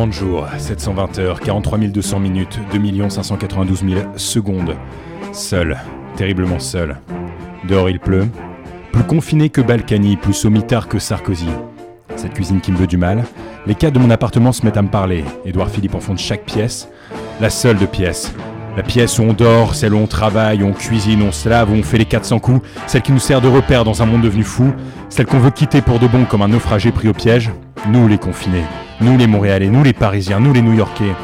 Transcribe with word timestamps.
30 0.00 0.12
jours, 0.14 0.46
720 0.56 1.18
heures, 1.18 1.40
43 1.40 1.76
200 1.76 2.20
minutes, 2.20 2.58
2 2.72 3.10
592 3.10 3.84
000 3.86 4.00
secondes. 4.16 4.74
Seul, 5.34 5.76
terriblement 6.16 6.58
seul. 6.58 6.96
Dehors 7.68 7.90
il 7.90 8.00
pleut. 8.00 8.26
Plus 8.92 9.02
confiné 9.04 9.50
que 9.50 9.60
Balkany, 9.60 10.16
plus 10.16 10.32
sommitard 10.32 10.88
que 10.88 10.98
Sarkozy. 10.98 11.50
Cette 12.16 12.32
cuisine 12.32 12.62
qui 12.62 12.72
me 12.72 12.78
veut 12.78 12.86
du 12.86 12.96
mal. 12.96 13.24
Les 13.66 13.74
cadres 13.74 14.00
de 14.00 14.02
mon 14.02 14.08
appartement 14.08 14.52
se 14.52 14.64
mettent 14.64 14.78
à 14.78 14.82
me 14.82 14.88
parler. 14.88 15.22
Édouard 15.44 15.68
Philippe 15.68 15.94
en 15.94 16.00
fond 16.00 16.14
de 16.14 16.18
chaque 16.18 16.46
pièce. 16.46 16.88
La 17.38 17.50
seule 17.50 17.76
de 17.76 17.84
pièce. 17.84 18.32
La 18.78 18.82
pièce 18.82 19.18
où 19.18 19.22
on 19.24 19.34
dort, 19.34 19.74
celle 19.74 19.92
où 19.92 19.98
on 19.98 20.06
travaille, 20.06 20.62
on 20.62 20.72
cuisine, 20.72 21.22
on 21.22 21.32
se 21.32 21.46
lave, 21.46 21.70
où 21.70 21.74
on 21.74 21.82
fait 21.82 21.98
les 21.98 22.06
400 22.06 22.38
coups, 22.38 22.66
celle 22.86 23.02
qui 23.02 23.12
nous 23.12 23.18
sert 23.18 23.42
de 23.42 23.48
repère 23.48 23.84
dans 23.84 24.02
un 24.02 24.06
monde 24.06 24.22
devenu 24.22 24.44
fou, 24.44 24.72
celle 25.10 25.26
qu'on 25.26 25.40
veut 25.40 25.50
quitter 25.50 25.82
pour 25.82 25.98
de 25.98 26.06
bon 26.06 26.24
comme 26.24 26.40
un 26.40 26.48
naufragé 26.48 26.90
pris 26.90 27.08
au 27.08 27.12
piège. 27.12 27.50
Nous 27.88 28.08
les 28.08 28.18
confinés, 28.18 28.64
nous 29.00 29.16
les 29.16 29.26
Montréalais, 29.26 29.68
nous 29.68 29.82
les 29.82 29.92
Parisiens, 29.92 30.40
nous 30.40 30.52
les 30.52 30.60
New-Yorkais, 30.62 31.14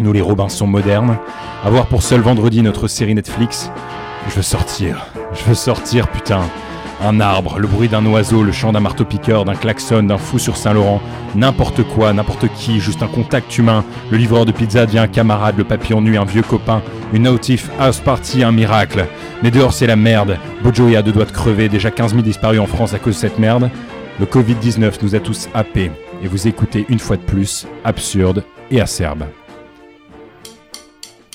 nous 0.00 0.12
les 0.12 0.22
Robinson 0.22 0.66
modernes, 0.66 1.18
avoir 1.62 1.86
pour 1.86 2.02
seul 2.02 2.20
vendredi 2.20 2.62
notre 2.62 2.88
série 2.88 3.14
Netflix. 3.14 3.70
Je 4.28 4.34
veux 4.34 4.42
sortir, 4.42 5.06
je 5.34 5.44
veux 5.44 5.54
sortir, 5.54 6.08
putain. 6.08 6.40
Un 7.02 7.20
arbre, 7.20 7.58
le 7.58 7.66
bruit 7.66 7.88
d'un 7.88 8.06
oiseau, 8.06 8.42
le 8.42 8.52
chant 8.52 8.72
d'un 8.72 8.80
marteau-piqueur, 8.80 9.44
d'un 9.44 9.56
klaxon, 9.56 10.04
d'un 10.04 10.16
fou 10.16 10.38
sur 10.38 10.56
Saint-Laurent, 10.56 11.02
n'importe 11.34 11.82
quoi, 11.82 12.12
n'importe 12.14 12.48
qui, 12.54 12.80
juste 12.80 13.02
un 13.02 13.08
contact 13.08 13.58
humain. 13.58 13.84
Le 14.10 14.16
livreur 14.16 14.46
de 14.46 14.52
pizza 14.52 14.86
devient 14.86 15.00
un 15.00 15.08
camarade, 15.08 15.58
le 15.58 15.64
papillon 15.64 16.00
nu, 16.00 16.16
un 16.16 16.24
vieux 16.24 16.42
copain, 16.42 16.80
une 17.12 17.28
autif 17.28 17.68
house 17.78 17.98
party, 17.98 18.42
un 18.42 18.52
miracle. 18.52 19.06
Mais 19.42 19.50
dehors, 19.50 19.74
c'est 19.74 19.86
la 19.86 19.96
merde. 19.96 20.38
Bojo 20.62 20.94
à 20.96 21.02
deux 21.02 21.12
doigts 21.12 21.26
de 21.26 21.32
crever, 21.32 21.68
déjà 21.68 21.90
15 21.90 22.12
000 22.12 22.22
disparus 22.22 22.60
en 22.60 22.66
France 22.66 22.94
à 22.94 22.98
cause 22.98 23.16
de 23.16 23.20
cette 23.20 23.38
merde. 23.38 23.68
Le 24.18 24.24
Covid-19 24.24 24.92
nous 25.02 25.14
a 25.14 25.18
tous 25.18 25.48
happés. 25.52 25.90
Et 26.24 26.26
vous 26.26 26.48
écoutez 26.48 26.86
une 26.88 26.98
fois 26.98 27.18
de 27.18 27.22
plus, 27.22 27.66
absurde 27.84 28.42
et 28.70 28.80
acerbe. 28.80 29.24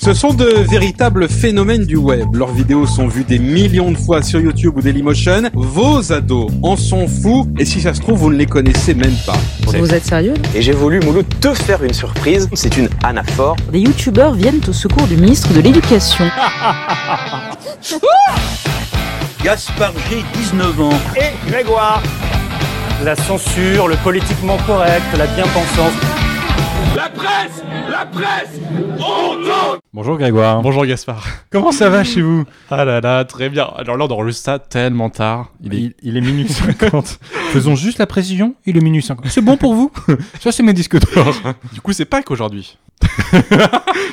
Ce 0.02 0.12
sont 0.14 0.34
de 0.34 0.46
véritables 0.68 1.28
phénomènes 1.28 1.84
du 1.84 1.96
web. 1.96 2.34
Leurs 2.34 2.52
vidéos 2.52 2.86
sont 2.86 3.06
vues 3.06 3.22
des 3.22 3.38
millions 3.38 3.92
de 3.92 3.96
fois 3.96 4.20
sur 4.22 4.40
YouTube 4.40 4.76
ou 4.76 4.82
Dailymotion. 4.82 5.50
Vos 5.54 6.12
ados 6.12 6.50
en 6.62 6.74
sont 6.74 7.06
fous 7.06 7.46
et 7.56 7.64
si 7.64 7.80
ça 7.80 7.94
se 7.94 8.00
trouve, 8.00 8.18
vous 8.18 8.30
ne 8.30 8.36
les 8.36 8.46
connaissez 8.46 8.94
même 8.94 9.14
pas. 9.24 9.38
Vous 9.78 9.94
êtes 9.94 10.06
sérieux 10.06 10.34
Et 10.56 10.62
j'ai 10.62 10.72
voulu, 10.72 10.98
Mouloud, 11.00 11.26
te 11.40 11.54
faire 11.54 11.84
une 11.84 11.94
surprise. 11.94 12.48
C'est 12.54 12.76
une 12.76 12.88
anaphore. 13.04 13.54
Des 13.70 13.78
youtubeurs 13.80 14.34
viennent 14.34 14.60
au 14.66 14.72
secours 14.72 15.06
du 15.06 15.16
ministre 15.16 15.52
de 15.52 15.60
l'Éducation. 15.60 16.24
Gaspard 19.44 19.94
G, 20.10 20.24
19 20.34 20.80
ans. 20.80 20.98
Et 21.16 21.48
Grégoire 21.48 22.02
La 23.02 23.16
censure, 23.16 23.88
le 23.88 23.96
politiquement 24.04 24.58
correct, 24.66 25.02
la 25.16 25.26
bien-pensance. 25.28 25.94
La 26.94 27.08
presse 27.08 27.62
La 27.90 28.04
presse 28.04 28.60
On 28.98 29.78
Bonjour 29.94 30.18
Grégoire. 30.18 30.60
Bonjour 30.60 30.84
Gaspard. 30.84 31.26
Comment 31.50 31.72
ça 31.72 31.88
va 31.88 32.04
chez 32.04 32.20
vous? 32.20 32.44
Ah 32.70 32.84
là 32.84 33.00
là, 33.00 33.24
très 33.24 33.48
bien. 33.48 33.64
Alors 33.78 33.96
là, 33.96 34.04
on 34.04 34.12
enregistre 34.12 34.44
ça 34.44 34.58
tellement 34.58 35.08
tard. 35.08 35.50
il 35.62 35.74
est... 35.74 35.96
il 36.02 36.18
est 36.18 36.20
minuit 36.20 36.46
50. 36.46 37.20
Faisons 37.52 37.74
juste 37.74 37.98
la 37.98 38.06
précision, 38.06 38.54
il 38.66 38.76
est 38.76 38.82
minuit 38.82 39.02
50. 39.02 39.28
C'est 39.28 39.40
bon 39.40 39.56
pour 39.56 39.74
vous? 39.74 39.90
Ça, 40.40 40.52
c'est 40.52 40.62
mes 40.62 40.74
disques 40.74 40.98
d'or. 40.98 41.34
Du 41.72 41.80
coup, 41.80 41.94
c'est 41.94 42.04
Pâques 42.04 42.30
aujourd'hui. 42.30 42.76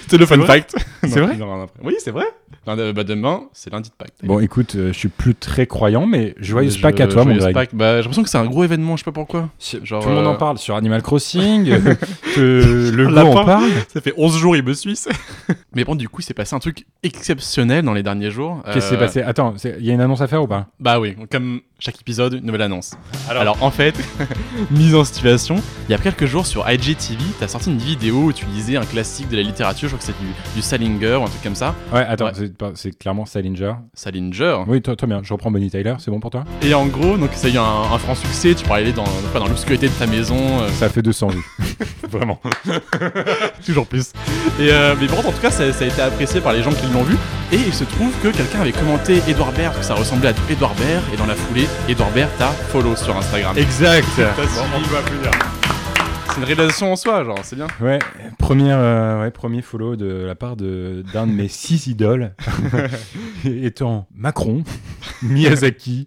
C'est 0.07 0.17
le 0.17 0.25
fun 0.25 0.41
fact. 0.45 0.75
C'est 1.03 1.19
vrai 1.19 1.37
Oui, 1.83 1.95
c'est 1.99 2.11
vrai. 2.11 2.25
Non, 2.65 2.75
bah 2.91 3.03
demain, 3.05 3.43
c'est 3.53 3.71
lundi 3.71 3.89
de 3.89 3.95
Pâques. 3.95 4.13
Bon, 4.23 4.39
écoute, 4.39 4.75
euh, 4.75 4.91
je 4.91 4.97
suis 4.97 5.07
plus 5.07 5.35
très 5.35 5.67
croyant, 5.67 6.05
mais 6.05 6.35
joyeuse 6.37 6.77
Pâques 6.77 6.99
à 6.99 7.07
toi, 7.07 7.23
mon 7.23 7.35
Greg. 7.35 7.53
Pâques. 7.53 7.69
Bah, 7.73 7.95
j'ai 7.95 8.01
l'impression 8.01 8.23
que 8.23 8.29
c'est 8.29 8.37
un 8.37 8.45
gros 8.45 8.63
événement, 8.65 8.97
je 8.97 9.03
sais 9.03 9.05
pas 9.05 9.13
pourquoi. 9.13 9.49
Genre, 9.83 10.03
Tout 10.03 10.09
le 10.09 10.15
monde 10.15 10.27
en 10.27 10.35
parle 10.35 10.57
sur 10.57 10.75
Animal 10.75 11.01
Crossing, 11.01 11.65
que 12.35 12.91
le 12.93 13.07
go 13.07 13.17
en 13.17 13.45
parle. 13.45 13.69
Ça 13.87 14.01
fait 14.01 14.13
11 14.17 14.37
jours, 14.37 14.55
il 14.57 14.63
me 14.63 14.73
suit. 14.73 14.99
mais 15.75 15.85
bon, 15.85 15.95
du 15.95 16.09
coup, 16.09 16.21
c'est 16.21 16.33
passé 16.33 16.55
un 16.55 16.59
truc 16.59 16.85
exceptionnel 17.03 17.85
dans 17.85 17.93
les 17.93 18.03
derniers 18.03 18.31
jours. 18.31 18.61
Qu'est-ce 18.65 18.87
qui 18.87 18.91
s'est 18.91 18.99
passé? 18.99 19.21
Attends, 19.21 19.53
il 19.63 19.85
y 19.85 19.89
a 19.89 19.93
une 19.93 20.01
annonce 20.01 20.21
à 20.21 20.27
faire 20.27 20.43
ou 20.43 20.47
pas? 20.47 20.67
Bah 20.79 20.99
oui, 20.99 21.15
comme 21.31 21.61
chaque 21.79 22.01
épisode, 22.01 22.33
une 22.33 22.45
nouvelle 22.45 22.63
annonce. 22.63 22.95
Alors, 23.29 23.63
en 23.63 23.71
fait, 23.71 23.95
mise 24.71 24.93
en 24.93 25.05
situation, 25.05 25.55
il 25.87 25.91
y 25.91 25.95
a 25.95 25.97
quelques 25.99 26.25
jours 26.25 26.45
sur 26.45 26.69
IGTV, 26.69 27.19
t'as 27.39 27.47
sorti 27.47 27.71
une 27.71 27.77
vidéo 27.77 28.23
où 28.23 28.33
tu 28.33 28.45
lisais 28.47 28.75
un 28.75 28.85
classique 28.85 29.06
de 29.29 29.35
la 29.35 29.41
littérature, 29.43 29.89
je 29.89 29.95
crois 29.95 29.99
que 29.99 30.13
c'est 30.13 30.23
du, 30.23 30.31
du 30.55 30.61
Salinger 30.61 31.15
ou 31.15 31.23
un 31.23 31.27
truc 31.27 31.41
comme 31.43 31.55
ça. 31.55 31.73
Ouais, 31.93 32.05
attends, 32.07 32.29
c'est 32.75 32.97
clairement 32.97 33.25
Salinger. 33.25 33.73
Salinger 33.93 34.63
Oui, 34.67 34.81
toi, 34.81 34.95
toi 34.95 35.07
bien, 35.07 35.21
je 35.23 35.33
reprends 35.33 35.51
Bonnie 35.51 35.69
Tyler, 35.69 35.95
c'est 35.99 36.11
bon 36.11 36.19
pour 36.19 36.31
toi? 36.31 36.43
Et 36.61 36.73
en 36.73 36.85
gros, 36.85 37.17
donc 37.17 37.31
ça 37.33 37.47
a 37.47 37.49
eu 37.49 37.57
un, 37.57 37.97
franc 37.97 38.15
succès, 38.15 38.53
tu 38.55 38.69
aller 38.71 38.93
dans, 38.93 39.05
dans, 39.33 39.39
dans 39.39 39.47
l'obscurité 39.47 39.87
de 39.87 39.93
ta 39.93 40.05
maison. 40.07 40.37
euh, 40.61 40.69
Ça 40.69 40.89
fait 40.89 41.01
200 41.01 41.27
vues. 41.29 41.43
Vraiment. 42.11 42.39
toujours 43.65 43.85
plus. 43.87 44.11
Et 44.59 44.71
euh, 44.71 44.95
mais 44.99 45.07
par 45.07 45.17
contre, 45.17 45.29
en 45.29 45.31
tout 45.31 45.41
cas, 45.41 45.51
ça, 45.51 45.71
ça 45.73 45.83
a 45.83 45.87
été 45.87 46.01
apprécié 46.01 46.41
par 46.41 46.53
les 46.53 46.63
gens 46.63 46.71
qui 46.71 46.87
l'ont 46.93 47.03
vu. 47.03 47.15
Et 47.51 47.57
il 47.57 47.73
se 47.73 47.83
trouve 47.83 48.11
que 48.21 48.29
quelqu'un 48.29 48.61
avait 48.61 48.71
commenté 48.71 49.21
Edouard 49.27 49.51
Baird, 49.51 49.77
que 49.77 49.85
ça 49.85 49.93
ressemblait 49.95 50.29
à 50.29 50.33
du 50.33 50.41
Edouard 50.49 50.75
Baird, 50.75 51.03
et 51.13 51.17
dans 51.17 51.25
la 51.25 51.35
foulée, 51.35 51.67
Edouard 51.87 52.11
Baird 52.11 52.29
t'a 52.37 52.47
follow 52.49 52.95
sur 52.95 53.15
Instagram. 53.15 53.57
Exact 53.57 54.07
C'est 56.29 56.37
une 56.41 56.43
réalisation 56.43 56.91
en 56.91 56.95
soi, 56.95 57.23
genre, 57.23 57.39
c'est 57.43 57.55
bien. 57.55 57.67
Ouais, 57.81 57.99
première, 58.37 58.77
euh, 58.79 59.21
ouais, 59.21 59.31
premier 59.31 59.61
follow 59.61 59.95
de 59.95 60.05
la 60.05 60.35
part 60.35 60.55
de- 60.55 61.03
d'un 61.13 61.25
de, 61.25 61.31
mes 61.31 61.47
six 61.47 61.87
idoles, 61.87 62.33
étant 63.45 64.07
Macron, 64.13 64.63
Miyazaki, 65.23 66.05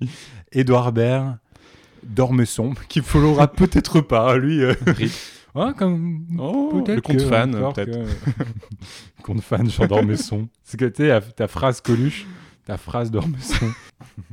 Edouard 0.52 0.92
Baird, 0.92 1.36
Dormesson, 2.04 2.74
qui 2.88 3.00
followera 3.00 3.48
peut-être 3.52 4.00
pas, 4.00 4.36
lui. 4.36 4.62
euh, 4.62 4.74
ouais, 5.54 5.72
comme, 5.76 6.24
Oh, 6.38 6.82
le 6.86 7.00
compte 7.00 7.16
que- 7.16 7.22
fan, 7.24 7.50
peut-être. 7.74 7.90
que- 7.90 9.22
compte 9.24 9.42
fan, 9.42 9.68
genre 9.68 9.88
Dormesson. 9.88 10.48
C'est 10.62 10.78
que 10.78 10.84
tu 10.84 11.08
ta 11.34 11.48
phrase 11.48 11.80
Coluche, 11.80 12.26
ta 12.70 12.76
phrase 12.76 13.10
Dormesson. 13.10 13.66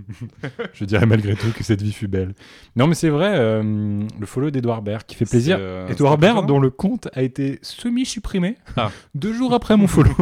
Je 0.74 0.86
dirais 0.86 1.08
malgré 1.08 1.36
tout 1.36 1.52
que 1.58 1.64
cette 1.64 1.82
vie 1.82 1.92
fut 1.92 2.08
belle. 2.08 2.36
Non, 2.76 2.86
mais 2.86 2.94
c'est 2.94 3.10
vrai, 3.10 3.32
euh, 3.34 4.04
le 4.20 4.26
follow 4.28 4.52
d'Edouard 4.52 4.84
Baird 4.84 5.04
qui 5.08 5.16
fait 5.16 5.26
plaisir. 5.26 5.58
Euh, 5.60 5.88
Edouard 5.88 6.20
Baird, 6.20 6.46
dont 6.46 6.60
le 6.60 6.70
compte 6.70 7.08
a 7.14 7.24
été 7.24 7.58
semi-supprimé 7.64 8.58
Ah. 8.76 8.92
deux 9.16 9.34
jours 9.34 9.56
après 9.56 9.76
mon 9.76 9.88
follow. 9.88 10.14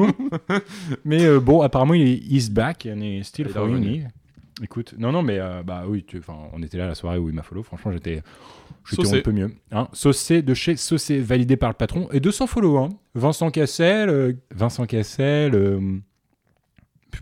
mais 1.03 1.25
euh, 1.25 1.41
bon, 1.41 1.61
apparemment, 1.61 1.93
il 1.93 2.07
est 2.07 2.15
he's 2.23 2.49
back 2.49 2.87
and 2.89 3.01
he's 3.01 3.27
still 3.27 3.47
Il 3.47 3.49
est 3.49 3.53
following. 3.53 4.03
Écoute, 4.63 4.95
non, 4.97 5.11
non, 5.11 5.21
mais 5.21 5.37
euh, 5.39 5.61
bah 5.61 5.83
oui, 5.85 6.05
tu- 6.07 6.21
on 6.53 6.63
était 6.63 6.77
là 6.77 6.87
la 6.87 6.95
soirée 6.95 7.17
où 7.17 7.27
il 7.27 7.35
m'a 7.35 7.43
follow. 7.43 7.63
Franchement, 7.63 7.91
j'étais. 7.91 8.21
Un 8.97 9.21
peu 9.21 9.31
mieux. 9.33 9.51
Hein 9.71 9.89
Saucé 9.91 10.41
de 10.41 10.53
chez 10.53 10.77
Saucé, 10.77 11.19
validé 11.19 11.57
par 11.57 11.69
le 11.69 11.75
patron. 11.75 12.07
Et 12.13 12.21
200 12.21 12.47
follow. 12.47 12.77
Hein. 12.77 12.89
Vincent 13.13 13.49
Cassel. 13.49 14.37
Vincent 14.51 14.85
Cassel. 14.85 15.53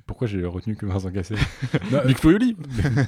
Pourquoi 0.05 0.27
j'ai 0.27 0.43
retenu 0.45 0.75
que 0.75 0.85
Vincent 0.85 1.11
Cassel? 1.11 1.37
Non, 1.91 1.99
Big 2.05 2.17
Flo 2.17 2.31
et 2.31 2.35
Oli. 2.35 2.55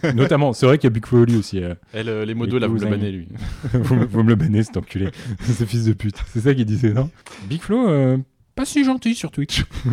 euh, 0.03 0.13
Notamment, 0.13 0.53
c'est 0.53 0.65
vrai 0.65 0.77
qu'il 0.77 0.85
y 0.87 0.91
a 0.91 0.93
Big 0.93 1.05
Flo 1.05 1.19
et 1.19 1.21
Oli 1.21 1.35
aussi. 1.37 1.63
euh. 1.63 1.75
Elle, 1.93 2.09
euh, 2.09 2.25
les 2.25 2.33
modos, 2.33 2.59
là, 2.59 2.67
vous 2.67 2.73
le 2.75 2.79
cousins. 2.79 2.91
bannez, 2.91 3.11
lui. 3.11 3.27
vous, 3.73 3.95
me- 3.95 4.05
vous 4.05 4.23
me 4.23 4.29
le 4.29 4.35
bannez, 4.35 4.63
cet 4.63 4.77
enculé. 4.77 5.09
Ce 5.41 5.63
fils 5.65 5.85
de 5.85 5.93
pute. 5.93 6.17
C'est 6.33 6.41
ça 6.41 6.53
qu'il 6.53 6.65
disait, 6.65 6.93
non? 6.93 7.09
Big 7.49 7.61
Flo, 7.61 7.87
euh, 7.89 8.17
pas 8.55 8.65
si 8.65 8.83
gentil 8.83 9.15
sur 9.15 9.31
Twitch. 9.31 9.65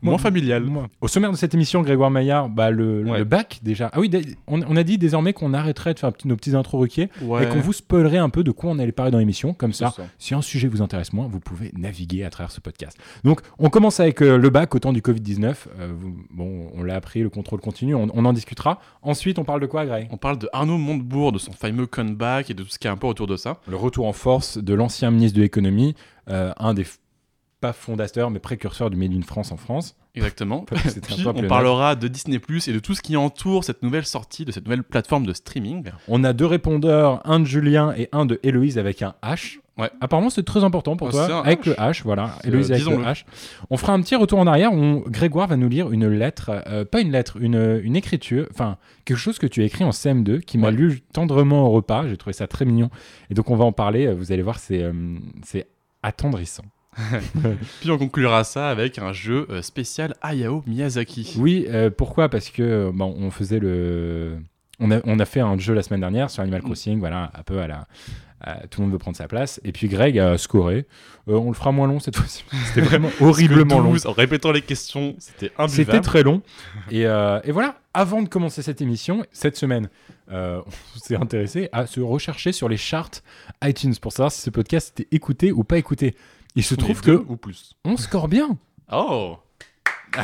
Moins 0.00 0.12
Moi, 0.12 0.18
familial. 0.18 0.62
moi. 0.64 0.88
Au 1.00 1.08
sommaire 1.08 1.30
de 1.32 1.36
cette 1.36 1.54
émission, 1.54 1.82
Grégoire 1.82 2.10
Maillard, 2.10 2.48
bah, 2.48 2.70
le, 2.70 3.02
Ouais. 3.04 3.18
le 3.18 3.24
bac 3.24 3.58
déjà. 3.62 3.90
Ah 3.92 4.00
oui, 4.00 4.10
on, 4.46 4.60
on 4.62 4.76
a 4.76 4.82
dit 4.82 4.96
désormais 4.98 5.32
qu'on 5.32 5.52
arrêterait 5.54 5.94
de 5.94 5.98
faire 5.98 6.12
nos 6.24 6.36
petits 6.36 6.54
intros 6.54 6.80
requiers 6.80 7.08
Ouais. 7.22 7.44
et 7.44 7.48
qu'on 7.48 7.60
vous 7.60 7.72
spoilerait 7.72 8.18
un 8.18 8.28
peu 8.30 8.44
de 8.44 8.50
quoi 8.50 8.70
on 8.70 8.78
allait 8.78 8.92
parler 8.92 9.10
dans 9.12 9.18
l'émission. 9.18 9.54
Comme 9.54 9.72
ça, 9.72 9.92
si 10.18 10.34
un 10.34 10.42
sujet 10.42 10.68
vous 10.68 10.82
intéresse 10.82 11.12
moins, 11.12 11.26
vous 11.28 11.40
pouvez 11.40 11.72
naviguer 11.76 12.24
à 12.24 12.30
travers 12.30 12.50
ce 12.50 12.60
podcast. 12.60 12.96
Donc, 13.24 13.40
on 13.58 13.70
commence 13.70 14.00
avec 14.00 14.22
euh, 14.22 14.36
le 14.38 14.50
bac 14.50 14.74
au 14.74 14.78
temps 14.78 14.92
du 14.92 15.00
Covid-19. 15.00 15.54
Euh, 15.80 15.92
bon, 16.30 16.70
on 16.74 16.82
l'a 16.82 16.94
appris, 16.94 17.20
le 17.22 17.30
contrôle 17.30 17.60
continue, 17.60 17.94
on, 17.94 18.08
on 18.14 18.24
en 18.24 18.32
discutera. 18.32 18.80
Ensuite, 19.02 19.38
on 19.38 19.44
parle 19.44 19.60
de 19.60 19.66
quoi, 19.66 19.84
Greg 19.86 20.08
On 20.12 20.16
parle 20.16 20.38
de 20.38 20.48
Arnaud 20.52 20.78
Montebourg, 20.78 21.32
de 21.32 21.38
son 21.38 21.52
fameux 21.52 21.86
comeback 21.86 22.50
et 22.50 22.54
de 22.54 22.62
tout 22.62 22.68
ce 22.70 22.78
qui 22.78 22.86
est 22.86 22.90
un 22.90 22.96
peu 22.96 23.06
autour 23.06 23.26
de 23.26 23.36
ça. 23.36 23.60
Le 23.68 23.76
retour 23.76 24.06
en 24.06 24.12
force 24.12 24.58
de 24.58 24.74
l'ancien 24.74 25.10
ministre 25.10 25.36
de 25.36 25.42
l'économie, 25.42 25.94
euh, 26.30 26.52
un 26.58 26.74
des 26.74 26.86
pas 27.60 27.72
fondateurs 27.72 28.30
mais 28.30 28.38
précurseurs 28.38 28.90
du 28.90 28.96
Made 28.96 29.12
in 29.12 29.22
France 29.22 29.52
en 29.52 29.56
France. 29.56 29.96
Exactement. 30.14 30.64
Puis 30.64 31.26
on 31.26 31.46
parlera 31.46 31.94
de 31.94 32.08
Disney 32.08 32.38
Plus 32.38 32.66
et 32.68 32.72
de 32.72 32.78
tout 32.78 32.94
ce 32.94 33.02
qui 33.02 33.16
entoure 33.16 33.64
cette 33.64 33.82
nouvelle 33.82 34.06
sortie 34.06 34.44
de 34.44 34.52
cette 34.52 34.64
nouvelle 34.64 34.82
plateforme 34.82 35.26
de 35.26 35.32
streaming. 35.32 35.90
On 36.08 36.24
a 36.24 36.32
deux 36.32 36.46
répondeurs, 36.46 37.20
un 37.24 37.40
de 37.40 37.44
Julien 37.44 37.94
et 37.96 38.08
un 38.12 38.26
de 38.26 38.40
Héloïse 38.42 38.78
avec 38.78 39.02
un 39.02 39.14
H. 39.22 39.58
Ouais. 39.76 39.90
Apparemment, 40.00 40.28
c'est 40.28 40.42
très 40.42 40.64
important 40.64 40.96
pour 40.96 41.06
Oh, 41.08 41.12
toi. 41.12 41.46
Avec 41.46 41.62
H. 41.64 41.68
le 41.68 41.74
H, 41.74 42.02
voilà. 42.02 42.34
Héloïse 42.42 42.72
euh, 42.72 42.74
avec 42.74 42.86
le. 42.86 42.96
H. 42.96 43.24
On 43.70 43.76
fera 43.76 43.92
un 43.92 44.00
petit 44.00 44.16
retour 44.16 44.40
en 44.40 44.46
arrière. 44.48 44.72
On... 44.72 45.04
Grégoire 45.06 45.46
va 45.46 45.56
nous 45.56 45.68
lire 45.68 45.92
une 45.92 46.08
lettre, 46.08 46.50
euh, 46.66 46.84
pas 46.84 47.00
une 47.00 47.12
lettre, 47.12 47.36
une, 47.40 47.80
une 47.84 47.94
écriture, 47.94 48.48
enfin, 48.50 48.76
quelque 49.04 49.18
chose 49.18 49.38
que 49.38 49.46
tu 49.46 49.62
as 49.62 49.64
écrit 49.66 49.84
en 49.84 49.90
CM2 49.90 50.40
qui 50.40 50.58
m'a 50.58 50.72
lu 50.72 51.00
tendrement 51.12 51.68
au 51.68 51.70
repas. 51.70 52.08
J'ai 52.08 52.16
trouvé 52.16 52.32
ça 52.32 52.48
très 52.48 52.64
mignon. 52.64 52.90
Et 53.30 53.34
donc, 53.34 53.50
on 53.50 53.56
va 53.56 53.64
en 53.64 53.72
parler. 53.72 54.12
Vous 54.12 54.32
allez 54.32 54.42
voir, 54.42 54.58
c'est 54.58 54.82
euh, 54.82 54.92
c'est 55.44 55.68
attendrissant. 56.02 56.64
Puis 57.80 57.90
on 57.90 57.98
conclura 57.98 58.44
ça 58.44 58.68
avec 58.70 58.98
un 58.98 59.12
jeu 59.12 59.46
euh, 59.50 59.62
spécial 59.62 60.14
Hayao 60.22 60.62
Miyazaki. 60.66 61.34
Oui, 61.38 61.66
euh, 61.68 61.90
pourquoi? 61.90 62.28
Parce 62.28 62.50
que 62.50 62.62
euh, 62.62 62.90
bon, 62.92 63.14
on 63.18 63.30
faisait 63.30 63.58
le 63.60 64.38
on 64.80 64.90
a, 64.90 65.00
on 65.04 65.18
a 65.18 65.24
fait 65.24 65.40
un 65.40 65.58
jeu 65.58 65.74
la 65.74 65.82
semaine 65.82 66.00
dernière 66.00 66.30
sur 66.30 66.42
Animal 66.42 66.62
Mm. 66.62 66.64
Crossing, 66.64 66.98
voilà, 67.00 67.30
un 67.34 67.42
peu 67.42 67.58
à 67.60 67.66
la. 67.66 67.86
à- 68.40 68.66
tout 68.68 68.80
le 68.80 68.84
monde 68.86 68.92
veut 68.92 68.98
prendre 68.98 69.16
sa 69.16 69.26
place. 69.28 69.60
Et 69.64 69.72
puis 69.72 69.88
Greg 69.88 70.18
a 70.18 70.38
scoré. 70.38 70.86
Euh, 71.28 71.34
on 71.34 71.48
le 71.48 71.54
fera 71.54 71.72
moins 71.72 71.86
long 71.88 71.98
cette 72.00 72.16
fois-ci. 72.16 72.44
C'était 72.66 72.80
vraiment 72.80 73.10
horriblement 73.20 73.78
long. 73.80 73.90
Parce 73.90 74.02
que 74.02 74.06
12, 74.08 74.12
En 74.12 74.12
répétant 74.12 74.52
les 74.52 74.62
questions, 74.62 75.14
c'était 75.18 75.50
imbuvable. 75.58 75.70
C'était 75.70 76.00
très 76.00 76.22
long. 76.22 76.42
Et, 76.90 77.06
euh, 77.06 77.40
et 77.44 77.50
voilà, 77.52 77.76
avant 77.94 78.22
de 78.22 78.28
commencer 78.28 78.62
cette 78.62 78.80
émission, 78.80 79.24
cette 79.32 79.56
semaine, 79.56 79.88
euh, 80.30 80.60
on 80.66 80.98
s'est 80.98 81.16
intéressé 81.16 81.68
à 81.72 81.86
se 81.86 82.00
rechercher 82.00 82.52
sur 82.52 82.68
les 82.68 82.76
charts 82.76 83.10
iTunes 83.64 83.94
pour 84.00 84.12
savoir 84.12 84.30
si 84.32 84.40
ce 84.40 84.50
podcast 84.50 84.98
était 85.00 85.14
écouté 85.14 85.50
ou 85.52 85.64
pas 85.64 85.78
écouté. 85.78 86.14
Il 86.56 86.64
se 86.64 86.74
trouve 86.74 87.00
que 87.00 87.12
ou 87.28 87.36
plus. 87.36 87.74
on 87.84 87.96
score 87.96 88.28
bien. 88.28 88.56
Oh 88.90 89.36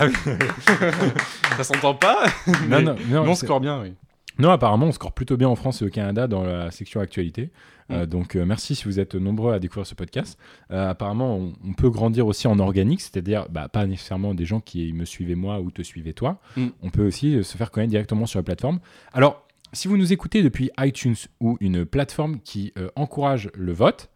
Ça 1.56 1.64
s'entend 1.64 1.94
pas 1.94 2.26
Non, 2.46 2.54
mais- 2.68 2.82
non, 2.82 2.94
non, 2.94 2.96
mais 3.24 3.30
on 3.30 3.34
score 3.34 3.60
bien, 3.60 3.82
oui. 3.82 3.94
non, 4.38 4.50
apparemment, 4.50 4.86
on 4.86 4.92
score 4.92 5.12
plutôt 5.12 5.36
bien 5.36 5.48
en 5.48 5.56
France 5.56 5.82
et 5.82 5.84
au 5.84 5.90
Canada 5.90 6.26
dans 6.26 6.42
la 6.42 6.70
section 6.70 7.00
actualité. 7.00 7.50
Euh, 7.90 8.04
Mm. 8.04 8.06
donc, 8.06 8.34
euh, 8.36 8.46
merci 8.46 8.74
si 8.74 8.84
vous 8.84 8.98
êtes 8.98 9.14
nombreux 9.14 9.52
à 9.52 9.58
découvrir 9.58 9.86
ce 9.86 9.94
podcast. 9.94 10.38
Euh, 10.70 10.88
apparemment, 10.90 11.36
on, 11.36 11.52
on 11.66 11.72
peut 11.74 11.90
grandir 11.90 12.26
aussi 12.26 12.46
en 12.48 12.58
organique, 12.58 13.02
c'est-à-dire 13.02 13.46
bah, 13.50 13.68
pas 13.68 13.86
nécessairement 13.86 14.32
des 14.34 14.46
gens 14.46 14.60
qui 14.60 14.92
me 14.94 15.04
suivaient 15.04 15.34
moi 15.34 15.60
ou 15.60 15.70
te 15.70 15.82
suivaient 15.82 16.14
toi. 16.14 16.40
Mm. 16.56 16.68
On 16.82 16.88
peut 16.90 17.06
aussi 17.06 17.44
se 17.44 17.56
faire 17.58 17.70
connaître 17.70 17.90
directement 17.90 18.24
sur 18.24 18.38
la 18.38 18.42
plateforme. 18.42 18.80
Alors, 19.12 19.46
si 19.74 19.86
vous 19.88 19.98
nous 19.98 20.12
écoutez 20.14 20.42
depuis 20.42 20.70
iTunes 20.78 21.16
ou 21.40 21.58
une 21.60 21.84
plateforme 21.84 22.40
qui 22.40 22.72
euh, 22.78 22.88
encourage 22.96 23.50
le 23.54 23.72
vote, 23.74 24.08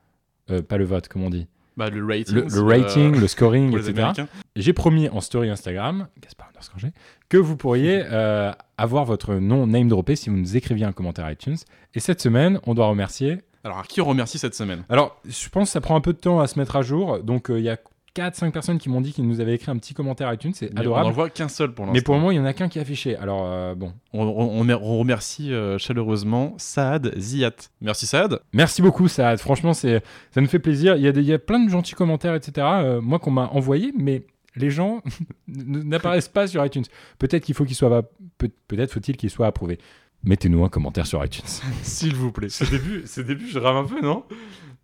euh, 0.51 0.63
pas 0.63 0.79
le 0.79 0.85
vote, 0.87 1.09
comme 1.09 1.23
on 1.25 1.31
dit, 1.31 1.47
Bah, 1.79 1.91
le 1.91 2.05
rating. 2.05 2.35
le, 2.35 2.43
le 2.43 2.49
c'est, 2.49 2.61
rating, 2.61 3.15
euh, 3.15 3.21
le 3.21 3.29
scoring, 3.29 3.79
etc. 3.79 4.27
J'ai 4.57 4.73
promis 4.73 5.09
en 5.09 5.21
story 5.21 5.49
Instagram, 5.49 6.09
Gaspard 6.21 6.49
underscore 6.49 6.91
que 7.29 7.37
vous 7.37 7.57
pourriez 7.57 8.03
euh, 8.05 8.51
avoir 8.79 9.05
votre 9.05 9.35
nom 9.37 9.69
name 9.69 9.89
droppé 9.89 10.17
si 10.17 10.29
vous 10.29 10.37
nous 10.37 10.57
écriviez 10.57 10.85
un 10.85 10.91
commentaire 10.91 11.31
iTunes. 11.31 11.57
Et 11.95 12.01
cette 12.01 12.21
semaine, 12.21 12.59
on 12.67 12.75
doit 12.75 12.87
remercier. 12.87 13.39
Alors, 13.63 13.79
à 13.79 13.83
qui 13.85 14.01
on 14.01 14.07
remercie 14.07 14.39
cette 14.39 14.57
semaine? 14.57 14.83
Alors, 14.89 15.21
je 15.25 15.49
pense 15.51 15.69
que 15.69 15.73
ça 15.73 15.81
prend 15.81 15.95
un 15.95 16.01
peu 16.01 16.13
de 16.13 16.19
temps 16.19 16.41
à 16.41 16.49
se 16.49 16.59
mettre 16.59 16.75
à 16.75 16.83
jour. 16.83 17.21
Donc, 17.21 17.49
euh, 17.49 17.61
il 17.61 17.65
y 17.65 17.71
a 17.71 17.79
4-5 18.19 18.51
personnes 18.51 18.79
qui 18.79 18.89
m'ont 18.89 19.01
dit 19.01 19.13
qu'ils 19.13 19.27
nous 19.27 19.41
avaient 19.41 19.55
écrit 19.55 19.71
un 19.71 19.77
petit 19.77 19.95
commentaire 19.95 20.33
iTunes. 20.33 20.53
C'est 20.55 20.67
Mais 20.73 20.79
On 20.79 20.81
adorable. 20.81 21.07
n'en 21.07 21.13
voit 21.13 21.31
qu'un 21.31 21.49
seul 21.49 21.73
pour 21.73 21.85
l'instant. 21.87 21.95
Mais 21.95 22.03
pour 22.03 22.15
le 22.15 22.21
moment, 22.21 22.31
il 22.33 22.37
y 22.37 22.41
en 22.41 22.45
a 22.45 22.53
qu'un 22.53 22.69
qui 22.69 22.79
est 22.79 22.83
affiché. 22.83 23.17
Alors, 23.17 23.43
euh, 23.47 23.75
bon. 23.75 23.93
On, 24.13 24.23
on- 24.25 24.61
on- 24.61 24.69
on 24.71 24.99
remercie 24.99 25.53
euh, 25.53 25.79
chaleureusement 25.79 26.55
Saad 26.59 27.13
Ziat. 27.19 27.53
Merci 27.81 28.07
Saad. 28.07 28.41
Merci 28.53 28.83
beaucoup, 28.83 29.09
ça. 29.09 29.37
Franchement, 29.37 29.75
ça 29.75 29.89
nous 30.37 30.47
fait 30.47 30.59
plaisir. 30.59 30.97
Il 30.97 31.03
y, 31.03 31.09
a 31.09 31.13
des- 31.13 31.21
il 31.21 31.27
y 31.27 31.33
a 31.33 31.39
plein 31.39 31.61
de 31.65 31.71
gentils 31.71 31.95
commentaires, 31.95 32.35
etc. 32.35 32.67
euh, 32.71 33.01
moi, 33.01 33.19
qu'on 33.19 33.31
m'a 33.31 33.47
envoyé, 33.53 33.93
mais 33.97 34.25
les 34.57 34.71
gens 34.71 35.03
n'apparaissent 35.49 36.29
pas 36.29 36.47
sur 36.47 36.65
iTunes. 36.65 36.85
Peut-être 37.19 37.45
qu'il 37.45 37.55
faut 37.55 37.65
qu'ils 37.65 37.77
soient, 37.77 38.03
peut- 38.39 38.51
peut-être 38.69 38.93
faut-il 38.93 39.17
qu'ils 39.17 39.31
soient 39.31 39.47
approuvés. 39.47 39.79
Mettez-nous 40.25 40.65
un 40.65 40.69
commentaire 40.69 41.07
sur 41.07 41.25
iTunes. 41.25 41.45
S'il 41.83 42.15
vous 42.15 42.33
plaît. 42.33 42.49
Ce 42.49 42.65
début, 42.65 43.03
ce 43.07 43.21
début, 43.21 43.47
je 43.49 43.59
rame 43.59 43.77
un 43.77 43.85
peu, 43.85 44.01
non? 44.01 44.25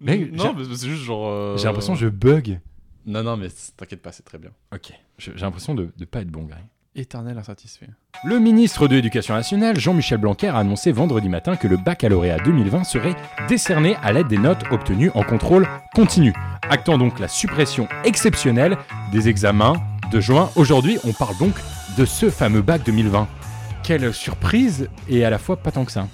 Mais 0.00 0.28
non, 0.32 0.54
c'est 0.74 0.88
juste 0.88 1.02
genre. 1.02 1.28
euh, 1.28 1.56
J'ai 1.56 1.64
l'impression 1.64 1.94
que 1.94 1.98
je 1.98 2.08
bug. 2.08 2.60
Non, 3.06 3.22
non, 3.22 3.36
mais 3.36 3.48
t'inquiète 3.76 4.02
pas, 4.02 4.12
c'est 4.12 4.24
très 4.24 4.38
bien. 4.38 4.50
Ok. 4.72 4.92
J'ai 5.18 5.32
l'impression 5.34 5.74
de 5.74 5.90
ne 5.98 6.04
pas 6.04 6.20
être 6.20 6.30
bon, 6.30 6.44
Greg. 6.44 6.64
Éternel 6.96 7.36
insatisfait. 7.38 7.88
Le 8.24 8.38
ministre 8.38 8.86
de 8.86 8.94
l'Éducation 8.94 9.34
nationale, 9.34 9.78
Jean-Michel 9.78 10.18
Blanquer, 10.18 10.48
a 10.48 10.58
annoncé 10.58 10.92
vendredi 10.92 11.28
matin 11.28 11.56
que 11.56 11.66
le 11.66 11.76
baccalauréat 11.76 12.38
2020 12.38 12.84
serait 12.84 13.16
décerné 13.48 13.96
à 13.96 14.12
l'aide 14.12 14.28
des 14.28 14.38
notes 14.38 14.62
obtenues 14.70 15.10
en 15.14 15.24
contrôle 15.24 15.66
continu, 15.94 16.32
actant 16.62 16.96
donc 16.96 17.18
la 17.18 17.26
suppression 17.26 17.88
exceptionnelle 18.04 18.78
des 19.10 19.28
examens 19.28 19.74
de 20.12 20.20
juin. 20.20 20.50
Aujourd'hui, 20.54 20.98
on 21.04 21.12
parle 21.12 21.36
donc 21.38 21.54
de 21.98 22.04
ce 22.04 22.30
fameux 22.30 22.62
bac 22.62 22.84
2020. 22.84 23.26
Quelle 23.82 24.14
surprise 24.14 24.88
et 25.08 25.24
à 25.24 25.30
la 25.30 25.38
fois 25.38 25.56
pas 25.56 25.72
tant 25.72 25.84
que 25.84 25.92
ça. 25.92 26.06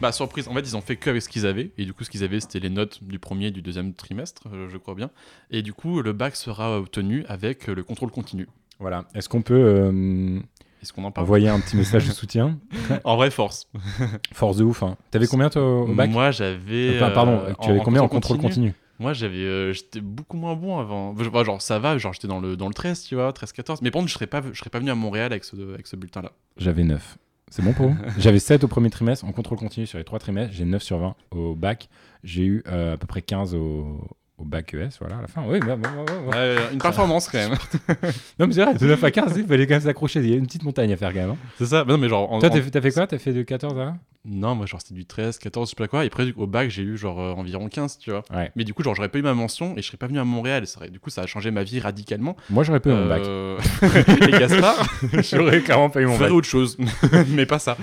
Bah, 0.00 0.12
surprise, 0.12 0.48
en 0.48 0.54
fait, 0.54 0.60
ils 0.60 0.76
ont 0.76 0.80
fait 0.80 0.96
que 0.96 1.10
avec 1.10 1.22
ce 1.22 1.28
qu'ils 1.28 1.46
avaient. 1.46 1.70
Et 1.78 1.84
du 1.84 1.92
coup, 1.92 2.04
ce 2.04 2.10
qu'ils 2.10 2.24
avaient, 2.24 2.40
c'était 2.40 2.60
les 2.60 2.70
notes 2.70 3.02
du 3.02 3.18
premier 3.18 3.46
et 3.46 3.50
du 3.50 3.62
deuxième 3.62 3.94
trimestre, 3.94 4.44
je 4.68 4.76
crois 4.76 4.94
bien. 4.94 5.10
Et 5.50 5.62
du 5.62 5.72
coup, 5.72 6.02
le 6.02 6.12
bac 6.12 6.36
sera 6.36 6.78
obtenu 6.78 7.24
avec 7.28 7.68
euh, 7.68 7.74
le 7.74 7.82
contrôle 7.82 8.10
continu. 8.10 8.46
Voilà. 8.78 9.04
Est-ce 9.14 9.28
qu'on 9.28 9.42
peut 9.42 9.54
euh, 9.54 10.38
Est-ce 10.82 10.92
qu'on 10.92 11.04
en 11.04 11.10
parle? 11.10 11.24
envoyer 11.24 11.48
un 11.48 11.60
petit 11.60 11.76
message 11.76 12.06
de 12.08 12.12
soutien? 12.12 12.58
En 13.04 13.16
vrai, 13.16 13.30
force. 13.30 13.68
Force 14.32 14.58
de 14.58 14.64
ouf. 14.64 14.82
Hein. 14.82 14.96
T'avais 15.10 15.26
combien 15.26 15.48
toi 15.48 15.82
au 15.82 15.86
bac? 15.94 16.10
Moi, 16.10 16.30
j'avais. 16.30 16.96
Enfin, 16.96 17.10
Pardon, 17.10 17.40
euh, 17.44 17.52
tu 17.62 17.70
avais 17.70 17.80
combien 17.80 18.02
en 18.02 18.08
contrôle 18.08 18.38
continu? 18.38 18.74
Moi, 18.98 19.12
j'avais, 19.12 19.36
euh, 19.36 19.72
j'étais 19.74 20.00
beaucoup 20.00 20.38
moins 20.38 20.54
bon 20.54 20.78
avant. 20.78 21.10
Enfin, 21.10 21.28
ouais, 21.28 21.44
genre, 21.44 21.60
ça 21.60 21.78
va, 21.78 21.98
genre, 21.98 22.14
j'étais 22.14 22.28
dans 22.28 22.40
le, 22.40 22.56
dans 22.56 22.68
le 22.68 22.72
13, 22.74 23.02
tu 23.02 23.14
vois, 23.14 23.30
13-14. 23.30 23.78
Mais 23.82 23.90
par 23.90 24.00
contre, 24.00 24.08
je 24.08 24.14
serais 24.14 24.26
pas, 24.26 24.42
je 24.52 24.58
serais 24.58 24.70
pas 24.70 24.78
venu 24.78 24.90
à 24.90 24.94
Montréal 24.94 25.32
avec 25.32 25.44
ce, 25.44 25.54
avec 25.74 25.86
ce 25.86 25.96
bulletin-là. 25.96 26.32
J'avais 26.56 26.82
9. 26.82 27.18
C'est 27.50 27.62
bon 27.64 27.72
pour 27.72 27.88
vous 27.88 27.96
J'avais 28.18 28.38
7 28.40 28.64
au 28.64 28.68
premier 28.68 28.90
trimestre, 28.90 29.24
en 29.24 29.32
contrôle 29.32 29.58
continu 29.58 29.86
sur 29.86 29.98
les 29.98 30.04
3 30.04 30.18
trimestres, 30.18 30.52
j'ai 30.54 30.64
9 30.64 30.82
sur 30.82 30.98
20 30.98 31.14
au 31.30 31.54
bac. 31.54 31.88
J'ai 32.24 32.44
eu 32.44 32.62
euh, 32.66 32.94
à 32.94 32.96
peu 32.96 33.06
près 33.06 33.22
15 33.22 33.54
au, 33.54 34.00
au 34.38 34.44
bac 34.44 34.74
ES, 34.74 34.88
voilà, 35.00 35.18
à 35.18 35.20
la 35.22 35.28
fin. 35.28 35.44
Oui, 35.46 35.60
bah, 35.60 35.76
bah, 35.76 35.90
bah, 36.06 36.12
bah. 36.30 36.36
Une 36.72 36.78
performance 36.78 37.28
quand 37.28 37.38
même. 37.38 37.54
Non, 38.40 38.46
mais 38.48 38.52
c'est 38.52 38.64
vrai, 38.64 38.74
de 38.74 38.86
9 38.86 39.04
à 39.04 39.10
15, 39.12 39.34
il 39.36 39.46
fallait 39.46 39.66
quand 39.66 39.74
même 39.74 39.80
s'accrocher. 39.82 40.20
Il 40.20 40.28
y 40.30 40.32
a 40.34 40.36
une 40.36 40.46
petite 40.46 40.64
montagne 40.64 40.92
à 40.92 40.96
faire 40.96 41.12
quand 41.12 41.20
même. 41.20 41.30
hein. 41.30 41.36
C'est 41.58 41.66
ça. 41.66 41.84
Mais 41.86 41.92
non, 41.92 41.98
mais 41.98 42.08
genre. 42.08 42.32
en- 42.32 42.40
Toi, 42.40 42.48
en- 42.48 42.52
t'as 42.52 42.60
fait, 42.60 42.70
t'as 42.70 42.80
fait 42.80 42.90
quoi? 42.90 43.06
T'as 43.06 43.18
fait 43.18 43.32
de 43.32 43.42
14 43.42 43.78
à 43.78 43.96
Non, 44.28 44.54
moi, 44.56 44.66
genre, 44.66 44.80
c'était 44.80 44.94
du 44.94 45.06
13, 45.06 45.38
14, 45.38 45.68
je 45.68 45.70
sais 45.70 45.76
pas 45.76 45.86
quoi. 45.88 46.02
Et 46.04 46.08
après, 46.08 46.32
au 46.36 46.46
bac, 46.46 46.68
j'ai 46.68 46.82
eu 46.82 46.96
genre 46.96 47.20
euh, 47.20 47.32
environ 47.32 47.68
15, 47.68 47.98
tu 47.98 48.10
vois. 48.10 48.22
Ouais. 48.34 48.50
Mais 48.56 48.64
du 48.64 48.74
coup, 48.74 48.82
genre, 48.82 48.94
j'aurais 48.94 49.08
pas 49.08 49.18
eu 49.18 49.22
ma 49.22 49.34
mention 49.34 49.74
et 49.76 49.82
je 49.82 49.86
serais 49.86 49.96
pas 49.98 50.06
venu 50.08 50.18
à 50.18 50.24
Montréal. 50.24 50.66
Ça 50.66 50.80
aurait- 50.80 50.90
du 50.90 50.98
coup, 51.00 51.10
ça 51.10 51.22
a 51.22 51.26
changé 51.26 51.50
ma 51.50 51.62
vie 51.62 51.78
radicalement. 51.80 52.36
Moi, 52.50 52.64
j'aurais 52.64 52.80
pas 52.80 52.90
eu 52.90 52.94
mon 52.94 53.06
bac. 53.08 53.22
Euh, 53.24 53.58
et 54.26 54.30
Gaspard, 54.32 54.84
J'aurais 55.30 55.60
clairement 55.62 55.90
pas 55.90 56.00
eu 56.00 56.06
mon 56.06 56.18
bac. 56.18 56.30
autre 56.32 56.46
chose. 56.48 56.76
mais 57.28 57.46
pas 57.46 57.58
ça. 57.58 57.76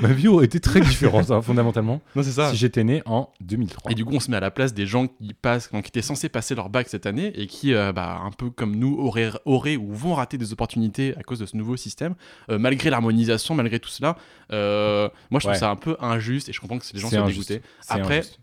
Ma 0.00 0.08
vie 0.12 0.28
aurait 0.28 0.46
été 0.46 0.60
très 0.60 0.80
différente, 0.80 1.30
hein, 1.30 1.40
fondamentalement, 1.42 2.00
Non, 2.16 2.22
c'est 2.22 2.32
ça. 2.32 2.50
si 2.50 2.56
j'étais 2.56 2.84
né 2.84 3.02
en 3.06 3.30
2003. 3.40 3.92
Et 3.92 3.94
du 3.94 4.04
coup, 4.04 4.14
on 4.14 4.20
se 4.20 4.30
met 4.30 4.36
à 4.36 4.40
la 4.40 4.50
place 4.50 4.74
des 4.74 4.86
gens 4.86 5.06
qui 5.06 5.34
passent, 5.34 5.68
qui 5.68 5.76
étaient 5.78 6.02
censés 6.02 6.28
passer 6.28 6.54
leur 6.54 6.68
bac 6.70 6.88
cette 6.88 7.06
année 7.06 7.32
et 7.40 7.46
qui, 7.46 7.74
euh, 7.74 7.92
bah, 7.92 8.20
un 8.24 8.30
peu 8.30 8.50
comme 8.50 8.76
nous, 8.76 8.96
auraient, 8.98 9.30
auraient 9.44 9.76
ou 9.76 9.92
vont 9.92 10.14
rater 10.14 10.38
des 10.38 10.52
opportunités 10.52 11.14
à 11.18 11.22
cause 11.22 11.38
de 11.38 11.46
ce 11.46 11.56
nouveau 11.56 11.76
système, 11.76 12.14
euh, 12.50 12.58
malgré 12.58 12.90
l'harmonisation, 12.90 13.54
malgré 13.54 13.78
tout 13.78 13.88
cela. 13.90 14.16
Euh, 14.52 15.03
moi, 15.30 15.40
je 15.40 15.44
trouve 15.46 15.52
Ouais. 15.52 15.58
ça 15.58 15.70
un 15.70 15.76
peu 15.76 15.96
injuste 16.00 16.48
et 16.48 16.52
je 16.52 16.60
comprends 16.60 16.78
que 16.78 16.84
les 16.92 17.00
gens 17.00 17.12
injuste. 17.12 17.48
dégoûtés. 17.50 17.62
Après, 17.88 18.18
injuste. 18.18 18.40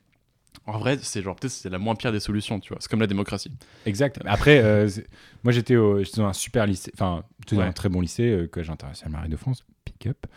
En 0.67 0.77
vrai, 0.77 0.97
c'est 1.01 1.21
genre 1.23 1.35
peut-être 1.35 1.51
c'est 1.51 1.69
la 1.69 1.79
moins 1.79 1.95
pire 1.95 2.11
des 2.11 2.19
solutions, 2.19 2.59
tu 2.59 2.69
vois. 2.69 2.77
C'est 2.81 2.89
comme 2.89 2.99
la 2.99 3.07
démocratie. 3.07 3.51
Exact. 3.85 4.19
Après, 4.25 4.59
euh, 4.63 4.87
moi 5.43 5.51
j'étais 5.51 5.75
dans 5.75 6.25
un 6.25 6.33
super 6.33 6.67
lycée, 6.67 6.91
enfin, 6.93 7.23
j'étais 7.39 7.55
dans 7.55 7.63
Ouais. 7.63 7.67
un 7.67 7.71
très 7.73 7.89
bon 7.89 7.99
lycée, 8.01 8.29
euh, 8.29 8.47
Collège 8.47 8.69
international 8.69 9.11
Marie 9.11 9.29
de 9.29 9.37
France, 9.37 9.65
pick 9.85 10.05
up. 10.07 10.27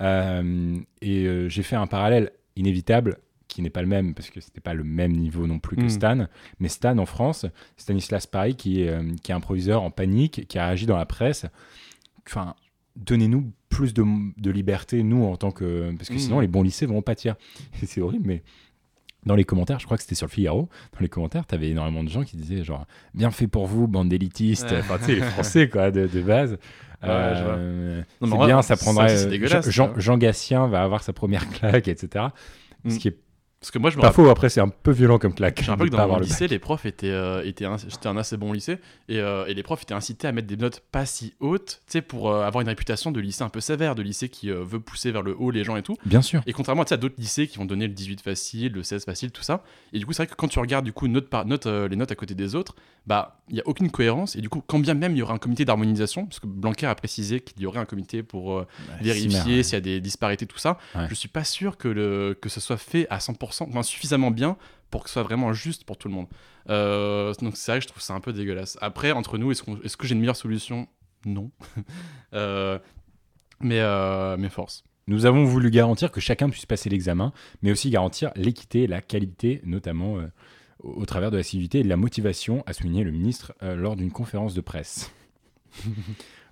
Euh, 0.00 0.76
et 1.02 1.24
euh, 1.26 1.48
j'ai 1.48 1.62
fait 1.62 1.76
un 1.76 1.86
parallèle 1.86 2.30
inévitable 2.56 3.18
qui 3.48 3.62
n'est 3.62 3.70
pas 3.70 3.82
le 3.82 3.86
même 3.88 4.14
parce 4.14 4.30
que 4.30 4.40
c'était 4.40 4.60
pas 4.60 4.74
le 4.74 4.84
même 4.84 5.12
niveau 5.12 5.46
non 5.46 5.58
plus 5.58 5.76
que 5.76 5.82
Mm. 5.82 5.88
Stan. 5.90 6.26
Mais 6.60 6.68
Stan 6.68 6.96
en 6.98 7.06
France, 7.06 7.46
Stanislas 7.76 8.26
Paris, 8.26 8.56
qui 8.56 8.82
est, 8.82 8.88
euh, 8.88 9.12
qui 9.22 9.32
est 9.32 9.34
un 9.34 9.40
proviseur 9.40 9.82
en 9.82 9.90
panique, 9.90 10.46
qui 10.48 10.58
a 10.58 10.66
agi 10.66 10.86
dans 10.86 10.96
la 10.96 11.06
presse. 11.06 11.46
Enfin, 12.26 12.54
donnez-nous 12.96 13.52
plus 13.68 13.92
de, 13.94 14.04
de 14.36 14.50
liberté, 14.50 15.02
nous, 15.02 15.24
en 15.24 15.36
tant 15.36 15.50
que. 15.50 15.92
Parce 15.96 16.08
que 16.08 16.14
Mm. 16.14 16.18
sinon, 16.18 16.40
les 16.40 16.48
bons 16.48 16.62
lycées 16.62 16.86
vont 16.86 16.98
en 16.98 17.02
pâtir. 17.02 17.34
C'est 17.84 18.00
horrible, 18.00 18.26
mais 18.26 18.42
dans 19.26 19.34
les 19.34 19.44
commentaires, 19.44 19.78
je 19.80 19.86
crois 19.86 19.96
que 19.96 20.02
c'était 20.02 20.14
sur 20.14 20.26
le 20.26 20.32
Figaro, 20.32 20.68
dans 20.92 21.00
les 21.00 21.08
commentaires, 21.08 21.46
tu 21.46 21.54
avais 21.54 21.70
énormément 21.70 22.04
de 22.04 22.10
gens 22.10 22.24
qui 22.24 22.36
disaient 22.36 22.62
genre 22.62 22.86
bien 23.14 23.30
fait 23.30 23.46
pour 23.46 23.66
vous, 23.66 23.88
bande 23.88 24.08
d'élitistes, 24.10 24.72
enfin 24.78 24.98
tu 24.98 25.04
sais, 25.06 25.14
les 25.14 25.22
Français 25.22 25.68
quoi, 25.68 25.90
de, 25.90 26.06
de 26.06 26.20
base. 26.20 26.52
Ouais. 26.52 27.08
Euh, 27.10 28.02
c'est 28.20 28.28
vrai, 28.28 28.46
bien, 28.46 28.62
ça 28.62 28.76
prendrait. 28.76 29.26
euh, 29.26 29.70
Jean, 29.70 29.88
vois. 29.88 29.98
Jean 30.00 30.18
Gatien 30.18 30.66
va 30.68 30.82
avoir 30.82 31.02
sa 31.02 31.12
première 31.12 31.48
claque, 31.50 31.88
etc. 31.88 32.26
Mm. 32.84 32.90
Ce 32.90 32.98
qui 32.98 33.08
est 33.08 33.16
Parce 33.64 33.70
que 33.70 33.78
moi, 33.78 33.88
je 33.88 33.96
me 33.96 34.02
pas 34.02 34.08
rappelle. 34.08 34.26
faux, 34.26 34.30
après 34.30 34.50
c'est 34.50 34.60
un 34.60 34.68
peu 34.68 34.90
violent 34.90 35.18
comme 35.18 35.32
claque. 35.34 35.62
J'ai 35.62 35.70
un 35.70 35.76
de 35.76 35.78
peu 35.78 35.86
que 35.86 35.90
dans 35.96 36.06
mon 36.06 36.16
le 36.18 36.24
lycée, 36.24 36.44
bac. 36.44 36.50
les 36.50 36.58
profs 36.58 36.84
étaient, 36.84 37.08
euh, 37.08 37.42
étaient 37.46 37.64
un- 37.64 37.78
j'étais 37.78 38.08
un 38.08 38.16
assez 38.18 38.36
bon 38.36 38.52
lycée, 38.52 38.78
et, 39.08 39.20
euh, 39.20 39.46
et 39.46 39.54
les 39.54 39.62
profs 39.62 39.80
étaient 39.84 39.94
incités 39.94 40.28
à 40.28 40.32
mettre 40.32 40.46
des 40.46 40.58
notes 40.58 40.80
pas 40.92 41.06
si 41.06 41.32
hautes, 41.40 41.80
tu 41.86 41.92
sais, 41.92 42.02
pour 42.02 42.30
euh, 42.30 42.42
avoir 42.44 42.60
une 42.60 42.68
réputation 42.68 43.10
de 43.10 43.20
lycée 43.20 43.42
un 43.42 43.48
peu 43.48 43.60
sévère, 43.62 43.94
de 43.94 44.02
lycée 44.02 44.28
qui 44.28 44.50
veut 44.50 44.80
pousser 44.80 45.12
vers 45.12 45.22
le 45.22 45.34
haut 45.38 45.50
les 45.50 45.64
gens 45.64 45.76
et 45.76 45.82
tout. 45.82 45.96
Bien 46.04 46.20
sûr. 46.20 46.42
Et 46.46 46.52
contrairement 46.52 46.82
à 46.82 46.96
d'autres 46.98 47.14
lycées 47.16 47.46
qui 47.46 47.56
vont 47.56 47.64
donner 47.64 47.86
le 47.88 47.94
18 47.94 48.20
facile, 48.20 48.72
le 48.72 48.82
16 48.82 49.06
facile, 49.06 49.30
tout 49.30 49.42
ça. 49.42 49.64
Et 49.94 49.98
du 49.98 50.04
coup, 50.04 50.12
c'est 50.12 50.24
vrai 50.24 50.30
que 50.30 50.36
quand 50.36 50.48
tu 50.48 50.58
regardes 50.58 50.84
du 50.84 50.92
coup 50.92 51.08
note 51.08 51.30
par 51.30 51.46
note, 51.46 51.64
les 51.64 51.96
notes 51.96 52.12
à 52.12 52.16
côté 52.16 52.34
des 52.34 52.54
autres, 52.54 52.74
bah 53.06 53.40
il 53.48 53.56
y 53.56 53.60
a 53.60 53.62
aucune 53.66 53.90
cohérence. 53.90 54.36
Et 54.36 54.42
du 54.42 54.50
coup, 54.50 54.62
quand 54.66 54.78
bien 54.78 54.92
même 54.92 55.12
il 55.12 55.18
y 55.18 55.22
aurait 55.22 55.32
un 55.32 55.38
comité 55.38 55.64
d'harmonisation, 55.64 56.26
parce 56.26 56.38
que 56.38 56.46
Blanquer 56.46 56.84
a 56.86 56.94
précisé 56.94 57.40
qu'il 57.40 57.62
y 57.62 57.66
aurait 57.66 57.78
un 57.80 57.86
comité 57.86 58.22
pour 58.22 58.66
vérifier 59.00 59.56
ouais. 59.56 59.62
s'il 59.62 59.74
y 59.74 59.76
a 59.76 59.80
des 59.80 60.00
disparités, 60.02 60.44
tout 60.46 60.58
ça, 60.58 60.76
Ouais. 60.94 61.06
je 61.08 61.14
suis 61.14 61.28
pas 61.28 61.44
sûr 61.44 61.76
que, 61.76 61.88
le, 61.88 62.36
que 62.40 62.48
ce 62.48 62.60
soit 62.60 62.76
fait 62.76 63.06
à 63.10 63.18
100%, 63.18 63.53
enfin 63.62 63.82
suffisamment 63.82 64.30
bien 64.30 64.56
pour 64.90 65.02
que 65.02 65.08
ce 65.08 65.14
soit 65.14 65.22
vraiment 65.22 65.52
juste 65.52 65.84
pour 65.84 65.96
tout 65.98 66.08
le 66.08 66.14
monde. 66.14 66.26
Euh, 66.70 67.32
donc 67.40 67.56
c'est 67.56 67.72
vrai 67.72 67.78
que 67.80 67.84
je 67.84 67.88
trouve 67.88 68.02
ça 68.02 68.14
un 68.14 68.20
peu 68.20 68.32
dégueulasse. 68.32 68.78
Après, 68.80 69.12
entre 69.12 69.38
nous, 69.38 69.50
est-ce, 69.50 69.62
qu'on- 69.62 69.80
est-ce 69.82 69.96
que 69.96 70.06
j'ai 70.06 70.14
une 70.14 70.20
meilleure 70.20 70.36
solution? 70.36 70.86
Non. 71.26 71.50
Euh, 72.34 72.78
mais, 73.60 73.78
euh, 73.80 74.36
mais 74.36 74.48
force. 74.48 74.82
Nous 75.06 75.24
avons 75.26 75.44
voulu 75.44 75.70
garantir 75.70 76.10
que 76.10 76.20
chacun 76.20 76.50
puisse 76.50 76.66
passer 76.66 76.90
l'examen, 76.90 77.32
mais 77.62 77.70
aussi 77.70 77.90
garantir 77.90 78.32
l'équité 78.34 78.82
et 78.84 78.86
la 78.88 79.00
qualité, 79.00 79.60
notamment 79.64 80.14
au, 80.82 80.88
au 81.00 81.06
travers 81.06 81.30
de 81.30 81.36
l'assiduité 81.36 81.78
et 81.80 81.82
de 81.84 81.88
la 81.88 81.96
motivation, 81.96 82.64
a 82.66 82.72
souligné 82.72 83.04
le 83.04 83.12
ministre 83.12 83.54
lors 83.62 83.94
d'une 83.96 84.10
conférence 84.10 84.54
de 84.54 84.60
presse. 84.60 85.12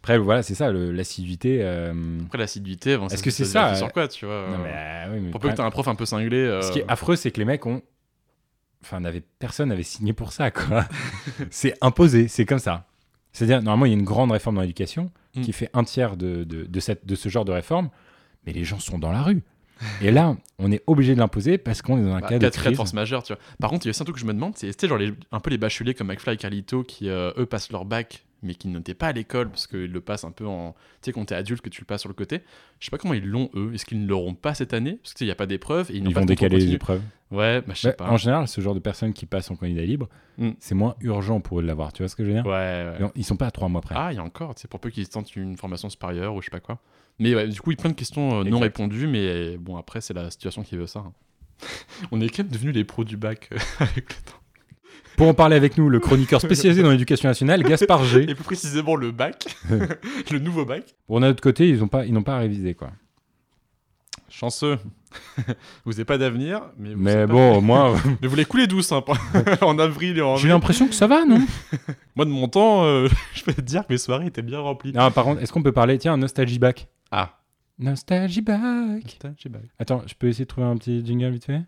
Après, 0.03 0.19
voilà, 0.19 0.43
c'est 0.43 0.57
ça, 0.57 0.73
l'assiduité. 0.73 1.59
euh, 1.63 1.95
Après, 2.27 2.39
l'assiduité, 2.39 2.97
bon, 2.97 3.07
Est-ce 3.07 3.23
que 3.23 3.31
c'est 3.31 3.45
se 3.45 3.53
ça, 3.53 3.61
vérifie 3.67 3.77
euh, 3.77 3.79
Sur 3.87 3.93
quoi, 3.93 4.09
tu 4.09 4.27
vois 4.27 4.47
Non, 4.49 4.55
euh, 4.55 4.63
mais, 4.65 4.73
euh, 4.75 5.15
oui, 5.15 5.21
mais 5.23 5.31
Pour 5.31 5.41
peu 5.41 5.49
que 5.49 5.55
t'aies 5.55 5.61
un 5.63 5.71
prof 5.71 5.87
un 5.87 5.95
peu 5.95 6.07
cinglé. 6.07 6.37
euh, 6.39 6.61
Ce 6.61 6.73
qui 6.73 6.81
est 6.81 6.85
affreux, 6.89 7.15
c'est 7.17 7.31
que 7.31 7.39
les 7.39 7.45
mecs 7.45 7.65
ont. 7.67 7.83
Enfin, 8.83 8.99
n'avait 8.99 9.23
personne 9.39 9.69
n'avait 9.69 9.85
signé 9.85 10.13
pour 10.13 10.33
ça, 10.33 10.51
quoi. 10.51 10.85
c'est 11.51 11.75
imposé, 11.81 12.27
c'est 12.27 12.45
comme 12.45 12.59
ça. 12.59 12.85
C'est-à-dire, 13.33 13.63
normalement, 13.63 13.87
il 13.87 13.91
y 13.91 13.95
a 13.95 13.99
une 13.99 14.05
grande 14.05 14.33
réforme 14.33 14.57
dans 14.57 14.63
l'éducation 14.63 15.11
Mm. 15.35 15.41
qui 15.41 15.53
fait 15.55 15.71
un 15.73 15.83
tiers 15.83 16.19
de, 16.19 16.45
de, 16.45 16.65
de 16.65 16.81
cette, 16.81 17.07
de 17.07 17.15
ce 17.15 17.31
genre 17.31 17.47
de 17.47 17.53
réforme, 17.53 17.89
mais 18.45 18.53
les 18.53 18.65
gens 18.65 18.79
sont 18.79 18.99
dans 18.99 19.13
la 19.13 19.23
rue. 19.23 19.43
Et 20.03 20.11
là, 20.11 20.37
on 20.59 20.71
est 20.71 20.83
obligé 20.87 21.15
de 21.15 21.19
l'imposer 21.21 21.57
parce 21.57 21.81
qu'on 21.81 21.97
est 21.97 22.03
dans 22.03 22.15
un 22.17 22.21
bah, 22.21 22.29
cas 22.29 22.39
de 22.39 22.49
crise. 22.51 22.77
force 22.77 22.93
majeure, 22.93 23.23
tu 23.23 23.33
vois. 23.33 23.41
Par 23.59 23.71
contre, 23.71 23.87
il 23.87 23.89
y 23.89 23.91
a 23.91 23.93
aussi 23.93 24.03
un 24.03 24.05
truc 24.05 24.17
que 24.17 24.21
je 24.21 24.27
me 24.27 24.35
demande, 24.35 24.53
c'est 24.59 24.87
genre 24.87 24.99
les- 24.99 25.15
un 25.33 25.41
peu 25.41 25.49
les 25.49 25.57
bacheliers 25.57 25.95
comme 25.95 26.09
McFly 26.09 26.35
et 26.35 26.37
Carlito 26.37 26.83
qui, 26.83 27.09
euh, 27.09 27.33
eux, 27.39 27.47
passent 27.47 27.73
leur 27.73 27.87
bac, 27.87 28.27
mais 28.43 28.55
qui 28.55 28.69
n'étaient 28.69 28.95
pas 28.95 29.09
à 29.09 29.13
l'école 29.13 29.49
parce 29.51 29.67
qu'ils 29.67 29.93
le 29.93 30.01
passent 30.01 30.25
un 30.25 30.31
peu 30.33 30.47
en. 30.47 30.73
Tu 30.73 30.79
sais, 31.03 31.13
quand 31.13 31.25
t'es 31.25 31.35
adulte, 31.35 31.61
que 31.61 31.69
tu 31.69 31.81
le 31.81 31.87
passes 31.87 32.01
sur 32.01 32.09
le 32.09 32.15
côté. 32.15 32.41
Je 32.81 32.87
sais 32.87 32.91
pas 32.91 32.99
comment 32.99 33.15
ils 33.15 33.25
l'ont, 33.27 33.51
eux. 33.55 33.73
Est-ce 33.75 33.85
qu'ils 33.87 34.03
ne 34.03 34.09
l'auront 34.09 34.35
pas 34.35 34.55
cette 34.55 34.75
année? 34.75 34.99
Parce 35.03 35.15
qu'il 35.15 35.27
n'y 35.27 35.31
a 35.31 35.35
pas 35.37 35.47
d'épreuve 35.47 35.91
ils, 35.93 36.03
vont 36.15 36.25
décaler 36.25 36.57
les 36.59 36.73
épreuves. 36.75 37.03
Ouais, 37.31 37.63
bah 37.63 37.73
je 37.75 37.81
sais 37.81 37.89
Bah, 37.91 37.95
pas. 38.07 38.11
en 38.11 38.17
général, 38.19 38.47
ce 38.47 38.61
genre 38.61 38.75
de 38.75 38.79
personnes 38.81 39.13
qui 39.15 39.25
passent 39.25 39.51
en 39.51 39.57
candidat 39.57 39.83
libre, 39.83 40.09
Mm. 40.39 40.51
c'est 40.59 40.75
moins 40.75 40.97
urgent 41.01 41.41
pour 41.41 41.59
eux 41.61 41.63
de 41.63 41.67
l'avoir. 41.67 41.93
Tu 41.93 42.03
vois 42.03 42.09
ce 42.09 42.17
que 42.17 42.25
je 42.25 42.29
veux 42.29 42.35
dire? 42.35 42.45
Ouais, 42.47 42.51
ouais. 43.01 43.11
Ils 43.17 43.25
sont 43.25 43.37
pas 43.37 43.47
à 43.47 43.51
trois 43.51 43.69
mois 43.69 43.81
près. 43.83 43.95
Ah, 43.97 44.13
il 44.13 44.17
y 44.17 44.19
a 44.19 44.23
encore, 44.25 44.53
c'est 44.57 44.69
pour 44.69 44.81
peu 44.81 44.91
qu'ils 44.91 45.09
tentent 45.09 45.35
une 45.37 45.57
formation 45.57 45.89
supérieure 45.91 46.35
ou 46.35 46.41
je 46.41 46.47
sais 46.47 46.51
pas 46.51 46.61
quoi. 46.61 46.79
Mais 47.19 47.35
ouais, 47.35 47.47
du 47.49 47.61
coup, 47.61 47.71
il 47.71 47.77
y 47.77 47.81
a 47.81 47.83
plein 47.83 47.91
de 47.91 47.97
questions 47.97 48.41
euh, 48.41 48.45
non 48.45 48.59
répondues, 48.59 49.07
mais 49.07 49.57
bon, 49.59 49.77
après, 49.77 50.01
c'est 50.01 50.15
la 50.15 50.31
situation 50.31 50.63
qui 50.63 50.77
veut 50.77 50.87
ça. 50.87 51.01
hein. 51.01 51.13
On 52.13 52.21
est 52.21 52.29
quand 52.29 52.43
même 52.43 52.53
devenus 52.53 52.75
les 52.75 52.85
pros 52.85 53.05
du 53.05 53.17
bac 53.17 53.49
euh, 53.53 53.59
avec 53.79 54.09
le 54.17 54.23
temps. 54.31 54.39
Pour 55.17 55.29
en 55.29 55.35
parler 55.35 55.57
avec 55.57 55.77
nous, 55.79 55.89
le 55.89 56.01
chroniqueur 56.01 56.41
spécialisé 56.41 56.83
dans 56.83 56.91
l'éducation 56.91 57.29
nationale, 57.29 57.63
Gaspard 57.63 58.05
G. 58.05 58.23
Et 58.29 58.35
plus 58.35 58.45
précisément 58.45 58.97
le 58.97 59.11
bac, 59.13 59.45
le 60.31 60.39
nouveau 60.39 60.65
bac. 60.65 60.95
Bon, 61.09 61.21
d'un 61.21 61.31
autre 61.31 61.43
côté, 61.43 61.69
ils 61.69 61.83
ont 61.83 61.89
pas, 61.89 62.05
ils 62.07 62.13
n'ont 62.13 62.23
pas 62.23 62.39
révisé 62.39 62.75
quoi. 62.75 62.91
Chanceux. 64.29 64.79
vous 65.85 65.93
n'avez 65.93 66.07
pas 66.07 66.17
d'avenir, 66.17 66.63
mais 66.79 66.95
vous, 66.95 67.03
Mais 67.03 67.13
savez 67.13 67.27
pas- 67.27 67.33
bon, 67.35 67.61
moi, 67.61 67.95
mais 68.23 68.29
vous 68.29 68.37
les 68.37 68.47
coulez 68.47 68.67
douce 68.67 68.91
hein, 68.93 69.05
en 69.61 69.79
avril 69.79 70.17
et 70.17 70.23
en 70.23 70.37
j'ai 70.37 70.49
l'impression 70.49 70.89
que 70.89 70.95
ça 70.95 71.07
va, 71.07 71.27
non? 71.27 71.39
Moi, 72.17 72.25
de 72.25 72.31
mon 72.31 72.49
temps, 72.49 72.85
euh, 72.85 73.09
je 73.35 73.43
peux 73.45 73.53
te 73.53 73.61
dire 73.61 73.87
que 73.87 73.93
mes 73.93 73.99
soirées 73.99 74.27
étaient 74.27 74.41
bien 74.43 74.61
remplies. 74.61 74.93
Non, 74.95 75.11
par 75.11 75.25
contre, 75.25 75.43
est-ce 75.43 75.53
qu'on 75.53 75.63
peut 75.63 75.73
parler, 75.73 75.99
tiens, 75.99 76.17
nostalgie 76.17 76.59
back 76.59 76.89
Ah. 77.11 77.39
Nostalgie. 77.79 78.43
Putain, 78.43 79.35
j'ai 79.37 79.49
bac. 79.51 79.63
Attends, 79.79 80.03
je 80.07 80.15
peux 80.15 80.29
essayer 80.29 80.45
de 80.47 80.49
trouver 80.49 80.67
un 80.67 80.77
petit 80.77 81.05
jingle 81.05 81.31
vite 81.31 81.45
fait? 81.45 81.61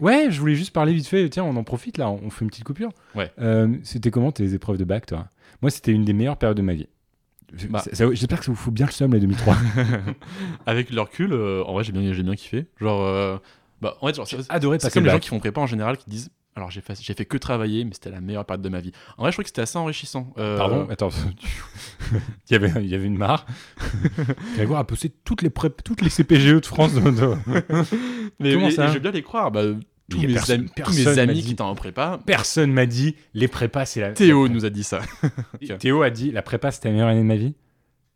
Ouais, 0.00 0.26
je 0.30 0.40
voulais 0.40 0.54
juste 0.54 0.72
parler 0.72 0.92
vite 0.92 1.06
fait. 1.06 1.28
Tiens, 1.28 1.44
on 1.44 1.56
en 1.56 1.64
profite 1.64 1.98
là, 1.98 2.10
on 2.10 2.30
fait 2.30 2.44
une 2.44 2.50
petite 2.50 2.64
coupure. 2.64 2.90
Ouais. 3.14 3.30
Euh, 3.40 3.68
c'était 3.82 4.10
comment 4.10 4.32
tes 4.32 4.54
épreuves 4.54 4.76
de 4.78 4.84
bac, 4.84 5.06
toi? 5.06 5.28
Moi, 5.62 5.70
c'était 5.70 5.92
une 5.92 6.04
des 6.04 6.12
meilleures 6.12 6.36
périodes 6.36 6.56
de 6.56 6.62
ma 6.62 6.74
vie. 6.74 6.88
Bah. 7.70 7.82
J'espère 7.92 8.40
que 8.40 8.44
ça 8.44 8.50
vous 8.50 8.56
fout 8.56 8.74
bien 8.74 8.86
le 8.86 8.92
seum, 8.92 9.12
les 9.14 9.20
2003. 9.20 9.56
Avec 10.66 10.90
le 10.90 11.00
recul, 11.00 11.32
euh, 11.32 11.62
en 11.64 11.72
vrai, 11.72 11.84
j'ai 11.84 11.92
bien, 11.92 12.12
j'ai 12.12 12.22
bien 12.22 12.34
kiffé. 12.34 12.66
Genre, 12.80 13.02
euh, 13.02 13.36
bah, 13.80 13.96
en 14.00 14.06
fait, 14.08 14.14
genre, 14.16 14.26
c'est- 14.26 14.50
Adoré 14.50 14.78
C'est 14.78 14.86
passer 14.88 14.94
comme 14.94 15.04
le 15.04 15.10
les 15.10 15.14
gens 15.16 15.20
qui 15.20 15.28
font 15.28 15.38
prépa 15.38 15.60
en 15.60 15.66
général 15.66 15.96
qui 15.96 16.10
disent 16.10 16.30
alors 16.56 16.70
j'ai 16.70 16.80
fait, 16.80 16.98
j'ai 17.00 17.14
fait 17.14 17.24
que 17.24 17.36
travailler 17.36 17.84
mais 17.84 17.92
c'était 17.94 18.10
la 18.10 18.20
meilleure 18.20 18.44
période 18.44 18.62
de 18.62 18.68
ma 18.68 18.80
vie. 18.80 18.92
En 19.18 19.22
vrai 19.22 19.32
je 19.32 19.36
trouvais 19.36 19.44
que 19.44 19.48
c'était 19.50 19.62
assez 19.62 19.76
enrichissant. 19.78 20.32
Euh, 20.38 20.56
Pardon, 20.56 20.86
attends. 20.90 21.10
il, 22.12 22.52
y 22.52 22.54
avait, 22.54 22.72
il 22.82 22.88
y 22.88 22.94
avait 22.94 23.06
une 23.06 23.16
mare. 23.18 23.46
Grégoire 24.54 24.80
a 24.80 24.86
posté 24.86 25.10
toutes 25.24 25.42
les, 25.42 25.50
toutes 25.50 26.00
les 26.02 26.10
CPGE 26.10 26.60
de 26.60 26.66
France. 26.66 26.94
dans- 26.94 27.38
mais, 28.40 28.52
Comment 28.54 28.66
mais- 28.66 28.70
ça 28.70 28.88
je 28.88 28.94
veux 28.94 29.00
bien 29.00 29.10
les 29.10 29.22
croire. 29.22 29.50
Bah, 29.50 29.62
tous, 30.10 30.18
mes 30.18 30.50
amis, 30.50 30.66
tous 30.66 30.74
personne 30.74 31.04
mes 31.06 31.14
m'a 31.16 31.22
amis 31.22 31.34
dit. 31.34 31.42
qui 31.44 31.52
étaient 31.52 31.62
en 31.62 31.74
prépa, 31.74 32.20
Personne 32.26 32.72
m'a 32.72 32.84
dit 32.86 33.16
les 33.32 33.48
prépas, 33.48 33.86
c'est 33.86 34.00
la. 34.00 34.12
Théo 34.12 34.48
nous 34.48 34.64
a 34.64 34.70
dit 34.70 34.84
ça. 34.84 35.00
Théo 35.78 36.02
a 36.02 36.10
dit 36.10 36.30
la 36.30 36.42
prépa, 36.42 36.70
c'était 36.70 36.88
la 36.88 36.92
meilleure 36.92 37.08
année 37.08 37.20
de 37.22 37.26
ma 37.26 37.36
vie. 37.36 37.54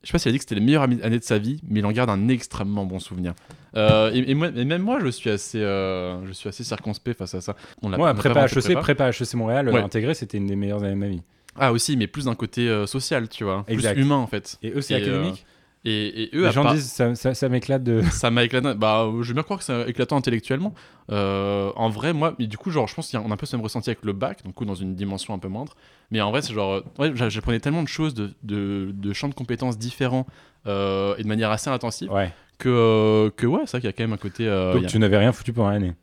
Je 0.03 0.09
sais 0.09 0.13
pas 0.13 0.19
s'il 0.19 0.29
a 0.29 0.33
dit 0.33 0.39
que 0.39 0.45
c'était 0.45 0.55
la 0.55 0.61
meilleure 0.61 0.83
année 0.83 1.19
de 1.19 1.25
sa 1.25 1.39
vie, 1.39 1.61
mais 1.67 1.81
il 1.81 1.87
en 1.87 1.91
garde 1.93 2.11
un 2.11 2.29
extrêmement 2.29 2.85
bon 2.85 2.99
souvenir. 3.01 3.35
Euh, 3.77 4.11
et, 4.15 4.31
et 4.31 4.35
moi, 4.35 4.49
et 4.55 4.65
même 4.65 4.83
moi, 4.83 4.99
je 5.01 5.09
suis 5.09 5.31
assez, 5.31 5.61
euh, 5.61 6.25
je 6.27 6.33
suis 6.33 6.49
assez 6.49 6.65
circonspect 6.65 7.19
face 7.19 7.35
à 7.35 7.41
ça. 7.41 7.55
On 7.83 7.89
l'a- 7.91 7.99
pas 7.99 8.15
prépa 8.15 8.45
HEC, 8.47 8.61
prépa. 8.61 8.81
prépa 8.81 9.09
HEC 9.11 9.35
Montréal, 9.35 9.69
euh, 9.69 9.73
Ouais. 9.73 9.81
intégré, 9.83 10.15
c'était 10.15 10.39
une 10.39 10.47
des 10.47 10.57
meilleures 10.57 10.83
années 10.83 10.95
de 10.95 10.99
ma 10.99 11.09
vie. 11.09 11.23
Ah 11.61 11.73
aussi, 11.73 11.97
mais 11.97 12.07
plus 12.07 12.27
d'un 12.27 12.35
côté 12.35 12.69
euh, 12.69 12.87
social, 12.87 13.29
tu 13.29 13.45
vois, 13.45 13.65
Exact. 13.69 13.95
plus 13.95 14.03
humain 14.03 14.17
en 14.17 14.27
fait. 14.27 14.59
Et 14.63 14.71
eux, 14.71 14.81
c'est 14.81 14.95
académique? 14.95 15.45
Et, 15.85 16.25
et 16.25 16.31
eux, 16.37 16.45
Les 16.47 16.53
gens 16.53 16.73
disent 16.75 16.91
ça, 16.91 17.15
ça, 17.15 17.35
ça 17.35 17.49
m'éclate 17.49 17.83
de. 17.85 18.03
ça 18.11 18.31
m'a 18.31 18.43
éclaté. 18.45 18.75
Bah, 18.75 19.09
je 19.23 19.29
veux 19.29 19.35
bien 19.35 19.43
croire 19.45 19.59
que 19.61 19.65
c'est 19.65 19.89
éclatant 19.89 20.17
intellectuellement. 20.17 20.75
Euh, 21.11 21.71
en 21.77 21.89
vrai, 21.89 22.13
moi, 22.13 22.35
mais 22.39 22.47
du 22.47 22.57
coup, 22.59 22.71
genre, 22.71 22.89
je 22.89 22.95
pense 22.95 23.11
qu'on 23.11 23.31
a 23.31 23.35
un 23.35 23.37
peu 23.37 23.47
ce 23.47 23.57
même 23.57 23.63
ressenti 23.63 23.89
avec 23.91 24.05
le 24.05 24.13
bac, 24.13 24.41
donc 24.45 24.63
dans 24.65 24.75
une 24.75 24.95
dimension 24.95 25.35
un 25.35 25.39
peu 25.39 25.49
moindre. 25.49 25.75
Mais 26.11 26.21
en 26.21 26.31
vrai, 26.31 26.43
c'est 26.43 26.53
genre, 26.53 26.83
ouais, 26.99 27.13
j'a- 27.15 27.29
j'apprenais 27.29 27.61
tellement 27.61 27.83
de 27.83 27.89
choses, 27.89 28.13
de, 28.15 28.33
de, 28.43 28.91
de 28.93 29.13
champs 29.13 29.29
de 29.29 29.35
compétences 29.35 29.79
différents 29.79 30.27
euh, 30.67 31.15
et 31.17 31.23
de 31.23 31.29
manière 31.29 31.51
assez 31.51 31.71
intensive 31.71 32.11
Ouais. 32.13 32.33
Que, 32.59 32.69
euh, 32.69 33.31
que 33.31 33.47
ouais, 33.47 33.61
c'est 33.67 33.73
vrai 33.73 33.81
qu'il 33.81 33.89
y 33.89 33.91
a 33.91 33.93
quand 33.93 34.03
même 34.05 34.13
un 34.13 34.17
côté. 34.19 34.47
euh, 34.49 34.75
Donc 34.75 34.85
a- 34.85 34.87
tu 34.89 34.99
n'avais 34.99 35.19
rien 35.19 35.33
foutu 35.33 35.53
pendant 35.53 35.71
l'année. 35.71 35.95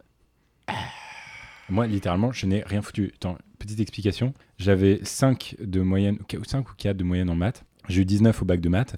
Moi, 1.70 1.88
littéralement, 1.88 2.32
je 2.32 2.46
n'ai 2.46 2.64
rien 2.64 2.82
foutu. 2.82 3.12
Attends, 3.16 3.38
petite 3.60 3.80
explication. 3.80 4.34
J'avais 4.58 5.00
5 5.04 5.56
de 5.60 5.82
moyenne, 5.82 6.18
ou 6.38 6.44
5 6.44 6.70
ou 6.70 6.74
4 6.78 6.96
de 6.98 7.04
moyenne 7.04 7.30
en 7.30 7.36
maths. 7.36 7.64
J'ai 7.90 8.02
eu 8.02 8.06
19 8.06 8.42
au 8.42 8.46
bac 8.46 8.62
de 8.62 8.70
maths 8.70 8.96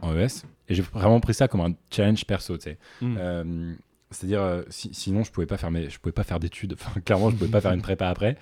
en 0.00 0.14
ES. 0.14 0.44
Et 0.68 0.74
j'ai 0.74 0.82
vraiment 0.82 1.20
pris 1.20 1.34
ça 1.34 1.48
comme 1.48 1.60
un 1.62 1.74
challenge 1.90 2.24
perso, 2.26 2.56
tu 2.58 2.64
sais. 2.64 2.78
Mm. 3.00 3.16
Euh, 3.18 3.74
C'est-à-dire, 4.12 4.40
euh, 4.42 4.62
si- 4.68 4.92
sinon, 4.94 5.24
je 5.24 5.32
pouvais 5.32 5.46
pas 5.46 5.56
faire 5.56 5.70
mes, 5.70 5.90
je 5.90 5.98
pouvais 5.98 6.12
pas 6.12 6.22
faire 6.24 6.38
d'études. 6.38 6.74
Enfin, 6.80 7.00
clairement, 7.00 7.30
je 7.30 7.36
pouvais 7.36 7.50
pas 7.50 7.60
faire 7.60 7.72
une 7.72 7.82
prépa 7.82 8.08
après. 8.08 8.36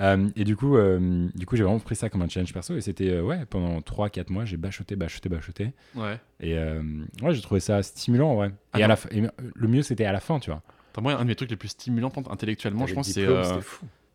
Euh, 0.00 0.28
et 0.36 0.44
du 0.44 0.56
coup, 0.56 0.76
euh, 0.76 1.28
du 1.34 1.46
coup, 1.46 1.56
j'ai 1.56 1.62
vraiment 1.62 1.78
pris 1.78 1.96
ça 1.96 2.08
comme 2.10 2.22
un 2.22 2.28
challenge 2.28 2.52
perso. 2.52 2.76
Et 2.76 2.80
c'était, 2.80 3.20
ouais, 3.20 3.44
pendant 3.46 3.80
3-4 3.80 4.30
mois, 4.30 4.44
j'ai 4.44 4.56
bachoté, 4.56 4.96
bachoté, 4.96 5.28
bachoté. 5.28 5.72
Ouais. 5.94 6.18
Et 6.40 6.54
ouais, 6.56 7.32
j'ai 7.34 7.40
trouvé 7.40 7.60
ça 7.60 7.82
stimulant, 7.82 8.36
ouais. 8.36 8.50
Ah 8.72 8.80
et 8.80 8.82
à 8.82 8.88
la 8.88 8.96
fin, 8.96 9.08
et 9.12 9.22
le 9.54 9.68
mieux, 9.68 9.82
c'était 9.82 10.04
à 10.04 10.12
la 10.12 10.20
fin, 10.20 10.38
tu 10.38 10.50
vois. 10.50 10.62
Attends, 10.92 11.02
moi, 11.02 11.14
un 11.14 11.20
de 11.22 11.28
mes 11.28 11.34
trucs 11.34 11.50
les 11.50 11.56
plus 11.56 11.68
stimulants 11.68 12.12
intellectuellement, 12.30 12.86
je 12.86 12.94
pense, 12.94 13.08
c'est. 13.14 13.24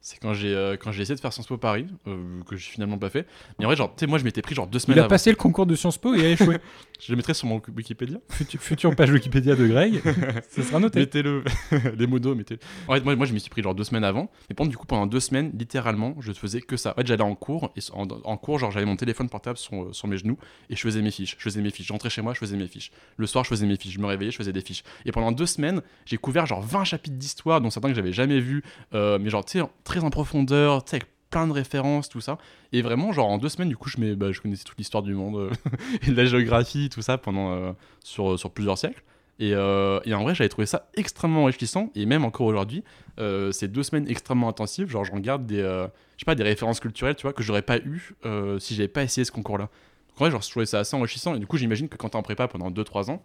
Euh, 0.08 0.14
c'est 0.14 0.20
quand 0.20 0.34
j'ai 0.34 0.54
euh, 0.54 0.78
quand 0.78 0.92
j'ai 0.92 1.02
essayé 1.02 1.16
de 1.16 1.20
faire 1.20 1.34
Sciences 1.34 1.48
Po 1.48 1.58
Paris, 1.58 1.88
euh, 2.08 2.42
que 2.48 2.56
j'ai 2.56 2.70
finalement 2.72 2.98
pas 2.98 3.10
fait. 3.10 3.28
Mais 3.60 3.66
en 3.66 3.68
vrai, 3.68 3.76
genre, 3.76 3.94
tu 3.96 4.02
sais, 4.02 4.08
moi, 4.08 4.18
je 4.18 4.24
m'étais 4.24 4.42
pris 4.42 4.56
genre 4.56 4.68
deux 4.68 4.80
semaines 4.80 4.98
Il 4.98 5.00
a 5.00 5.04
avant. 5.04 5.10
passé 5.10 5.30
le 5.30 5.36
concours 5.36 5.66
de 5.66 5.76
Sciences 5.76 5.98
Po 5.98 6.14
et 6.14 6.26
a 6.26 6.30
échoué. 6.30 6.58
Je 7.00 7.12
le 7.12 7.18
mettrai 7.18 7.36
sur 7.36 7.48
mon 7.48 7.62
Wikipédia. 7.76 8.18
Futur, 8.30 8.60
future 8.60 8.96
page 8.96 9.12
Wikipédia 9.12 9.56
de 9.56 9.68
Greg, 9.68 10.02
ce 10.50 10.64
sera 10.64 10.80
noté. 10.80 11.02
Mettez-le. 11.02 11.44
Les 11.96 12.08
modos, 12.08 12.34
mettez 12.34 12.58
En 12.88 12.96
fait, 12.96 13.02
moi, 13.02 13.16
moi 13.16 13.28
je 13.28 13.34
m'y 13.34 13.40
suis 13.40 13.52
pris 13.52 13.62
genre 13.62 13.76
deux 13.76 13.84
semaines 13.84 14.04
avant. 14.04 14.32
Mais 14.50 14.56
pendant, 14.56 14.70
du 14.72 14.78
coup, 14.78 14.88
pendant 14.88 15.06
deux 15.06 15.20
semaines, 15.20 15.52
littéralement, 15.54 16.16
je 16.22 16.32
faisais 16.32 16.60
que 16.60 16.76
ça. 16.76 16.92
En 16.92 16.96
fait, 16.96 17.06
j'allais 17.06 17.22
en 17.22 17.36
cours. 17.36 17.72
Et 17.76 17.82
en, 17.94 18.08
en 18.08 18.38
cours, 18.38 18.58
genre, 18.58 18.72
j'avais 18.72 18.86
mon 18.88 18.96
téléphone 18.96 19.30
portable 19.30 19.58
sur, 19.58 19.94
sur 19.94 20.08
mes 20.08 20.18
genoux. 20.18 20.38
Et 20.72 20.76
je 20.76 20.82
faisais 20.82 21.04
mes 21.04 21.12
fiches. 21.12 21.36
Je 21.38 21.44
faisais 21.44 21.62
mes 21.62 21.70
fiches. 21.70 21.88
J'entrais 21.88 22.10
chez 22.10 22.24
moi, 22.24 22.34
je 22.34 22.40
faisais 22.40 22.58
mes 22.58 22.68
fiches. 22.68 22.92
Le 23.18 23.28
soir, 23.28 23.44
je 23.44 23.50
faisais 23.50 23.68
mes 23.68 23.78
fiches. 23.78 23.94
Je 23.94 24.00
me 24.00 24.08
réveillais, 24.08 24.32
je 24.32 24.38
faisais 24.38 24.54
des 24.54 24.62
fiches. 24.62 24.84
Et 25.06 25.12
pendant 25.12 25.32
deux 25.32 25.46
semaines, 25.46 25.84
j'ai 26.06 26.18
couvert 26.18 26.48
genre 26.48 26.62
20 26.62 26.84
chapitres 26.84 27.16
d'histoire, 27.16 27.62
dont 27.62 27.70
certains 27.70 27.90
que 27.90 27.96
j'avais 27.96 28.14
jamais 28.14 28.40
vus. 28.40 28.64
euh, 28.96 29.20
mais 29.22 29.30
genre, 29.30 29.46
tu 29.46 29.60
sais, 29.60 29.66
en 30.04 30.10
profondeur, 30.10 30.84
avec 30.92 31.06
plein 31.30 31.48
de 31.48 31.52
références, 31.52 32.10
tout 32.10 32.22
ça. 32.22 32.38
Et 32.72 32.82
vraiment, 32.82 33.12
genre, 33.12 33.28
en 33.28 33.38
deux 33.38 33.50
semaines, 33.50 33.70
du 33.70 33.78
coup, 33.78 33.90
je, 33.90 34.14
bah, 34.14 34.32
je 34.32 34.42
connaissais 34.42 34.64
toute 34.64 34.78
l'histoire 34.78 35.04
du 35.04 35.14
monde 35.14 35.36
euh, 35.36 35.50
et 36.08 36.12
de 36.12 36.16
la 36.16 36.26
géographie, 36.26 36.90
tout 36.90 37.02
ça, 37.02 37.18
pendant, 37.18 37.52
euh, 37.52 37.72
sur, 38.04 38.38
sur 38.40 38.52
plusieurs 38.52 38.78
siècles. 38.78 39.04
Et, 39.40 39.54
euh, 39.54 40.00
et 40.04 40.14
en 40.14 40.24
vrai, 40.24 40.34
j'avais 40.34 40.50
trouvé 40.50 40.66
ça 40.66 40.90
extrêmement 40.96 41.44
enrichissant. 41.44 41.92
Et 41.96 42.06
même 42.06 42.26
encore 42.26 42.48
aujourd'hui, 42.48 42.84
euh, 43.20 43.52
ces 43.52 43.68
deux 43.68 43.84
semaines 43.84 44.08
extrêmement 44.08 44.50
intensives, 44.50 44.90
genre, 44.90 45.06
je 45.06 45.12
regarde 45.12 45.46
des, 45.46 45.62
je 45.62 45.90
sais 46.18 46.26
pas, 46.26 46.36
des 46.36 46.44
références 46.44 46.80
culturelles, 46.80 47.16
tu 47.16 47.24
vois, 47.24 47.34
que 47.34 47.44
j'aurais 47.44 47.62
pas 47.62 47.78
eu 47.78 48.16
si 48.60 48.76
j'avais 48.76 48.88
pas 48.88 49.04
essayé 49.04 49.26
ce 49.26 49.32
concours-là. 49.32 49.66
Donc, 50.10 50.22
en 50.22 50.24
vrai, 50.24 50.32
genre, 50.32 50.42
je 50.42 50.50
trouvais 50.50 50.66
ça 50.66 50.80
assez 50.80 50.96
enrichissant. 50.96 51.36
Et 51.36 51.40
du 51.40 51.46
coup, 51.46 51.58
j'imagine 51.58 51.88
que 51.88 51.98
quand 51.98 52.10
t'es 52.10 52.16
en 52.16 52.24
prépa 52.24 52.48
pendant 52.48 52.72
2-3 52.72 53.12
ans, 53.12 53.22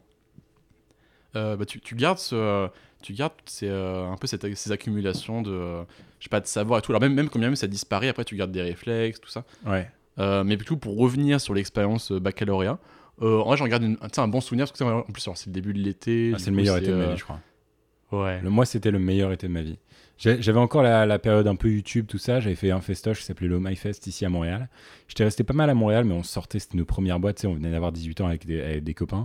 euh, 1.36 1.56
bah, 1.56 1.64
tu, 1.64 1.80
tu 1.80 1.94
gardes 1.94 2.18
ce, 2.18 2.68
tu 3.02 3.12
gardes 3.12 3.32
ces, 3.46 3.68
euh, 3.68 4.06
un 4.10 4.16
peu 4.16 4.26
cette- 4.26 4.54
ces 4.54 4.72
accumulations 4.72 5.42
de, 5.42 5.82
je 6.18 6.24
sais 6.24 6.28
pas, 6.30 6.40
de 6.40 6.46
savoir 6.46 6.78
et 6.78 6.82
tout. 6.82 6.92
Alors 6.92 7.00
même, 7.00 7.14
même 7.14 7.28
quand 7.28 7.38
bien 7.38 7.48
même 7.48 7.56
ça 7.56 7.66
disparaît, 7.66 8.08
après 8.08 8.24
tu 8.24 8.36
gardes 8.36 8.52
des 8.52 8.62
réflexes, 8.62 9.20
tout 9.20 9.30
ça. 9.30 9.44
Ouais. 9.66 9.88
Euh, 10.18 10.44
mais 10.44 10.56
plutôt 10.56 10.76
pour 10.76 10.96
revenir 10.98 11.40
sur 11.40 11.54
l'expérience 11.54 12.12
baccalauréat, 12.12 12.78
euh, 13.22 13.38
en 13.40 13.44
vrai 13.44 13.56
j'en 13.56 13.66
garde 13.66 13.82
une- 13.82 13.98
un 14.16 14.28
bon 14.28 14.40
souvenir 14.40 14.66
parce 14.66 14.78
que 14.78 14.84
en 14.84 15.02
plus 15.02 15.22
c'est 15.34 15.46
le 15.46 15.52
début 15.52 15.72
de 15.72 15.78
l'été. 15.80 16.32
Ah, 16.34 16.38
c'est 16.38 16.50
le 16.50 16.56
meilleur 16.56 16.76
été 16.76 16.88
de 16.88 16.94
ma 16.96 17.06
vie, 17.06 17.16
je 17.16 17.24
crois. 17.24 17.40
Ouais. 18.12 18.42
Le, 18.42 18.50
moi, 18.50 18.66
c'était 18.66 18.90
le 18.90 18.98
meilleur 18.98 19.32
été 19.32 19.46
de 19.48 19.52
ma 19.52 19.62
vie. 19.62 19.78
J'avais 20.18 20.58
encore 20.58 20.82
la, 20.82 21.06
la 21.06 21.18
période 21.18 21.46
un 21.46 21.56
peu 21.56 21.70
YouTube, 21.70 22.04
tout 22.06 22.18
ça. 22.18 22.40
J'avais 22.40 22.54
fait 22.56 22.70
un 22.70 22.82
festoche 22.82 23.20
qui 23.20 23.24
s'appelait 23.24 23.48
le 23.48 23.58
MyFest 23.58 24.06
ici 24.06 24.26
à 24.26 24.28
Montréal. 24.28 24.68
J'étais 25.08 25.24
resté 25.24 25.44
pas 25.44 25.54
mal 25.54 25.70
à 25.70 25.74
Montréal, 25.74 26.04
mais 26.04 26.12
on 26.12 26.22
sortait, 26.22 26.58
c'était 26.58 26.76
nos 26.76 26.84
premières 26.84 27.18
boîtes. 27.18 27.36
tu 27.38 27.40
sais, 27.42 27.46
On 27.46 27.54
venait 27.54 27.70
d'avoir 27.70 27.90
18 27.90 28.20
ans 28.20 28.26
avec 28.26 28.44
des, 28.46 28.60
avec 28.60 28.84
des 28.84 28.92
copains. 28.92 29.24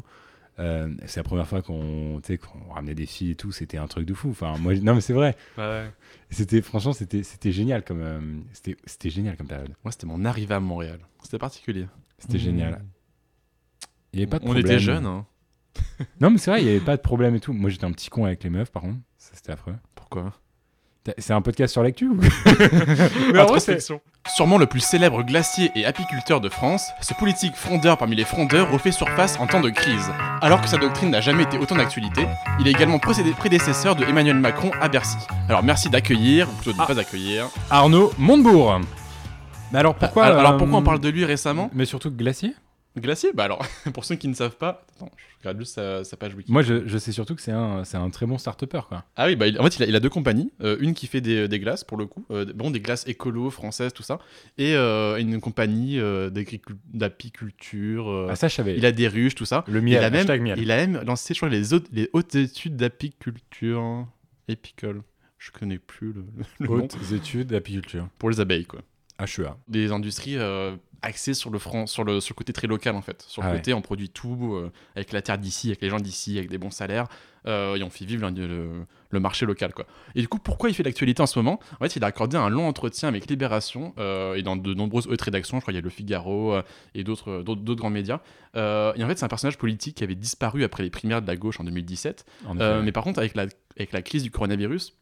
Euh, 0.60 0.94
c'est 1.06 1.20
la 1.20 1.24
première 1.24 1.48
fois 1.48 1.62
qu'on 1.62 2.20
tu 2.24 2.34
sais, 2.34 2.38
qu'on 2.38 2.74
ramenait 2.74 2.96
des 2.96 3.06
filles 3.06 3.32
et 3.32 3.36
tout. 3.36 3.52
C'était 3.52 3.78
un 3.78 3.88
truc 3.88 4.06
de 4.08 4.14
fou. 4.14 4.30
Enfin, 4.32 4.58
moi, 4.58 4.74
non, 4.76 4.96
mais 4.96 5.02
c'est 5.02 5.14
vrai. 5.14 5.36
Ouais. 5.58 5.92
C'était 6.32 6.62
franchement, 6.62 6.94
c'était 6.94 7.24
c'était 7.24 7.52
génial 7.52 7.84
comme 7.84 8.02
euh, 8.02 8.20
c'était 8.54 8.76
c'était 8.86 9.10
génial 9.10 9.38
comme 9.38 9.48
période. 9.48 9.74
Moi 9.84 9.92
c'était 9.92 10.08
mon 10.08 10.26
arrivée 10.26 10.56
à 10.56 10.60
Montréal. 10.60 11.00
C'était 11.24 11.38
particulier. 11.38 11.86
C'était 12.18 12.40
génial. 12.40 12.84
Il 14.14 14.20
y 14.20 14.24
avait 14.24 14.30
pas 14.30 14.40
de 14.40 14.44
On 14.46 14.48
problème. 14.48 14.66
était 14.66 14.80
jeunes. 14.80 15.06
Hein. 15.06 15.26
Non, 16.20 16.32
mais 16.32 16.40
c'est 16.40 16.50
vrai, 16.50 16.62
il 16.64 16.66
y 16.68 16.70
avait 16.72 16.80
pas 16.80 16.98
de 16.98 17.02
problème 17.04 17.36
et 17.36 17.40
tout. 17.40 17.54
Moi, 17.54 17.70
j'étais 17.70 17.86
un 17.86 17.92
petit 17.92 18.10
con 18.10 18.26
avec 18.26 18.44
les 18.44 18.50
meufs, 18.50 18.72
par 18.72 18.82
contre. 18.82 18.98
Ça, 19.20 19.32
c'était 19.36 19.52
affreux. 19.52 19.76
Pourquoi? 19.94 20.34
C'est 21.20 21.34
un 21.34 21.42
podcast 21.42 21.72
sur 21.72 21.84
l'actu 21.84 22.08
ou 22.10 22.16
Mais 23.34 23.40
en 23.40 23.46
vrai, 23.46 23.60
Sûrement 24.28 24.58
le 24.58 24.66
plus 24.66 24.82
célèbre 24.82 25.24
glacier 25.24 25.72
et 25.76 25.86
apiculteur 25.86 26.42
de 26.42 26.50
France, 26.50 26.92
ce 27.02 27.14
politique 27.14 27.56
frondeur 27.56 27.98
parmi 27.98 28.16
les 28.16 28.26
frondeurs 28.26 28.70
refait 28.72 28.92
surface 28.92 29.40
en 29.40 29.48
temps 29.48 29.62
de 29.62 29.70
crise. 29.70 30.12
Alors 30.42 30.62
que 30.62 30.68
sa 30.68 30.78
doctrine 30.78 31.10
n'a 31.10 31.22
jamais 31.22 31.44
été 31.44 31.58
autant 31.58 31.76
d'actualité, 31.76 32.28
il 32.60 32.68
est 32.68 32.72
également 32.72 33.00
procédé 33.00 33.32
prédécesseur 33.32 33.96
de 33.96 34.04
Emmanuel 34.06 34.36
Macron 34.36 34.72
à 34.82 34.90
Bercy. 34.90 35.18
Alors 35.50 35.64
merci 35.64 35.90
d'accueillir, 35.90 36.48
ou 36.50 36.54
plutôt 36.54 36.74
de 36.74 36.78
ne 36.78 36.84
Ah. 36.84 36.88
pas 36.88 37.00
accueillir. 37.00 37.46
Arnaud 37.70 38.12
Montebourg. 38.18 38.80
Mais 39.72 39.80
alors 39.80 39.96
pourquoi 39.96 40.26
alors, 40.26 40.40
alors 40.40 40.54
euh, 40.54 40.58
pourquoi 40.58 40.78
on 40.80 40.84
parle 40.84 41.00
de 41.00 41.10
lui 41.10 41.26
récemment? 41.26 41.70
Mais 41.74 41.86
surtout 41.86 42.12
glacier? 42.12 42.54
Glacier 43.00 43.32
Bah 43.34 43.44
alors, 43.46 43.66
pour 43.94 44.06
ceux 44.06 44.16
qui 44.16 44.28
ne 44.28 44.34
savent 44.34 44.56
pas, 44.58 44.86
attends, 44.96 45.12
je 45.18 45.44
regarde 45.48 45.60
juste 45.60 45.76
sa, 45.76 46.04
sa 46.04 46.18
page 46.18 46.34
wiki. 46.36 46.52
Moi, 46.52 46.62
je, 46.64 46.88
je 46.88 46.98
sais 46.98 47.12
surtout 47.12 47.36
que 47.36 47.42
c'est 47.42 47.52
un, 47.52 47.84
c'est 47.84 47.98
un 47.98 48.10
très 48.10 48.26
bon 48.26 48.38
start-upper, 48.38 48.82
quoi. 48.88 49.04
Ah 49.16 49.28
oui, 49.28 49.36
bah, 49.36 49.48
il- 49.48 49.60
en 49.60 49.64
fait, 49.64 49.78
il 49.78 49.84
a, 49.84 49.86
il 49.88 49.96
a 49.96 50.00
deux 50.00 50.10
compagnies. 50.10 50.52
Euh, 50.62 50.78
une 50.80 50.94
qui 50.94 51.08
fait 51.08 51.22
des, 51.22 51.48
des 51.48 51.60
glaces, 51.60 51.84
pour 51.84 51.98
le 51.98 52.06
coup. 52.06 52.26
euh, 52.32 52.46
bon, 52.56 52.72
des 52.72 52.80
glaces 52.80 53.08
écolo, 53.08 53.50
françaises, 53.50 53.94
tout 53.94 54.04
ça. 54.04 54.20
Et 54.58 54.76
euh, 54.76 55.18
une 55.18 55.40
compagnie 55.42 56.00
euh, 56.00 56.30
d'apiculture. 56.94 58.10
euh, 58.10 58.28
Ah, 58.30 58.36
ça, 58.36 58.48
je 58.48 58.56
savais. 58.56 58.76
il 58.78 58.86
a 58.86 58.92
des 58.92 59.08
ruches, 59.08 59.36
tout 59.36 59.46
ça. 59.46 59.64
Le 59.68 59.80
il, 59.80 59.84
miel, 59.86 60.04
a 60.04 60.10
même, 60.10 60.28
miel. 60.42 60.60
il 60.60 60.72
a 60.72 60.78
même 60.78 61.02
lancé, 61.06 61.34
je 61.34 61.40
crois, 61.40 61.50
les, 61.50 61.74
hautes- 61.74 61.90
les 61.92 62.10
hautes 62.14 62.36
études 62.36 62.76
d'apiculture. 62.76 64.08
Épicole. 64.48 65.02
Je 65.38 65.52
connais 65.52 65.78
plus 65.78 66.14
le, 66.14 66.24
le 66.60 66.68
nom. 66.68 66.74
Hautes 66.76 66.98
études 67.14 67.48
d'apiculture. 67.50 68.08
Pour 68.18 68.30
les 68.30 68.40
abeilles, 68.40 68.66
quoi. 68.66 68.82
HEA. 69.20 69.56
Des 69.68 69.92
industries 69.92 70.38
euh, 70.38 70.76
axées 71.02 71.34
sur 71.34 71.50
le, 71.50 71.60
franc, 71.60 71.88
sur, 71.88 72.04
le, 72.04 72.20
sur 72.20 72.34
le 72.34 72.38
côté 72.38 72.54
très 72.54 72.68
local, 72.68 72.96
en 72.96 73.02
fait. 73.02 73.22
Sur 73.28 73.42
le 73.42 73.48
Ah 73.48 73.52
ouais. 73.52 73.58
côté, 73.58 73.74
on 73.74 73.82
produit 73.82 74.10
tout 74.10 74.54
euh, 74.56 74.72
avec 74.96 75.12
la 75.12 75.22
terre 75.22 75.38
d'ici, 75.38 75.68
avec 75.68 75.82
les 75.82 75.90
gens 75.90 76.00
d'ici, 76.00 76.38
avec 76.38 76.50
des 76.50 76.58
bons 76.58 76.72
salaires. 76.72 77.08
euh, 77.46 77.76
et 77.76 77.84
on 77.84 77.90
fait 77.90 78.04
vivre 78.06 78.30
le, 78.30 78.48
le- 78.48 78.86
le 79.10 79.20
marché 79.22 79.46
local, 79.46 79.74
quoi. 79.74 79.86
Et 80.16 80.22
du 80.22 80.28
coup, 80.28 80.38
pourquoi 80.38 80.70
il 80.70 80.74
fait 80.76 80.84
l'actualité 80.84 81.22
en 81.22 81.28
ce 81.28 81.40
moment? 81.40 81.62
En 81.80 81.84
fait, 81.86 81.96
il 81.96 82.04
a 82.04 82.08
accordé 82.08 82.36
un 82.36 82.50
long 82.50 82.68
entretien 82.68 83.08
avec 83.08 83.30
Libération 83.30 83.94
euh, 84.00 84.34
et 84.36 84.42
dans 84.44 84.58
de 84.58 84.74
nombreuses 84.74 85.08
autres 85.08 85.24
rédactions. 85.24 85.58
Je 85.58 85.62
crois 85.62 85.72
qu'il 85.72 85.78
y 85.80 85.82
a 85.82 85.84
Le 85.84 85.90
Figaro 85.90 86.54
euh, 86.56 86.62
et 86.94 87.06
d'autres 87.06 87.44
grands 87.76 87.90
médias. 87.90 88.20
Et 88.56 88.60
en 88.60 89.08
fait, 89.08 89.18
c'est 89.18 89.24
un 89.24 89.30
personnage 89.30 89.58
politique 89.58 89.96
qui 89.98 90.04
avait 90.04 90.16
disparu 90.16 90.64
après 90.66 90.84
les 90.84 90.90
primaires 90.90 91.22
de 91.22 91.28
la 91.28 91.38
gauche 91.38 91.60
en 91.60 91.64
2017. 91.64 92.26
En 92.48 92.56
effet, 92.56 92.64
Euh, 92.64 92.80
ouais. 92.80 92.84
mais 92.86 92.92
par 92.92 93.04
contre, 93.04 93.20
avec 93.20 93.34
la, 93.36 93.46
avec 93.78 93.92
la 93.94 94.02
crise 94.02 94.24
du 94.24 94.32
coronavirus, 94.32 94.98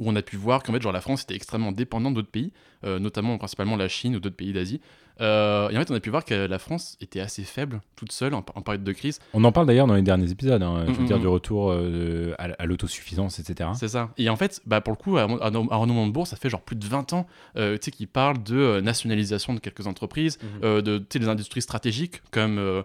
où 0.00 0.08
on 0.08 0.16
a 0.16 0.22
pu 0.22 0.36
voir 0.36 0.62
qu'en 0.64 0.72
fait, 0.72 0.82
genre, 0.82 0.90
la 0.92 1.00
France 1.00 1.22
était 1.22 1.34
extrêmement 1.36 1.70
dépendante 1.70 2.14
d'autres 2.14 2.30
pays, 2.30 2.52
euh, 2.84 2.98
notamment 2.98 3.38
principalement 3.38 3.76
la 3.76 3.86
Chine 3.86 4.16
ou 4.16 4.20
d'autres 4.20 4.34
pays 4.36 4.52
d'Asie. 4.52 4.80
Euh, 5.20 5.68
et 5.68 5.76
en 5.76 5.80
fait, 5.80 5.90
on 5.90 5.94
a 5.94 6.00
pu 6.00 6.08
voir 6.08 6.24
que 6.24 6.32
la 6.32 6.58
France 6.58 6.96
était 7.02 7.20
assez 7.20 7.42
faible, 7.42 7.82
toute 7.94 8.10
seule, 8.10 8.32
en, 8.32 8.38
en 8.38 8.62
période 8.62 8.82
de 8.82 8.92
crise. 8.92 9.18
On 9.34 9.44
en 9.44 9.52
parle 9.52 9.66
d'ailleurs 9.66 9.86
dans 9.86 9.94
les 9.94 10.00
derniers 10.00 10.30
épisodes, 10.30 10.62
hein, 10.62 10.84
je 10.88 10.92
veux 10.92 11.02
Mm, 11.02 11.06
dire, 11.06 11.16
mm, 11.18 11.20
du 11.20 11.26
mm. 11.26 11.30
retour 11.30 11.70
euh, 11.72 12.34
à, 12.38 12.44
à 12.58 12.64
l'autosuffisance, 12.64 13.38
etc. 13.38 13.68
C'est 13.74 13.88
ça. 13.88 14.08
Et 14.16 14.30
en 14.30 14.36
fait, 14.36 14.62
bah, 14.64 14.80
pour 14.80 14.92
le 14.94 14.96
coup, 14.96 15.18
à, 15.18 15.24
à, 15.24 15.46
à 15.48 15.76
Renaud 15.76 15.92
Montebourg, 15.92 16.26
ça 16.26 16.36
fait 16.36 16.48
genre 16.48 16.62
plus 16.62 16.76
de 16.76 16.86
20 16.86 17.12
ans 17.12 17.26
euh, 17.56 17.74
tu 17.76 17.84
sais, 17.86 17.90
qu'il 17.90 18.08
parle 18.08 18.42
de 18.42 18.80
nationalisation 18.80 19.52
de 19.52 19.60
quelques 19.60 19.86
entreprises, 19.86 20.38
Mhm. 20.42 20.48
euh, 20.64 20.80
de 20.80 20.96
tu 20.98 21.04
sais, 21.12 21.18
des 21.18 21.28
industries 21.28 21.62
stratégiques, 21.62 22.22
comme. 22.30 22.82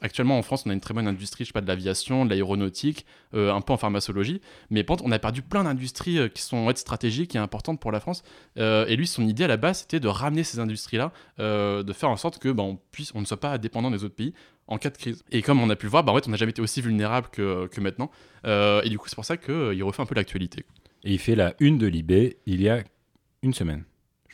Actuellement 0.00 0.38
en 0.38 0.42
France, 0.42 0.64
on 0.66 0.70
a 0.70 0.72
une 0.72 0.80
très 0.80 0.94
bonne 0.94 1.06
industrie, 1.06 1.44
je 1.44 1.48
sais 1.48 1.52
pas, 1.52 1.60
de 1.60 1.66
l'aviation, 1.66 2.24
de 2.24 2.30
l'aéronautique, 2.30 3.06
euh, 3.34 3.52
un 3.52 3.60
peu 3.60 3.72
en 3.72 3.76
pharmacologie, 3.76 4.40
mais 4.70 4.84
on 5.02 5.12
a 5.12 5.18
perdu 5.18 5.42
plein 5.42 5.64
d'industries 5.64 6.18
euh, 6.18 6.28
qui 6.28 6.42
sont 6.42 6.70
stratégiques 6.74 7.34
et 7.34 7.38
importantes 7.38 7.80
pour 7.80 7.92
la 7.92 8.00
France. 8.00 8.22
Euh, 8.58 8.86
et 8.86 8.96
lui, 8.96 9.06
son 9.06 9.26
idée 9.26 9.44
à 9.44 9.48
la 9.48 9.56
base, 9.56 9.80
c'était 9.80 10.00
de 10.00 10.08
ramener 10.08 10.44
ces 10.44 10.58
industries-là, 10.58 11.12
de 11.38 11.92
faire 11.92 12.10
en 12.10 12.16
sorte 12.16 12.38
que 12.38 12.50
bah, 12.50 12.62
on 12.62 13.20
ne 13.20 13.24
soit 13.24 13.40
pas 13.40 13.58
dépendant 13.58 13.90
des 13.90 14.04
autres 14.04 14.14
pays 14.14 14.34
en 14.66 14.78
cas 14.78 14.90
de 14.90 14.96
crise. 14.96 15.24
Et 15.30 15.42
comme 15.42 15.60
on 15.60 15.70
a 15.70 15.76
pu 15.76 15.86
le 15.86 15.90
voir, 15.90 16.04
bah, 16.04 16.12
en 16.12 16.14
fait, 16.16 16.26
on 16.28 16.30
n'a 16.30 16.36
jamais 16.36 16.50
été 16.50 16.62
aussi 16.62 16.80
vulnérable 16.80 17.28
que, 17.30 17.80
maintenant. 17.80 18.10
Et 18.44 18.88
du 18.88 18.98
coup, 18.98 19.08
c'est 19.08 19.16
pour 19.16 19.24
ça 19.24 19.36
qu'il 19.36 19.82
refait 19.82 20.02
un 20.02 20.06
peu 20.06 20.14
l'actualité. 20.14 20.64
Et 21.04 21.12
il 21.12 21.18
fait 21.18 21.34
la 21.34 21.54
une 21.60 21.78
de 21.78 21.86
Libé 21.86 22.38
il 22.46 22.60
y 22.60 22.68
a 22.68 22.82
une 23.42 23.54
semaine. 23.54 23.84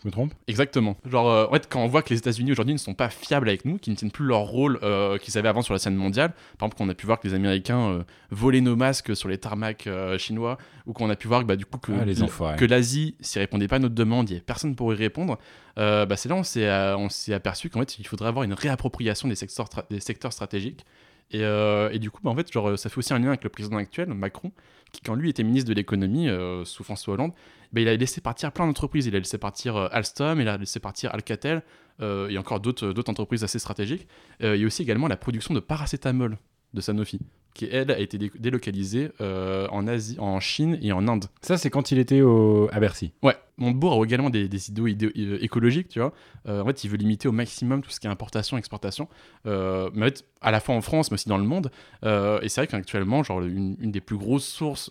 Je 0.03 0.07
me 0.07 0.13
trompe 0.13 0.33
Exactement. 0.47 0.97
Genre, 1.11 1.29
euh, 1.29 1.47
en 1.49 1.53
fait, 1.53 1.69
quand 1.69 1.83
on 1.83 1.89
voit 1.89 2.03
que 2.03 2.11
les 2.11 2.19
États-Unis 2.19 2.53
aujourd'hui 2.53 2.73
ne 2.73 2.79
sont 2.79 2.95
pas 2.95 3.09
fiables 3.09 3.49
avec 3.49 3.65
nous, 3.65 3.79
qu'ils 3.79 3.93
ne 3.93 3.97
tiennent 3.99 4.13
plus 4.13 4.25
leur 4.27 4.41
rôle 4.43 4.79
euh, 4.85 5.19
qu'ils 5.19 5.37
avaient 5.39 5.49
avant 5.49 5.63
sur 5.63 5.75
la 5.75 5.81
scène 5.81 5.97
mondiale, 5.97 6.35
par 6.57 6.67
exemple, 6.69 6.77
qu'on 6.77 6.89
a 6.89 6.95
pu 6.95 7.07
voir 7.07 7.19
que 7.19 7.27
les 7.27 7.35
Américains 7.35 7.89
euh, 7.89 8.03
volaient 8.31 8.61
nos 8.61 8.77
masques 8.77 9.17
sur 9.17 9.29
les 9.29 9.39
tarmacs 9.39 9.89
chinois, 10.19 10.57
ou 10.87 10.93
qu'on 10.93 11.11
a 11.11 11.17
pu 11.17 11.27
voir 11.27 11.41
que, 11.41 11.47
bah, 11.47 11.57
du 11.57 11.67
coup, 11.67 11.79
que, 11.79 11.91
Ah, 12.01 12.05
les 12.05 12.23
enfoirés. 12.23 12.57
que 12.57 12.65
l'Asie, 12.65 13.17
s'y 13.21 13.41
répondait 13.41 13.67
pas 13.67 13.77
à 13.77 13.81
notre 13.81 13.97
demande, 13.97 14.29
il 14.31 14.35
n'y 14.35 14.37
avait 14.37 14.45
personne 14.45 14.77
pour 14.77 14.93
y 14.93 14.97
répondre, 14.97 15.37
bah, 15.77 16.07
c'est 16.17 16.29
là 16.29 16.37
on 16.37 16.45
s'est 16.45 16.71
on 16.71 17.09
s'est 17.09 17.35
aperçu 17.35 17.69
qu'en 17.69 17.81
fait, 17.81 17.99
il 17.99 18.07
faudrait 18.07 18.29
avoir 18.29 18.45
une 18.45 18.53
réappropriation 18.53 19.27
des 19.27 19.35
secteurs, 19.35 19.69
des 19.91 20.01
secteurs 20.01 20.33
stratégiques. 20.33 20.85
Et, 21.33 21.41
et 21.41 21.99
du 21.99 22.11
coup, 22.13 22.21
bah, 22.23 22.31
en 22.31 22.37
fait, 22.37 22.53
genre, 22.53 22.79
ça 22.79 22.89
fait 22.89 22.99
aussi 22.99 23.13
un 23.13 23.19
lien 23.19 23.29
avec 23.29 23.43
le 23.43 23.51
président 23.51 23.79
actuel, 23.79 24.09
Macron, 24.15 24.53
qui, 24.93 25.01
quand 25.01 25.15
lui 25.15 25.29
était 25.29 25.43
ministre 25.43 25.69
de 25.69 25.75
l'économie 25.75 26.29
sous 26.65 26.85
François 26.85 27.15
Hollande, 27.15 27.33
il 27.77 27.89
a 27.89 27.97
laissé 27.97 28.21
partir 28.21 28.53
plein 28.53 28.67
d'entreprises. 28.67 29.07
Il 29.07 29.15
a 29.15 29.19
laissé 29.19 29.39
partir 29.39 29.77
euh, 29.77 29.89
Alstom, 29.93 30.41
il 30.41 30.49
a 30.49 30.57
laissé 30.57 30.81
partir 30.81 31.15
Alcatel, 31.15 31.63
euh, 32.01 32.29
et 32.29 32.39
encore 32.39 32.61
d'autres 32.61 32.93
d'autres 32.93 33.11
entreprises 33.11 33.45
assez 33.45 33.59
stratégiques. 33.59 34.07
Euh, 34.43 34.57
il 34.57 34.61
y 34.61 34.65
a 34.65 34.67
aussi 34.67 34.83
également 34.83 35.09
la 35.09 35.17
production 35.17 35.55
de 35.55 35.61
paracétamol 35.61 36.39
de 36.75 36.81
Sanofi, 36.81 37.21
qui 37.59 37.69
elle 37.71 37.91
a 37.91 37.99
été 37.99 38.17
dé- 38.19 38.31
délocalisée 38.39 39.11
euh, 39.21 39.67
en 39.71 39.87
Asie, 39.87 40.17
en 40.21 40.39
Chine 40.41 40.79
et 40.81 40.93
en 40.93 41.07
Inde. 41.09 41.27
Ça, 41.43 41.59
c'est 41.59 41.71
quand 41.71 41.91
il 41.91 41.99
était 41.99 42.23
au... 42.23 42.69
à 42.73 42.79
Bercy. 42.81 43.13
Ouais, 43.23 43.37
Montebourg 43.57 44.01
a 44.01 44.05
également 44.05 44.31
des, 44.31 44.49
des 44.49 44.71
idéaux 44.71 44.87
idéaux- 44.87 45.11
euh, 45.17 45.39
écologiques, 45.43 45.89
tu 45.89 45.99
vois. 45.99 46.13
Euh, 46.47 46.63
en 46.63 46.67
fait, 46.67 46.85
il 46.85 46.91
veut 46.91 46.97
limiter 46.97 47.27
au 47.27 47.33
maximum 47.33 47.83
tout 47.83 47.91
ce 47.91 47.99
qui 47.99 48.07
est 48.07 48.11
importation, 48.11 48.57
exportation, 48.57 49.09
euh, 49.47 49.91
mais 49.93 50.07
en 50.07 50.09
fait, 50.09 50.25
à 50.41 50.51
la 50.53 50.61
fois 50.61 50.77
en 50.77 50.81
France, 50.81 51.11
mais 51.11 51.17
aussi 51.17 51.29
dans 51.29 51.37
le 51.39 51.45
monde. 51.45 51.71
Et 52.05 52.49
c'est 52.49 52.61
vrai 52.61 52.69
qu'actuellement, 52.69 53.23
genre, 53.25 53.43
une, 53.43 53.77
une 53.81 53.91
des 53.91 54.01
plus 54.01 54.17
grosses 54.17 54.47
sources 54.47 54.91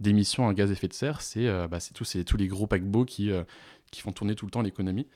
d'émissions 0.00 0.48
à 0.48 0.54
gaz 0.54 0.70
à 0.70 0.72
effet 0.72 0.88
de 0.88 0.92
serre, 0.92 1.20
c'est 1.20 1.46
bah, 1.68 1.78
tous, 1.94 2.04
ces- 2.04 2.24
tous 2.24 2.36
les 2.36 2.46
gros 2.46 2.66
paquebots 2.66 3.04
qui, 3.04 3.30
qui 3.90 4.00
font 4.00 4.12
tourner 4.12 4.34
tout 4.36 4.46
le 4.46 4.50
temps 4.52 4.62
l'économie. 4.62 5.06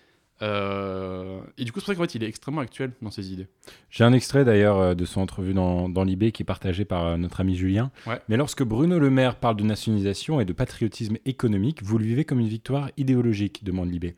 Euh, 0.43 1.41
et 1.59 1.65
du 1.65 1.73
coup, 1.73 1.81
c'est 1.81 1.87
ça 1.87 1.95
qu'en 1.95 2.03
fait, 2.03 2.15
il 2.15 2.25
est 2.25 2.29
extrêmement 2.29 2.61
actuel 2.63 2.93
dans 3.03 3.11
ses 3.11 3.33
idées. 3.33 3.47
J'ai 3.91 4.05
un 4.05 4.13
extrait 4.13 4.45
d'ailleurs 4.45 4.79
euh, 4.79 4.95
de 4.95 5.05
son 5.05 5.21
entrevue 5.21 5.53
dans, 5.53 5.89
dans 5.89 6.05
Libé 6.05 6.33
qui 6.33 6.43
est 6.43 6.47
partagé 6.47 6.85
par 6.85 7.07
euh, 7.07 7.17
notre 7.17 7.41
ami 7.41 7.57
Julien. 7.57 7.91
Ouais. 8.07 8.21
Mais 8.29 8.37
lorsque 8.37 8.63
Bruno 8.63 8.99
Le 8.99 9.11
Maire 9.11 9.37
parle 9.37 9.57
de 9.57 9.65
nationalisation 9.65 10.41
et 10.41 10.45
de 10.45 10.53
patriotisme 10.53 11.19
économique, 11.27 11.83
vous 11.83 11.99
le 11.99 12.05
vivez 12.05 12.25
comme 12.25 12.41
une 12.41 12.49
victoire 12.49 12.91
idéologique, 12.97 13.65
demande 13.65 13.91
Libé. 13.91 14.17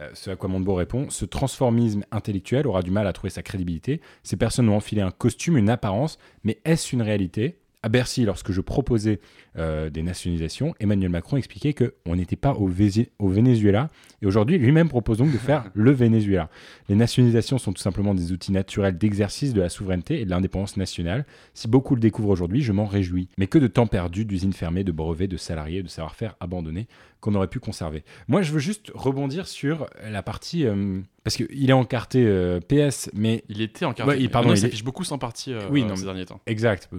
Euh, 0.00 0.10
ce 0.14 0.30
à 0.30 0.36
quoi 0.36 0.48
Montebourg 0.48 0.78
répond 0.78 1.08
Ce 1.10 1.24
transformisme 1.24 2.04
intellectuel 2.10 2.66
aura 2.66 2.82
du 2.82 2.90
mal 2.90 3.06
à 3.06 3.12
trouver 3.12 3.30
sa 3.30 3.42
crédibilité. 3.42 4.00
Ces 4.24 4.36
personnes 4.36 4.68
ont 4.68 4.76
enfilé 4.76 5.02
un 5.02 5.12
costume, 5.12 5.56
une 5.56 5.70
apparence, 5.70 6.18
mais 6.42 6.58
est-ce 6.64 6.94
une 6.94 7.02
réalité? 7.02 7.58
À 7.84 7.90
Bercy, 7.90 8.24
lorsque 8.24 8.50
je 8.50 8.62
proposais 8.62 9.20
euh, 9.58 9.90
des 9.90 10.02
nationalisations, 10.02 10.74
Emmanuel 10.80 11.10
Macron 11.10 11.36
expliquait 11.36 11.74
qu'on 11.74 12.16
n'était 12.16 12.34
pas 12.34 12.54
au, 12.54 12.70
au 13.18 13.28
Venezuela, 13.28 13.90
et 14.22 14.26
aujourd'hui 14.26 14.56
lui-même 14.56 14.88
propose 14.88 15.18
donc 15.18 15.30
de 15.30 15.36
faire 15.36 15.70
le 15.74 15.90
Venezuela. 15.90 16.48
Les 16.88 16.94
nationalisations 16.94 17.58
sont 17.58 17.74
tout 17.74 17.82
simplement 17.82 18.14
des 18.14 18.32
outils 18.32 18.52
naturels 18.52 18.96
d'exercice 18.96 19.52
de 19.52 19.60
la 19.60 19.68
souveraineté 19.68 20.18
et 20.18 20.24
de 20.24 20.30
l'indépendance 20.30 20.78
nationale. 20.78 21.26
Si 21.52 21.68
beaucoup 21.68 21.94
le 21.94 22.00
découvrent 22.00 22.30
aujourd'hui, 22.30 22.62
je 22.62 22.72
m'en 22.72 22.86
réjouis. 22.86 23.28
Mais 23.36 23.48
que 23.48 23.58
de 23.58 23.66
temps 23.66 23.86
perdu, 23.86 24.24
d'usines 24.24 24.54
fermées, 24.54 24.82
de 24.82 24.90
brevets, 24.90 25.28
de 25.28 25.36
salariés, 25.36 25.82
de 25.82 25.88
savoir-faire 25.88 26.36
abandonnés 26.40 26.88
qu'on 27.24 27.34
aurait 27.34 27.48
pu 27.48 27.58
conserver. 27.58 28.04
Moi, 28.28 28.42
je 28.42 28.52
veux 28.52 28.58
juste 28.58 28.92
rebondir 28.94 29.48
sur 29.48 29.86
la 30.02 30.22
partie... 30.22 30.66
euh, 30.66 31.00
parce 31.22 31.36
qu'il 31.36 31.70
est 31.70 31.72
encarté 31.72 32.22
euh, 32.26 32.60
PS, 32.60 33.08
mais... 33.14 33.44
Il 33.48 33.62
était 33.62 33.86
en 33.86 33.94
carte. 33.94 34.10
Ouais, 34.10 34.20
il- 34.20 34.28
pardon, 34.28 34.50
il 34.50 34.52
est- 34.52 34.56
s'affiche 34.60 34.84
beaucoup 34.84 35.04
sans 35.04 35.16
parti 35.16 35.54
euh, 35.54 35.60
Oui, 35.70 35.80
euh, 35.82 35.86
non, 35.86 35.96
ces 35.96 36.02
mais- 36.02 36.06
derniers 36.08 36.26
temps. 36.26 36.40
Exact. 36.46 36.90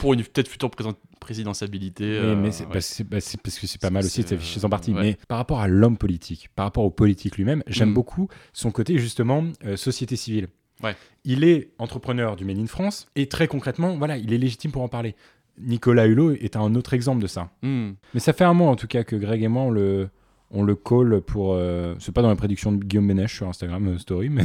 Pour 0.00 0.14
une 0.14 0.22
peut-être 0.22 0.48
future 0.48 0.70
présent- 0.70 0.94
présidentiabilité. 1.20 2.04
Euh, 2.04 2.34
mais 2.34 2.52
c'est 2.52 2.64
ouais. 2.64 2.70
bah, 2.72 2.80
c'est- 2.80 3.04
bah, 3.04 3.18
parce 3.42 3.58
que 3.58 3.66
c'est 3.66 3.80
pas 3.80 3.90
mal 3.90 4.04
aussi 4.04 4.22
de 4.22 4.28
s'afficher 4.28 4.60
son 4.60 4.68
parti. 4.70 4.92
ouais. 4.92 5.00
Mais 5.02 5.18
par 5.28 5.36
rapport 5.38 5.60
à 5.60 5.68
l'homme 5.68 5.98
politique, 5.98 6.48
par 6.56 6.64
rapport 6.64 6.84
au 6.84 6.90
politique 6.90 7.36
lui-même, 7.36 7.62
j'aime 7.66 7.90
Mm. 7.90 7.94
beaucoup 7.94 8.28
son 8.54 8.70
côté 8.70 8.96
justement 8.98 9.44
euh, 9.66 9.76
société 9.76 10.16
civile. 10.16 10.48
Ouais. 10.82 10.94
Il 11.24 11.42
est 11.44 11.70
entrepreneur 11.78 12.36
du 12.36 12.44
Made 12.44 12.58
in 12.58 12.66
France 12.66 13.08
et 13.16 13.28
très 13.28 13.48
concrètement, 13.48 13.96
voilà, 13.96 14.16
il 14.18 14.32
est 14.32 14.38
légitime 14.38 14.72
pour 14.72 14.82
en 14.82 14.88
parler. 14.88 15.14
Nicolas 15.58 16.06
Hulot 16.06 16.32
est 16.32 16.56
un 16.56 16.74
autre 16.74 16.94
exemple 16.94 17.22
de 17.22 17.26
ça. 17.26 17.50
Hmm. 17.62 17.92
Mais 18.14 18.20
ça 18.20 18.32
fait 18.32 18.44
un 18.44 18.54
mois 18.54 18.70
en 18.70 18.76
tout 18.76 18.86
cas 18.86 19.04
que 19.04 19.16
Greg 19.16 19.42
et 19.42 19.48
moi 19.48 19.62
on 19.62 19.70
le, 19.70 20.08
on 20.50 20.62
le 20.62 20.74
call 20.74 21.20
pour. 21.22 21.54
euh, 21.54 21.94
c'est 21.98 22.12
pas 22.12 22.22
dans 22.22 22.28
la 22.28 22.36
prédiction 22.36 22.72
de 22.72 22.84
Guillaume 22.84 23.08
Bénèche 23.08 23.36
sur 23.36 23.48
Instagram 23.48 23.88
euh, 23.88 23.98
Story, 23.98 24.28
mais, 24.28 24.44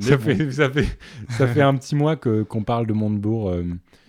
ça, 0.00 0.16
bon. 0.16 0.22
fait, 0.22 0.50
ça, 0.52 0.70
fait, 0.70 0.98
ça 1.30 1.46
fait 1.48 1.62
un 1.62 1.74
petit 1.76 1.94
mois 1.94 2.16
que, 2.16 2.42
qu'on 2.42 2.62
parle 2.62 2.86
de 2.86 2.92
Montebourg 2.92 3.50
euh, 3.50 3.64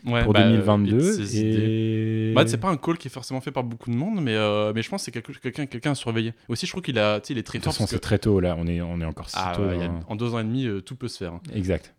Ouais, 0.05 0.23
pour 0.23 0.31
bah, 0.33 0.41
euh, 0.41 0.49
2022. 0.51 1.35
et 1.35 2.29
de. 2.29 2.33
Bah, 2.33 2.43
c'est 2.47 2.57
pas 2.57 2.69
un 2.69 2.77
call 2.77 2.97
qui 2.97 3.09
est 3.09 3.11
forcément 3.11 3.41
fait 3.41 3.51
par 3.51 3.63
beaucoup 3.65 3.89
de 3.91 3.95
monde, 3.95 4.21
mais, 4.21 4.33
euh, 4.35 4.71
mais 4.73 4.81
je 4.81 4.89
pense 4.89 5.01
que 5.01 5.05
c'est 5.05 5.11
quelque- 5.11 5.37
quelqu'un 5.39 5.65
quelqu'un 5.65 5.91
à 5.91 5.95
surveiller. 5.95 6.33
Aussi, 6.47 6.65
je 6.65 6.71
trouve 6.71 6.81
qu'il 6.83 6.97
a, 6.97 7.19
il 7.29 7.37
est 7.37 7.43
très 7.43 7.57
De 7.57 7.63
toute 7.63 7.65
fort. 7.65 7.73
façon, 7.73 7.83
parce 7.83 7.91
c'est 7.91 7.97
que- 7.97 8.01
très 8.01 8.17
tôt 8.19 8.39
là, 8.39 8.55
on 8.57 8.65
est, 8.67 8.79
on 8.81 9.01
est 9.01 9.05
encore 9.05 9.29
si 9.29 9.35
Ah, 9.37 9.53
tôt. 9.57 9.63
ouais, 9.63 9.81
a- 9.81 9.85
hein. 9.87 9.99
en 10.07 10.15
deux 10.15 10.33
ans 10.33 10.39
et 10.39 10.43
demi, 10.45 10.65
euh, 10.67 10.79
tout 10.81 10.95
peut 10.95 11.09
se 11.09 11.17
faire. 11.17 11.33
hein. 11.33 11.41
Exact. 11.53 11.93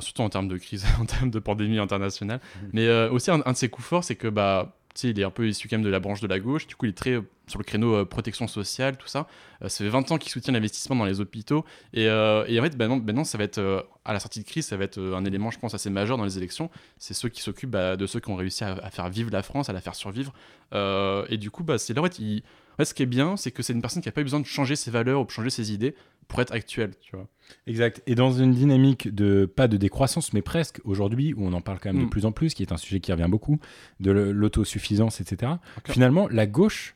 Surtout 0.00 0.22
en 0.22 0.28
termes 0.28 0.48
de 0.48 0.58
crise, 0.58 0.84
en 1.00 1.06
termes 1.06 1.30
de 1.30 1.38
pandémie 1.38 1.78
internationale. 1.78 2.40
Mhm. 2.62 2.68
Mais 2.74 3.08
aussi, 3.08 3.30
un, 3.30 3.40
un 3.46 3.52
de 3.52 3.56
ses 3.56 3.68
coups 3.70 3.86
forts, 3.88 4.04
c'est 4.04 4.14
que 4.16 4.28
bah, 4.28 4.77
il 5.04 5.18
est 5.20 5.24
un 5.24 5.30
peu 5.30 5.48
issu 5.48 5.68
quand 5.68 5.76
même 5.76 5.84
de 5.84 5.90
la 5.90 6.00
branche 6.00 6.20
de 6.20 6.26
la 6.26 6.40
gauche. 6.40 6.66
Du 6.66 6.76
coup, 6.76 6.86
il 6.86 6.90
est 6.90 6.96
très 6.96 7.12
euh, 7.12 7.22
sur 7.46 7.58
le 7.58 7.64
créneau 7.64 7.94
euh, 7.94 8.04
protection 8.04 8.46
sociale, 8.48 8.96
tout 8.96 9.06
ça. 9.06 9.26
Euh, 9.62 9.68
ça 9.68 9.84
fait 9.84 9.90
20 9.90 10.10
ans 10.12 10.18
qu'il 10.18 10.30
soutient 10.30 10.52
l'investissement 10.52 10.96
dans 10.96 11.04
les 11.04 11.20
hôpitaux. 11.20 11.64
Et, 11.92 12.08
en 12.10 12.62
fait, 12.62 12.76
bah, 12.76 12.88
non, 12.88 12.96
maintenant, 12.96 13.24
ça 13.24 13.38
va 13.38 13.44
être, 13.44 13.86
à 14.04 14.12
la 14.12 14.20
sortie 14.20 14.40
de 14.40 14.44
crise, 14.44 14.66
ça 14.66 14.76
va 14.76 14.84
être 14.84 14.98
un 14.98 15.24
élément, 15.24 15.50
je 15.50 15.58
pense, 15.58 15.74
assez 15.74 15.90
majeur 15.90 16.16
dans 16.16 16.24
les 16.24 16.38
élections. 16.38 16.70
C'est 16.98 17.14
ceux 17.14 17.28
qui 17.28 17.42
s'occupent 17.42 17.70
bah, 17.70 17.96
de 17.96 18.06
ceux 18.06 18.20
qui 18.20 18.30
ont 18.30 18.36
réussi 18.36 18.64
à, 18.64 18.90
faire 18.90 19.08
vivre 19.08 19.30
la 19.30 19.42
France, 19.42 19.68
à 19.68 19.72
la 19.72 19.80
faire 19.80 19.94
survivre. 19.94 20.32
Et 20.72 21.36
du 21.36 21.50
coup, 21.50 21.64
bah, 21.64 21.78
c'est 21.78 21.94
là, 21.94 22.02
en 22.02 22.04
fait, 22.04 22.18
il- 22.18 22.42
fait, 22.76 22.84
ce 22.84 22.94
qui 22.94 23.02
est 23.02 23.06
bien, 23.06 23.36
c'est 23.36 23.50
que 23.50 23.62
c'est 23.62 23.72
une 23.72 23.80
personne 23.80 24.02
qui 24.02 24.08
a 24.08 24.12
pas 24.12 24.20
eu 24.20 24.24
besoin 24.24 24.40
de 24.40 24.46
changer 24.46 24.76
ses 24.76 24.90
valeurs 24.90 25.20
ou 25.20 25.24
de 25.24 25.30
changer 25.30 25.50
ses 25.50 25.72
idées 25.72 25.94
pour 26.28 26.40
être 26.42 26.52
actuelle, 26.52 26.92
tu 27.00 27.16
vois. 27.16 27.26
Exact. 27.66 28.02
Et 28.06 28.14
dans 28.14 28.30
une 28.30 28.52
dynamique 28.52 29.14
de, 29.14 29.46
pas 29.46 29.66
de 29.66 29.76
décroissance, 29.78 30.32
mais 30.34 30.42
presque 30.42 30.80
aujourd'hui, 30.84 31.32
où 31.34 31.46
on 31.46 31.52
en 31.54 31.60
parle 31.62 31.78
quand 31.80 31.88
même 31.90 32.02
de 32.02 32.06
Mm. 32.06 32.10
plus 32.10 32.26
en 32.26 32.32
plus, 32.32 32.52
qui 32.54 32.62
est 32.62 32.70
un 32.72 32.76
sujet 32.76 33.00
qui 33.00 33.10
revient 33.12 33.28
beaucoup, 33.30 33.58
de 34.00 34.10
l'autosuffisance, 34.12 35.20
etc. 35.20 35.52
Finalement, 35.86 36.28
la 36.28 36.46
gauche 36.46 36.94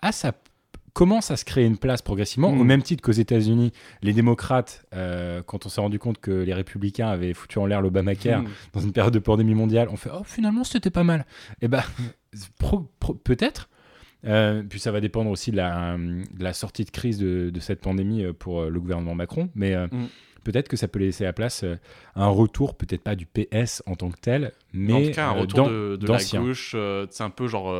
a 0.00 0.10
sa 0.12 0.32
commence 0.94 1.30
à 1.30 1.38
se 1.38 1.46
créer 1.46 1.64
une 1.64 1.78
place 1.78 2.02
progressivement, 2.02 2.52
Mm. 2.52 2.60
au 2.60 2.64
même 2.64 2.82
titre 2.82 3.02
qu'aux 3.02 3.12
États-Unis, 3.12 3.72
les 4.02 4.12
démocrates, 4.12 4.84
euh, 4.94 5.42
quand 5.42 5.64
on 5.64 5.70
s'est 5.70 5.80
rendu 5.80 5.98
compte 5.98 6.18
que 6.18 6.30
les 6.30 6.52
républicains 6.52 7.08
avaient 7.08 7.32
foutu 7.32 7.58
en 7.58 7.64
l'air 7.66 7.80
l'Obamacare 7.80 8.42
Mm. 8.42 8.48
dans 8.74 8.80
une 8.80 8.92
période 8.92 9.14
de 9.14 9.18
pandémie 9.18 9.54
mondiale, 9.54 9.88
on 9.90 9.96
fait 9.96 10.10
oh 10.12 10.22
finalement 10.24 10.64
c'était 10.64 10.90
pas 10.90 11.02
mal. 11.04 11.24
Et 11.62 11.68
ben 11.68 11.82
pro- 12.58 12.90
pro- 13.00 13.14
peut-être. 13.14 13.68
Euh, 14.24 14.62
puis 14.68 14.78
ça 14.78 14.92
va 14.92 15.00
dépendre 15.00 15.30
aussi 15.30 15.50
de 15.50 15.56
la, 15.56 15.96
de 15.98 16.42
la 16.44 16.52
sortie 16.52 16.84
de 16.84 16.90
crise 16.90 17.18
de, 17.18 17.50
de 17.50 17.60
cette 17.60 17.80
pandémie 17.80 18.22
euh, 18.24 18.32
pour 18.32 18.60
euh, 18.62 18.68
le 18.70 18.80
gouvernement 18.80 19.14
Macron, 19.16 19.48
mais 19.56 19.74
euh, 19.74 19.88
Mm. 19.90 20.06
peut-être 20.44 20.68
que 20.68 20.76
ça 20.76 20.86
peut 20.88 21.00
laisser 21.00 21.24
la 21.24 21.32
place 21.32 21.64
à 22.14 22.24
un 22.24 22.28
retour, 22.28 22.76
peut-être 22.76 23.02
pas 23.02 23.16
du 23.16 23.26
PS 23.26 23.82
en 23.86 23.96
tant 23.96 24.10
que 24.10 24.18
tel, 24.20 24.52
mais 24.72 24.92
en 24.92 25.02
tout 25.02 25.10
cas, 25.10 25.26
un 25.28 25.32
retour 25.32 25.64
dans- 25.64 25.70
de, 25.70 25.96
de 26.00 26.06
la 26.06 26.18
gauche, 26.40 26.76
c'est 27.10 27.22
un 27.24 27.30
peu 27.30 27.48
genre 27.48 27.74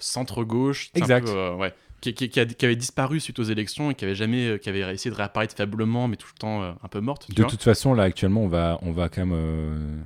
centre-gauche. 0.00 0.90
c'est 0.92 1.00
un 1.00 1.04
Exact. 1.04 1.26
peu, 1.26 1.50
ouais. 1.54 1.72
Qui, 2.00 2.14
qui- 2.14 2.28
qui 2.28 2.38
a- 2.38 2.46
qui 2.46 2.64
avait 2.64 2.76
disparu 2.76 3.18
suite 3.18 3.38
aux 3.40 3.44
élections 3.44 3.90
et 3.90 3.94
qui 3.94 4.04
avait 4.04 4.14
jamais, 4.14 4.58
qui 4.60 4.68
avait 4.68 4.80
essayé 4.94 5.10
de 5.10 5.16
réapparaître 5.16 5.54
faiblement, 5.56 6.06
mais 6.06 6.16
tout 6.16 6.28
le 6.32 6.38
temps 6.38 6.62
euh, 6.62 6.72
un 6.82 6.88
peu 6.88 7.00
morte. 7.00 7.28
De 7.34 7.42
toute 7.42 7.62
façon, 7.62 7.92
là, 7.92 8.04
actuellement, 8.04 8.42
on 8.44 8.48
va, 8.48 8.78
on 8.82 8.92
va 8.92 9.08
quand 9.08 9.26
même. 9.26 9.34
euh, 9.36 9.96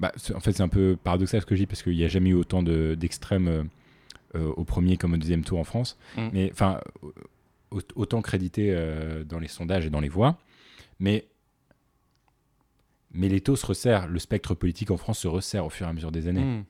bah, 0.00 0.12
en 0.34 0.40
fait, 0.40 0.52
c'est 0.52 0.62
un 0.62 0.68
peu 0.68 0.96
paradoxal 1.02 1.42
ce 1.42 1.46
que 1.46 1.54
je 1.54 1.60
dis 1.60 1.66
parce 1.66 1.82
qu'il 1.82 1.94
n'y 1.96 2.04
a 2.04 2.08
jamais 2.08 2.30
eu 2.30 2.34
autant 2.34 2.62
de- 2.62 2.94
d'extrêmes 2.98 3.68
au 4.56 4.64
premier 4.64 4.96
comme 4.96 5.14
au 5.14 5.16
deuxième 5.16 5.44
tour 5.44 5.58
en 5.58 5.64
France. 5.64 5.98
Mm. 6.16 6.28
Mais 6.32 6.50
enfin, 6.52 6.80
au- 7.70 7.80
autant 7.94 8.22
crédité 8.22 8.68
euh, 8.70 9.24
dans 9.24 9.38
les 9.38 9.48
sondages 9.48 9.86
et 9.86 9.90
dans 9.90 10.00
les 10.00 10.08
voix. 10.08 10.38
Mais, 11.00 11.26
mais 13.12 13.28
les 13.28 13.40
taux 13.40 13.56
se 13.56 13.66
resserrent. 13.66 14.06
Le 14.08 14.18
spectre 14.18 14.54
politique 14.54 14.90
en 14.90 14.96
France 14.96 15.18
se 15.20 15.28
resserre 15.28 15.64
au 15.66 15.70
fur 15.70 15.86
et 15.86 15.90
à 15.90 15.92
mesure 15.92 16.12
des 16.12 16.28
années. 16.28 16.44
Mm. 16.44 16.64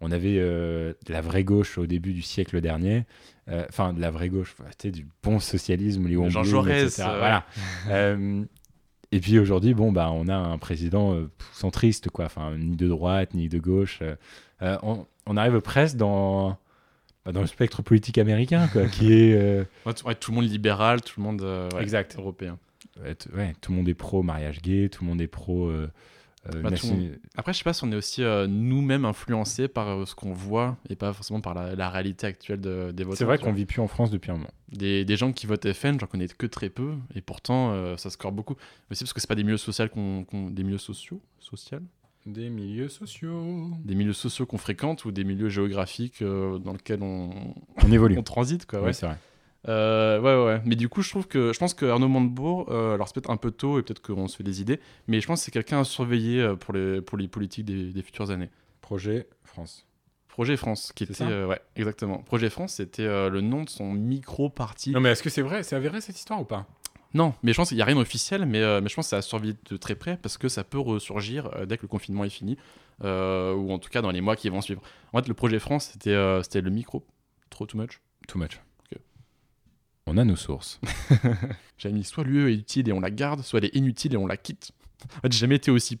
On 0.00 0.10
avait 0.10 0.36
euh, 0.38 0.92
de 1.06 1.12
la 1.12 1.20
vraie 1.20 1.44
gauche 1.44 1.78
au 1.78 1.86
début 1.86 2.12
du 2.12 2.22
siècle 2.22 2.60
dernier. 2.60 3.04
Euh, 3.48 3.64
Enfin, 3.68 3.92
de 3.92 4.00
la 4.00 4.10
vraie 4.10 4.28
gauche, 4.28 4.54
tu 4.56 4.64
sais, 4.78 4.90
du 4.90 5.06
bon 5.22 5.38
socialisme, 5.38 6.06
Léon 6.08 6.28
Jean 6.30 6.42
Jaurès, 6.42 6.98
euh, 6.98 7.04
Voilà. 7.04 7.46
Euh, 7.88 8.42
et 9.12 9.20
puis 9.20 9.38
aujourd'hui, 9.38 9.74
bon, 9.74 9.92
bah, 9.92 10.10
on 10.10 10.26
a 10.28 10.34
un 10.34 10.58
président 10.58 11.14
euh, 11.14 11.30
centriste, 11.52 12.10
quoi. 12.10 12.24
Enfin, 12.24 12.56
ni 12.56 12.76
de 12.76 12.88
droite, 12.88 13.32
ni 13.34 13.48
de 13.48 13.58
gauche. 13.58 14.00
Euh, 14.02 14.16
euh, 14.62 14.76
on, 14.82 15.06
on 15.26 15.36
arrive 15.36 15.60
presque 15.60 15.96
dans, 15.96 16.56
dans 17.32 17.40
le 17.40 17.46
spectre 17.46 17.82
politique 17.82 18.18
américain, 18.18 18.68
quoi, 18.68 18.86
qui 18.86 19.12
est. 19.12 19.34
euh, 19.34 19.64
Ouais, 19.86 20.14
tout, 20.14 20.30
le 20.30 20.34
monde 20.36 20.44
libéral, 20.48 21.00
tout 21.02 21.20
le 21.20 21.24
monde 21.24 21.42
euh, 21.42 21.68
ouais, 21.74 21.82
Exact. 21.82 22.16
européen. 22.18 22.58
ouais, 23.02 23.14
tout 23.60 23.72
le 23.72 23.76
monde 23.76 23.88
est 23.88 23.94
pro 23.94 24.22
mariage 24.22 24.60
gay, 24.62 24.88
tout 24.88 25.04
le 25.04 25.08
monde 25.10 25.20
est 25.20 25.26
pro. 25.26 25.66
euh, 25.68 25.88
Bah, 26.62 26.68
nation- 26.68 26.94
monde- 26.94 27.18
Après, 27.38 27.54
je 27.54 27.58
sais 27.58 27.64
pas 27.64 27.72
si 27.72 27.82
on 27.84 27.92
est 27.92 27.96
aussi 27.96 28.20
nous-mêmes 28.48 29.06
influencés 29.06 29.66
par 29.66 30.06
ce 30.06 30.14
qu'on 30.14 30.34
voit 30.34 30.76
et 30.90 30.94
pas 30.96 31.14
forcément 31.14 31.40
par 31.40 31.54
la, 31.54 31.74
la 31.74 31.88
réalité 31.88 32.26
actuelle 32.26 32.60
de- 32.60 32.90
des 32.92 33.02
votants. 33.04 33.16
C'est 33.16 33.24
vrai 33.24 33.38
qu'on 33.38 33.52
vit 33.52 33.64
plus 33.64 33.80
en 33.80 33.88
France 33.88 34.10
depuis 34.10 34.30
un 34.30 34.34
moment. 34.34 34.50
des, 34.70 35.06
des 35.06 35.16
gens 35.16 35.32
qui 35.32 35.46
votent 35.46 35.72
FN, 35.72 35.98
j'en 35.98 36.06
connais 36.06 36.26
que 36.28 36.44
très 36.46 36.68
peu, 36.68 36.92
et 37.14 37.22
pourtant 37.22 37.96
ça 37.96 38.10
score 38.10 38.32
beaucoup. 38.32 38.56
Aussi 38.90 39.04
parce 39.04 39.14
que 39.14 39.20
c'est 39.20 39.26
pas 39.26 39.34
des 39.34 39.44
milieux 39.44 39.56
sociaux 39.56 39.88
qu'on, 39.88 40.26
des 40.50 40.64
milieux 40.64 40.76
sociaux, 40.76 41.22
sociaux, 41.40 41.78
Des 42.26 42.48
milieux 42.48 42.88
sociaux. 42.88 43.70
des 43.84 43.94
milieux 43.94 44.12
sociaux 44.14 44.46
qu'on 44.46 44.56
fréquente 44.58 45.04
ou 45.04 45.10
des 45.12 45.24
milieux 45.24 45.48
géographiques 45.50 46.22
euh, 46.22 46.58
dans 46.58 46.72
lesquels 46.72 47.02
on, 47.02 47.30
On 47.82 47.92
évolue. 47.92 48.16
on 48.18 48.22
transite 48.22 48.64
quoi. 48.66 48.80
Ouais, 48.80 48.86
Ouais. 48.86 48.92
c'est 48.94 49.06
vrai. 49.06 49.18
Euh, 49.68 50.20
ouais, 50.20 50.44
ouais. 50.54 50.60
Mais 50.66 50.76
du 50.76 50.88
coup, 50.90 51.00
je 51.02 51.08
trouve 51.10 51.26
que 51.26 51.52
je 51.52 51.58
pense 51.58 51.72
que 51.74 51.86
Arnaud 51.86 52.08
Montebourg, 52.08 52.66
euh, 52.70 52.94
alors 52.94 53.08
c'est 53.08 53.14
peut-être 53.14 53.30
un 53.30 53.36
peu 53.38 53.50
tôt 53.50 53.78
et 53.78 53.82
peut-être 53.82 54.02
qu'on 54.02 54.28
se 54.28 54.36
fait 54.36 54.44
des 54.44 54.60
idées, 54.60 54.78
mais 55.08 55.20
je 55.20 55.26
pense 55.26 55.40
que 55.40 55.44
c'est 55.46 55.50
quelqu'un 55.50 55.80
à 55.80 55.84
surveiller 55.84 56.54
pour 56.60 56.74
les 56.74 57.00
pour 57.00 57.16
les 57.18 57.28
politiques 57.28 57.64
des, 57.64 57.92
des 57.92 58.02
futures 58.02 58.30
années. 58.30 58.50
Projet 58.82 59.26
France. 59.42 59.86
Projet 60.28 60.56
France, 60.56 60.92
qui 60.94 61.04
était, 61.04 61.22
euh, 61.22 61.46
ouais, 61.46 61.60
exactement. 61.76 62.18
Projet 62.18 62.50
France, 62.50 62.74
c'était 62.74 63.04
euh, 63.04 63.30
le 63.30 63.40
nom 63.40 63.62
de 63.62 63.68
son 63.70 63.92
micro-parti. 63.92 64.90
Non, 64.90 65.00
mais 65.00 65.10
est-ce 65.10 65.22
que 65.22 65.30
c'est 65.30 65.42
vrai? 65.42 65.62
C'est 65.62 65.76
avéré 65.76 66.00
cette 66.00 66.18
histoire 66.18 66.40
ou 66.40 66.44
pas? 66.44 66.66
Non, 67.14 67.32
mais 67.42 67.52
je 67.52 67.56
pense 67.58 67.68
qu'il 67.68 67.76
n'y 67.76 67.82
a 67.82 67.84
rien 67.86 67.94
d'officiel, 67.94 68.44
mais, 68.44 68.58
euh, 68.60 68.80
mais 68.80 68.88
je 68.88 68.94
pense 68.96 69.06
que 69.06 69.10
ça 69.10 69.18
a 69.18 69.22
survécu 69.22 69.56
de 69.70 69.76
très 69.76 69.94
près 69.94 70.16
parce 70.16 70.36
que 70.36 70.48
ça 70.48 70.64
peut 70.64 70.78
ressurgir 70.80 71.48
euh, 71.54 71.64
dès 71.64 71.76
que 71.76 71.82
le 71.82 71.88
confinement 71.88 72.24
est 72.24 72.28
fini, 72.30 72.56
euh, 73.04 73.54
ou 73.54 73.70
en 73.72 73.78
tout 73.78 73.88
cas 73.88 74.02
dans 74.02 74.10
les 74.10 74.20
mois 74.20 74.34
qui 74.36 74.48
vont 74.48 74.60
suivre. 74.60 74.82
En 75.12 75.18
fait, 75.20 75.28
le 75.28 75.34
projet 75.34 75.58
France, 75.60 75.90
c'était 75.92 76.10
euh, 76.10 76.42
c'était 76.42 76.60
le 76.60 76.70
micro. 76.70 77.06
Trop 77.50 77.66
too 77.66 77.78
much? 77.78 78.00
Too 78.26 78.38
much. 78.38 78.60
On 80.06 80.18
a 80.18 80.24
nos 80.24 80.36
sources. 80.36 80.80
J'avais 81.78 81.94
mis 81.94 82.04
soit 82.04 82.24
l'UE 82.24 82.50
est 82.52 82.54
utile 82.54 82.88
et 82.90 82.92
on 82.92 83.00
la 83.00 83.10
garde, 83.10 83.40
soit 83.42 83.58
elle 83.60 83.64
est 83.64 83.74
inutile 83.74 84.12
et 84.12 84.16
on 84.18 84.26
la 84.26 84.36
quitte. 84.36 84.72
En 85.16 85.20
fait, 85.20 85.32
j'ai 85.32 85.38
jamais 85.38 85.54
été 85.56 85.70
aussi, 85.70 85.98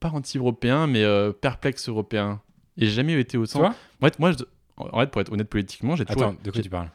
pas 0.00 0.10
anti-européen, 0.10 0.86
mais 0.86 1.02
perplexe 1.40 1.88
européen. 1.88 2.42
Et 2.76 2.84
j'ai 2.86 2.92
jamais 2.92 3.18
été 3.18 3.38
autant. 3.38 3.60
Toi? 3.60 3.74
En 4.02 4.04
fait, 4.06 4.18
moi, 4.18 4.32
je- 4.32 4.44
en 4.76 4.98
fait, 5.00 5.10
pour 5.10 5.20
être 5.22 5.32
honnête 5.32 5.48
politiquement, 5.48 5.96
j'ai 5.96 6.04
toujours. 6.04 6.22
Attends, 6.24 6.32
de 6.34 6.50
quoi 6.50 6.56
j'ai- 6.58 6.62
tu 6.62 6.68
parles? 6.70 6.90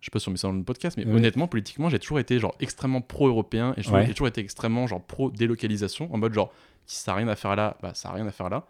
Je 0.00 0.06
sais 0.06 0.10
pas 0.10 0.18
sur 0.18 0.30
mes 0.30 0.36
salons 0.38 0.54
de 0.54 0.64
podcast, 0.64 0.96
mais 0.96 1.06
honnêtement, 1.06 1.46
politiquement, 1.46 1.88
j'ai 1.90 1.98
toujours 1.98 2.18
été 2.20 2.38
genre 2.38 2.54
extrêmement 2.60 3.00
pro-européen 3.02 3.72
et 3.76 3.82
j'ai 3.82 3.82
toujours- 3.84 3.98
Ouais. 3.98 4.06
j'ai 4.06 4.12
toujours 4.14 4.28
été 4.28 4.40
extrêmement 4.40 4.86
genre 4.86 5.02
pro-délocalisation, 5.04 6.12
en 6.12 6.18
mode 6.18 6.32
genre, 6.34 6.52
si 6.86 6.96
ça 7.02 7.12
a 7.12 7.16
rien 7.16 7.28
à 7.28 7.36
faire 7.36 7.54
là, 7.56 7.76
bah 7.82 7.92
ça 7.94 8.10
a 8.10 8.12
rien 8.14 8.26
à 8.26 8.30
faire 8.32 8.48
là. 8.50 8.66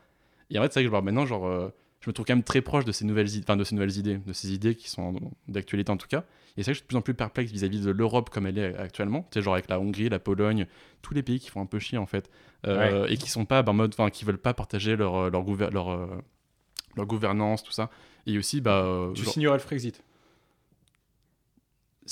Et 0.50 0.58
en 0.58 0.62
fait, 0.62 0.72
c'est 0.72 0.80
vrai 0.80 0.86
que 0.86 0.90
genre, 0.90 1.02
maintenant, 1.02 1.26
genre, 1.26 1.46
euh, 1.46 1.68
je 2.00 2.10
me 2.10 2.12
trouve 2.12 2.26
quand 2.26 2.34
même 2.34 2.42
très 2.42 2.60
proche 2.62 2.84
de 2.84 2.92
ces 2.92 3.04
nouvelles, 3.04 3.28
idées- 3.28 3.44
enfin, 3.46 3.56
de 3.56 3.62
ces 3.64 3.74
nouvelles 3.74 3.96
idées, 3.96 4.16
de 4.18 4.32
ces 4.32 4.52
idées 4.52 4.74
qui 4.74 4.88
sont 4.90 5.14
d'actualité 5.48 5.92
en 5.92 5.96
tout 5.96 6.08
cas. 6.08 6.24
Et 6.56 6.62
c'est 6.64 6.70
vrai 6.70 6.72
que 6.72 6.74
je 6.74 6.78
suis 6.78 6.82
de 6.82 6.86
plus 6.88 6.96
en 6.96 7.02
plus 7.02 7.14
perplexe 7.14 7.52
vis-à-vis 7.52 7.80
de 7.82 7.90
l'Europe 7.90 8.30
comme 8.30 8.46
elle 8.46 8.58
est 8.58 8.74
actuellement. 8.76 9.22
Tu 9.30 9.38
sais, 9.38 9.42
genre 9.42 9.54
avec 9.54 9.68
la 9.68 9.78
Hongrie, 9.78 10.08
la 10.08 10.18
Pologne, 10.18 10.66
tous 11.02 11.14
les 11.14 11.22
pays 11.22 11.38
qui 11.38 11.48
font 11.50 11.60
un 11.60 11.66
peu 11.66 11.78
chier 11.78 11.98
en 11.98 12.06
fait. 12.06 12.28
Euh, 12.66 13.06
Et 13.06 13.16
qui 13.16 13.30
sont 13.30 13.44
pas 13.44 13.62
bah, 13.62 13.70
en 13.70 13.74
mode, 13.74 13.94
enfin, 13.96 14.10
qui 14.10 14.24
veulent 14.24 14.38
pas 14.38 14.52
partager 14.54 14.96
leur, 14.96 15.14
euh, 15.14 15.30
leur, 15.30 15.42
gouver- 15.44 15.70
leur, 15.70 15.90
leur 16.96 17.06
gouvernance, 17.06 17.62
tout 17.62 17.70
ça. 17.72 17.88
Et 18.26 18.36
aussi, 18.38 18.60
bah. 18.60 18.82
euh, 18.84 19.12
Tu 19.12 19.22
genre- 19.24 19.32
signerais 19.32 19.54
le 19.56 19.60
Frexit 19.60 20.02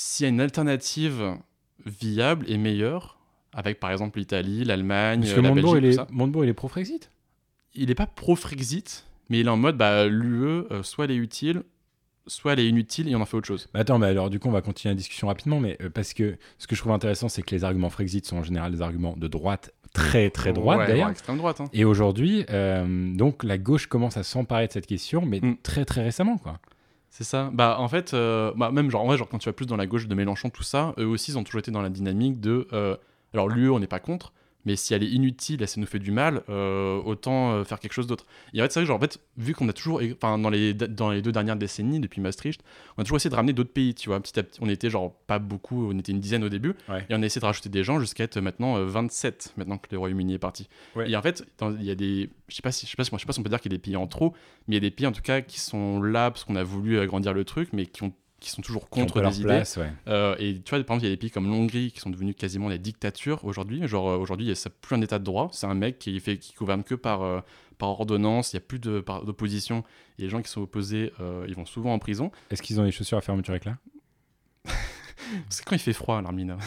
s'il 0.01 0.23
y 0.23 0.27
a 0.27 0.29
une 0.29 0.39
alternative 0.39 1.35
viable 1.85 2.45
et 2.49 2.57
meilleure, 2.57 3.17
avec 3.53 3.79
par 3.79 3.91
exemple 3.91 4.19
l'Italie, 4.19 4.63
l'Allemagne, 4.63 5.25
la 5.25 5.41
Montebourg, 5.41 5.73
Belgique, 5.73 5.75
il 5.75 5.81
tout 5.81 5.85
est, 5.87 5.91
ça, 5.93 6.43
il 6.43 6.49
est 6.49 6.53
pro-Frexit 6.53 7.11
il 7.75 7.91
est 7.91 7.95
pas 7.95 8.07
pro-Frexit, 8.07 9.05
mais 9.29 9.39
il 9.39 9.45
est 9.47 9.49
en 9.49 9.57
mode 9.57 9.77
bah, 9.77 10.07
l'UE, 10.07 10.45
euh, 10.71 10.83
soit 10.83 11.05
elle 11.05 11.11
est 11.11 11.15
utile, 11.15 11.63
soit 12.27 12.53
elle 12.53 12.59
est 12.61 12.67
inutile 12.67 13.07
et 13.09 13.15
on 13.15 13.21
en 13.21 13.25
fait 13.25 13.37
autre 13.37 13.47
chose. 13.47 13.67
Bah 13.73 13.81
Attends, 13.81 13.99
mais 13.99 14.07
alors 14.07 14.29
du 14.29 14.39
coup, 14.39 14.47
on 14.47 14.51
va 14.51 14.61
continuer 14.61 14.93
la 14.93 14.97
discussion 14.97 15.27
rapidement, 15.27 15.59
mais 15.59 15.77
euh, 15.81 15.89
parce 15.89 16.13
que 16.13 16.37
ce 16.57 16.67
que 16.67 16.75
je 16.75 16.81
trouve 16.81 16.93
intéressant, 16.93 17.27
c'est 17.29 17.41
que 17.41 17.53
les 17.53 17.63
arguments 17.63 17.89
Frexit 17.89 18.25
sont 18.25 18.37
en 18.37 18.43
général 18.43 18.71
des 18.71 18.81
arguments 18.81 19.15
de 19.17 19.27
droite, 19.27 19.73
très 19.93 20.29
très 20.29 20.53
droite 20.53 20.79
Ouais, 20.79 20.85
d'ailleurs. 20.85 20.99
voire 21.01 21.11
extrême 21.11 21.37
droite. 21.37 21.61
hein. 21.61 21.65
Et 21.73 21.85
aujourd'hui, 21.85 22.45
euh, 22.49 23.13
donc 23.15 23.43
la 23.43 23.57
gauche 23.57 23.87
commence 23.87 24.17
à 24.17 24.23
s'emparer 24.23 24.67
de 24.67 24.71
cette 24.71 24.87
question, 24.87 25.25
mais 25.25 25.39
Mm. 25.41 25.57
très 25.63 25.85
très 25.85 26.03
récemment, 26.03 26.37
quoi. 26.37 26.59
C'est 27.09 27.23
ça. 27.23 27.49
Bah 27.53 27.77
en 27.79 27.87
fait, 27.87 28.13
euh, 28.13 28.51
bah, 28.55 28.71
même 28.71 28.89
genre, 28.91 29.01
en 29.01 29.07
vrai, 29.07 29.17
genre 29.17 29.27
quand 29.27 29.39
tu 29.39 29.49
vas 29.49 29.53
plus 29.53 29.65
dans 29.65 29.75
la 29.77 29.87
gauche 29.87 30.07
de 30.07 30.15
Mélenchon, 30.15 30.49
tout 30.49 30.63
ça, 30.63 30.93
eux 30.99 31.05
aussi 31.07 31.31
ils 31.31 31.37
ont 31.37 31.43
toujours 31.43 31.59
été 31.59 31.71
dans 31.71 31.81
la 31.81 31.89
dynamique 31.89 32.39
de. 32.39 32.67
euh, 32.73 32.95
alors 33.33 33.47
l'UE, 33.49 33.69
on 33.69 33.79
n'est 33.79 33.87
pas 33.87 33.99
contre, 33.99 34.31
mais 34.65 34.75
si 34.75 34.93
elle 34.93 35.03
est 35.03 35.09
inutile 35.09 35.61
et 35.61 35.67
ça 35.67 35.79
nous 35.79 35.87
fait 35.87 35.99
du 35.99 36.11
mal, 36.11 36.41
euh, 36.49 37.01
autant 37.03 37.51
euh, 37.53 37.63
faire 37.63 37.79
quelque 37.79 37.93
chose 37.93 38.07
d'autre. 38.07 38.25
Et 38.53 38.61
en 38.61 38.65
fait, 38.65 38.71
c'est 38.71 38.79
vrai 38.81 38.87
genre, 38.87 38.97
en 38.97 38.99
fait, 38.99 39.19
vu 39.37 39.53
qu'on 39.55 39.67
a 39.69 39.73
toujours, 39.73 40.01
enfin 40.15 40.37
dans 40.37 40.49
les, 40.49 40.73
dans 40.73 41.11
les 41.11 41.21
deux 41.21 41.31
dernières 41.31 41.55
décennies, 41.55 41.99
depuis 41.99 42.19
Maastricht, 42.21 42.61
on 42.97 43.01
a 43.01 43.03
toujours 43.03 43.17
essayé 43.17 43.29
de 43.29 43.35
ramener 43.35 43.53
d'autres 43.53 43.71
pays, 43.71 43.93
tu 43.95 44.09
vois. 44.09 44.19
Petit 44.19 44.37
à 44.39 44.43
petit, 44.43 44.59
on 44.61 44.67
était 44.69 44.89
genre 44.89 45.13
pas 45.27 45.39
beaucoup, 45.39 45.89
on 45.91 45.97
était 45.97 46.11
une 46.11 46.19
dizaine 46.19 46.43
au 46.43 46.49
début, 46.49 46.73
Ouais. 46.89 47.05
et 47.09 47.15
on 47.15 47.21
a 47.21 47.25
essayé 47.25 47.39
de 47.41 47.45
rajouter 47.45 47.69
des 47.69 47.83
gens 47.83 47.99
jusqu'à 47.99 48.25
être 48.25 48.39
maintenant 48.41 48.77
euh, 48.77 48.85
27, 48.85 49.53
maintenant 49.57 49.77
que 49.77 49.87
le 49.91 49.97
Royaume-Uni 49.97 50.33
est 50.33 50.39
parti. 50.39 50.67
Ouais. 50.95 51.09
Et 51.09 51.15
en 51.15 51.21
fait, 51.21 51.45
il 51.79 51.83
y 51.85 51.91
a 51.91 51.95
des, 51.95 52.29
je 52.47 52.55
sais 52.55 52.61
pas 52.61 52.71
si, 52.71 52.85
je 52.85 52.91
sais 52.91 52.97
pas, 52.97 53.03
si- 53.03 53.11
je 53.13 53.17
sais 53.19 53.25
pas 53.25 53.33
si 53.33 53.39
on 53.39 53.43
peut 53.43 53.49
dire 53.49 53.61
qu'il 53.61 53.71
y 53.71 53.75
a 53.75 53.77
des 53.77 53.81
pays 53.81 53.95
en 53.95 54.07
trop, 54.07 54.33
mais 54.67 54.75
il 54.75 54.83
y 54.83 54.85
a 54.85 54.89
des 54.89 54.91
pays 54.91 55.07
en 55.07 55.11
tout 55.13 55.21
cas 55.21 55.41
qui 55.41 55.59
sont 55.59 56.01
là 56.01 56.31
parce 56.31 56.43
qu'on 56.43 56.55
a 56.55 56.63
voulu 56.63 56.99
agrandir 56.99 57.33
le 57.33 57.45
truc, 57.45 57.69
mais 57.73 57.85
qui 57.85 58.03
ont 58.03 58.13
qui 58.39 58.49
sont 58.49 58.61
toujours 58.61 58.89
contre 58.89 59.21
les 59.21 59.39
idées. 59.39 59.47
place, 59.47 59.77
ouais. 59.77 59.91
Euh, 60.07 60.35
et 60.39 60.59
tu 60.61 60.69
vois, 60.69 60.83
par 60.83 60.95
exemple, 60.95 61.01
il 61.01 61.09
y 61.09 61.11
a 61.11 61.15
des 61.15 61.17
pays 61.17 61.31
comme 61.31 61.47
l'Hongrie 61.47 61.91
qui 61.91 61.99
sont 61.99 62.09
devenus 62.09 62.35
quasiment 62.37 62.69
des 62.69 62.77
dictatures 62.77 63.43
aujourd'hui. 63.45 63.87
Genre, 63.87 64.09
euh, 64.09 64.17
aujourd'hui, 64.17 64.47
il 64.47 64.51
n'y 64.51 64.57
a 64.57 64.69
plus 64.81 64.95
un 64.95 65.01
état 65.01 65.19
de 65.19 65.23
droit. 65.23 65.49
C'est 65.51 65.67
un 65.67 65.73
mec 65.73 65.99
qui, 65.99 66.19
fait, 66.19 66.37
qui 66.37 66.53
gouverne 66.53 66.83
que 66.83 66.95
par, 66.95 67.21
euh, 67.21 67.41
par 67.77 67.89
ordonnance. 67.89 68.53
Il 68.53 68.57
n'y 68.57 68.63
a 68.63 68.65
plus 68.65 68.79
d'opposition. 68.79 69.83
Et 70.17 70.23
les 70.23 70.29
gens 70.29 70.41
qui 70.41 70.49
sont 70.49 70.61
opposés, 70.61 71.11
euh, 71.19 71.45
ils 71.47 71.55
vont 71.55 71.65
souvent 71.65 71.93
en 71.93 71.99
prison. 71.99 72.31
Est-ce 72.51 72.61
qu'ils 72.61 72.79
ont 72.79 72.83
des 72.85 72.91
chaussures 72.91 73.17
à 73.17 73.21
fermeture 73.21 73.55
éclair 73.55 73.77
C'est 75.49 75.63
quand 75.65 75.75
il 75.75 75.79
fait 75.79 75.93
froid, 75.93 76.21
l'Armina? 76.21 76.57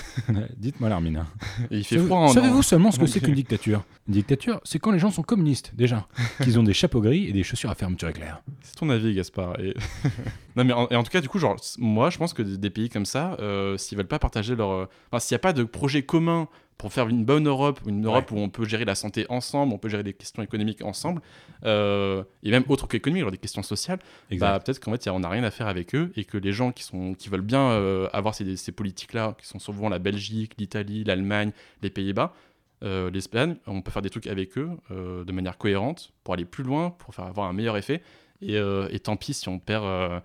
Dites-moi 0.56 0.88
l'Armina. 0.88 1.26
Il 1.70 1.84
fait 1.84 1.98
froid 1.98 2.18
en 2.18 2.28
Savez-vous 2.28 2.62
seulement 2.62 2.90
ce 2.90 2.98
que 2.98 3.06
c'est 3.06 3.20
qu'une 3.20 3.34
dictature? 3.34 3.82
Une 4.08 4.14
dictature, 4.14 4.60
c'est 4.64 4.78
quand 4.78 4.90
les 4.90 4.98
gens 4.98 5.10
sont 5.10 5.22
communistes, 5.22 5.72
déjà. 5.74 6.06
Qu'ils 6.42 6.58
ont 6.58 6.62
des 6.62 6.72
chapeaux 6.74 7.00
gris 7.00 7.26
et 7.28 7.32
des 7.32 7.42
chaussures 7.42 7.70
à 7.70 7.74
fermeture 7.74 8.08
éclair. 8.08 8.42
C'est 8.62 8.76
ton 8.76 8.90
avis, 8.90 9.14
Gaspard. 9.14 9.58
Et... 9.60 9.74
non, 10.56 10.64
mais 10.64 10.72
en, 10.72 10.88
et 10.88 10.96
en 10.96 11.02
tout 11.02 11.10
cas, 11.10 11.20
du 11.20 11.28
coup, 11.28 11.38
genre, 11.38 11.56
moi, 11.78 12.10
je 12.10 12.18
pense 12.18 12.32
que 12.34 12.42
des, 12.42 12.58
des 12.58 12.70
pays 12.70 12.88
comme 12.88 13.06
ça, 13.06 13.36
euh, 13.40 13.76
s'ils 13.78 13.96
veulent 13.96 14.06
pas 14.06 14.18
partager 14.18 14.54
leur. 14.56 14.70
euh, 14.70 14.86
Enfin, 15.10 15.20
s'il 15.20 15.34
n'y 15.34 15.36
a 15.36 15.40
pas 15.40 15.52
de 15.52 15.64
projet 15.64 16.02
commun 16.02 16.48
pour 16.82 16.92
faire 16.92 17.08
une 17.08 17.24
bonne 17.24 17.46
Europe, 17.46 17.78
une 17.86 18.04
Europe 18.04 18.32
où 18.32 18.36
on 18.38 18.48
peut 18.50 18.64
gérer 18.64 18.84
la 18.84 18.96
santé 18.96 19.24
ensemble, 19.28 19.72
on 19.72 19.78
peut 19.78 19.88
gérer 19.88 20.02
des 20.02 20.12
questions 20.14 20.42
économiques 20.42 20.82
ensemble, 20.84 21.22
euh, 21.64 22.24
et 22.42 22.50
même 22.50 22.64
autre 22.68 22.88
qu'économique, 22.88 23.24
des 23.30 23.38
questions 23.38 23.62
sociales, 23.62 24.00
bah, 24.40 24.58
peut-être 24.58 24.80
qu'en 24.80 24.90
fait, 24.90 25.06
a- 25.06 25.14
on 25.14 25.20
n'a 25.20 25.28
rien 25.28 25.44
à 25.44 25.50
faire 25.52 25.68
avec 25.68 25.94
eux 25.94 26.10
et 26.16 26.24
que 26.24 26.36
les 26.38 26.52
gens 26.52 26.72
qui, 26.72 26.82
sont, 26.82 27.14
qui 27.14 27.28
veulent 27.28 27.40
bien 27.40 27.60
euh, 27.70 28.08
avoir 28.12 28.34
ces, 28.34 28.56
ces 28.56 28.72
politiques-là, 28.72 29.36
qui 29.40 29.46
sont 29.46 29.60
souvent 29.60 29.88
la 29.88 30.00
Belgique, 30.00 30.54
l'Italie, 30.58 31.04
l'Allemagne, 31.04 31.52
les 31.82 31.90
Pays-Bas, 31.90 32.34
euh, 32.82 33.10
l'Espagne, 33.12 33.54
on 33.68 33.80
peut 33.80 33.92
faire 33.92 34.02
des 34.02 34.10
trucs 34.10 34.26
avec 34.26 34.58
eux 34.58 34.70
euh, 34.90 35.22
de 35.24 35.30
manière 35.32 35.56
cohérente 35.58 36.12
pour 36.24 36.34
aller 36.34 36.44
plus 36.44 36.64
loin, 36.64 36.90
pour 36.90 37.14
faire 37.14 37.26
avoir 37.26 37.48
un 37.48 37.52
meilleur 37.52 37.76
effet. 37.76 38.02
Et, 38.40 38.56
euh, 38.56 38.88
et 38.90 38.98
tant 38.98 39.14
pis 39.16 39.34
si 39.34 39.48
on 39.48 39.60
perd, 39.60 39.84
euh, 39.84 40.18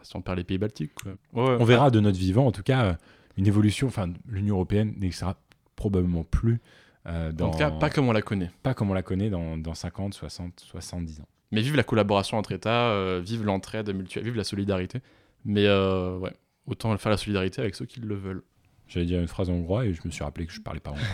si 0.00 0.16
on 0.16 0.22
perd 0.22 0.38
les 0.38 0.44
pays 0.44 0.56
baltiques. 0.56 0.92
quoi. 0.94 1.12
Ouais, 1.34 1.56
On 1.60 1.64
verra 1.64 1.90
de 1.90 2.00
notre 2.00 2.18
vivant, 2.18 2.46
en 2.46 2.52
tout 2.52 2.62
cas, 2.62 2.96
une 3.36 3.46
évolution. 3.46 3.88
Enfin, 3.88 4.08
l'Union 4.26 4.54
européenne 4.54 4.94
n'existera 4.98 5.36
probablement 5.80 6.24
plus. 6.24 6.60
euh, 7.06 7.32
dans, 7.32 7.48
En 7.48 7.50
tout 7.52 7.58
cas, 7.58 7.70
pas 7.70 7.88
comme 7.90 8.08
on 8.08 8.12
la 8.12 8.20
connaît. 8.22 8.50
pas 8.62 8.74
comme 8.74 8.90
on 8.90 8.94
la 8.94 9.02
connaît 9.02 9.30
dans, 9.30 9.56
dans 9.56 9.74
50, 9.74 10.12
60, 10.14 10.60
70 10.60 11.20
ans. 11.20 11.28
Mais 11.52 11.62
vive 11.62 11.74
la 11.74 11.82
collaboration 11.82 12.36
entre 12.38 12.52
États, 12.52 12.90
euh, 12.90 13.20
vive 13.24 13.44
l'entraide 13.44 13.88
mutuelle, 13.94 14.24
vive 14.24 14.36
la 14.36 14.44
solidarité. 14.44 15.00
Mais 15.44 15.64
euh, 15.66 16.18
ouais, 16.18 16.32
autant 16.66 16.96
faire 16.98 17.10
la 17.10 17.16
solidarité 17.16 17.60
avec 17.62 17.74
ceux 17.74 17.86
qui 17.86 18.00
le 18.00 18.14
veulent. 18.14 18.42
J'allais 18.88 19.06
dire 19.06 19.20
une 19.20 19.26
phrase 19.28 19.48
en 19.50 19.54
hongrois 19.54 19.86
et 19.86 19.94
je 19.94 20.00
me 20.04 20.10
suis 20.10 20.22
rappelé 20.22 20.46
que 20.46 20.52
je 20.52 20.60
parlais 20.60 20.80
pas 20.80 20.90
hongrois. 20.90 21.06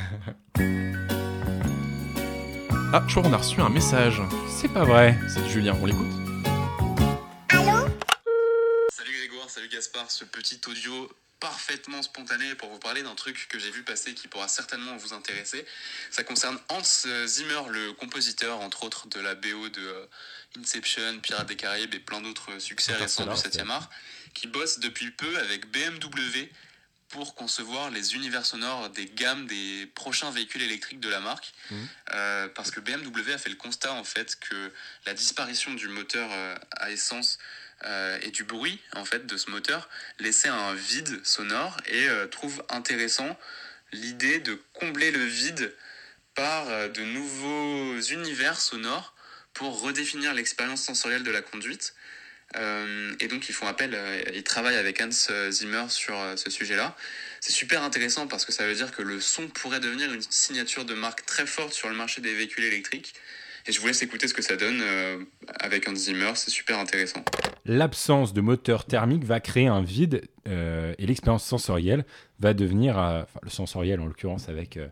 Ah, 2.93 3.03
je 3.07 3.11
crois 3.13 3.23
qu'on 3.25 3.33
a 3.33 3.37
reçu 3.39 3.61
un 3.61 3.69
message. 3.69 4.23
C'est 4.49 4.73
pas 4.73 4.85
vrai. 4.85 5.17
C'est 5.29 5.45
Julien, 5.49 5.77
on 5.83 5.87
l'écoute 5.87 6.07
Salut 8.91 9.13
Grégoire, 9.19 9.49
salut 9.51 9.69
Gaspard, 9.69 10.11
ce 10.11 10.25
petit 10.25 10.61
audio 10.71 10.93
parfaitement 11.41 12.03
spontané 12.03 12.55
pour 12.55 12.71
vous 12.71 12.79
parler 12.79 13.03
d'un 13.03 13.15
truc 13.15 13.47
que 13.49 13.59
j'ai 13.59 13.71
vu 13.71 13.83
passer 13.83 14.15
qui 14.15 14.29
pourra 14.29 14.49
certainement 14.49 14.97
vous 14.97 15.13
intéresser. 15.13 15.67
Ça 16.11 16.25
concerne 16.25 16.59
Hans 16.69 16.83
Zimmer, 17.27 17.63
le 17.69 17.93
compositeur 17.93 18.61
entre 18.61 18.85
autres 18.85 19.07
de 19.09 19.21
la 19.21 19.35
BO 19.35 19.69
de 19.69 19.81
euh, 19.81 20.07
Inception, 20.59 21.21
Pirates 21.21 21.47
des 21.47 21.57
Caraïbes 21.57 21.95
et 21.95 22.01
plein 22.01 22.21
d'autres 22.21 22.59
succès 22.59 22.95
récents 22.95 23.25
du 23.25 23.31
Interstellar, 23.31 23.67
7e 23.67 23.71
art, 23.71 23.91
qui 24.35 24.47
bosse 24.47 24.79
depuis 24.79 25.11
peu 25.11 25.39
avec 25.39 25.71
BMW 25.71 26.51
pour 27.09 27.35
concevoir 27.35 27.91
les 27.91 28.15
univers 28.15 28.45
sonores 28.45 28.91
des 28.91 29.07
gammes 29.07 29.47
des 29.47 29.87
prochains 29.95 30.31
véhicules 30.31 30.63
électriques 30.63 31.01
de 31.01 31.09
la 31.09 31.21
marque. 31.21 31.53
Mhm. 31.71 31.89
Euh, 32.13 32.49
parce 32.49 32.71
que 32.71 32.81
BMW 32.81 33.33
a 33.33 33.39
fait 33.39 33.51
le 33.51 33.57
constat 33.57 33.93
en 33.93 34.05
fait 34.05 34.37
que 34.37 34.73
la 35.05 35.15
disparition 35.15 35.75
du 35.75 35.89
moteur 35.89 36.29
euh, 36.33 36.57
à 36.77 36.91
essence 36.91 37.39
euh, 37.85 38.19
et 38.23 38.31
du 38.31 38.45
bruit 38.45 38.81
en 38.95 39.05
fait 39.05 39.27
de 39.27 39.37
ce 39.37 39.51
moteur 39.51 39.91
laissait 40.19 40.49
un 40.49 40.73
vide 40.73 41.21
sonore 41.25 41.77
et 41.87 42.09
euh, 42.09 42.27
trouve 42.27 42.65
intéressant 42.71 43.39
l'idée 43.93 44.39
de 44.39 44.59
combler 44.73 45.11
le 45.11 45.23
vide 45.23 45.75
par 46.35 46.69
euh, 46.71 46.89
de 46.89 47.03
nouveaux 47.03 48.01
univers 48.01 48.59
sonores 48.59 49.15
pour 49.53 49.83
redéfinir 49.83 50.33
l'expérience 50.33 50.83
sensorielle 50.83 51.23
de 51.23 51.31
la 51.31 51.43
conduite. 51.43 51.95
Et 53.21 53.29
donc 53.29 53.51
ils 53.51 53.55
font 53.55 53.67
appel, 53.67 53.99
ils 54.33 54.45
travaillent 54.45 54.77
avec 54.77 55.03
Hans 55.03 55.51
Zimmer 55.51 55.87
sur 55.89 56.17
ce 56.37 56.49
sujet-là. 56.49 56.97
C'est 57.41 57.53
super 57.53 57.83
intéressant 57.83 58.29
parce 58.29 58.47
que 58.47 58.53
ça 58.53 58.67
veut 58.67 58.75
dire 58.75 58.93
que 58.93 59.03
le 59.03 59.21
son 59.21 59.49
pourrait 59.49 59.81
devenir 59.81 60.11
une 60.15 60.23
signature 60.23 60.87
de 60.87 60.95
marque 60.95 61.27
très 61.27 61.47
forte 61.47 61.75
sur 61.75 61.91
le 61.91 61.95
marché 61.95 62.23
des 62.23 62.35
véhicules 62.35 62.65
électriques. 62.65 63.15
Et 63.67 63.73
je 63.73 63.81
vous 63.81 63.89
laisse 63.89 64.01
écouter 64.01 64.27
ce 64.27 64.33
que 64.33 64.43
ça 64.43 64.57
donne 64.57 64.83
avec 65.59 65.87
Hans 65.87 65.95
Zimmer, 65.95 66.33
c'est 66.35 66.51
super 66.51 66.79
intéressant. 66.79 67.25
L'absence 67.67 68.33
de 68.33 68.41
moteur 68.41 68.85
thermique 68.85 69.25
va 69.25 69.41
créer 69.41 69.67
un 69.67 69.83
vide 69.83 70.23
euh, 70.49 70.95
et 70.99 71.07
l'expérience 71.07 71.45
sensorielle 71.45 72.05
va 72.39 72.55
devenir, 72.55 72.99
euh, 72.99 73.23
enfin, 73.23 73.41
le 73.43 73.51
sensoriel 73.51 74.01
en 74.01 74.07
l'occurrence 74.07 74.49
avec 74.49 74.77
euh, 74.77 74.89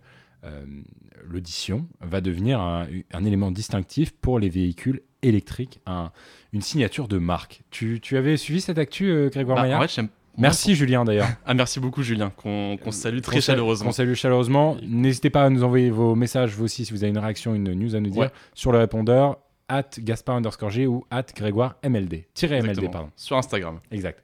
l'audition, 1.27 1.87
va 2.01 2.21
devenir 2.21 2.61
un, 2.61 2.87
un 3.13 3.25
élément 3.25 3.51
distinctif 3.51 4.13
pour 4.13 4.39
les 4.39 4.49
véhicules 4.49 5.01
électriques, 5.23 5.81
un- 5.87 6.11
une 6.53 6.61
signature 6.61 7.09
de 7.09 7.19
marque. 7.19 7.63
Tu, 7.71 8.01
tu 8.01 8.17
avais 8.17 8.37
suivi 8.37 8.61
cette 8.61 8.79
actu, 8.79 9.29
Grégoire 9.33 9.57
Bah, 9.57 9.63
Maillard? 9.63 9.81
en 9.83 10.09
Merci 10.37 10.75
Julien 10.75 11.05
d'ailleurs. 11.05 11.29
Ah, 11.47 11.55
merci 11.55 11.79
beaucoup, 11.81 12.03
Julien, 12.03 12.31
qu'on 12.37 12.77
se 12.87 12.91
salue 12.91 13.21
très 13.21 13.41
chaleureusement. 13.41 13.87
qu'on 13.87 13.93
salue 13.93 14.15
chaleureusement. 14.15 14.77
N'hésitez 14.83 15.31
pas 15.31 15.45
à 15.45 15.49
nous 15.51 15.63
envoyer 15.63 15.91
vos 15.91 16.15
messages, 16.17 16.51
vous 16.57 16.65
aussi, 16.65 16.85
si 16.85 16.93
vous 16.93 17.05
avez 17.05 17.11
une 17.11 17.19
réaction, 17.19 17.55
une 17.55 17.73
news 17.73 17.95
à 17.95 18.01
nous 18.01 18.11
dire, 18.11 18.23
Ouais. 18.23 18.31
sur 18.53 18.73
le 18.73 18.79
répondeur 18.79 19.39
at 19.69 19.91
Gaspard 19.99 20.37
underscore 20.37 20.71
G 20.71 20.87
ou 20.87 21.05
at 21.11 21.27
Grégoire 21.35 21.77
MLD. 21.83 22.27
Tiré 22.35 22.61
MLD, 22.63 22.91
pardon. 22.91 23.11
Sur 23.17 23.37
Instagram. 23.37 23.81
Exact. 23.91 24.23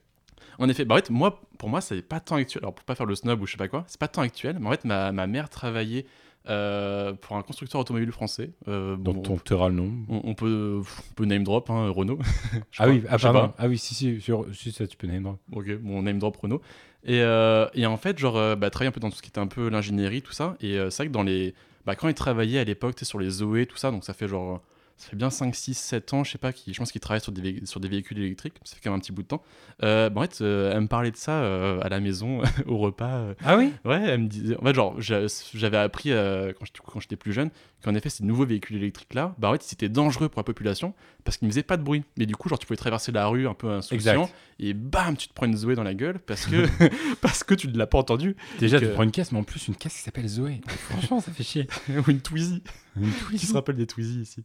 En 0.58 0.68
effet, 0.68 0.84
bah 0.84 0.94
en 0.94 0.98
fait, 0.98 1.08
moi, 1.10 1.40
pour 1.58 1.68
moi, 1.70 1.80
c'est 1.80 2.02
pas 2.02 2.20
tant 2.20 2.36
actuel. 2.36 2.62
Alors, 2.62 2.74
pour 2.74 2.84
pas 2.84 2.94
faire 2.94 3.06
le 3.06 3.14
snob 3.14 3.40
ou 3.40 3.46
je 3.46 3.52
sais 3.52 3.56
pas 3.56 3.68
quoi, 3.68 3.84
c'est 3.86 3.98
pas 3.98 4.08
tant 4.08 4.20
actuel. 4.20 4.58
Mais 4.60 4.66
en 4.66 4.70
fait, 4.70 4.84
ma, 4.84 5.10
ma 5.10 5.26
mère 5.26 5.48
travaillait 5.48 6.04
euh, 6.48 7.14
pour 7.14 7.36
un 7.36 7.42
constructeur 7.42 7.80
automobile 7.80 8.12
français. 8.12 8.50
euh, 8.68 8.96
Dont 8.96 9.14
bon, 9.14 9.38
on 9.58 9.68
le 9.68 9.74
nom. 9.74 9.92
on, 10.08 10.20
on 10.24 10.34
peut, 10.34 10.80
on 10.82 11.14
peut 11.14 11.24
name 11.24 11.44
drop, 11.44 11.70
hein, 11.70 11.88
Renault. 11.90 12.18
Ah 12.78 12.88
oui, 12.88 13.02
ah, 13.08 13.18
pas. 13.18 13.54
ah 13.56 13.68
oui, 13.68 13.78
si, 13.78 13.94
si, 13.94 14.20
sur, 14.20 14.46
si 14.54 14.72
ça 14.72 14.86
tu 14.86 14.96
peux 14.98 15.06
name 15.06 15.22
drop. 15.22 15.38
Ok, 15.52 15.74
bon, 15.78 16.02
name 16.02 16.18
drop 16.18 16.36
Renault. 16.36 16.60
Et, 17.04 17.22
euh, 17.22 17.66
et 17.72 17.86
en 17.86 17.96
fait, 17.96 18.18
genre, 18.18 18.36
euh, 18.36 18.56
bah, 18.56 18.68
travailler 18.68 18.88
un 18.88 18.92
peu 18.92 19.00
dans 19.00 19.08
tout 19.10 19.16
ce 19.16 19.22
qui 19.22 19.30
était 19.30 19.38
un 19.38 19.46
peu 19.46 19.70
l'ingénierie, 19.70 20.20
tout 20.20 20.32
ça. 20.32 20.56
Et 20.60 20.74
c'est 20.90 20.96
vrai 21.04 21.06
que 21.06 21.12
dans 21.12 21.22
les. 21.22 21.54
Bah, 21.86 21.94
quand 21.96 22.08
il 22.08 22.14
travaillait 22.14 22.58
à 22.58 22.64
l'époque, 22.64 22.98
sur 23.00 23.18
les 23.18 23.30
Zoé, 23.30 23.64
tout 23.64 23.78
ça, 23.78 23.90
donc 23.90 24.04
ça 24.04 24.12
fait 24.12 24.28
genre. 24.28 24.60
Ça 25.00 25.08
fait 25.08 25.16
bien 25.16 25.30
5, 25.30 25.54
6, 25.54 25.74
7 25.78 26.12
ans, 26.12 26.24
je 26.24 26.32
sais 26.32 26.36
pas, 26.38 26.52
qui, 26.52 26.74
je 26.74 26.78
pense 26.78 26.92
qu'il 26.92 27.00
travaille 27.00 27.22
sur 27.22 27.32
des, 27.32 27.62
sur 27.64 27.80
des 27.80 27.88
véhicules 27.88 28.18
électriques, 28.18 28.54
ça 28.64 28.74
fait 28.76 28.82
quand 28.84 28.90
même 28.90 28.98
un 28.98 29.00
petit 29.00 29.12
bout 29.12 29.22
de 29.22 29.28
temps. 29.28 29.42
Euh, 29.82 30.10
bah, 30.10 30.20
en 30.20 30.24
fait, 30.24 30.42
euh, 30.42 30.72
elle 30.74 30.82
me 30.82 30.88
parlait 30.88 31.10
de 31.10 31.16
ça 31.16 31.40
euh, 31.42 31.80
à 31.80 31.88
la 31.88 32.00
maison, 32.00 32.42
au 32.66 32.76
repas. 32.76 33.28
Ah 33.42 33.56
oui? 33.56 33.72
Ouais, 33.86 34.00
elle 34.06 34.20
me 34.20 34.28
disait. 34.28 34.56
En 34.60 34.62
fait, 34.64 34.74
genre, 34.74 35.00
j'a- 35.00 35.26
j'avais 35.54 35.78
appris 35.78 36.10
quand 36.10 37.00
j'étais 37.00 37.16
plus 37.16 37.32
jeune 37.32 37.50
qu'en 37.84 37.94
effet, 37.94 38.08
ces 38.10 38.24
nouveaux 38.24 38.44
véhicules 38.46 38.76
électriques 38.76 39.14
là, 39.14 39.34
bah 39.38 39.48
en 39.48 39.52
fait, 39.52 39.62
c'était 39.62 39.88
dangereux 39.88 40.28
pour 40.28 40.40
la 40.40 40.44
population 40.44 40.94
parce 41.24 41.36
qu'ils 41.36 41.46
ne 41.48 41.52
faisaient 41.52 41.62
pas 41.62 41.76
de 41.76 41.82
bruit. 41.82 42.04
Mais 42.16 42.26
du 42.26 42.34
coup, 42.36 42.48
genre, 42.48 42.58
tu 42.58 42.66
pouvais 42.66 42.76
traverser 42.76 43.12
la 43.12 43.26
rue 43.26 43.46
un 43.48 43.54
peu 43.54 43.70
insouciant 43.70 43.96
Exact. 44.24 44.34
et 44.58 44.74
bam, 44.74 45.16
tu 45.16 45.28
te 45.28 45.32
prends 45.34 45.46
une 45.46 45.56
Zoé 45.56 45.74
dans 45.74 45.82
la 45.82 45.94
gueule 45.94 46.18
parce 46.20 46.46
que 46.46 46.66
parce 47.20 47.44
que 47.44 47.54
tu 47.54 47.68
ne 47.68 47.76
l'as 47.78 47.86
pas 47.86 47.98
entendu. 47.98 48.36
Déjà, 48.58 48.78
Donc, 48.78 48.84
tu 48.86 48.90
euh, 48.90 48.94
prends 48.94 49.02
une 49.04 49.10
caisse, 49.10 49.32
mais 49.32 49.38
en 49.38 49.44
plus, 49.44 49.68
une 49.68 49.74
caisse 49.76 49.94
qui 49.94 50.00
s'appelle 50.00 50.28
Zoé. 50.28 50.60
Franchement, 50.66 51.20
ça 51.20 51.32
fait 51.32 51.42
chier. 51.44 51.66
ou 51.88 52.10
une 52.10 52.20
Twizy. 52.20 52.62
Une 52.96 53.10
Qui 53.12 53.20
Twizy. 53.24 53.46
se 53.46 53.54
rappelle 53.54 53.76
des 53.76 53.86
Twizy 53.86 54.20
ici 54.20 54.42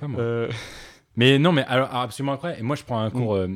Pas 0.00 0.06
moi. 0.08 0.20
Euh, 0.20 0.48
Mais 1.18 1.38
non, 1.38 1.50
mais 1.52 1.62
alors, 1.64 1.94
absolument 1.94 2.32
incroyable. 2.34 2.60
Et 2.60 2.62
moi, 2.62 2.76
je 2.76 2.82
prends 2.84 3.00
un 3.00 3.10
cours 3.10 3.34
euh, 3.36 3.48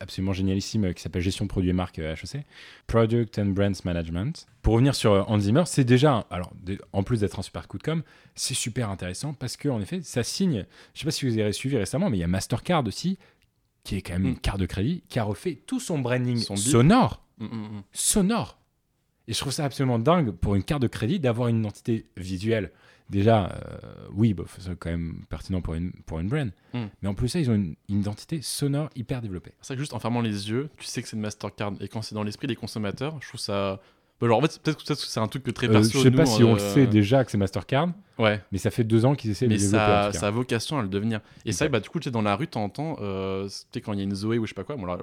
absolument 0.00 0.32
génialissime 0.32 0.86
euh, 0.86 0.92
qui 0.94 1.02
s'appelle 1.02 1.20
Gestion 1.22 1.44
de 1.44 1.50
produits 1.50 1.68
et 1.70 1.74
marques 1.74 1.98
euh, 1.98 2.14
HEC, 2.14 2.44
Product 2.86 3.38
and 3.38 3.46
Brands 3.46 3.82
Management. 3.84 4.46
Pour 4.62 4.74
revenir 4.74 4.94
sur 4.94 5.12
euh, 5.12 5.22
Hans 5.26 5.38
Zimmer, 5.38 5.64
c'est 5.66 5.84
déjà, 5.84 6.26
alors, 6.30 6.52
en 6.92 7.02
plus 7.02 7.20
d'être 7.20 7.38
un 7.38 7.42
super 7.42 7.68
coup 7.68 7.76
de 7.78 7.82
com, 7.82 8.02
c'est 8.34 8.54
super 8.54 8.88
intéressant 8.88 9.34
parce 9.34 9.56
que, 9.58 9.68
en 9.68 9.80
effet, 9.80 10.00
ça 10.02 10.22
signe. 10.22 10.64
Je 10.94 11.00
sais 11.00 11.04
pas 11.04 11.10
si 11.10 11.28
vous 11.28 11.38
avez 11.38 11.52
suivi 11.52 11.76
récemment, 11.76 12.08
mais 12.08 12.16
il 12.16 12.20
y 12.20 12.24
a 12.24 12.28
Mastercard 12.28 12.86
aussi, 12.86 13.18
qui 13.84 13.96
est 13.96 14.02
quand 14.02 14.14
même 14.14 14.22
Mm. 14.22 14.28
une 14.28 14.38
carte 14.38 14.60
de 14.60 14.66
crédit, 14.66 15.02
qui 15.08 15.18
a 15.18 15.24
refait 15.24 15.56
tout 15.66 15.80
son 15.80 15.98
branding 15.98 16.38
Son 16.38 16.56
sonore. 16.56 17.22
mm, 17.38 17.44
mm, 17.44 17.48
mm. 17.78 17.82
sonore. 17.92 18.58
Et 19.28 19.34
je 19.34 19.38
trouve 19.38 19.52
ça 19.52 19.64
absolument 19.64 19.98
dingue 19.98 20.30
pour 20.30 20.54
une 20.54 20.64
carte 20.64 20.82
de 20.82 20.88
crédit 20.88 21.20
d'avoir 21.20 21.48
une 21.48 21.58
identité 21.60 22.06
visuelle. 22.16 22.70
Déjà, 23.10 23.46
euh, 23.50 23.78
oui, 24.14 24.32
bah, 24.34 24.44
c'est 24.58 24.78
quand 24.78 24.90
même 24.90 25.24
pertinent 25.28 25.60
pour 25.60 25.74
une, 25.74 25.92
pour 26.06 26.18
une 26.20 26.28
brand. 26.28 26.50
Mm. 26.72 26.84
Mais 27.02 27.08
en 27.08 27.14
plus, 27.14 27.28
ça, 27.28 27.40
ils 27.40 27.50
ont 27.50 27.54
une, 27.54 27.74
une 27.88 28.00
identité 28.00 28.40
sonore 28.42 28.88
hyper 28.96 29.20
développée. 29.20 29.52
C'est 29.60 29.68
vrai 29.68 29.76
que 29.76 29.80
juste 29.82 29.92
en 29.92 29.98
fermant 29.98 30.20
les 30.22 30.48
yeux, 30.50 30.70
tu 30.78 30.86
sais 30.86 31.02
que 31.02 31.08
c'est 31.08 31.16
une 31.16 31.22
Mastercard. 31.22 31.72
Et 31.80 31.88
quand 31.88 32.02
c'est 32.02 32.14
dans 32.14 32.22
l'esprit 32.22 32.46
des 32.46 32.56
consommateurs, 32.56 33.16
je 33.20 33.28
trouve 33.28 33.40
ça. 33.40 33.80
Bah, 34.20 34.28
genre, 34.28 34.38
en 34.38 34.42
fait, 34.42 34.58
peut-être 34.62 34.78
peut 34.84 34.94
que 34.94 35.00
c'est 35.00 35.20
un 35.20 35.26
truc 35.28 35.42
que 35.42 35.50
très 35.50 35.66
Euh, 35.68 35.72
perso. 35.72 35.98
je 35.98 36.02
sais 36.04 36.10
pas 36.10 36.26
si 36.26 36.44
on 36.44 36.54
le 36.54 36.60
euh, 36.60 36.74
sait 36.74 36.86
déjà 36.86 37.24
que 37.24 37.30
c'est 37.30 37.38
Mastercard, 37.38 37.88
Ouais. 38.18 38.40
mais 38.52 38.58
ça 38.58 38.70
fait 38.70 38.84
deux 38.84 39.04
ans 39.04 39.14
qu'ils 39.16 39.32
essaient 39.32 39.46
de 39.46 39.50
mais 39.50 39.56
le 39.56 39.60
développer. 39.62 40.12
ça, 40.12 40.12
ça 40.12 40.26
a 40.28 40.30
vocation 40.30 40.78
à 40.78 40.82
le 40.82 40.88
devenir. 40.88 41.20
Et 41.44 41.50
que 41.52 41.68
bah, 41.68 41.80
du 41.80 41.88
coup, 41.88 41.98
tu 41.98 42.04
sais, 42.04 42.10
dans 42.12 42.22
la 42.22 42.36
rue, 42.36 42.46
t'entends, 42.46 42.96
euh, 43.00 43.48
tu 43.48 43.54
sais, 43.74 43.80
quand 43.80 43.92
il 43.92 43.98
y 43.98 44.00
a 44.00 44.04
une 44.04 44.14
Zoé 44.14 44.38
ou 44.38 44.44
je 44.46 44.50
sais 44.50 44.54
pas 44.54 44.62
quoi, 44.64 44.76
bon 44.76 44.86
là, 44.86 44.96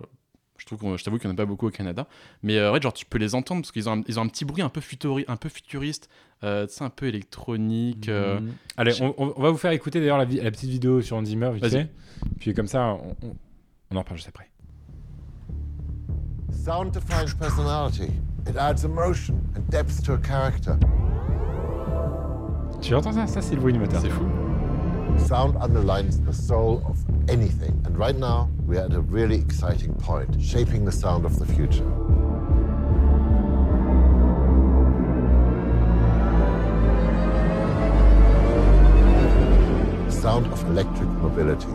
je 0.59 0.65
trouve 0.65 0.77
qu'on- 0.79 0.97
je 0.97 1.03
t'avoue 1.03 1.17
qu'il 1.17 1.27
n'y 1.27 1.31
en 1.33 1.35
a 1.35 1.37
pas 1.37 1.45
beaucoup 1.45 1.67
au 1.67 1.71
Canada, 1.71 2.05
mais 2.43 2.57
euh, 2.57 2.71
ouais, 2.71 2.79
genre, 2.81 2.93
tu 2.93 3.05
peux 3.05 3.17
les 3.17 3.33
entendre 3.33 3.61
parce 3.61 3.71
qu'ils 3.71 3.89
ont, 3.89 3.93
un- 3.93 4.03
ils 4.07 4.19
ont 4.19 4.23
un 4.23 4.27
petit 4.27 4.45
bruit 4.45 4.61
un 4.61 4.69
peu, 4.69 4.81
futuri- 4.81 5.25
un 5.27 5.35
peu 5.37 5.49
futuriste, 5.49 6.09
euh, 6.43 6.67
tu 6.67 6.73
sais, 6.73 6.83
un 6.83 6.89
peu 6.89 7.07
électronique. 7.07 8.07
euh, 8.09 8.39
Mhm. 8.39 8.51
Allez, 8.77 8.93
on, 9.01 9.33
va 9.41 9.49
vous 9.49 9.57
faire 9.57 9.71
écouter 9.71 9.99
d'ailleurs 9.99 10.17
la, 10.19 10.25
vi- 10.25 10.41
la 10.41 10.51
petite 10.51 10.69
vidéo 10.69 11.01
sur 11.01 11.17
Hans 11.17 11.25
Zimmer, 11.25 11.51
vite 11.53 11.61
Vas-y. 11.63 11.71
fait. 11.71 11.89
Puis 12.39 12.53
comme 12.53 12.67
ça, 12.67 12.93
on, 12.93 13.15
on- 13.25 13.35
on 13.91 13.95
en 13.95 13.99
reparle 13.99 14.17
juste 14.17 14.29
après. 14.29 14.49
Sound 16.51 16.91
defines 16.93 17.33
personality. 17.39 18.11
It 18.47 18.55
adds 18.57 18.83
emotion 18.85 19.35
and 19.55 19.61
depth 19.69 20.03
to 20.03 20.13
a 20.13 20.19
character. 20.21 20.73
Tu 22.81 22.95
entends 22.95 23.11
ça? 23.13 23.27
Ça, 23.27 23.41
c'est 23.41 23.55
le 23.55 23.61
bruit 23.61 23.73
du 23.73 23.79
moteur. 23.79 24.01
C'est 24.01 24.09
fou. 24.09 24.25
Sound 25.17 25.55
underlines 25.57 26.19
the 26.21 26.33
soul 26.33 26.81
of 26.87 26.97
anything. 27.29 27.81
And 27.85 27.97
right 27.97 28.15
now, 28.15 28.49
we're 28.65 28.81
at 28.81 28.93
a 28.93 29.01
really 29.01 29.35
exciting 29.35 29.93
point, 29.95 30.41
shaping 30.41 30.85
the 30.85 30.91
sound 30.91 31.25
of 31.25 31.37
the 31.39 31.45
future. 31.45 31.85
Sound 40.09 40.47
of 40.47 40.63
electric 40.69 41.09
mobility. 41.21 41.67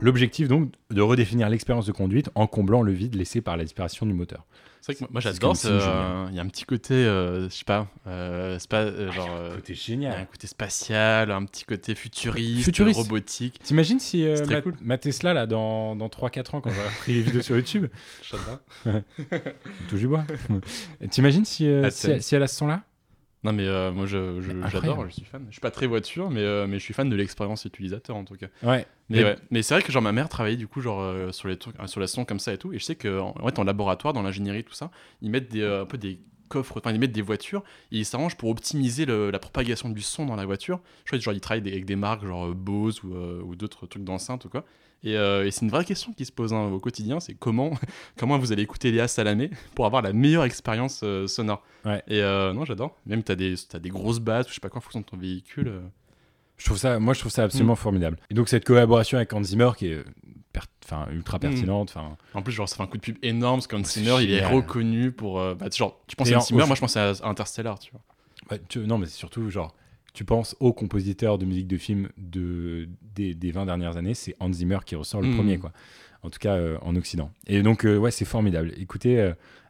L'objectif 0.00 0.48
donc 0.48 0.72
de 0.90 1.00
redéfinir 1.00 1.48
l'expérience 1.48 1.86
de 1.86 1.92
conduite 1.92 2.28
en 2.34 2.46
comblant 2.46 2.82
le 2.82 2.92
vide 2.92 3.14
laissé 3.14 3.40
par 3.40 3.56
la 3.56 3.64
disparition 3.64 4.04
du 4.04 4.12
moteur. 4.12 4.44
C'est 4.86 4.92
vrai 4.98 5.06
que 5.06 5.12
moi, 5.14 5.20
j'adore. 5.22 5.56
euh, 5.64 6.26
Il 6.28 6.36
y 6.36 6.38
a 6.38 6.42
un 6.42 6.46
petit 6.48 6.66
côté, 6.66 6.92
euh, 6.92 7.48
je 7.48 7.54
sais 7.54 7.64
pas, 7.64 7.86
euh, 8.06 8.58
c'est 8.58 8.68
pas 8.68 8.82
euh, 8.82 9.10
genre. 9.12 9.30
Côté 9.54 9.72
il 9.72 9.76
y 9.76 9.78
a 9.78 9.82
génial. 9.82 10.20
un 10.20 10.24
côté 10.26 10.46
spatial, 10.46 11.30
un 11.30 11.42
petit 11.46 11.64
côté 11.64 11.94
futuriste, 11.94 12.64
Futuriste. 12.64 13.00
robotique. 13.00 13.58
T'imagines 13.62 13.98
si 13.98 14.26
euh, 14.26 14.36
C'est 14.36 14.42
très 14.42 14.54
ma, 14.56 14.60
cool. 14.60 14.74
ma 14.82 14.98
Tesla 14.98 15.32
là 15.32 15.46
dans, 15.46 15.96
dans 15.96 16.08
3-4 16.08 16.56
ans 16.56 16.60
quand 16.60 16.68
j'aurai 16.68 16.88
pris 16.98 17.14
les 17.14 17.22
vidéos 17.22 17.40
sur 17.40 17.56
YouTube, 17.56 17.86
touche 19.88 20.00
du 20.00 20.06
bois. 20.06 20.24
T'imagines 21.10 21.46
si, 21.46 21.66
si, 21.90 22.22
si 22.22 22.34
elle 22.34 22.42
a 22.42 22.46
ce 22.46 22.54
son 22.56 22.66
là 22.66 22.82
Non 23.44 23.52
mais 23.52 23.66
euh, 23.66 23.92
moi 23.92 24.06
je- 24.06 24.40
je- 24.40 24.68
j'adore, 24.72 25.04
je 25.06 25.12
suis 25.12 25.24
fan. 25.24 25.44
Je 25.48 25.52
suis 25.52 25.60
pas 25.60 25.70
très 25.70 25.86
voiture, 25.86 26.30
mais, 26.30 26.40
euh, 26.40 26.66
mais 26.66 26.78
je 26.78 26.82
suis 26.84 26.94
fan 26.94 27.08
de 27.10 27.14
l'expérience 27.16 27.64
utilisateur 27.66 28.16
en 28.16 28.24
tout 28.24 28.34
cas. 28.36 28.46
Ouais. 28.62 28.86
Mais, 29.10 29.18
Mais- 29.18 29.24
ouais. 29.24 29.36
mais 29.50 29.62
c'est 29.62 29.74
vrai 29.74 29.82
que 29.82 29.92
genre 29.92 30.00
ma 30.02 30.12
mère 30.12 30.28
travaillait 30.30 30.56
du 30.56 30.66
coup 30.66 30.80
genre 30.80 31.00
euh, 31.02 31.30
sur 31.30 31.48
les 31.48 31.58
trucs, 31.58 31.76
sur 31.86 32.00
la 32.00 32.06
son 32.06 32.24
comme 32.24 32.38
ça 32.40 32.52
et 32.54 32.58
tout, 32.58 32.72
et 32.72 32.78
je 32.78 32.84
sais 32.84 32.94
que 32.96 33.20
en, 33.20 33.34
en 33.38 33.46
fait, 33.46 33.58
en 33.58 33.64
laboratoire, 33.64 34.14
dans 34.14 34.22
l'ingénierie 34.22 34.64
tout 34.64 34.72
ça, 34.72 34.90
ils 35.20 35.30
mettent 35.30 35.50
des, 35.52 35.62
un 35.64 35.84
peu 35.84 35.98
des 35.98 36.18
coffres, 36.54 36.78
enfin 36.78 36.92
ils 36.92 37.00
mettent 37.00 37.12
des 37.12 37.22
voitures, 37.22 37.62
et 37.92 37.98
ils 37.98 38.04
s'arrangent 38.04 38.36
pour 38.36 38.48
optimiser 38.50 39.04
le- 39.06 39.30
la 39.30 39.38
propagation 39.38 39.88
du 39.88 40.02
son 40.02 40.24
dans 40.26 40.36
la 40.36 40.46
voiture. 40.46 40.80
Je 41.04 41.08
crois 41.10 41.18
que 41.18 41.24
genre 41.24 41.34
ils 41.34 41.40
travaillent 41.40 41.62
des- 41.62 41.72
avec 41.72 41.84
des 41.84 41.96
marques 41.96 42.24
genre 42.26 42.46
euh, 42.46 42.54
Bose 42.54 43.02
ou, 43.04 43.14
euh, 43.14 43.42
ou 43.42 43.56
d'autres 43.56 43.86
trucs 43.86 44.04
d'enceinte 44.04 44.44
ou 44.44 44.48
quoi. 44.48 44.64
Et, 45.02 45.16
euh, 45.18 45.44
et 45.46 45.50
c'est 45.50 45.62
une 45.66 45.70
vraie 45.70 45.84
question 45.84 46.12
qui 46.14 46.24
se 46.24 46.32
pose 46.32 46.54
hein, 46.54 46.62
au 46.72 46.80
quotidien, 46.80 47.20
c'est 47.20 47.34
comment, 47.34 47.70
comment 48.18 48.38
vous 48.38 48.52
allez 48.52 48.62
écouter 48.62 48.90
Léa 48.90 49.06
Salamé 49.08 49.50
pour 49.74 49.84
avoir 49.84 50.00
la 50.00 50.12
meilleure 50.14 50.44
expérience 50.44 51.00
euh, 51.04 51.26
sonore. 51.26 51.62
Ouais. 51.84 52.02
Et 52.08 52.22
non, 52.22 52.64
j'adore. 52.64 52.96
Même 53.04 53.22
t'as 53.22 53.34
des, 53.34 53.54
t'as 53.68 53.78
des 53.78 53.90
grosses 53.90 54.20
basses, 54.20 54.48
je 54.48 54.54
sais 54.54 54.60
pas 54.60 54.70
quoi, 54.70 54.78
en 54.78 54.80
fonction 54.82 55.00
de 55.00 55.04
ton 55.04 55.18
véhicule. 55.18 55.72
Je 56.56 56.64
trouve 56.66 56.78
ça, 56.78 56.98
moi 57.00 57.12
je 57.14 57.20
trouve 57.20 57.32
ça 57.32 57.42
absolument 57.44 57.74
formidable. 57.76 58.16
Et 58.30 58.34
donc 58.34 58.48
cette 58.48 58.64
collaboration 58.64 59.18
avec 59.18 59.32
Hans 59.32 59.42
Zimmer 59.42 59.70
qui 59.76 59.88
est 59.88 60.04
enfin 60.84 61.06
ultra 61.10 61.38
pertinente. 61.38 61.90
Enfin, 61.94 62.16
En 62.34 62.42
plus, 62.42 62.52
genre, 62.52 62.68
ça 62.68 62.76
fait 62.76 62.82
un 62.82 62.86
coup 62.86 62.96
de 62.98 63.02
pub 63.02 63.16
énorme 63.22 63.60
parce 63.60 63.84
Zimmer, 63.92 64.16
il 64.22 64.30
est 64.32 64.44
reconnu 64.46 65.12
pour. 65.12 65.40
euh, 65.40 65.54
bah, 65.54 65.66
genre, 65.74 66.00
tu 66.06 66.16
penses 66.16 66.30
à 66.32 66.36
Hans 66.38 66.40
Zimmer, 66.40 66.66
moi 66.66 66.74
je 66.74 66.80
pense 66.80 66.96
à 66.96 67.12
Interstellar, 67.22 67.78
tu 67.78 67.92
vois. 67.92 68.58
tu- 68.68 68.80
non 68.80 68.98
mais 68.98 69.06
c'est 69.06 69.16
surtout 69.16 69.48
genre 69.50 69.74
tu 70.12 70.24
penses 70.24 70.54
aux 70.60 70.72
compositeurs 70.72 71.38
de 71.38 71.44
musique 71.44 71.66
de 71.66 71.76
film 71.78 72.08
de 72.18 72.88
des, 73.16 73.34
des 73.34 73.50
20 73.50 73.66
dernières 73.66 73.96
années, 73.96 74.14
c'est 74.14 74.36
Hans 74.38 74.52
Zimmer 74.52 74.78
qui 74.86 74.94
ressort 74.94 75.20
le 75.22 75.28
Mm. 75.28 75.36
premier 75.36 75.58
quoi. 75.58 75.72
En 76.22 76.30
tout 76.30 76.38
cas 76.38 76.54
euh, 76.54 76.78
en 76.82 76.94
Occident. 76.96 77.30
Et 77.46 77.62
donc 77.62 77.84
euh, 77.84 77.96
ouais 77.96 78.10
c'est 78.10 78.24
formidable. 78.24 78.72
Écoutez, 78.76 79.20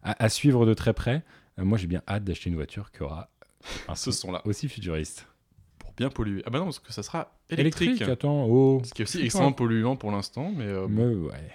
à, 0.02 0.22
à 0.22 0.28
suivre 0.28 0.66
de 0.66 0.74
très 0.74 0.92
près. 0.92 1.22
Moi 1.56 1.78
j'ai 1.78 1.86
bien 1.86 2.02
hâte 2.08 2.24
d'acheter 2.24 2.50
une 2.50 2.56
voiture 2.56 2.90
qui 2.92 3.02
aura 3.04 3.30
un 3.88 3.94
Ce 3.94 4.10
son 4.10 4.26
son-là. 4.26 4.42
aussi 4.44 4.68
futuriste. 4.68 5.26
Bien 5.96 6.08
polluer. 6.10 6.42
Ah 6.46 6.50
bah 6.50 6.58
non, 6.58 6.64
parce 6.66 6.80
que 6.80 6.92
ça 6.92 7.02
sera 7.02 7.32
électrique. 7.50 8.02
attends, 8.02 8.46
oh. 8.48 8.82
Ce 8.84 8.92
qui 8.92 9.02
est 9.02 9.04
aussi 9.04 9.22
extrêmement 9.22 9.52
polluant 9.52 9.96
pour 9.96 10.10
l'instant, 10.10 10.50
mais. 10.56 10.64
euh, 10.66 10.86
Mais 10.88 11.04
ouais. 11.06 11.50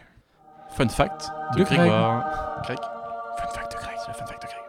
Fun 0.75 0.87
fact 0.87 1.29
de, 1.53 1.59
De 1.59 1.63
Grégoire. 1.63 2.61
Greg. 2.63 2.77
Fun 2.77 3.47
fact 3.53 3.71
de 3.73 3.77
Greg, 3.77 3.95
c'est 4.05 4.07
le 4.09 4.13
fun 4.13 4.25
fact 4.25 4.41
de 4.43 4.47
Greg. 4.47 4.59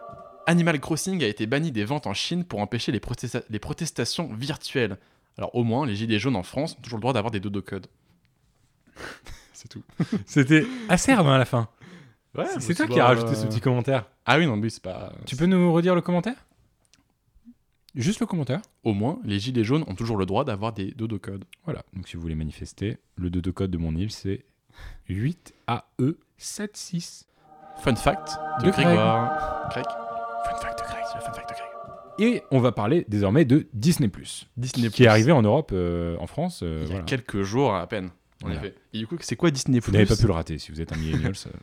Animal 0.47 0.79
Crossing 0.79 1.23
a 1.23 1.27
été 1.27 1.45
banni 1.45 1.71
des 1.71 1.85
ventes 1.85 2.07
en 2.07 2.13
Chine 2.13 2.43
pour 2.43 2.59
empêcher 2.59 2.91
les, 2.91 2.99
protesta- 2.99 3.43
les 3.49 3.59
protestations 3.59 4.33
virtuelles. 4.33 4.97
Alors 5.37 5.55
au 5.55 5.63
moins, 5.63 5.85
les 5.85 5.95
gilets 5.95 6.19
jaunes 6.19 6.35
en 6.35 6.43
France 6.43 6.75
ont 6.77 6.81
toujours 6.81 6.97
le 6.97 7.01
droit 7.01 7.13
d'avoir 7.13 7.31
des 7.31 7.39
dodo-codes. 7.39 7.87
c'est 9.53 9.67
tout. 9.69 9.83
C'était 10.25 10.65
acerbe 10.89 11.27
hein, 11.27 11.35
à 11.35 11.37
la 11.37 11.45
fin. 11.45 11.67
Ouais, 12.35 12.45
c'est 12.59 12.73
toi 12.75 12.87
qui 12.87 12.99
as 12.99 13.05
rajouté 13.05 13.35
ce 13.35 13.45
petit 13.45 13.59
commentaire. 13.61 14.05
Ah 14.25 14.37
oui, 14.37 14.47
non, 14.47 14.55
mais 14.57 14.69
c'est 14.69 14.81
pas. 14.83 15.11
Tu 15.25 15.35
peux 15.35 15.45
nous 15.45 15.71
redire 15.73 15.95
le 15.95 16.01
commentaire? 16.01 16.35
Juste 17.95 18.19
le 18.21 18.25
commentaire. 18.25 18.61
Au 18.83 18.93
moins, 18.93 19.19
les 19.25 19.39
gilets 19.39 19.63
jaunes 19.65 19.83
ont 19.87 19.95
toujours 19.95 20.15
le 20.17 20.25
droit 20.25 20.45
d'avoir 20.45 20.71
des 20.73 20.91
dodo-codes. 20.91 21.43
Voilà, 21.65 21.83
donc 21.93 22.07
si 22.07 22.15
vous 22.15 22.21
voulez 22.21 22.35
manifester, 22.35 22.97
le 23.17 23.29
dodo 23.29 23.51
code 23.51 23.71
de 23.71 23.77
mon 23.77 23.95
île, 23.95 24.11
c'est 24.11 24.45
E 25.09 25.13
8AE76. 26.39 27.23
Fun 27.83 27.95
fact 27.95 28.29
de, 28.61 28.65
De 28.67 28.71
Greg. 28.71 28.85
Grégoire. 28.85 29.69
Greg. 29.71 29.85
Fun 30.45 30.55
fact 30.61 30.79
de 30.79 30.83
Greg, 30.85 31.03
c'est 31.11 31.17
le 31.17 31.21
fun 31.23 31.33
fact 31.33 31.49
de 31.49 31.55
Greg. 31.55 31.67
Et 32.19 32.43
on 32.51 32.59
va 32.59 32.71
parler 32.71 33.05
désormais 33.07 33.45
de 33.45 33.67
Disney+, 33.73 34.09
Disney+. 34.57 34.89
qui 34.89 35.03
est 35.03 35.07
arrivé 35.07 35.31
en 35.31 35.41
Europe, 35.41 35.71
euh, 35.73 36.15
en 36.19 36.27
France. 36.27 36.61
euh, 36.63 36.79
il 36.81 36.83
y 36.83 36.85
a 36.85 36.87
voilà. 36.91 37.03
quelques 37.05 37.41
jours 37.41 37.73
à 37.75 37.87
peine. 37.87 38.07
En 38.43 38.47
Voilà. 38.47 38.55
effet. 38.57 38.75
Et 38.93 38.99
du 38.99 39.07
coup, 39.07 39.15
c'est 39.21 39.35
quoi 39.35 39.51
Disney 39.51 39.79
Vous 39.79 39.91
n'avez 39.91 40.05
pas 40.05 40.15
pu 40.15 40.25
le 40.27 40.33
rater 40.33 40.57
si 40.57 40.71
vous 40.71 40.81
êtes 40.81 40.91
un 40.93 40.97
millennial. 40.97 41.35
ça- 41.35 41.49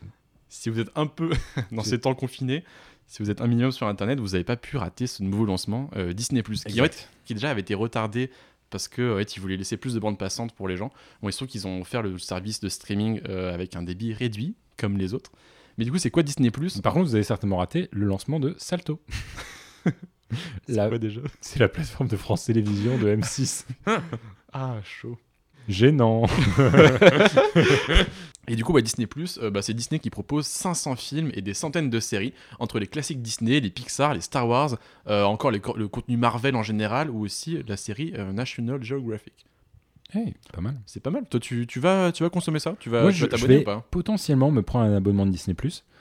Si 0.50 0.70
vous 0.70 0.80
êtes 0.80 0.90
un 0.94 1.06
peu 1.06 1.30
dans 1.72 1.82
ces 1.82 2.00
temps 2.00 2.14
confinés, 2.14 2.64
si 3.09 3.23
vous 3.23 3.31
êtes 3.31 3.40
un 3.40 3.47
minimum 3.49 3.73
sur 3.73 3.87
Internet, 3.88 4.21
vous 4.21 4.29
n'avez 4.29 4.44
pas 4.44 4.57
pu 4.57 4.77
rater 4.77 5.07
ce 5.09 5.23
nouveau 5.25 5.44
lancement 5.44 5.90
euh, 5.97 6.12
Disney+, 6.12 6.42
qui, 6.42 6.51
en 6.51 6.55
Exact. 6.85 6.94
fait, 6.94 7.09
qui 7.25 7.35
déjà 7.35 7.51
avait 7.51 7.62
été 7.62 7.75
retardé 7.75 8.31
parce 8.71 8.87
que 8.87 9.14
en 9.14 9.18
fait, 9.18 9.35
ils 9.37 9.40
voulaient 9.40 9.57
laisser 9.57 9.77
plus 9.79 9.94
de 9.94 9.99
bandes 9.99 10.18
passantes 10.18 10.53
pour 10.55 10.68
les 10.68 10.77
gens. 10.77 10.92
Bon, 11.23 11.29
il 11.29 11.33
se 11.33 11.38
trouve 11.38 11.49
qu'ils 11.49 11.66
ont 11.66 11.81
offert 11.81 12.03
le 12.03 12.18
service 12.18 12.61
de 12.61 12.68
streaming 12.68 13.21
euh, 13.29 13.53
avec 13.53 13.75
un 13.77 13.83
débit 13.83 14.12
réduit, 14.12 14.55
comme 14.77 14.99
les 14.99 15.14
autres. 15.14 15.33
Mais 15.79 15.85
du 15.85 15.90
coup, 15.92 15.99
c'est 15.99 16.11
quoi 16.11 16.23
Disney+. 16.23 16.51
Par 16.83 16.92
contre, 16.92 17.07
vous 17.07 17.14
avez 17.14 17.25
certainement 17.25 17.57
raté 17.59 17.88
le 17.92 18.05
lancement 18.05 18.40
de 18.40 18.55
Salto. 18.59 19.01
c'est 19.87 20.75
La- 20.75 20.88
quoi 20.88 20.99
déjà? 20.99 21.21
C'est 21.40 21.61
la 21.61 21.68
plateforme 21.68 22.09
de 22.09 22.16
France 22.16 22.44
Télévisions 22.44 22.99
de 22.99 23.09
M6. 23.16 23.64
Ah, 24.53 24.81
chaud. 24.83 25.16
Gênant. 25.68 26.24
Et 28.48 28.57
du 28.57 28.64
coup, 28.64 28.72
bah, 28.72 28.81
Disney+, 28.81 29.07
euh, 29.42 29.50
bah, 29.50 29.61
c'est 29.61 29.74
Disney 29.74 29.98
qui 29.98 30.09
propose 30.09 30.46
500 30.46 30.96
films 30.96 31.31
et 31.35 31.42
des 31.42 31.52
centaines 31.52 31.90
de 31.90 32.00
séries, 32.00 32.33
entre 32.59 32.78
les 32.78 32.87
classiques 32.87 33.20
Disney, 33.20 33.61
les 33.61 33.68
Pixar, 33.68 34.14
les 34.14 34.22
Star 34.22 34.48
Wars, 34.48 34.76
euh, 35.07 35.24
encore 35.24 35.50
les 35.50 35.61
co- 35.61 35.76
le 35.76 35.88
contenu 35.88 36.16
Marvel 36.16 36.57
en 36.57 36.62
général, 36.62 37.11
ou 37.11 37.20
aussi 37.24 37.59
la 37.68 37.76
série 37.76 38.14
euh, 38.16 38.33
National 38.33 38.83
Geographic. 38.83 39.44
Hey, 40.14 40.33
pas 40.54 40.62
mal. 40.62 40.76
C'est 40.87 41.02
pas 41.02 41.11
mal. 41.11 41.26
Toi, 41.28 41.38
tu, 41.40 41.66
tu 41.66 41.81
vas, 41.81 42.12
tu 42.12 42.22
vas 42.22 42.31
consommer 42.31 42.61
ça? 42.61 42.74
Tu 42.81 42.88
vas, 42.88 43.02
Moi, 43.02 43.11
tu 43.11 43.18
je, 43.18 43.26
vas 43.26 43.26
je 43.26 43.31
t'abonner 43.33 43.54
vais 43.57 43.61
ou 43.61 43.64
pas? 43.64 43.85
potentiellement 43.90 44.50
me 44.50 44.62
prendre 44.62 44.87
un 44.87 44.96
abonnement 44.96 45.26
de 45.26 45.33
Disney+. 45.33 45.54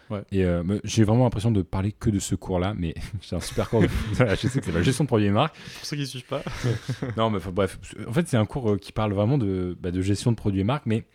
Ouais. 0.10 0.22
Et 0.32 0.46
euh, 0.46 0.64
j'ai 0.84 1.04
vraiment 1.04 1.24
l'impression 1.26 1.52
de 1.52 1.62
parler 1.62 1.92
que 1.92 2.10
de 2.10 2.20
ce 2.20 2.36
cours-là, 2.36 2.74
mais 2.78 2.94
j'ai 3.22 3.36
un 3.36 3.40
super 3.40 3.70
cours. 3.70 3.82
De... 3.82 3.88
Voilà, 4.14 4.36
je 4.36 4.48
sais 4.48 4.60
que 4.60 4.66
c'est 4.66 4.72
la 4.72 4.82
gestion 4.82 5.04
de 5.04 5.08
produits 5.08 5.28
et 5.28 5.32
marques. 5.32 5.56
Pour 5.56 5.86
ceux 5.86 5.98
qui 5.98 6.06
suivent 6.08 6.26
pas. 6.26 6.44
Non, 7.18 7.30
mais 7.30 7.38
enfin, 7.38 7.52
bref. 7.52 7.78
En 8.08 8.14
fait, 8.14 8.28
c'est 8.28 8.38
un 8.38 8.46
cours 8.46 8.72
euh, 8.72 8.78
qui 8.78 8.92
parle 8.92 9.14
vraiment 9.14 9.38
de, 9.38 9.78
bah, 9.80 9.92
de 9.92 10.02
gestion 10.02 10.32
de 10.32 10.36
produits 10.38 10.62
et 10.62 10.64
marques, 10.64 10.86
mais 10.86 11.06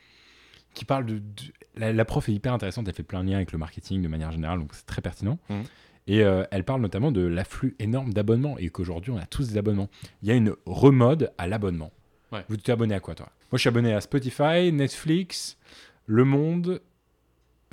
qui 0.75 0.85
parle 0.85 1.07
de. 1.07 1.19
de- 1.19 1.23
La, 1.77 1.93
la 1.93 2.05
prof 2.05 2.29
est 2.29 2.33
hyper 2.33 2.53
intéressante. 2.53 2.87
Elle 2.89 2.95
fait 2.95 3.03
plein 3.03 3.25
de 3.25 3.31
liens 3.31 3.37
avec 3.37 3.53
le 3.53 3.59
marketing 3.59 4.03
de 4.03 4.09
manière 4.09 4.31
générale, 4.33 4.59
donc 4.59 4.75
c'est 4.75 4.85
très 4.87 5.01
pertinent. 5.03 5.39
Mhm. 5.49 5.63
Et 6.09 6.23
euh, 6.25 6.45
elle 6.51 6.65
parle 6.65 6.81
notamment 6.83 7.13
de 7.13 7.21
l'afflux 7.23 7.77
énorme 7.79 8.13
d'abonnements 8.13 8.59
et 8.59 8.69
qu'aujourd'hui, 8.71 9.13
on 9.13 9.19
a 9.19 9.25
tous 9.27 9.49
des 9.51 9.57
abonnements. 9.57 9.89
Il 10.23 10.29
y 10.29 10.33
a 10.33 10.35
une 10.35 10.55
remode 10.67 11.31
à 11.39 11.47
l'abonnement. 11.47 11.93
Ouais. 12.33 12.45
Vous 12.49 12.57
t'es 12.57 12.73
abonné 12.73 12.95
à 12.95 13.01
quoi, 13.01 13.15
toi? 13.15 13.27
Moi, 13.53 13.57
je 13.57 13.61
suis 13.61 13.69
abonné 13.69 13.93
à 13.95 14.01
Spotify, 14.01 14.73
Netflix, 14.73 15.59
Le 16.07 16.25
Monde. 16.25 16.81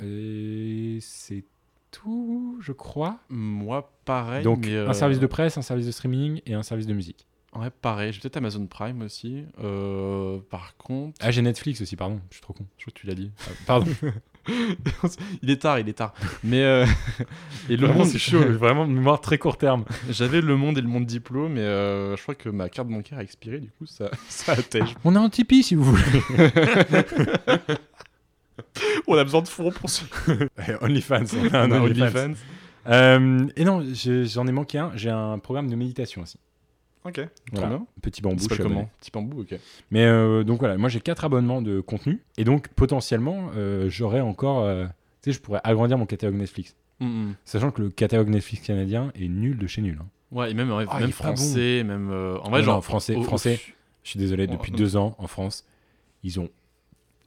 Et 0.02 0.98
c'est 1.00 1.44
tout, 1.90 2.58
je 2.60 2.72
crois. 2.72 3.18
Moi, 3.28 3.92
pareil. 4.04 4.44
Donc, 4.44 4.64
mais, 4.66 4.74
euh, 4.74 4.88
un 4.88 4.92
service 4.92 5.18
de 5.18 5.26
presse, 5.26 5.58
un 5.58 5.62
service 5.62 5.86
de 5.86 5.90
streaming 5.90 6.40
et 6.46 6.54
un 6.54 6.62
service 6.62 6.86
de 6.86 6.94
musique. 6.94 7.26
Ouais, 7.56 7.70
pareil. 7.70 8.12
J'ai 8.12 8.20
peut-être 8.20 8.36
Amazon 8.36 8.66
Prime 8.66 9.02
aussi. 9.02 9.44
Euh, 9.62 10.38
par 10.50 10.76
contre. 10.76 11.18
Ah, 11.20 11.30
j'ai 11.30 11.42
Netflix 11.42 11.80
aussi, 11.80 11.96
pardon. 11.96 12.20
Je 12.30 12.34
suis 12.36 12.42
trop 12.42 12.52
con. 12.52 12.64
Je 12.78 12.84
crois 12.84 12.92
que 12.94 13.00
tu 13.00 13.06
l'as 13.06 13.14
dit. 13.14 13.32
Ah, 13.46 13.50
pardon. 13.66 13.90
il 15.42 15.50
est 15.50 15.60
tard, 15.62 15.78
il 15.78 15.88
est 15.88 15.94
tard. 15.94 16.14
Mais. 16.44 16.62
euh, 16.62 16.86
et 17.68 17.76
le 17.76 17.86
Vraiment, 17.86 18.00
monde. 18.00 18.08
c'est 18.08 18.18
chaud. 18.18 18.40
Vraiment, 18.52 18.86
mémoire 18.86 19.20
très 19.20 19.36
court 19.38 19.58
terme. 19.58 19.84
J'avais 20.08 20.40
le 20.40 20.56
monde 20.56 20.78
et 20.78 20.80
le 20.80 20.88
monde 20.88 21.06
diplôme, 21.06 21.54
mais 21.54 21.60
euh, 21.60 22.16
je 22.16 22.22
crois 22.22 22.34
que 22.34 22.48
ma 22.48 22.68
carte 22.68 22.88
bancaire 22.88 23.18
a 23.18 23.22
expiré, 23.22 23.58
du 23.58 23.70
coup, 23.70 23.86
ça, 23.86 24.10
ça 24.28 24.52
attège. 24.52 24.94
On 25.04 25.14
a 25.16 25.20
un 25.20 25.28
Tipeee 25.28 25.62
si 25.62 25.74
vous 25.74 25.84
voulez. 25.84 26.22
On 29.06 29.16
a 29.16 29.24
besoin 29.24 29.42
de 29.42 29.48
fonds 29.48 29.70
pour 29.70 29.90
ce. 29.90 30.04
OnlyFans. 30.82 31.24
On 31.36 31.54
a 31.54 31.58
un 31.60 31.70
OnlyFans. 31.82 32.34
Euh, 32.86 33.46
et 33.56 33.64
non, 33.64 33.82
j'en 33.94 34.46
ai 34.46 34.52
manqué 34.52 34.78
un. 34.78 34.92
J'ai 34.94 35.10
un 35.10 35.38
programme 35.38 35.68
de 35.68 35.76
méditation 35.76 36.22
aussi. 36.22 36.38
Ok, 37.04 37.14
trop 37.14 37.26
Voilà. 37.52 37.68
bien. 37.68 37.86
Petit 38.02 38.20
bambou. 38.22 38.42
Je 38.50 38.62
comment? 38.62 38.90
Petit 39.00 39.10
bambou, 39.10 39.40
ok. 39.42 39.54
Mais 39.90 40.04
euh, 40.04 40.44
donc 40.44 40.60
voilà, 40.60 40.76
moi 40.76 40.88
j'ai 40.90 41.00
quatre 41.00 41.24
abonnements 41.24 41.62
de 41.62 41.80
contenu. 41.80 42.20
Et 42.36 42.44
donc 42.44 42.68
potentiellement, 42.68 43.50
euh, 43.56 43.88
j'aurais 43.88 44.20
encore. 44.20 44.66
tu 45.22 45.30
sais, 45.30 45.32
je 45.32 45.40
pourrais 45.40 45.60
agrandir 45.64 45.96
mon 45.98 46.06
catalogue 46.06 46.36
Netflix. 46.36 46.76
Mm, 47.00 47.06
mm. 47.06 47.34
Sachant 47.46 47.70
que 47.70 47.80
le 47.82 47.88
catalogue 47.90 48.28
Netflix 48.28 48.66
canadien 48.66 49.12
est 49.14 49.28
nul 49.28 49.56
de 49.56 49.66
chez 49.66 49.80
nul. 49.82 49.98
hein. 50.00 50.06
Ouais, 50.30 50.50
et 50.50 50.54
même, 50.54 50.70
Ah, 50.70 51.00
même 51.00 51.06
bon. 51.06 51.12
français, 51.12 51.82
même. 51.84 52.10
en 52.10 52.48
vrai, 52.50 52.58
Ouais, 52.58 52.62
genre. 52.62 52.76
non, 52.76 52.80
français, 52.82 53.20
français. 53.22 53.58
Je 54.04 54.10
suis 54.10 54.18
désolé, 54.18 54.46
Oh, 54.48 54.52
depuis 54.52 54.70
non. 54.72 54.78
deux 54.78 54.96
ans 54.96 55.14
en 55.18 55.26
France, 55.26 55.66
ils 56.22 56.38
ont 56.38 56.48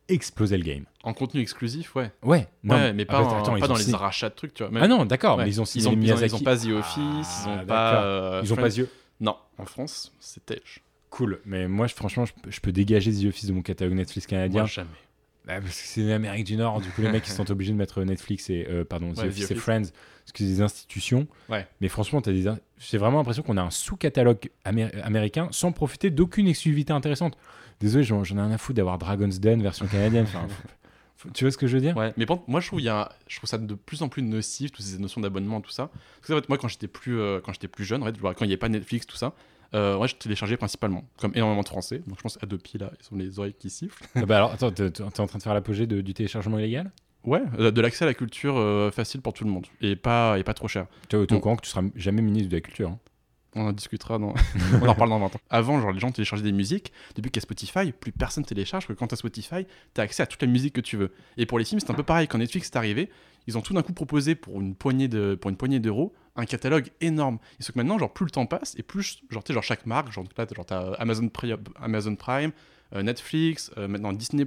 explosé 0.09 0.57
le 0.57 0.63
game. 0.63 0.85
En 1.03 1.13
contenu 1.13 1.41
exclusif, 1.41 1.95
ouais. 1.95 2.11
Ouais, 2.23 2.47
non, 2.63 2.75
ouais, 2.75 2.93
mais 2.93 3.05
pas, 3.05 3.19
attends, 3.19 3.57
dans 3.57 3.75
les 3.75 3.93
arrachats 3.93 4.29
de 4.29 4.35
trucs, 4.35 4.53
tu 4.53 4.63
vois. 4.63 4.71
Ah 4.81 4.87
non, 4.87 5.05
d'accord, 5.05 5.37
Ouais. 5.37 5.43
mais 5.45 5.49
ils 5.49 5.61
ont 5.61 5.65
signé 5.65 5.85
ils 5.85 5.87
ont, 5.87 5.91
ils 5.91 5.95
ont- 5.95 5.99
ils 5.99 6.03
Miyazaki. 6.05 6.35
ont 6.35 6.39
pas 6.39 6.57
The 6.57 6.67
Office, 6.67 7.43
ils 7.45 7.49
ont 7.49 7.65
pas. 7.65 8.03
euh, 8.03 8.41
Ils 8.43 8.51
ont 8.51 8.55
Friends. 8.55 8.63
pas 8.65 8.75
yeux. 8.77 8.89
Non, 9.19 9.35
en 9.57 9.65
France, 9.65 10.11
Tej. 10.45 10.61
Cool, 11.09 11.39
mais 11.45 11.67
moi 11.67 11.87
je- 11.87 11.93
franchement, 11.93 12.25
je, 12.25 12.33
peux- 12.41 12.49
je 12.51 12.59
peux 12.59 12.71
dégager 12.71 13.11
The 13.13 13.25
Office 13.27 13.45
de 13.45 13.53
mon 13.53 13.61
catalogue 13.61 13.93
Netflix 13.95 14.25
canadien 14.25 14.61
Moi, 14.61 14.67
jamais. 14.69 14.89
Bah, 15.45 15.59
parce 15.59 15.81
que 15.81 15.87
c'est 15.87 16.03
l'Amérique 16.03 16.45
du 16.45 16.55
Nord, 16.55 16.79
du 16.79 16.89
coup 16.89 17.01
les 17.01 17.11
mecs 17.11 17.27
ils 17.27 17.31
sont 17.31 17.49
obligés 17.51 17.73
de 17.73 17.77
mettre 17.77 18.01
Netflix 18.03 18.49
et 18.49 18.65
euh, 18.69 18.85
pardon, 18.85 19.13
Ouais, 19.13 19.25
Office. 19.27 19.53
Friends, 19.55 19.81
parce 19.81 20.31
que 20.31 20.37
c'est 20.39 20.45
des 20.45 20.61
institutions. 20.61 21.27
Ouais. 21.49 21.67
Mais 21.81 21.89
franchement, 21.89 22.21
t'as 22.21 22.31
des, 22.31 22.49
j'ai 22.79 22.97
vraiment 22.97 23.17
l'impression 23.17 23.43
qu'on 23.43 23.57
a 23.57 23.61
un 23.61 23.69
sous-catalogue 23.71 24.49
amé- 24.65 24.93
américain 25.01 25.49
sans 25.51 25.71
profiter 25.71 26.09
d'aucune 26.09 26.47
exclusivité 26.47 26.93
intéressante. 26.93 27.37
Désolé, 27.81 28.03
j'en, 28.03 28.23
ai 28.23 28.31
rien 28.31 28.51
à 28.51 28.57
foutre 28.57 28.77
d'avoir 28.77 28.97
Dragon's 28.97 29.39
Den 29.39 29.61
version 29.61 29.85
canadienne. 29.87 30.25
Enfin, 30.25 30.47
tu 31.33 31.43
vois 31.43 31.51
ce 31.51 31.57
que 31.57 31.67
je 31.67 31.75
veux 31.75 31.81
dire? 31.81 31.97
Ouais, 31.97 32.13
mais 32.15 32.25
moi 32.47 32.61
je 32.61 32.67
trouve, 32.67 32.81
y 32.81 32.87
a, 32.87 33.11
je 33.27 33.37
trouve 33.37 33.49
ça 33.49 33.57
de 33.57 33.73
plus 33.73 34.01
en 34.01 34.07
plus 34.07 34.21
nocif, 34.21 34.71
toutes 34.71 34.85
ces 34.85 34.97
notions 34.97 35.19
d'abonnement, 35.19 35.59
tout 35.59 35.71
ça. 35.71 35.89
Parce 36.19 36.27
que 36.27 36.33
en 36.33 36.37
fait, 36.37 36.47
moi 36.47 36.57
quand 36.57 36.69
j'étais 36.69 36.87
plus, 36.87 37.19
euh, 37.19 37.41
quand 37.43 37.51
j'étais 37.51 37.67
plus 37.67 37.83
jeune, 37.83 38.01
en 38.01 38.05
fait, 38.05 38.17
quand 38.17 38.41
il 38.41 38.47
n'y 38.47 38.53
avait 38.53 38.57
pas 38.57 38.69
Netflix, 38.69 39.05
tout 39.05 39.17
ça, 39.17 39.33
euh, 39.73 39.97
ouais, 39.97 40.07
je 40.07 40.15
téléchargeais 40.15 40.57
principalement, 40.57 41.03
comme 41.17 41.31
énormément 41.35 41.63
de 41.63 41.67
français. 41.67 42.01
Donc 42.07 42.17
je 42.17 42.21
pense 42.21 42.37
pieds 42.63 42.79
là, 42.79 42.91
ils 42.99 43.13
ont 43.13 43.17
les 43.17 43.39
oreilles 43.39 43.55
qui 43.57 43.69
sifflent. 43.69 44.03
Ah 44.15 44.25
bah 44.25 44.37
alors, 44.37 44.51
attends, 44.51 44.71
t'es, 44.71 45.01
en 45.01 45.09
train 45.09 45.37
de 45.37 45.43
faire 45.43 45.53
l'apogée 45.53 45.87
du 45.87 46.13
téléchargement 46.13 46.59
illégal? 46.59 46.91
Ouais, 47.25 47.41
euh, 47.57 47.71
de 47.71 47.81
l'accès 47.81 48.03
à 48.03 48.07
la 48.07 48.13
culture 48.13 48.57
euh, 48.57 48.91
facile 48.91 49.21
pour 49.21 49.33
tout 49.33 49.45
le 49.45 49.49
monde 49.49 49.65
et 49.81 49.95
pas, 49.95 50.37
et 50.37 50.43
pas 50.43 50.53
trop 50.53 50.67
cher. 50.67 50.87
Tu 51.07 51.15
es 51.15 51.33
au 51.33 51.39
courant 51.39 51.55
que 51.55 51.61
tu 51.61 51.69
seras 51.69 51.83
jamais 51.95 52.21
ministre 52.21 52.49
de 52.49 52.55
la 52.55 52.61
culture. 52.61 52.89
hein? 52.89 52.99
On 53.55 53.67
en 53.67 53.71
discutera 53.71 54.17
dans. 54.17 54.33
on 54.81 54.87
en 54.87 54.91
reparle 54.91 55.09
dans 55.09 55.19
20 55.19 55.25
ans. 55.27 55.39
Avant, 55.49 55.79
genre, 55.79 55.91
les 55.91 55.99
gens 55.99 56.11
téléchargeaient 56.11 56.43
des 56.43 56.51
musiques. 56.51 56.91
Depuis 57.15 57.29
qu'il 57.29 57.39
y 57.39 57.43
a 57.43 57.45
Spotify, 57.45 57.91
plus 57.91 58.11
personne 58.11 58.43
télécharge. 58.43 58.87
Que 58.87 58.93
quand 58.93 59.07
t'as 59.07 59.15
Spotify, 59.15 59.67
t'as 59.93 60.03
accès 60.03 60.23
à 60.23 60.25
toute 60.25 60.41
la 60.41 60.47
musique 60.47 60.73
que 60.73 60.81
tu 60.81 60.97
veux. 60.97 61.11
Et 61.37 61.45
pour 61.45 61.59
les 61.59 61.65
films, 61.65 61.79
c'est 61.79 61.91
un 61.91 61.93
peu 61.93 62.03
pareil. 62.03 62.27
Quand 62.27 62.39
Netflix 62.39 62.69
est 62.69 62.77
arrivé, 62.77 63.09
ils 63.47 63.57
ont 63.57 63.61
tout 63.61 63.73
d'un 63.73 63.83
coup 63.83 63.93
proposé 63.93 64.35
pour 64.35 64.59
une 64.59 64.75
poignée 64.75 65.07
de, 65.07 65.35
pour 65.35 65.49
une 65.49 65.57
poignée 65.57 65.79
d'euros 65.79 66.13
un 66.35 66.45
catalogue 66.45 66.89
énorme. 67.01 67.37
Et 67.59 67.63
sauf 67.63 67.73
que 67.73 67.79
maintenant, 67.79 67.97
genre, 67.99 68.11
plus 68.13 68.25
le 68.25 68.31
temps 68.31 68.45
passe 68.45 68.75
et 68.77 68.83
plus, 68.83 69.21
genre, 69.29 69.43
genre 69.47 69.63
chaque 69.63 69.85
marque, 69.85 70.11
genre, 70.11 70.25
là, 70.37 70.45
genre, 70.55 70.65
t'as 70.65 70.93
Amazon, 70.93 71.27
Pri- 71.27 71.57
Amazon 71.81 72.15
Prime, 72.15 72.51
euh, 72.95 73.01
Netflix, 73.01 73.71
euh, 73.77 73.87
maintenant 73.87 74.13
Disney+, 74.13 74.45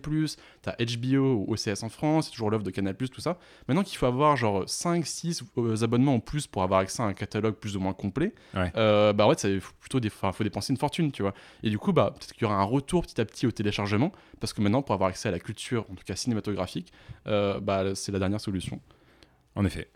t'as 0.62 0.74
HBO 0.78 1.44
ou 1.46 1.52
OCS 1.52 1.82
en 1.82 1.88
France, 1.88 2.26
c'est 2.26 2.30
toujours 2.32 2.48
l'offre 2.50 2.62
de 2.64 2.70
Canal+, 2.70 2.94
tout 2.96 3.20
ça. 3.20 3.38
Maintenant 3.66 3.82
qu'il 3.82 3.98
faut 3.98 4.06
avoir 4.06 4.36
genre 4.36 4.62
5, 4.68 5.04
6 5.04 5.42
euh, 5.58 5.82
abonnements 5.82 6.14
en 6.14 6.20
plus 6.20 6.46
pour 6.46 6.62
avoir 6.62 6.78
accès 6.80 7.02
à 7.02 7.06
un 7.06 7.12
catalogue 7.12 7.54
plus 7.56 7.76
ou 7.76 7.80
moins 7.80 7.92
complet, 7.92 8.34
Ouais. 8.54 8.70
euh, 8.76 9.12
bah 9.12 9.26
ouais, 9.26 9.34
ça 9.36 9.48
faut 9.60 9.72
plutôt 9.80 9.98
des, 9.98 10.10
faut 10.10 10.44
dépenser 10.44 10.72
une 10.72 10.76
fortune, 10.78 11.10
tu 11.10 11.22
vois. 11.22 11.34
Et 11.64 11.70
du 11.70 11.78
coup, 11.78 11.92
bah 11.92 12.12
peut-être 12.16 12.34
qu'il 12.34 12.42
y 12.42 12.44
aura 12.44 12.54
un 12.56 12.62
retour 12.64 13.02
petit 13.02 13.20
à 13.20 13.24
petit 13.24 13.46
au 13.48 13.50
téléchargement, 13.50 14.12
parce 14.38 14.52
que 14.52 14.60
maintenant, 14.60 14.82
pour 14.82 14.94
avoir 14.94 15.08
accès 15.10 15.28
à 15.28 15.32
la 15.32 15.40
culture, 15.40 15.84
en 15.90 15.94
tout 15.96 16.04
cas 16.04 16.14
cinématographique, 16.14 16.92
euh, 17.26 17.58
bah 17.58 17.94
c'est 17.96 18.12
la 18.12 18.18
dernière 18.20 18.40
solution. 18.40 18.80
En 19.56 19.64
effet. 19.64 19.88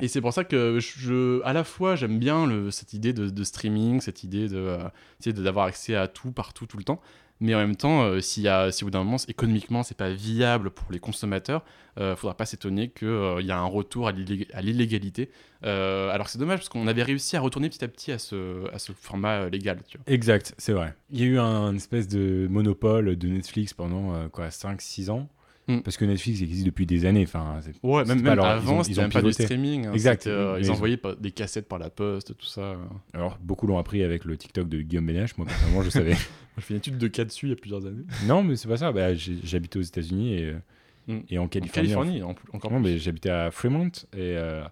Et 0.00 0.06
c'est 0.08 0.20
pour 0.20 0.32
ça 0.32 0.44
que 0.44 0.78
je, 0.78 1.42
à 1.44 1.52
la 1.52 1.64
fois, 1.64 1.96
j'aime 1.96 2.18
bien 2.18 2.48
cette 2.70 2.92
idée 2.92 3.12
de, 3.12 3.44
streaming, 3.44 4.00
cette 4.00 4.22
idée 4.22 4.46
euh, 4.52 4.78
de- 5.26 5.32
d'avoir 5.32 5.66
accès 5.66 5.96
à 5.96 6.06
tout, 6.06 6.30
partout, 6.30 6.66
tout 6.66 6.76
le 6.76 6.84
temps. 6.84 7.00
Mais 7.42 7.54
en 7.54 7.58
même 7.58 7.74
temps, 7.74 8.02
euh, 8.02 8.20
s'il 8.20 8.42
y 8.42 8.48
a, 8.48 8.70
si 8.70 8.84
au 8.84 8.86
bout 8.86 8.90
d'un 8.90 9.02
moment, 9.02 9.16
économiquement, 9.26 9.82
c'est 9.82 9.96
pas 9.96 10.10
viable 10.10 10.70
pour 10.70 10.92
les 10.92 10.98
consommateurs, 11.00 11.64
euh, 11.98 12.14
faudra 12.14 12.36
pas 12.36 12.44
s'étonner 12.44 12.90
qu'il 12.90 13.08
y 13.40 13.50
a 13.50 13.58
un 13.58 13.64
retour 13.64 14.06
à 14.08 14.12
l'illég- 14.12 14.46
à 14.52 14.60
l'illégalité. 14.60 15.30
Euh, 15.64 16.10
alors 16.10 16.28
c'est 16.28 16.38
dommage 16.38 16.58
parce 16.58 16.68
qu'on 16.68 16.86
avait 16.86 17.02
réussi 17.02 17.36
à 17.36 17.40
retourner 17.40 17.70
petit 17.70 17.82
à 17.82 17.88
petit 17.88 18.12
à 18.12 18.18
ce, 18.18 18.66
format 19.00 19.44
euh, 19.44 19.50
légal. 19.50 19.78
Exact, 20.06 20.54
c'est 20.58 20.72
vrai. 20.74 20.94
Il 21.10 21.18
y 21.20 21.22
a 21.22 21.26
eu 21.26 21.38
un 21.38 21.74
espèce 21.74 22.08
de 22.08 22.46
monopole 22.50 23.16
de 23.16 23.28
Netflix 23.28 23.72
pendant 23.72 24.14
euh, 24.14 24.28
quoi 24.28 24.48
5-6 24.48 25.08
ans. 25.10 25.26
Mm. 25.68 25.80
Parce 25.80 25.96
que 25.96 26.04
Netflix 26.04 26.40
existe 26.42 26.66
depuis 26.66 26.86
des 26.86 27.04
années. 27.04 27.22
Enfin, 27.22 27.60
Ouais, 27.82 28.04
même, 28.04 28.22
même 28.22 28.34
leur- 28.34 28.44
avant, 28.46 28.82
ils 28.82 28.96
même 28.96 29.10
pas 29.10 29.20
du 29.20 29.26
pivoté. 29.28 29.44
streaming. 29.44 29.86
hein, 29.86 29.92
Exact. 29.92 30.26
euh, 30.26 30.58
ils 30.60 30.70
ont- 30.70 30.74
envoyaient 30.74 31.00
des 31.20 31.30
cassettes 31.30 31.68
par 31.68 31.78
la 31.78 31.90
poste, 31.90 32.36
tout 32.36 32.46
ça. 32.46 32.76
Alors, 33.12 33.38
beaucoup 33.40 33.66
l'ont 33.66 33.78
appris 33.78 34.02
avec 34.02 34.24
le 34.24 34.36
TikTok 34.36 34.68
de 34.68 34.80
Guillaume 34.80 35.06
Benesch. 35.06 35.36
Moi, 35.36 35.46
personnellement, 35.46 35.82
je 35.82 35.90
savais. 35.90 36.14
J'ai 36.56 36.62
fait 36.62 36.74
une 36.74 36.78
étude 36.78 36.98
de 36.98 37.08
cas 37.08 37.24
dessus 37.24 37.46
il 37.46 37.50
y 37.50 37.52
a 37.52 37.56
plusieurs 37.56 37.86
années. 37.86 38.04
non, 38.26 38.42
mais 38.42 38.56
c'est 38.56 38.68
pas 38.68 38.76
ça. 38.78 38.90
Bah, 38.90 39.14
j'habitais 39.14 39.78
aux 39.78 39.82
États-Unis 39.82 40.34
et, 40.34 40.44
euh, 40.46 40.58
Mm. 41.06 41.18
et 41.30 41.38
en 41.38 41.44
En 41.44 41.48
Californie. 41.48 41.88
Californie, 41.88 42.22
en- 42.22 42.34
encore 42.52 42.72
Non, 42.72 42.82
plus. 42.82 42.92
mais 42.92 42.98
j'habitais 42.98 43.30
à 43.30 43.50
Fremont 43.50 43.88
et, 44.12 44.18
euh, 44.18 44.62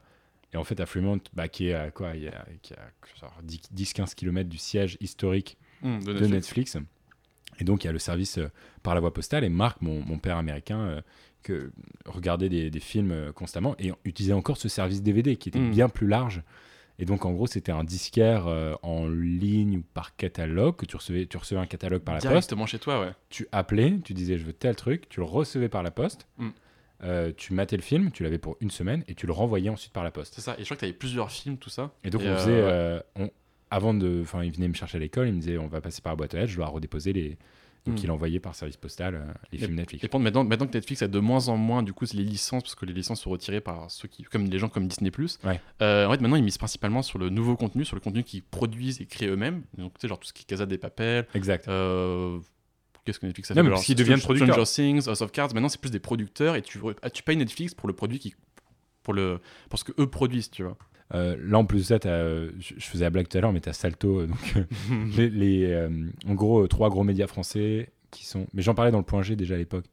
et 0.53 0.57
en 0.57 0.65
fait 0.65 0.81
à 0.81 0.87
Fremont, 0.87 1.21
bah, 1.35 1.49
qui 1.49 1.69
est 1.69 1.75
à 1.75 1.91
quoi 1.91 2.13
Il 2.17 2.25
y 2.25 2.29
a, 2.29 2.45
qui 2.63 2.73
est 2.75 2.77
à 2.77 2.91
genre 3.21 3.35
10-15 3.73 4.15
km 4.15 4.49
du 4.49 4.59
siège 4.59 4.97
historique 5.01 5.57
Mm, 5.83 6.01
de 6.05 6.13
de 6.15 6.27
Netflix. 6.27 6.77
Et 7.59 7.65
donc 7.65 7.85
il 7.85 7.87
y 7.87 7.91
a 7.91 7.93
le 7.93 7.99
service 7.99 8.39
euh, 8.39 8.49
par 8.83 8.95
la 8.95 9.01
voie 9.01 9.13
postale 9.13 9.45
et 9.45 9.49
Marc, 9.49 9.81
mon, 9.83 10.01
mon 10.05 10.19
père 10.19 10.37
américain, 10.37 10.81
euh, 10.81 11.01
que 11.43 11.73
regardait 12.07 12.49
des, 12.49 12.71
des 12.71 12.81
films 12.81 13.11
euh, 13.13 13.33
constamment 13.33 13.75
et 13.79 13.93
utilisait 14.05 14.33
encore 14.33 14.57
ce 14.57 14.69
service 14.69 15.03
DVD 15.03 15.37
qui 15.37 15.49
était 15.49 15.59
Mm. 15.59 15.71
bien 15.71 15.89
plus 15.89 16.07
large. 16.07 16.43
Et 17.01 17.05
donc 17.05 17.25
en 17.25 17.33
gros 17.33 17.47
c'était 17.47 17.71
un 17.73 17.85
disquaire 17.85 18.49
euh, 18.49 18.75
en 18.83 19.07
ligne 19.09 19.79
ou 19.79 19.85
par 19.95 20.17
catalogue 20.17 20.75
que 20.77 20.85
tu 20.87 20.97
recevais, 20.97 21.27
tu 21.27 21.37
recevais 21.37 21.61
un 21.61 21.67
catalogue 21.67 22.03
par 22.03 22.15
la 22.15 22.19
poste 22.21 22.29
Directement 22.33 22.67
chez 22.67 22.79
toi, 22.81 23.01
ouais. 23.01 23.13
tu 23.31 23.47
appelais, 23.53 23.99
tu 24.05 24.15
disais 24.15 24.37
je 24.37 24.45
veux 24.45 24.53
tel 24.53 24.75
truc, 24.75 25.09
tu 25.09 25.21
le 25.21 25.27
recevais 25.27 25.69
par 25.69 25.83
la 25.85 25.93
poste, 25.93 26.27
Mm. 26.39 26.49
euh, 27.05 27.33
tu 27.37 27.53
matais 27.53 27.77
le 27.77 27.83
film, 27.83 28.11
tu 28.11 28.25
l'avais 28.25 28.39
pour 28.39 28.57
une 28.61 28.71
semaine 28.71 29.05
et 29.07 29.15
tu 29.15 29.27
le 29.29 29.33
renvoyais 29.33 29.71
ensuite 29.71 29.93
par 29.93 30.03
la 30.03 30.11
poste. 30.11 30.35
C'est 30.35 30.41
ça. 30.41 30.55
Et 30.59 30.61
je 30.61 30.65
crois 30.65 30.75
que 30.77 30.81
tu 30.81 30.87
avais 30.87 30.93
plusieurs 30.93 31.31
films, 31.31 31.57
tout 31.57 31.71
ça. 31.71 31.93
Et 32.03 32.11
donc 32.11 32.23
Et, 32.23 32.27
on 32.27 32.31
euh, 32.33 32.37
faisait, 32.37 32.51
ouais. 32.53 32.63
euh, 32.63 33.01
on- 33.15 33.31
avant 33.71 33.95
de, 33.95 34.21
enfin 34.23 34.43
il 34.45 34.53
venait 34.53 34.69
me 34.69 34.75
chercher 34.75 34.97
à 34.97 35.01
l'école, 35.01 35.29
il 35.29 35.35
me 35.35 35.41
disait 35.41 35.59
on 35.59 35.67
va 35.69 35.81
passer 35.81 36.01
par 36.03 36.13
la 36.13 36.17
boîte 36.17 36.35
aux 36.35 36.37
lettres, 36.39 36.51
je 36.53 36.57
dois 36.57 36.67
redéposer 36.69 37.13
les, 37.13 37.37
donc 37.87 37.97
Mm. 37.97 38.05
il 38.05 38.11
envoyait 38.11 38.41
par 38.41 38.55
service 38.55 38.77
postal 38.77 39.15
euh, 39.15 39.25
les 39.53 39.59
Et- 39.59 39.63
films 39.63 39.77
Netflix. 39.77 40.05
Et 40.05 40.19
maintenant, 40.19 40.45
maintenant 40.45 40.67
que 40.67 40.73
Netflix 40.75 41.01
a 41.03 41.09
de 41.09 41.19
moins 41.21 41.49
en 41.49 41.57
moins 41.57 41.83
du 41.83 41.93
coup 41.93 42.05
les 42.13 42.23
licences, 42.25 42.63
parce 42.63 42.75
que 42.75 42.85
les 42.87 42.93
licences 42.93 43.21
sont 43.21 43.31
retirées 43.31 43.61
par 43.61 43.91
ceux 43.91 44.09
qui, 44.09 44.25
comme 44.25 44.45
les 44.47 44.59
gens 44.59 44.69
comme 44.69 44.87
Disney+. 44.89 45.11
Ouais. 45.45 45.61
Euh, 45.81 46.07
en 46.07 46.11
fait, 46.11 46.21
maintenant 46.21 46.37
ils 46.37 46.43
misent 46.45 46.59
principalement 46.59 47.03
sur 47.03 47.19
le 47.19 47.29
nouveau 47.31 47.57
contenu, 47.57 47.85
sur 47.85 47.95
le 47.97 48.01
contenu 48.01 48.25
qu'ils 48.25 48.43
produisent 48.43 49.01
et 49.01 49.07
créent 49.07 49.29
eux-mêmes. 49.29 49.63
Donc 49.77 49.95
tu 49.95 50.01
sais 50.03 50.09
genre 50.09 50.19
tout 50.19 50.29
ce 50.29 50.33
qui 50.33 50.43
est 50.43 50.47
Casa 50.47 50.67
des 50.67 50.79
Papel. 50.79 51.27
Exact. 51.35 51.69
Euh, 51.69 52.39
Qu'est-ce 53.05 53.21
que 53.21 53.27
Netflix 53.27 53.51
a 53.51 53.55
Non, 53.55 53.61
fait 53.61 53.65
mais 53.65 53.71
parce 53.71 53.85
qu'ils 53.87 53.95
deviennent 53.95 54.19
Stranger 54.19 54.41
producteurs. 54.45 54.67
Things, 54.69 55.09
House 55.09 55.23
of 55.23 55.33
Cards. 55.33 55.55
Maintenant 55.55 55.71
c'est 55.71 55.81
plus 55.81 55.91
des 55.91 55.99
producteurs 56.01 56.57
et 56.57 56.63
tu, 56.63 56.79
ah, 57.01 57.09
tu 57.09 57.23
payes 57.23 57.37
Netflix 57.39 57.73
pour 57.75 57.89
le 57.89 57.95
produit 57.95 58.19
qui, 58.19 58.35
pour 59.03 59.15
le, 59.15 59.41
pour 59.71 59.79
ce 59.79 59.85
que 59.85 59.93
eux 59.99 60.07
produisent, 60.11 60.51
tu 60.51 60.63
vois. 60.63 60.77
Euh, 61.15 61.37
là 61.43 61.59
en 61.59 61.65
plus 61.65 61.79
de 61.79 61.85
ça, 61.85 61.99
euh, 62.07 62.51
je, 62.59 62.75
faisais 62.81 63.05
la 63.05 63.11
blague 63.11 63.29
tout 63.29 63.39
à 63.39 63.41
l'heure, 63.41 63.53
mais 63.53 63.61
t'as 63.61 63.73
Salto, 63.73 64.21
euh, 64.21 64.27
donc 64.27 64.55
les, 65.17 65.31
les, 65.31 65.89
en 66.27 66.35
gros 66.35 66.67
trois 66.69 66.91
gros 66.91 67.03
médias 67.05 67.27
français 67.27 67.91
qui 68.11 68.27
sont, 68.27 68.47
mais 68.53 68.61
j'en 68.63 68.75
parlais 68.75 68.91
dans 68.93 68.99
le 68.99 69.05
point 69.05 69.23
G 69.23 69.35
déjà 69.37 69.55
à 69.55 69.59
l'époque. 69.59 69.87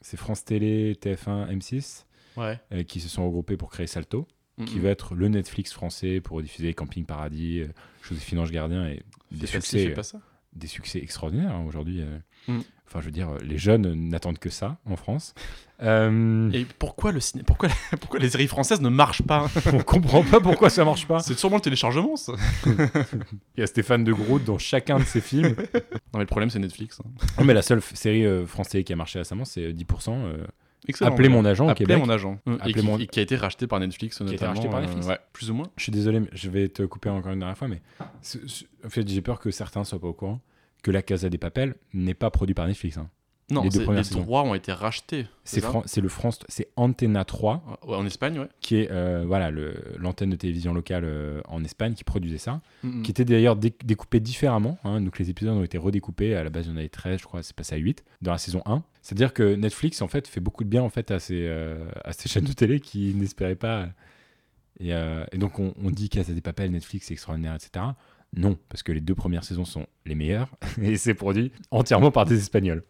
C'est 0.00 0.16
France 0.16 0.44
Télé, 0.44 0.94
TF1, 0.94 1.50
M6 1.56 2.04
Ouais. 2.36 2.60
euh, 2.72 2.82
qui 2.82 3.00
se 3.00 3.08
sont 3.08 3.24
regroupés 3.24 3.56
pour 3.56 3.70
créer 3.70 3.86
Salto. 3.86 4.26
qui 4.66 4.78
va 4.78 4.88
être 4.90 5.14
le 5.14 5.28
Netflix 5.28 5.72
français 5.72 6.20
pour 6.22 6.40
diffuser 6.40 6.72
Camping 6.74 7.04
Paradis, 7.04 7.60
euh, 7.60 7.68
Joséphine 8.02 8.38
Ange 8.38 8.50
Gardien 8.52 8.86
et 8.88 9.02
des 9.30 9.46
succès, 9.46 9.88
fait 9.88 9.94
pas 9.94 10.02
ça. 10.02 10.18
des 10.54 10.66
succès 10.66 10.98
extraordinaires 10.98 11.54
hein, 11.54 11.64
aujourd'hui. 11.66 12.00
euh. 12.00 12.18
Mm. 12.48 12.60
Enfin, 12.88 13.00
je 13.00 13.06
veux 13.06 13.10
dire, 13.12 13.30
euh, 13.30 13.38
les 13.42 13.58
jeunes 13.58 14.08
n'attendent 14.08 14.38
que 14.38 14.48
ça 14.50 14.76
en 14.88 14.94
France. 14.96 15.34
Euh, 15.82 16.50
Et 16.52 16.64
pourquoi 16.78 17.10
le 17.12 17.18
ciné, 17.20 17.42
pourquoi, 17.42 17.68
pourquoi 18.00 18.20
les 18.20 18.30
séries 18.30 18.46
françaises 18.46 18.80
ne 18.80 18.88
marchent 18.88 19.22
pas? 19.22 19.48
On 19.72 19.78
comprend 19.82 20.22
pas 20.22 20.40
pourquoi 20.40 20.70
ça 20.70 20.84
marche 20.84 21.06
pas. 21.06 21.18
C'est 21.18 21.36
sûrement 21.36 21.56
le 21.56 21.62
téléchargement, 21.62 22.14
ça. 22.16 22.32
Il 22.66 23.60
y 23.60 23.62
a 23.62 23.66
Stéphane 23.66 24.04
de 24.04 24.12
Groot 24.12 24.44
dans 24.44 24.56
chacun 24.58 24.98
de 24.98 25.04
ses 25.04 25.20
films. 25.20 25.56
Non 25.74 25.80
mais 26.14 26.20
le 26.20 26.26
problème 26.26 26.48
c'est 26.50 26.60
Netflix. 26.60 27.00
hein. 27.04 27.08
Non, 27.38 27.44
mais 27.44 27.54
la 27.54 27.62
seule 27.62 27.82
série 27.82 28.24
euh, 28.24 28.46
française 28.46 28.84
qui 28.84 28.92
a 28.92 28.96
marché 28.96 29.18
récemment, 29.18 29.44
c'est 29.44 29.64
euh, 29.64 29.72
10%. 29.72 30.10
euh, 30.10 30.46
Excellent. 30.88 31.10
Appelez 31.10 31.28
mon 31.28 31.44
agent 31.44 31.66
au 31.66 31.70
Appelez 31.70 31.96
mon 31.96 32.08
agent. 32.08 32.38
Et, 32.46 32.50
Appelez 32.52 32.72
qui, 32.74 32.82
mon- 32.86 32.98
et 32.98 33.06
qui 33.08 33.18
a 33.18 33.22
été 33.22 33.34
racheté 33.36 33.66
par 33.66 33.80
Netflix 33.80 34.20
a 34.20 34.24
été 34.32 34.46
racheté 34.46 34.68
par 34.68 34.78
euh, 34.78 34.82
Netflix. 34.82 35.06
ouais, 35.08 35.18
plus 35.32 35.50
ou 35.50 35.54
moins. 35.54 35.66
Je 35.76 35.82
suis 35.82 35.92
désolé, 35.92 36.20
mais 36.20 36.28
je 36.32 36.48
vais 36.48 36.68
te 36.68 36.84
couper 36.84 37.08
encore 37.10 37.32
une 37.32 37.40
dernière 37.40 37.58
fois, 37.58 37.66
mais 37.66 37.82
en 38.84 38.88
fait, 38.88 39.06
j'ai 39.08 39.20
peur 39.20 39.40
que 39.40 39.50
certains 39.50 39.82
soient 39.82 39.98
pas 40.00 40.06
au 40.06 40.12
courant 40.12 40.40
que 40.82 40.90
La 40.90 41.02
Casa 41.02 41.28
des 41.28 41.38
Papel 41.38 41.74
n'est 41.94 42.14
pas 42.14 42.30
produit 42.30 42.54
par 42.54 42.66
Netflix. 42.66 42.96
hein. 42.98 43.08
Non, 43.48 43.62
Les 43.62 43.68
deux 43.68 43.84
premières 43.84 44.02
les 44.02 44.10
droits 44.10 44.42
ont 44.42 44.54
été 44.56 44.72
rachetés. 44.72 45.26
C'est 45.44 45.60
le 46.00 46.08
France, 46.08 46.40
c'est 46.48 46.66
Antena 46.74 47.24
3 47.24 47.78
Ouais, 47.86 47.94
En 47.94 48.04
Espagne, 48.04 48.40
ouais. 48.40 48.48
qui 48.60 48.74
est 48.78 48.90
euh, 48.90 49.22
voilà 49.24 49.52
l'antenne 49.98 50.30
de 50.30 50.36
télévision 50.36 50.74
locale 50.74 51.04
euh, 51.04 51.40
en 51.46 51.62
Espagne 51.62 51.94
qui 51.94 52.02
produisait 52.02 52.38
ça, 52.38 52.60
Mhm. 52.82 53.02
qui 53.04 53.12
était 53.12 53.24
d'ailleurs 53.24 53.54
dé- 53.54 53.72
découpé 53.84 54.18
différemment. 54.18 54.78
hein. 54.82 55.00
donc 55.00 55.20
les 55.20 55.30
épisodes 55.30 55.56
ont 55.56 55.62
été 55.62 55.78
redécoupés. 55.78 56.34
À 56.34 56.42
la 56.42 56.50
base, 56.50 56.66
il 56.66 56.70
y 56.70 56.72
en 56.74 56.76
avait 56.76 56.88
13, 56.88 57.20
je 57.20 57.24
crois, 57.24 57.44
c'est 57.44 57.54
passé 57.54 57.76
à 57.76 57.78
8 57.78 58.04
dans 58.20 58.32
la 58.32 58.38
saison 58.38 58.62
1. 58.66 58.82
C'est-à-dire 59.00 59.32
que 59.32 59.54
Netflix 59.54 60.02
en 60.02 60.08
fait 60.08 60.26
fait 60.26 60.40
beaucoup 60.40 60.64
de 60.64 60.68
bien 60.68 60.82
en 60.82 60.88
fait 60.90 61.12
à 61.12 61.20
ces 61.20 61.46
euh, 61.46 61.86
à 62.04 62.12
ces 62.12 62.28
chaînes 62.28 62.46
de 62.46 62.52
télé 62.52 62.80
qui 62.80 63.14
n'espéraient 63.14 63.54
pas. 63.54 63.86
Et, 64.80 64.90
et 64.90 65.38
donc 65.38 65.58
on, 65.60 65.72
on 65.82 65.90
dit 65.92 66.08
Casa 66.08 66.32
des 66.32 66.40
Papel, 66.40 66.72
Netflix, 66.72 67.06
c'est 67.06 67.14
extraordinaire, 67.14 67.54
etc. 67.54 67.84
Non, 68.36 68.58
parce 68.68 68.82
que 68.82 68.92
les 68.92 69.00
deux 69.00 69.14
premières 69.14 69.44
saisons 69.44 69.64
sont 69.64 69.86
les 70.04 70.14
meilleures 70.14 70.48
et 70.82 70.96
c'est 70.96 71.14
produit 71.14 71.52
entièrement 71.70 72.10
par 72.10 72.24
des 72.26 72.38
Espagnols. 72.38 72.84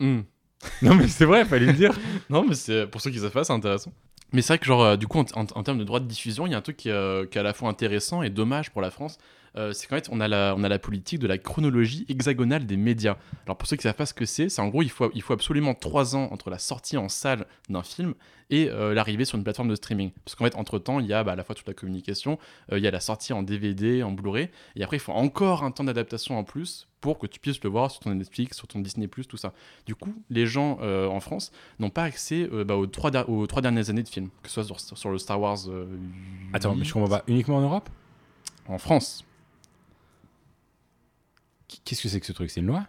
Mhm. 0.00 0.24
Non 0.82 0.94
mais 0.94 1.06
c'est 1.08 1.24
vrai, 1.26 1.44
fallait 1.44 1.66
le 1.66 1.72
dire. 1.74 1.98
Non, 2.30 2.44
mais 2.48 2.54
c'est 2.54 2.86
pour 2.86 3.00
ceux 3.00 3.10
qui 3.10 3.18
savent 3.18 3.30
pas, 3.30 3.44
c'est 3.44 3.52
intéressant. 3.52 3.92
Mais 4.32 4.42
c'est 4.42 4.54
vrai 4.54 4.58
que, 4.58 4.64
genre, 4.66 4.82
euh, 4.82 4.96
du 4.96 5.06
coup, 5.06 5.18
en, 5.20 5.24
en- 5.40 5.46
en 5.54 5.62
termes 5.62 5.78
de 5.78 5.84
droits 5.84 6.00
de 6.00 6.06
diffusion, 6.06 6.46
il 6.46 6.50
y 6.50 6.54
a 6.54 6.58
un 6.58 6.62
truc 6.62 6.76
qui, 6.76 6.90
euh, 6.90 7.26
qui 7.26 7.38
est 7.38 7.40
à 7.40 7.44
la 7.44 7.52
fois 7.52 7.68
intéressant 7.68 8.22
et 8.22 8.30
dommage 8.30 8.70
pour 8.70 8.82
la 8.82 8.90
France. 8.90 9.18
Euh, 9.56 9.72
c'est 9.72 9.86
qu'en 9.86 9.96
fait, 9.96 10.08
on 10.10 10.20
a, 10.20 10.28
la, 10.28 10.54
on 10.56 10.64
a 10.64 10.68
la 10.68 10.78
politique 10.78 11.18
de 11.20 11.26
la 11.26 11.38
chronologie 11.38 12.04
hexagonale 12.08 12.66
des 12.66 12.76
médias. 12.76 13.16
Alors, 13.46 13.56
pour 13.56 13.66
ceux 13.68 13.76
qui 13.76 13.80
ne 13.86 13.90
savent 13.90 13.96
pas 13.96 14.06
ce 14.06 14.14
que 14.14 14.26
c'est, 14.26 14.48
c'est 14.48 14.60
en 14.62 14.68
gros, 14.68 14.82
il 14.82 14.90
faut, 14.90 15.10
il 15.14 15.22
faut 15.22 15.32
absolument 15.32 15.74
trois 15.74 16.14
ans 16.16 16.28
entre 16.32 16.50
la 16.50 16.58
sortie 16.58 16.96
en 16.96 17.08
salle 17.08 17.46
d'un 17.68 17.82
film 17.82 18.14
et 18.48 18.68
euh, 18.70 18.94
l'arrivée 18.94 19.24
sur 19.24 19.36
une 19.38 19.44
plateforme 19.44 19.68
de 19.68 19.74
streaming. 19.74 20.12
Parce 20.24 20.34
qu'en 20.36 20.44
fait, 20.44 20.54
entre-temps, 20.54 21.00
il 21.00 21.06
y 21.06 21.12
a 21.12 21.24
bah, 21.24 21.32
à 21.32 21.36
la 21.36 21.42
fois 21.42 21.54
toute 21.54 21.66
la 21.66 21.74
communication, 21.74 22.38
euh, 22.70 22.78
il 22.78 22.84
y 22.84 22.86
a 22.86 22.90
la 22.90 23.00
sortie 23.00 23.32
en 23.32 23.42
DVD, 23.42 24.02
en 24.04 24.12
Blu-ray, 24.12 24.50
et 24.76 24.84
après, 24.84 24.98
il 24.98 25.00
faut 25.00 25.12
encore 25.12 25.64
un 25.64 25.70
temps 25.72 25.84
d'adaptation 25.84 26.38
en 26.38 26.44
plus 26.44 26.86
pour 27.00 27.18
que 27.18 27.26
tu 27.26 27.40
puisses 27.40 27.62
le 27.62 27.70
voir 27.70 27.90
sur 27.90 28.00
ton 28.00 28.14
Netflix, 28.14 28.56
sur 28.56 28.66
ton 28.68 28.78
Disney+, 28.80 29.08
tout 29.08 29.36
ça. 29.36 29.52
Du 29.84 29.94
coup, 29.94 30.14
les 30.30 30.46
gens 30.46 30.78
euh, 30.82 31.06
en 31.08 31.20
France 31.20 31.50
n'ont 31.78 31.90
pas 31.90 32.04
accès 32.04 32.48
bah, 32.64 32.76
aux, 32.76 32.86
trois 32.86 33.10
der- 33.10 33.28
aux 33.28 33.46
trois 33.46 33.62
dernières 33.62 33.90
années 33.90 34.02
de 34.02 34.08
films, 34.08 34.28
que 34.42 34.48
ce 34.48 34.62
soit 34.62 34.78
sur, 34.78 34.98
sur 34.98 35.10
le 35.10 35.18
Star 35.18 35.40
Wars... 35.40 35.58
Attends, 36.52 36.74
mais 36.74 36.80
8, 36.82 36.84
je 36.86 36.92
comprends 36.92 37.08
pas. 37.18 37.24
Uniquement 37.26 37.56
en 37.56 37.62
Europe? 37.62 37.88
En 38.68 38.78
France. 38.78 39.24
Qu'est-ce 41.84 42.02
que 42.02 42.08
c'est 42.08 42.20
que 42.20 42.26
ce 42.26 42.32
truc? 42.32 42.50
C'est 42.50 42.60
une 42.60 42.66
loi? 42.66 42.86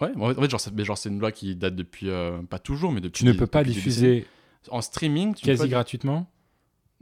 Ouais, 0.00 0.10
en 0.16 0.28
fait, 0.28 0.38
en 0.38 0.42
fait, 0.42 0.50
genre, 0.50 0.60
mais 0.74 0.84
genre, 0.84 0.98
c'est 0.98 1.08
une 1.08 1.18
loi 1.18 1.32
qui 1.32 1.54
date 1.56 1.74
depuis, 1.74 2.08
euh, 2.08 2.40
pas 2.42 2.58
toujours, 2.58 2.92
mais 2.92 3.00
depuis... 3.00 3.24
Tu 3.24 3.24
ne 3.24 3.32
peux 3.32 3.46
pas 3.46 3.64
diffuser. 3.64 4.26
En 4.70 4.80
streaming, 4.80 5.34
tu 5.34 5.42
peux 5.44 5.52
quasi 5.52 5.62
pas- 5.62 5.68
gratuitement? 5.68 6.28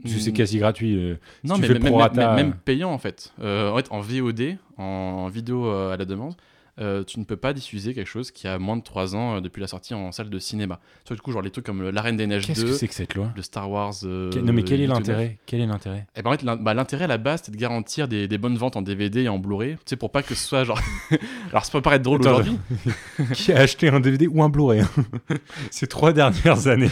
Parce 0.01 0.13
que 0.13 0.19
Hmm. 0.19 0.21
c'est 0.23 0.31
quasi 0.33 0.57
gratuit. 0.59 0.95
euh, 0.95 1.15
Non, 1.43 1.57
mais 1.57 1.67
même, 1.69 1.81
même- 1.81 2.35
même 2.35 2.53
payant 2.53 2.91
en 2.91 2.99
fait. 2.99 3.33
Euh, 3.41 3.71
en 3.71 3.77
fait, 3.77 3.87
en 3.91 3.99
VOD, 3.99 4.57
en 4.77 5.27
vidéo 5.27 5.65
euh, 5.65 5.91
à 5.93 5.97
la 5.97 6.05
demande, 6.05 6.35
euh, 6.79 7.03
tu 7.03 7.19
ne 7.19 7.25
peux 7.25 7.35
pas 7.37 7.53
diffuser 7.53 7.93
quelque 7.93 8.07
chose 8.07 8.31
qui 8.31 8.47
a 8.47 8.59
moins 8.59 8.77
de 8.77 8.81
3 8.83 9.15
ans 9.15 9.37
euh, 9.37 9.41
depuis 9.41 9.61
la 9.61 9.67
sortie 9.67 9.93
en 9.93 10.11
salle 10.11 10.29
de 10.29 10.39
cinéma. 10.39 10.79
Sur 11.05 11.15
du 11.15 11.21
coup, 11.21 11.31
genre 11.31 11.41
les 11.41 11.49
trucs 11.49 11.65
comme 11.65 11.81
euh, 11.81 11.91
La 11.91 12.01
Reine 12.01 12.17
des 12.17 12.27
Neiges 12.27 12.45
Qu'est-ce 12.45 12.61
2, 12.61 12.67
que 12.67 12.73
c'est 12.73 12.87
que 12.87 12.93
cette 12.93 13.15
loi? 13.15 13.31
le 13.35 13.41
Star 13.41 13.69
Wars. 13.69 13.93
euh, 14.03 14.31
Que- 14.31 14.39
Non, 14.39 14.53
mais 14.53 14.63
quel 14.63 14.81
est 14.81 14.85
8 14.85 14.89
ou 14.89 14.89
9. 14.93 14.97
l'intérêt? 14.99 15.37
Quel 15.45 15.61
est 15.61 15.65
l'intérêt? 15.65 16.05
Et 16.15 16.21
ben, 16.21 16.29
en 16.31 16.37
fait, 16.37 16.45
bah, 16.45 16.73
l'intérêt 16.73 17.05
à 17.05 17.07
la 17.07 17.17
base, 17.17 17.39
c'était 17.41 17.51
de 17.53 17.61
garantir 17.61 18.07
des, 18.07 18.27
des 18.27 18.37
bonnes 18.37 18.57
ventes 18.57 18.75
en 18.77 18.81
DVD 18.81 19.23
et 19.23 19.29
en 19.29 19.39
Blu-ray, 19.39 19.73
tu 19.75 19.79
sais, 19.85 19.95
pour 19.95 20.11
pas 20.11 20.21
que 20.23 20.35
ce 20.35 20.47
soit 20.47 20.63
genre. 20.63 20.79
Alors, 21.51 21.65
ça 21.65 21.71
peut 21.71 21.81
paraître 21.81 22.03
drôle 22.03 22.19
aujourd'hui. 22.21 22.57
Qui 23.33 23.51
a 23.53 23.59
acheté 23.59 23.89
un 23.89 23.99
DVD 23.99 24.27
ou 24.27 24.43
un 24.43 24.49
Blu-ray 24.49 24.81
hein? 24.81 24.89
Ces 25.71 25.87
trois 25.87 26.13
dernières 26.13 26.67
années. 26.67 26.91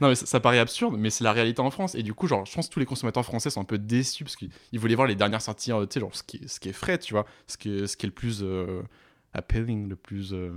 Non, 0.00 0.08
mais 0.08 0.14
ça, 0.14 0.26
ça 0.26 0.40
paraît 0.40 0.58
absurde, 0.58 0.96
mais 0.98 1.10
c'est 1.10 1.24
la 1.24 1.32
réalité 1.32 1.60
en 1.60 1.70
France. 1.70 1.94
Et 1.94 2.02
du 2.02 2.14
coup, 2.14 2.26
genre, 2.26 2.44
je 2.46 2.52
pense 2.54 2.68
que 2.68 2.72
tous 2.74 2.80
les 2.80 2.86
consommateurs 2.86 3.24
français 3.24 3.50
sont 3.50 3.60
un 3.60 3.64
peu 3.64 3.78
déçus 3.78 4.24
parce 4.24 4.36
qu'ils 4.36 4.50
ils 4.72 4.78
voulaient 4.80 4.94
voir 4.96 5.06
les 5.06 5.14
dernières 5.14 5.42
sorties, 5.42 5.72
euh, 5.72 5.86
tu 5.86 5.94
sais, 5.94 6.00
genre, 6.00 6.14
ce 6.14 6.22
qui, 6.22 6.38
est- 6.38 6.48
ce 6.48 6.58
qui 6.60 6.68
est 6.68 6.72
frais, 6.72 6.98
tu 6.98 7.14
vois, 7.14 7.26
ce 7.46 7.56
qui 7.56 7.70
est, 7.78 7.86
ce 7.86 7.96
qui 7.96 8.06
est 8.06 8.08
le 8.08 8.14
plus 8.14 8.40
euh, 8.42 8.82
appealing, 9.32 9.88
le 9.88 9.96
plus. 9.96 10.32
euh, 10.32 10.50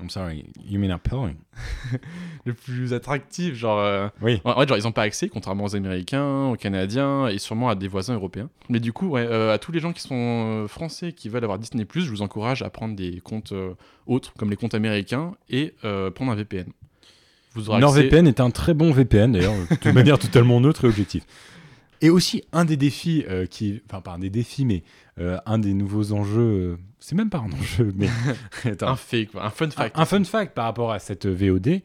I'm 0.00 0.10
sorry, 0.10 0.44
you 0.64 0.80
mean 0.80 0.90
appealing? 0.90 1.36
le 2.44 2.54
plus 2.54 2.92
attractif, 2.92 3.54
genre. 3.54 3.78
euh, 3.78 4.08
Oui. 4.22 4.40
En 4.44 4.58
fait, 4.60 4.68
genre, 4.68 4.78
ils 4.78 4.82
n'ont 4.84 4.92
pas 4.92 5.02
accès, 5.02 5.28
contrairement 5.28 5.64
aux 5.64 5.76
Américains, 5.76 6.46
aux 6.48 6.56
Canadiens 6.56 7.28
et 7.28 7.38
sûrement 7.38 7.68
à 7.68 7.74
des 7.76 7.86
voisins 7.88 8.14
européens. 8.14 8.50
Mais 8.68 8.80
du 8.80 8.92
coup, 8.92 9.06
ouais, 9.08 9.24
euh, 9.26 9.52
à 9.52 9.58
tous 9.58 9.70
les 9.70 9.78
gens 9.80 9.92
qui 9.92 10.00
sont 10.02 10.66
français 10.66 11.12
qui 11.12 11.28
veulent 11.28 11.44
avoir 11.44 11.58
Disney, 11.58 11.86
je 11.94 12.08
vous 12.10 12.22
encourage 12.22 12.62
à 12.62 12.70
prendre 12.70 12.96
des 12.96 13.20
comptes 13.20 13.52
autres, 14.06 14.32
comme 14.34 14.50
les 14.50 14.56
comptes 14.56 14.74
américains, 14.74 15.34
et 15.48 15.74
prendre 16.14 16.32
un 16.32 16.34
VPN. 16.36 16.66
Vous 17.54 17.68
aurez 17.70 17.78
accès- 17.78 17.80
NordVPN 17.82 18.26
est 18.26 18.40
un 18.40 18.50
très 18.50 18.74
bon 18.74 18.92
VPN 18.92 19.32
d'ailleurs, 19.32 19.54
de 19.84 19.90
manière 19.92 20.18
totalement 20.18 20.60
neutre 20.60 20.84
et 20.84 20.88
objective. 20.88 21.24
Et 22.00 22.10
aussi, 22.10 22.42
un 22.52 22.64
des 22.64 22.76
défis 22.76 23.24
euh, 23.28 23.46
qui. 23.46 23.80
Enfin, 23.88 24.00
pas 24.00 24.12
un 24.12 24.18
des 24.18 24.30
défis, 24.30 24.64
mais 24.64 24.82
euh, 25.20 25.38
un 25.46 25.58
des 25.58 25.72
nouveaux 25.72 26.12
enjeux. 26.12 26.40
euh, 26.40 26.76
c'est 26.98 27.14
même 27.14 27.30
pas 27.30 27.38
un 27.38 27.52
enjeu, 27.52 27.92
mais. 27.96 28.08
Attends. 28.64 28.88
un 28.88 28.96
fait, 28.96 29.26
quoi, 29.26 29.44
un 29.44 29.50
fun 29.50 29.70
fact. 29.70 29.96
Un, 29.96 30.02
un 30.02 30.04
fun 30.04 30.24
fact 30.24 30.54
par 30.54 30.64
rapport 30.64 30.90
à 30.92 30.98
cette 30.98 31.26
VOD 31.26 31.80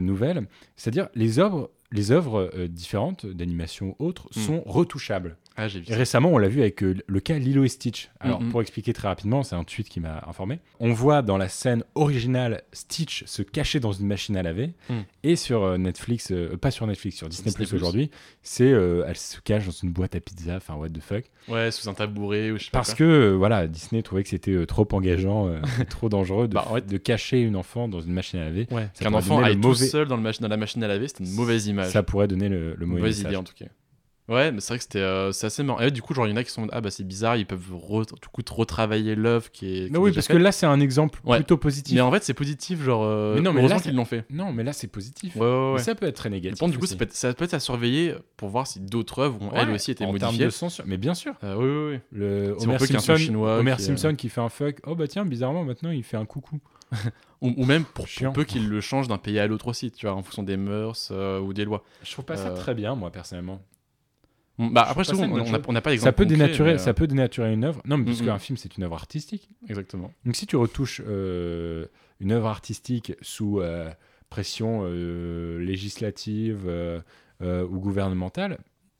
nouvelle, 0.00 0.46
c'est-à-dire 0.76 1.08
les 1.14 1.38
œuvres, 1.38 1.70
les 1.92 2.10
œuvres 2.12 2.50
différentes 2.68 3.26
d'animation 3.26 3.94
ou 3.98 4.06
autres 4.06 4.28
Mm. 4.36 4.40
sont 4.40 4.62
retouchables. 4.66 5.36
Ah, 5.56 5.68
vu 5.68 5.82
récemment, 5.88 6.30
on 6.32 6.38
l'a 6.38 6.48
vu 6.48 6.60
avec 6.60 6.82
euh, 6.82 6.96
le 7.06 7.20
cas 7.20 7.38
Lilo 7.38 7.64
et 7.64 7.68
Stitch. 7.68 8.10
Alors, 8.20 8.40
pour 8.50 8.60
expliquer 8.60 8.92
très 8.92 9.08
rapidement, 9.08 9.42
c'est 9.42 9.54
un 9.54 9.64
tweet 9.64 9.88
qui 9.88 10.00
m'a 10.00 10.22
informé. 10.28 10.58
On 10.80 10.92
voit 10.92 11.22
dans 11.22 11.38
la 11.38 11.48
scène 11.48 11.82
originale 11.94 12.62
Stitch 12.72 13.24
se 13.26 13.42
cacher 13.42 13.80
dans 13.80 13.92
une 13.92 14.06
machine 14.06 14.36
à 14.36 14.42
laver. 14.42 14.74
Mm. 14.90 14.94
Et 15.22 15.36
sur 15.36 15.62
euh, 15.64 15.78
Netflix, 15.78 16.30
euh, 16.32 16.56
pas 16.56 16.70
sur 16.70 16.86
Netflix, 16.86 17.16
sur 17.16 17.28
Disney, 17.28 17.46
Disney+. 17.50 17.66
Plus 17.66 17.74
aujourd'hui, 17.76 18.10
c'est 18.42 18.70
euh, 18.70 19.04
elle 19.06 19.16
se 19.16 19.40
cache 19.40 19.64
dans 19.66 19.72
une 19.72 19.90
boîte 19.92 20.14
à 20.14 20.20
pizza. 20.20 20.56
Enfin, 20.56 20.74
what 20.74 20.88
the 20.90 21.00
fuck. 21.00 21.24
Ouais, 21.48 21.70
sous 21.70 21.88
un 21.88 21.94
tabouret 21.94 22.50
ou 22.50 22.58
je 22.58 22.64
sais 22.64 22.70
pas 22.70 22.78
Parce 22.78 22.92
que 22.94 23.32
voilà, 23.32 23.66
Disney 23.66 24.02
trouvait 24.02 24.24
que 24.24 24.28
c'était 24.28 24.66
trop 24.66 24.86
engageant, 24.92 25.48
euh, 25.48 25.60
trop 25.88 26.08
dangereux 26.08 26.48
de, 26.48 26.54
Bah, 26.54 26.66
de 26.86 26.96
cacher 26.98 27.40
une 27.40 27.56
enfant 27.56 27.88
dans 27.88 28.00
une 28.00 28.12
machine 28.12 28.40
à 28.40 28.44
laver. 28.44 28.66
Ouais, 28.70 28.88
qu'un 28.98 29.14
enfant 29.14 29.42
aille 29.42 29.60
tout 29.60 29.74
seul 29.74 30.08
dans, 30.08 30.16
le 30.16 30.22
mach- 30.22 30.40
dans 30.40 30.48
la 30.48 30.56
machine 30.56 30.82
à 30.82 30.88
laver, 30.88 31.08
c'était 31.08 31.24
une 31.24 31.34
mauvaise 31.34 31.66
image. 31.66 31.92
Ça 31.92 32.02
pourrait 32.02 32.28
donner 32.28 32.48
le, 32.48 32.74
le 32.74 32.86
mauvais 32.86 33.00
mauvaise 33.00 33.20
idée 33.20 33.36
en 33.36 33.44
tout 33.44 33.54
cas. 33.56 33.66
Ouais, 34.28 34.50
mais 34.50 34.60
c'est 34.60 34.68
vrai 34.70 34.78
que 34.78 34.82
c'était 34.82 34.98
euh, 34.98 35.30
c'est 35.30 35.46
assez 35.46 35.62
marrant. 35.62 35.78
Et 35.80 35.90
du 35.92 36.02
coup, 36.02 36.12
genre, 36.12 36.26
il 36.26 36.30
y 36.30 36.32
en 36.32 36.36
a 36.36 36.42
qui 36.42 36.50
sont 36.50 36.66
ah 36.72 36.80
bah 36.80 36.90
c'est 36.90 37.04
bizarre, 37.06 37.36
ils 37.36 37.46
peuvent 37.46 37.72
re- 37.72 38.04
du 38.06 38.28
coup 38.28 38.42
retravailler 38.56 39.14
l'œuvre 39.14 39.52
qui 39.52 39.66
est. 39.66 39.86
qui 39.86 39.92
Mais 39.92 39.98
oui, 39.98 40.10
parce 40.12 40.26
que 40.26 40.36
là, 40.36 40.50
c'est 40.50 40.66
un 40.66 40.80
exemple 40.80 41.20
Ouais. 41.24 41.36
plutôt 41.36 41.56
positif. 41.56 41.94
Mais 41.94 42.00
en 42.00 42.10
fait, 42.10 42.24
c'est 42.24 42.34
positif, 42.34 42.82
genre. 42.82 43.04
euh, 43.04 43.36
Mais 43.36 43.40
non, 43.40 43.52
mais 43.52 43.60
heureusement 43.60 43.78
qu'ils 43.78 43.94
l'ont 43.94 44.04
fait. 44.04 44.24
Non, 44.30 44.52
mais 44.52 44.64
là, 44.64 44.72
c'est 44.72 44.88
positif. 44.88 45.36
Ouais, 45.36 45.42
ouais, 45.42 45.48
ouais. 45.48 45.72
Mais 45.74 45.78
ça 45.82 45.94
peut 45.94 46.06
être 46.06 46.16
très 46.16 46.28
Je 46.28 46.34
négatif. 46.34 46.58
pense 46.58 46.70
du 46.72 46.78
coup, 46.78 46.86
ça 46.86 46.96
peut, 46.96 47.04
être, 47.04 47.12
ça 47.14 47.32
peut 47.34 47.44
être 47.44 47.54
à 47.54 47.60
surveiller 47.60 48.14
pour 48.36 48.48
voir 48.48 48.66
si 48.66 48.80
d'autres 48.80 49.20
œuvres 49.20 49.40
ont 49.42 49.52
elles 49.52 49.70
aussi 49.70 49.92
été 49.92 50.04
en 50.04 50.08
termes 50.08 50.22
modifiées. 50.32 50.46
de 50.46 50.50
censure. 50.50 50.84
Mais 50.88 50.96
bien 50.96 51.14
sûr. 51.14 51.34
Euh, 51.44 51.54
oui, 51.56 51.64
oui, 51.64 51.94
oui. 51.94 52.18
Le 52.18 52.56
Homer, 52.58 52.78
Simpson, 52.80 53.16
chinois 53.16 53.58
Homer 53.58 53.76
qui, 53.76 53.82
Simpson 53.84 54.14
qui 54.16 54.28
fait 54.28 54.40
un 54.40 54.48
fuck. 54.48 54.78
Oh 54.86 54.96
bah 54.96 55.06
tiens, 55.06 55.24
bizarrement, 55.24 55.62
maintenant, 55.64 55.90
il 55.92 56.02
fait 56.02 56.16
un 56.16 56.24
coucou. 56.26 56.58
Ou, 57.42 57.52
ou 57.58 57.64
même 57.66 57.84
pour, 57.84 58.06
pour 58.08 58.32
peu 58.32 58.44
qu'ils 58.44 58.68
le 58.68 58.80
changent 58.80 59.08
d'un 59.08 59.18
pays 59.18 59.38
à 59.38 59.46
l'autre 59.46 59.68
aussi, 59.68 59.90
tu 59.90 60.06
vois, 60.06 60.14
en 60.16 60.22
fonction 60.22 60.42
des 60.42 60.56
mœurs 60.56 61.10
euh, 61.12 61.38
ou 61.38 61.52
des 61.52 61.64
lois. 61.66 61.84
Je 62.02 62.10
trouve 62.10 62.24
pas 62.24 62.36
ça 62.38 62.50
très 62.50 62.74
bien, 62.74 62.94
moi, 62.94 63.10
personnellement. 63.10 63.60
Bah, 64.58 64.86
après, 64.88 65.04
ça 65.04 65.14
on 65.14 65.72
n'a 65.72 65.80
pas 65.82 65.90
d'exemple. 65.90 65.98
Ça 65.98 66.12
peut, 66.12 66.24
concret, 66.24 66.36
dénaturer, 66.38 66.70
mais, 66.70 66.74
euh, 66.80 66.82
ça 66.84 66.94
peut 66.94 67.06
dénaturer 67.06 67.52
une 67.52 67.64
œuvre. 67.64 67.82
Non, 67.84 67.98
mais 67.98 68.04
puisque 68.06 68.22
Mhm. 68.24 68.28
un 68.30 68.38
film, 68.38 68.56
c'est 68.56 68.76
une 68.76 68.84
œuvre 68.84 68.94
artistique. 68.94 69.50
Exactement. 69.68 70.12
Donc 70.24 70.34
si 70.34 70.46
tu 70.46 70.56
retouches 70.56 71.02
euh, 71.06 71.86
une 72.20 72.32
œuvre 72.32 72.46
artistique 72.48 73.12
sous 73.20 73.60
euh, 73.60 73.90
pression 74.30 74.80
euh, 74.84 75.58
législative 75.58 76.64
euh, 76.66 77.00
euh, 77.42 77.66
ou 77.66 77.78
gouvernementale, 77.80 78.58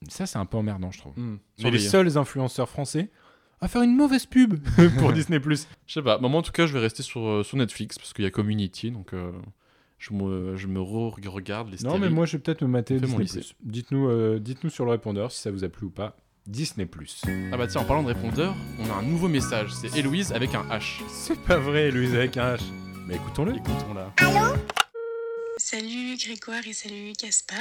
ça 0.09 0.25
c'est 0.27 0.37
un 0.37 0.45
peu 0.45 0.57
emmerdant, 0.57 0.91
je 0.91 0.99
trouve. 0.99 1.13
Hmm. 1.17 1.37
On 1.63 1.67
est 1.67 1.71
les 1.71 1.79
seuls 1.79 2.17
influenceurs 2.17 2.69
français 2.69 3.09
à 3.59 3.67
faire 3.67 3.81
une 3.81 3.95
mauvaise 3.95 4.27
pub 4.27 4.59
pour 4.99 5.11
Disney+. 5.13 5.39
Je 5.43 5.55
sais 5.91 6.03
pas, 6.03 6.19
moi 6.19 6.29
en 6.29 6.41
tout 6.43 6.51
cas 6.51 6.67
je 6.67 6.73
vais 6.73 6.79
rester 6.79 7.01
sur, 7.01 7.43
sur 7.43 7.57
Netflix 7.57 7.97
parce 7.97 8.13
qu'il 8.13 8.23
y 8.23 8.27
a 8.27 8.31
Community 8.31 8.91
donc 8.91 9.13
euh, 9.13 9.31
je 9.97 10.13
me, 10.13 10.55
je 10.57 10.67
me 10.67 10.79
re- 10.79 11.27
regarde 11.27 11.69
les 11.69 11.77
Non, 11.83 11.97
mais 11.97 12.09
moi 12.09 12.25
je 12.25 12.33
vais 12.37 12.43
peut-être 12.43 12.61
me 12.61 12.67
mater 12.67 12.99
Disney+. 12.99 13.23
lycée. 13.23 13.45
Dites-nous 13.63 14.07
euh, 14.09 14.39
dites-nous 14.39 14.69
sur 14.69 14.85
le 14.85 14.91
répondeur 14.91 15.31
si 15.31 15.41
ça 15.41 15.51
vous 15.51 15.63
a 15.63 15.69
plu 15.69 15.87
ou 15.87 15.89
pas. 15.89 16.15
Disney+. 16.45 16.87
Ah 17.51 17.57
bah 17.57 17.67
tiens, 17.67 17.81
en 17.81 17.85
parlant 17.85 18.03
de 18.03 18.07
répondeur, 18.07 18.55
on 18.79 18.89
a 18.89 18.93
un 18.93 19.01
nouveau 19.01 19.27
message, 19.27 19.73
c'est 19.73 19.93
Héloïse 19.97 20.31
avec 20.31 20.55
un 20.55 20.63
H. 20.69 21.01
C'est 21.09 21.37
pas 21.39 21.57
vrai, 21.57 21.91
Louise 21.91 22.15
avec 22.15 22.37
un 22.37 22.55
H. 22.55 22.61
Mais 23.05 23.15
écoutons-le. 23.15 23.55
Écoutons-la. 23.55 24.13
Salut 25.57 26.15
Grégoire 26.17 26.65
et 26.67 26.73
salut 26.73 27.13
Gaspard. 27.21 27.57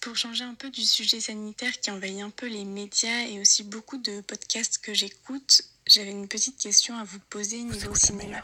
Pour 0.00 0.16
changer 0.16 0.44
un 0.44 0.54
peu 0.54 0.70
du 0.70 0.82
sujet 0.82 1.20
sanitaire 1.20 1.80
qui 1.80 1.90
envahit 1.90 2.20
un 2.20 2.30
peu 2.30 2.48
les 2.48 2.64
médias 2.64 3.26
et 3.28 3.40
aussi 3.40 3.64
beaucoup 3.64 3.96
de 3.96 4.20
podcasts 4.20 4.78
que 4.78 4.92
j'écoute, 4.92 5.62
j'avais 5.86 6.10
une 6.10 6.28
petite 6.28 6.58
question 6.58 6.96
à 6.96 7.04
vous 7.04 7.18
poser 7.30 7.62
niveau 7.62 7.94
cinéma. 7.94 8.38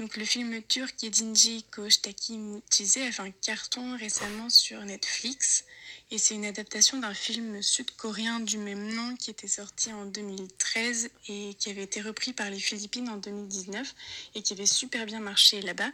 Donc 0.00 0.16
le 0.16 0.24
film 0.24 0.62
turc 0.62 1.02
Yedinci 1.02 1.62
Koçtaki 1.70 2.38
Mucize 2.38 2.96
a 2.96 3.12
fait 3.12 3.20
un 3.20 3.30
carton 3.30 3.98
récemment 3.98 4.48
sur 4.48 4.82
Netflix 4.82 5.66
et 6.10 6.16
c'est 6.16 6.34
une 6.34 6.46
adaptation 6.46 6.98
d'un 6.98 7.12
film 7.12 7.60
sud-coréen 7.60 8.40
du 8.40 8.56
même 8.56 8.94
nom 8.94 9.14
qui 9.16 9.30
était 9.30 9.46
sorti 9.46 9.92
en 9.92 10.06
2013 10.06 11.10
et 11.28 11.54
qui 11.58 11.68
avait 11.68 11.82
été 11.82 12.00
repris 12.00 12.32
par 12.32 12.48
les 12.48 12.58
Philippines 12.58 13.10
en 13.10 13.18
2019 13.18 13.94
et 14.36 14.40
qui 14.40 14.54
avait 14.54 14.64
super 14.64 15.04
bien 15.04 15.20
marché 15.20 15.60
là-bas. 15.60 15.90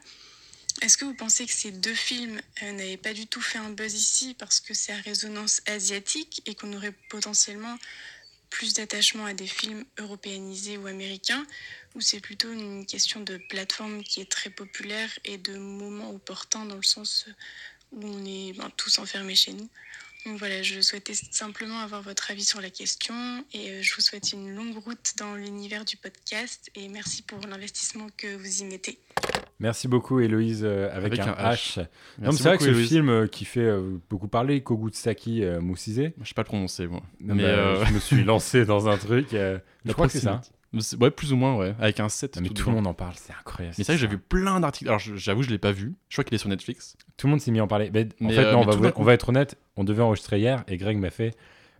Est-ce 0.82 0.96
que 0.98 1.04
vous 1.04 1.14
pensez 1.14 1.44
que 1.44 1.52
ces 1.52 1.72
deux 1.72 1.94
films 1.94 2.40
euh, 2.62 2.72
n'avaient 2.72 2.98
pas 2.98 3.12
du 3.12 3.26
tout 3.26 3.40
fait 3.40 3.58
un 3.58 3.70
buzz 3.70 3.92
ici 3.92 4.36
parce 4.38 4.60
que 4.60 4.72
c'est 4.72 4.92
à 4.92 5.00
résonance 5.00 5.62
asiatique 5.66 6.42
et 6.46 6.54
qu'on 6.54 6.72
aurait 6.74 6.94
potentiellement 7.08 7.76
plus 8.50 8.74
d'attachement 8.74 9.26
à 9.26 9.34
des 9.34 9.46
films 9.46 9.84
européanisés 9.98 10.78
ou 10.78 10.86
américains 10.86 11.46
ou 11.94 12.00
c'est 12.00 12.20
plutôt 12.20 12.52
une 12.52 12.86
question 12.86 13.20
de 13.20 13.38
plateforme 13.48 14.02
qui 14.02 14.20
est 14.20 14.30
très 14.30 14.50
populaire 14.50 15.10
et 15.24 15.38
de 15.38 15.56
moment 15.56 16.10
opportun 16.10 16.64
dans 16.66 16.76
le 16.76 16.82
sens 16.82 17.26
où 17.92 18.06
on 18.06 18.24
est 18.24 18.52
ben, 18.52 18.70
tous 18.76 18.98
enfermés 18.98 19.34
chez 19.34 19.52
nous? 19.52 19.68
Donc 20.26 20.38
voilà, 20.38 20.60
je 20.62 20.80
souhaitais 20.80 21.14
simplement 21.30 21.78
avoir 21.78 22.02
votre 22.02 22.30
avis 22.32 22.44
sur 22.44 22.60
la 22.60 22.68
question 22.70 23.14
et 23.54 23.70
euh, 23.70 23.78
je 23.82 23.94
vous 23.94 24.00
souhaite 24.00 24.32
une 24.32 24.54
longue 24.54 24.76
route 24.84 25.14
dans 25.18 25.36
l'univers 25.36 25.84
du 25.84 25.96
podcast 25.96 26.68
et 26.74 26.88
merci 26.88 27.22
pour 27.22 27.38
l'investissement 27.48 28.08
que 28.16 28.36
vous 28.36 28.60
y 28.62 28.64
mettez. 28.64 28.98
Merci 29.60 29.88
beaucoup 29.88 30.20
Héloïse 30.20 30.64
euh, 30.64 30.90
avec, 30.92 31.18
Avec 31.18 31.20
un, 31.20 31.34
un 31.38 31.52
H. 31.52 31.78
H. 31.78 31.86
Non, 32.18 32.32
c'est 32.32 32.42
vrai 32.42 32.58
que 32.58 32.64
ce 32.64 32.68
Héloïse. 32.70 32.88
film 32.88 33.08
euh, 33.08 33.26
qui 33.26 33.44
fait 33.44 33.60
euh, 33.60 33.98
beaucoup 34.10 34.28
parler, 34.28 34.62
Kogutsaki 34.62 35.44
euh, 35.44 35.60
Moussizé, 35.60 36.12
Je 36.20 36.28
sais 36.28 36.34
pas 36.34 36.42
le 36.42 36.46
prononcer 36.46 36.86
moi. 36.88 37.02
Non, 37.20 37.34
mais 37.36 37.44
bah, 37.44 37.48
euh, 37.48 37.84
je 37.86 37.92
me 37.94 37.98
suis 38.00 38.24
lancé 38.24 38.64
dans 38.66 38.88
un 38.88 38.98
truc. 38.98 39.32
euh, 39.32 39.58
je 39.84 39.88
la 39.88 39.94
crois 39.94 40.06
que 40.08 40.12
c'est 40.12 40.20
ça. 40.20 40.42
Ouais, 41.00 41.10
plus 41.10 41.32
ou 41.32 41.36
moins, 41.36 41.56
ouais. 41.56 41.74
Avec 41.78 42.00
un 42.00 42.08
7. 42.08 42.36
Non, 42.36 42.42
mais 42.42 42.48
tout 42.48 42.68
le 42.68 42.76
monde 42.76 42.86
en 42.86 42.94
parle, 42.94 43.14
c'est 43.16 43.32
incroyable. 43.32 43.74
Mais 43.78 43.84
c'est 43.84 43.92
vrai 43.92 43.96
que 43.96 44.00
j'ai 44.00 44.06
vu 44.06 44.18
plein 44.18 44.60
d'articles. 44.60 44.88
Alors 44.88 45.00
j'avoue, 45.00 45.42
je 45.42 45.50
l'ai 45.50 45.58
pas 45.58 45.72
vu. 45.72 45.94
Je 46.08 46.16
crois 46.16 46.24
qu'il 46.24 46.34
est 46.34 46.38
sur 46.38 46.48
Netflix. 46.48 46.96
Tout 47.16 47.26
le 47.26 47.32
monde 47.32 47.40
s'est 47.40 47.50
mis 47.50 47.60
à 47.60 47.64
en 47.64 47.68
parler. 47.68 47.90
Mais, 47.92 48.08
en 48.22 48.28
fait, 48.30 48.38
euh, 48.38 48.52
non, 48.52 48.60
on 48.60 48.76
va, 48.76 48.92
on 48.96 49.02
va 49.02 49.12
être 49.14 49.28
honnête. 49.28 49.56
On 49.76 49.84
devait 49.84 50.02
enregistrer 50.02 50.38
hier 50.38 50.64
et 50.68 50.76
Greg 50.76 50.98
m'a 50.98 51.10
fait 51.10 51.34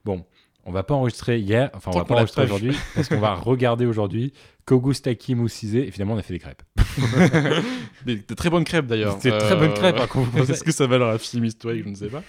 Bon, 0.05 0.25
On 0.65 0.73
va 0.73 0.83
pas 0.83 0.95
enregistrer 0.95 1.39
hier, 1.39 1.71
enfin 1.75 1.91
on 1.91 1.95
Tant 1.95 1.99
va 1.99 2.05
qu'on 2.05 2.09
pas 2.09 2.15
enregistrer 2.21 2.45
aujourd'hui, 2.45 2.77
parce 2.95 3.09
qu'on 3.09 3.21
va 3.21 3.35
regarder 3.35 3.87
aujourd'hui 3.87 4.33
Kogustaki 4.65 5.35
Moussizé. 5.35 5.87
Et 5.87 5.91
finalement, 5.91 6.15
on 6.15 6.19
a 6.19 6.23
fait 6.23 6.35
des 6.35 6.41
crêpes. 6.41 6.63
Des, 8.07 8.17
de 8.17 8.35
très 8.35 8.51
bonnes 8.51 8.65
crêpes 8.65 8.87
d'ailleurs. 8.87 9.15
C'était 9.15 9.33
de 9.33 9.39
très 9.39 9.57
bonnes 9.57 9.75
crêpes, 9.75 9.99
hein. 9.99 10.09
Est-ce 10.49 10.65
que 10.65 10.73
ça 10.73 10.87
va 10.87 10.99
leur 10.99 11.21
film 11.21 11.45
historique 11.45 11.85
Je 11.85 11.91
ne 11.91 11.95
sais 11.95 12.09
pas. 12.09 12.23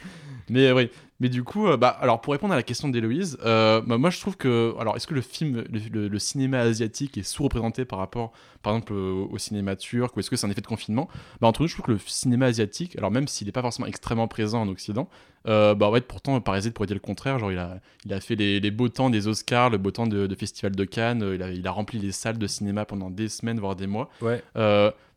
Mais 0.50 0.72
oui. 0.72 0.90
Mais 1.20 1.30
du 1.30 1.44
coup, 1.44 1.68
euh, 1.68 1.78
bah, 1.78 1.90
alors 1.90 2.22
pour 2.22 2.34
répondre 2.34 2.54
à 2.54 2.56
la 2.56 2.62
question 2.64 2.90
d'Héloïse, 2.90 3.40
euh, 3.44 3.82
bah, 3.82 3.98
moi 3.98 4.12
je 4.12 4.20
trouve 4.22 4.38
que. 4.38 4.76
Alors, 4.80 4.96
est-ce 4.96 5.08
que 5.08 5.16
le 5.16 5.22
film, 5.22 5.64
le, 5.72 5.80
le- 5.92 6.08
le 6.08 6.20
cinéma 6.20 6.60
asiatique 6.60 7.18
est 7.18 7.24
sous-représenté 7.24 7.86
par 7.86 7.98
rapport, 8.00 8.32
par 8.62 8.74
exemple, 8.76 8.94
au, 8.94 9.28
au 9.32 9.38
cinéma 9.40 9.76
turc 9.76 10.16
Ou 10.16 10.20
est-ce 10.20 10.30
que 10.30 10.36
c'est 10.36 10.46
un 10.46 10.52
effet 10.52 10.62
de 10.62 10.68
confinement? 10.68 11.10
Bah, 11.42 11.48
Entre 11.48 11.62
nous, 11.64 11.68
je 11.68 11.74
trouve 11.74 11.86
que 11.88 11.92
le 11.94 12.00
cinéma 12.06 12.46
asiatique, 12.46 12.96
alors 12.98 13.10
même 13.10 13.28
s'il 13.28 13.48
n'est 13.48 13.52
pas 13.52 13.64
forcément 13.64 13.88
extrêmement 13.88 14.28
présent 14.28 14.62
en 14.62 14.68
Occident, 14.68 15.10
euh, 15.48 15.74
bah, 15.74 15.88
en 15.88 15.94
fait, 15.94 16.02
pourtant, 16.08 16.40
Parasite 16.40 16.76
pourrait 16.76 16.86
dire 16.88 16.96
le 16.96 17.00
contraire. 17.02 17.40
Genre, 17.40 17.52
il 17.52 17.58
a, 17.58 17.80
il 18.06 18.14
a 18.14 18.20
fait 18.22 18.36
les, 18.36 18.60
les 18.60 18.72
beaux 18.72 18.90
temps 18.90 19.10
des 19.10 19.28
Oscars, 19.28 19.72
le 19.72 19.80
beau 19.80 19.90
temps 19.92 20.06
de, 20.08 20.28
de 20.28 20.36
Festival 20.36 20.76
de 20.76 20.84
Cannes, 20.86 21.24
euh, 21.24 21.36
il 21.36 21.42
a, 21.42 21.50
il 21.50 21.66
a 21.68 21.72
rempli 21.72 21.98
les 21.98 22.12
salles 22.12 22.38
de 22.38 22.48
cinéma 22.48 22.86
pendant 22.86 23.10
des 23.10 23.28
semaines, 23.28 23.60
voire 23.60 23.76
des 23.76 23.88
mois. 23.88 24.10
Ouais. 24.22 24.44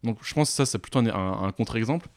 Donc 0.02 0.16
je 0.22 0.32
pense 0.32 0.48
que 0.48 0.54
ça, 0.56 0.64
c'est 0.64 0.78
plutôt 0.78 1.00
un, 1.00 1.06
un- 1.08 1.42
un 1.44 1.52
contre-exemple. 1.52 2.08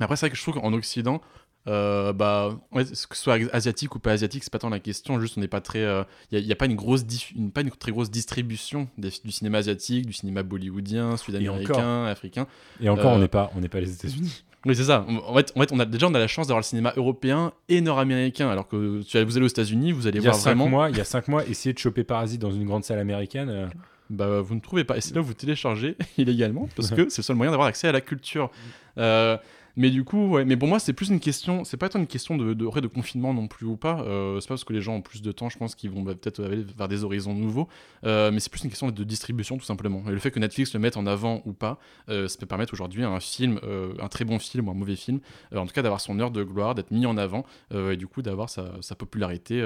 Mais 0.00 0.04
après, 0.04 0.16
c'est 0.16 0.26
vrai 0.26 0.30
que 0.30 0.36
je 0.36 0.42
trouve 0.42 0.54
qu'en 0.54 0.72
Occident, 0.72 1.20
euh, 1.68 2.12
bah, 2.12 2.58
ouais, 2.72 2.84
que 2.84 2.94
ce 2.96 3.06
soit 3.22 3.38
asiatique 3.52 3.94
ou 3.94 3.98
pas 3.98 4.12
asiatique, 4.12 4.42
c'est 4.42 4.52
pas 4.52 4.58
tant 4.58 4.70
la 4.70 4.80
question. 4.80 5.20
Juste, 5.20 5.36
on 5.36 5.40
n'est 5.40 5.48
pas 5.48 5.60
très. 5.60 5.84
Il 6.32 6.44
n'y 6.44 6.52
a, 6.52 6.56
pas 6.56 6.66
une 6.66 6.74
grosse, 6.76 7.02
une, 7.36 7.50
pas 7.52 7.60
une 7.60 7.70
très 7.70 7.92
grosse 7.92 8.10
distribution 8.10 8.88
des- 8.98 9.10
du 9.24 9.30
cinéma 9.32 9.58
asiatique, 9.58 10.06
du 10.06 10.12
cinéma 10.12 10.42
bollywoodien, 10.42 11.16
sud-américain, 11.16 12.04
africain. 12.06 12.46
Et 12.80 12.88
encore, 12.88 13.12
Euh, 13.12 13.16
on 13.16 13.18
n'est 13.18 13.28
pas, 13.28 13.50
on 13.56 13.60
pas 13.60 13.80
les 13.80 13.92
États-Unis. 13.92 14.44
Oui, 14.66 14.74
c'est 14.74 14.82
ça. 14.84 15.06
En 15.08 15.34
fait, 15.36 15.52
en 15.54 15.60
fait, 15.60 15.70
on 15.72 15.78
a 15.78 15.84
déjà 15.84 16.08
on 16.08 16.14
a 16.14 16.18
la 16.18 16.26
chance 16.26 16.48
d'avoir 16.48 16.58
le 16.58 16.64
cinéma 16.64 16.92
européen 16.96 17.52
et 17.68 17.80
nord-américain, 17.80 18.48
alors 18.50 18.66
que 18.66 19.02
si 19.06 19.22
vous 19.22 19.36
allez 19.36 19.44
aux 19.46 19.48
États-Unis, 19.48 19.92
vous 19.92 20.08
allez 20.08 20.18
Il 20.18 20.24
y 20.24 20.26
a 20.26 20.30
voir 20.30 20.34
cinq 20.42 20.50
vraiment. 20.56 20.68
mois, 20.68 20.90
il 20.90 20.96
y 20.96 21.00
a 21.00 21.04
cinq 21.14 21.28
mois, 21.28 21.46
essayer 21.46 21.72
de 21.72 21.78
choper 21.78 22.02
Parasite 22.02 22.40
dans 22.40 22.50
une 22.50 22.64
grande 22.66 22.82
salle 22.82 22.98
américaine. 22.98 23.48
euh, 23.50 23.66
bah, 24.10 24.40
vous 24.40 24.56
ne 24.56 24.60
trouvez 24.60 24.82
pas. 24.82 24.96
Et 24.96 25.00
c'est 25.00 25.14
là 25.14 25.20
où 25.20 25.24
vous 25.24 25.32
téléchargez 25.34 25.96
illégalement, 26.18 26.68
parce 26.74 26.90
que 26.90 27.08
c'est 27.08 27.18
le 27.18 27.24
seul 27.24 27.36
moyen 27.36 27.52
d'avoir 27.52 27.68
accès 27.68 27.86
à 27.86 27.92
la 27.92 28.00
culture. 28.00 28.50
Euh, 28.98 29.36
mais 29.76 29.90
du 29.90 30.04
coup, 30.04 30.28
ouais. 30.28 30.44
Mais 30.44 30.56
pour 30.56 30.68
moi, 30.68 30.78
c'est 30.78 30.92
plus 30.92 31.08
une 31.10 31.20
question. 31.20 31.64
C'est 31.64 31.76
pas 31.76 31.88
tant 31.88 31.98
une 31.98 32.06
question 32.06 32.36
de, 32.36 32.54
de, 32.54 32.80
de 32.80 32.86
confinement 32.86 33.32
non 33.34 33.46
plus 33.48 33.66
ou 33.66 33.76
pas. 33.76 34.00
Euh, 34.02 34.40
c'est 34.40 34.48
pas 34.48 34.54
parce 34.54 34.64
que 34.64 34.72
les 34.72 34.80
gens 34.80 34.96
ont 34.96 35.02
plus 35.02 35.22
de 35.22 35.32
temps, 35.32 35.48
je 35.48 35.58
pense 35.58 35.74
qu'ils 35.74 35.90
vont 35.90 36.02
bah, 36.02 36.14
peut-être 36.14 36.42
aller 36.44 36.64
vers 36.76 36.88
des 36.88 37.04
horizons 37.04 37.34
nouveaux. 37.34 37.68
Euh, 38.04 38.30
mais 38.32 38.40
c'est 38.40 38.50
plus 38.50 38.64
une 38.64 38.70
question 38.70 38.90
de 38.90 39.04
distribution, 39.04 39.56
tout 39.58 39.64
simplement. 39.64 40.02
Et 40.08 40.12
le 40.12 40.18
fait 40.18 40.30
que 40.30 40.38
Netflix 40.40 40.72
le 40.74 40.80
mette 40.80 40.96
en 40.96 41.06
avant 41.06 41.42
ou 41.44 41.52
pas, 41.52 41.78
euh, 42.08 42.28
ça 42.28 42.38
peut 42.38 42.46
permettre 42.46 42.72
aujourd'hui 42.72 43.04
à 43.04 43.08
un 43.10 43.20
film, 43.20 43.60
euh, 43.62 43.92
un 44.00 44.08
très 44.08 44.24
bon 44.24 44.38
film 44.38 44.68
ou 44.68 44.70
un 44.70 44.74
mauvais 44.74 44.96
film, 44.96 45.20
en 45.54 45.66
tout 45.66 45.72
cas 45.72 45.82
d'avoir 45.82 46.00
son 46.00 46.18
heure 46.20 46.30
de 46.30 46.42
gloire, 46.42 46.74
d'être 46.74 46.90
mis 46.90 47.06
en 47.06 47.16
avant, 47.16 47.44
et 47.74 47.96
du 47.96 48.06
coup 48.06 48.22
d'avoir 48.22 48.48
sa, 48.50 48.72
sa 48.80 48.94
popularité. 48.94 49.62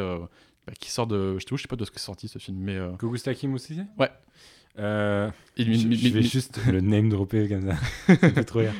bah, 0.67 0.73
qui 0.79 0.91
sort 0.91 1.07
de. 1.07 1.39
Je 1.39 1.57
sais 1.57 1.69
pas 1.69 1.77
de 1.77 1.85
ce 1.85 1.91
que 1.91 1.99
c'est 1.99 2.07
sorti 2.07 2.29
ce 2.29 2.39
film, 2.39 2.59
mais. 2.59 2.77
euh, 2.77 2.93
Kogustaki 2.93 3.49
Moussizé 3.49 3.83
Ouais. 3.99 4.11
Euh, 4.79 5.31
je, 5.59 6.09
vais 6.09 6.23
juste 6.23 6.59
le 6.71 6.81
name 6.81 7.11
dropper 7.11 7.49
comme 7.49 7.69
ça. 7.69 7.77
ça 8.17 8.29
me 8.29 8.33
fait 8.33 8.45
trop 8.45 8.61
rire. 8.61 8.73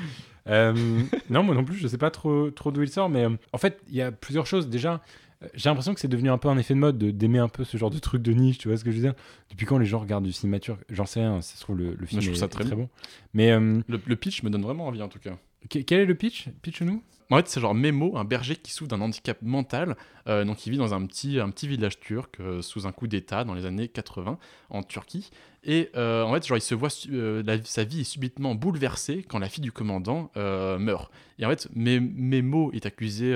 Euh, 0.49 1.03
non, 1.31 1.43
moi 1.43 1.55
non 1.55 1.65
plus, 1.65 1.77
je 1.77 1.87
sais 1.89 1.99
pas 1.99 2.11
trop, 2.11 2.51
trop 2.51 2.71
d'où 2.73 2.83
il 2.83 2.89
sort, 2.89 3.09
mais 3.09 3.25
euh, 3.25 3.31
en 3.53 3.59
fait, 3.59 3.81
il 3.89 3.95
y 3.95 4.03
a 4.03 4.11
plusieurs 4.13 4.47
choses. 4.47 4.69
Déjà, 4.69 5.01
euh, 5.43 5.49
j'ai 5.55 5.69
l'impression 5.69 5.95
que 5.95 6.01
c'est 6.01 6.09
devenu 6.09 6.31
un 6.31 6.39
peu 6.39 6.49
un 6.49 6.59
effet 6.59 6.75
de 6.75 6.79
mode 6.81 6.99
de- 6.99 7.11
d'aimer 7.11 7.39
un 7.39 7.49
peu 7.49 7.65
ce 7.65 7.77
genre 7.77 7.91
de 7.91 7.99
truc 7.99 8.23
de 8.23 8.33
niche, 8.33 8.59
tu 8.59 8.69
vois 8.69 8.77
ce 8.77 8.85
que 8.85 8.91
je 8.91 8.97
veux 8.97 9.03
dire? 9.03 9.15
Depuis 9.51 9.67
quand 9.67 9.79
les 9.79 9.87
gens 9.87 9.99
regardent 10.01 10.25
du 10.25 10.33
cinéma 10.33 10.59
turc 10.59 10.81
J'en 10.91 11.07
sais 11.07 11.21
rien, 11.21 11.41
ça 11.43 11.57
se 11.57 11.61
trouve 11.61 11.77
le, 11.79 11.95
le 11.95 12.07
film 12.07 12.21
je 12.21 12.27
trouve 12.29 12.37
est, 12.37 12.41
ça 12.41 12.49
très 12.49 12.65
très 12.65 12.75
bon. 12.77 12.89
Mais 13.35 13.53
euh, 13.53 13.81
le, 13.87 14.01
le 14.05 14.17
pitch 14.17 14.43
me 14.43 14.51
donne 14.51 14.63
vraiment 14.63 14.87
envie 14.87 15.03
en 15.03 15.09
tout 15.09 15.19
cas. 15.21 15.37
que- 15.71 15.79
quel 15.79 16.01
est 16.01 16.07
le 16.07 16.15
pitch? 16.15 16.49
Pitch-nous? 16.63 17.03
En 17.33 17.37
fait, 17.37 17.49
c'est 17.49 17.63
genre 17.63 17.75
Memo, 17.75 18.19
un 18.19 18.25
berger 18.25 18.57
qui 18.57 18.73
souffre 18.73 18.91
d'un 18.91 19.01
handicap 19.01 19.39
mental. 19.41 19.97
euh, 20.29 20.45
donc, 20.45 20.67
il 20.67 20.71
vit 20.71 20.77
dans 20.77 20.93
un 20.93 21.07
petit, 21.07 21.41
un 21.41 21.49
petit 21.49 21.67
village 21.67 21.99
turc 21.99 22.39
euh, 22.41 22.61
sous 22.61 22.87
un 22.87 22.93
coup 22.93 23.07
d'État 23.07 23.45
dans 23.45 23.55
les 23.55 23.65
années 23.65 23.89
80 23.89 24.39
en 24.69 24.83
Turquie. 24.83 25.31
Et 25.65 25.89
euh, 25.97 26.25
en 26.25 26.35
fait, 26.35 26.47
genre, 26.47 26.59
il 26.59 26.61
se 26.61 26.75
voit, 26.75 26.91
sa 26.91 27.85
vie 27.85 28.03
est 28.03 28.05
subitement 28.05 28.55
bouleversée 28.55 29.25
quand 29.27 29.39
la 29.39 29.49
fille 29.49 29.63
du 29.63 29.73
commandant 29.73 30.31
meurt. 30.37 31.11
Et 31.39 31.47
en 31.47 31.49
fait, 31.49 31.71
Memo 31.75 32.71
est 32.75 32.85
accusé 32.85 33.35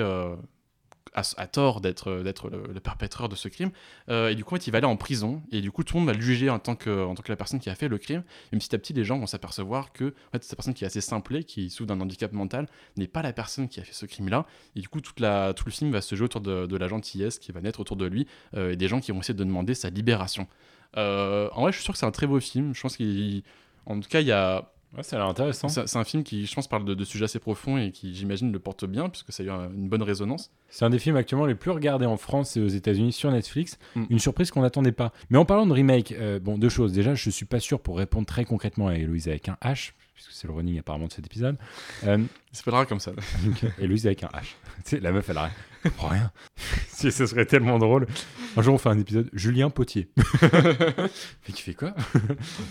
à, 1.13 1.47
tort 1.47 1.81
d'être 1.81 2.21
d'être 2.23 2.49
le, 2.49 2.79
perpétrateur 2.79 3.29
de 3.29 3.35
ce 3.35 3.47
crime. 3.47 3.71
Euh, 4.09 4.29
et 4.29 4.35
du 4.35 4.43
coup, 4.43 4.55
en 4.55 4.57
fait, 4.57 4.67
il 4.67 4.71
va 4.71 4.77
aller 4.77 4.87
en 4.87 4.97
prison. 4.97 5.41
Et 5.51 5.61
du 5.61 5.71
coup, 5.71 5.83
tout 5.83 5.95
le 5.95 6.01
monde 6.01 6.07
va 6.07 6.13
le 6.13 6.21
juger 6.21 6.49
en 6.49 6.59
tant 6.59 6.75
que, 6.75 7.07
la 7.27 7.35
personne 7.35 7.59
qui 7.59 7.69
a 7.69 7.75
fait 7.75 7.87
le 7.87 7.97
crime. 7.97 8.23
Et 8.51 8.57
petit 8.57 8.73
à 8.75 8.77
petit, 8.77 8.93
les 8.93 9.03
gens 9.03 9.19
vont 9.19 9.27
s'apercevoir 9.27 9.91
que 9.91 10.13
cette 10.33 10.55
personne 10.55 10.73
qui 10.73 10.83
est 10.83 10.87
assez 10.87 11.01
simplée, 11.01 11.43
qui 11.43 11.69
souffre 11.69 11.87
d'un 11.87 11.99
handicap 11.99 12.31
mental, 12.33 12.67
n'est 12.95 13.07
pas 13.07 13.21
la 13.21 13.33
personne 13.33 13.67
qui 13.67 13.79
a 13.79 13.83
fait 13.83 13.93
ce 13.93 14.05
crime-là. 14.05 14.45
Et 14.75 14.81
du 14.81 14.89
coup, 14.89 15.01
tout 15.01 15.13
le 15.17 15.53
film 15.71 15.91
va 15.91 16.01
se 16.01 16.15
jouer 16.15 16.25
autour 16.25 16.41
de, 16.41 16.65
de 16.65 16.77
la 16.77 16.87
gentillesse 16.87 17.39
qui 17.39 17.51
va 17.51 17.61
naître 17.61 17.79
autour 17.79 17.97
de 17.97 18.05
lui 18.05 18.27
euh, 18.55 18.71
et 18.71 18.75
des 18.75 18.87
gens 18.87 18.99
qui 18.99 19.11
vont 19.11 19.19
essayer 19.19 19.33
de 19.33 19.43
demander 19.43 19.73
sa 19.73 19.89
libération. 19.89 20.47
Euh, 20.95 21.49
en 21.53 21.61
vrai, 21.61 21.71
je 21.71 21.77
suis 21.77 21.83
sûr 21.83 21.93
que 21.93 21.99
c'est 21.99 22.05
un 22.05 22.11
très 22.11 22.27
beau 22.27 22.39
film. 22.39 22.73
Je 22.73 22.81
pense 22.81 22.97
qu'il. 22.97 23.43
En 23.85 23.99
tout 23.99 24.09
cas, 24.09 24.21
il 24.21 24.27
y 24.27 24.31
a. 24.31 24.71
Ouais, 24.95 25.03
ça 25.03 25.17
a 25.17 25.19
l'air 25.19 25.27
intéressant. 25.27 25.67
C'est 25.67 25.85
c'est 25.87 25.97
un 25.97 26.03
film 26.03 26.23
qui, 26.23 26.45
je 26.45 26.55
pense, 26.55 26.67
parle 26.67 26.85
de, 26.85 26.93
de 26.93 27.03
sujets 27.03 27.25
assez 27.25 27.39
profonds 27.39 27.77
et 27.77 27.91
qui, 27.91 28.15
j'imagine, 28.15 28.51
le 28.51 28.59
porte 28.59 28.85
bien, 28.85 29.09
puisque 29.09 29.31
ça 29.33 29.43
a 29.43 29.45
eu 29.45 29.49
un- 29.49 29.69
une 29.71 29.89
bonne 29.89 30.01
résonance. 30.01 30.49
C'est 30.69 30.85
un 30.85 30.89
des 30.89 30.97
films 30.99 31.17
actuellement 31.17 31.45
les 31.45 31.55
plus 31.55 31.71
regardés 31.71 32.05
en 32.05 32.17
France 32.17 32.55
et 32.57 32.61
aux 32.61 32.67
États-Unis 32.67 33.11
sur 33.11 33.29
Netflix. 33.31 33.77
Mm. 33.95 34.03
Une 34.09 34.19
surprise 34.19 34.49
qu'on 34.49 34.61
n'attendait 34.61 34.91
pas. 34.93 35.11
Mais 35.29 35.37
en 35.37 35.45
parlant 35.45 35.67
de 35.67 35.73
remake, 35.73 36.13
euh, 36.13 36.39
bon, 36.39 36.57
deux 36.57 36.69
choses. 36.69 36.93
Déjà, 36.93 37.15
je 37.15 37.29
suis 37.29 37.45
pas 37.45 37.59
sûr 37.59 37.79
pour 37.81 37.97
répondre 37.97 38.25
très 38.25 38.45
concrètement 38.45 38.87
à 38.87 38.95
Héloïse 38.95 39.27
avec 39.27 39.49
un 39.49 39.57
H, 39.61 39.91
puisque 40.17 40.31
c'est 40.31 40.47
le 40.47 40.53
running 40.53 40.79
apparemment 40.79 41.05
de 41.05 41.11
cet 41.11 41.27
épisode. 41.27 41.57
Euh, 42.03 42.17
Il 42.17 42.57
s'appellera 42.57 42.87
comme 42.87 42.99
ça. 42.99 43.11
Héloïse 43.79 44.07
avec 44.07 44.23
un 44.23 44.29
H. 44.29 44.41
tu 44.41 44.81
sais, 44.85 44.99
la 44.99 45.11
meuf, 45.11 45.29
elle 45.29 45.37
a 45.37 45.43
rien. 45.43 45.91
Rien. 45.99 46.31
si, 46.87 47.11
ce 47.11 47.27
serait 47.27 47.45
tellement 47.45 47.77
drôle. 47.77 48.07
Un 48.55 48.63
jour, 48.63 48.73
on 48.73 48.77
fait 48.79 48.89
un 48.89 48.97
épisode 48.97 49.29
Julien 49.31 49.69
Potier. 49.69 50.09
Mais 50.41 51.53
qui 51.53 51.61
fait 51.61 51.75
quoi? 51.75 51.93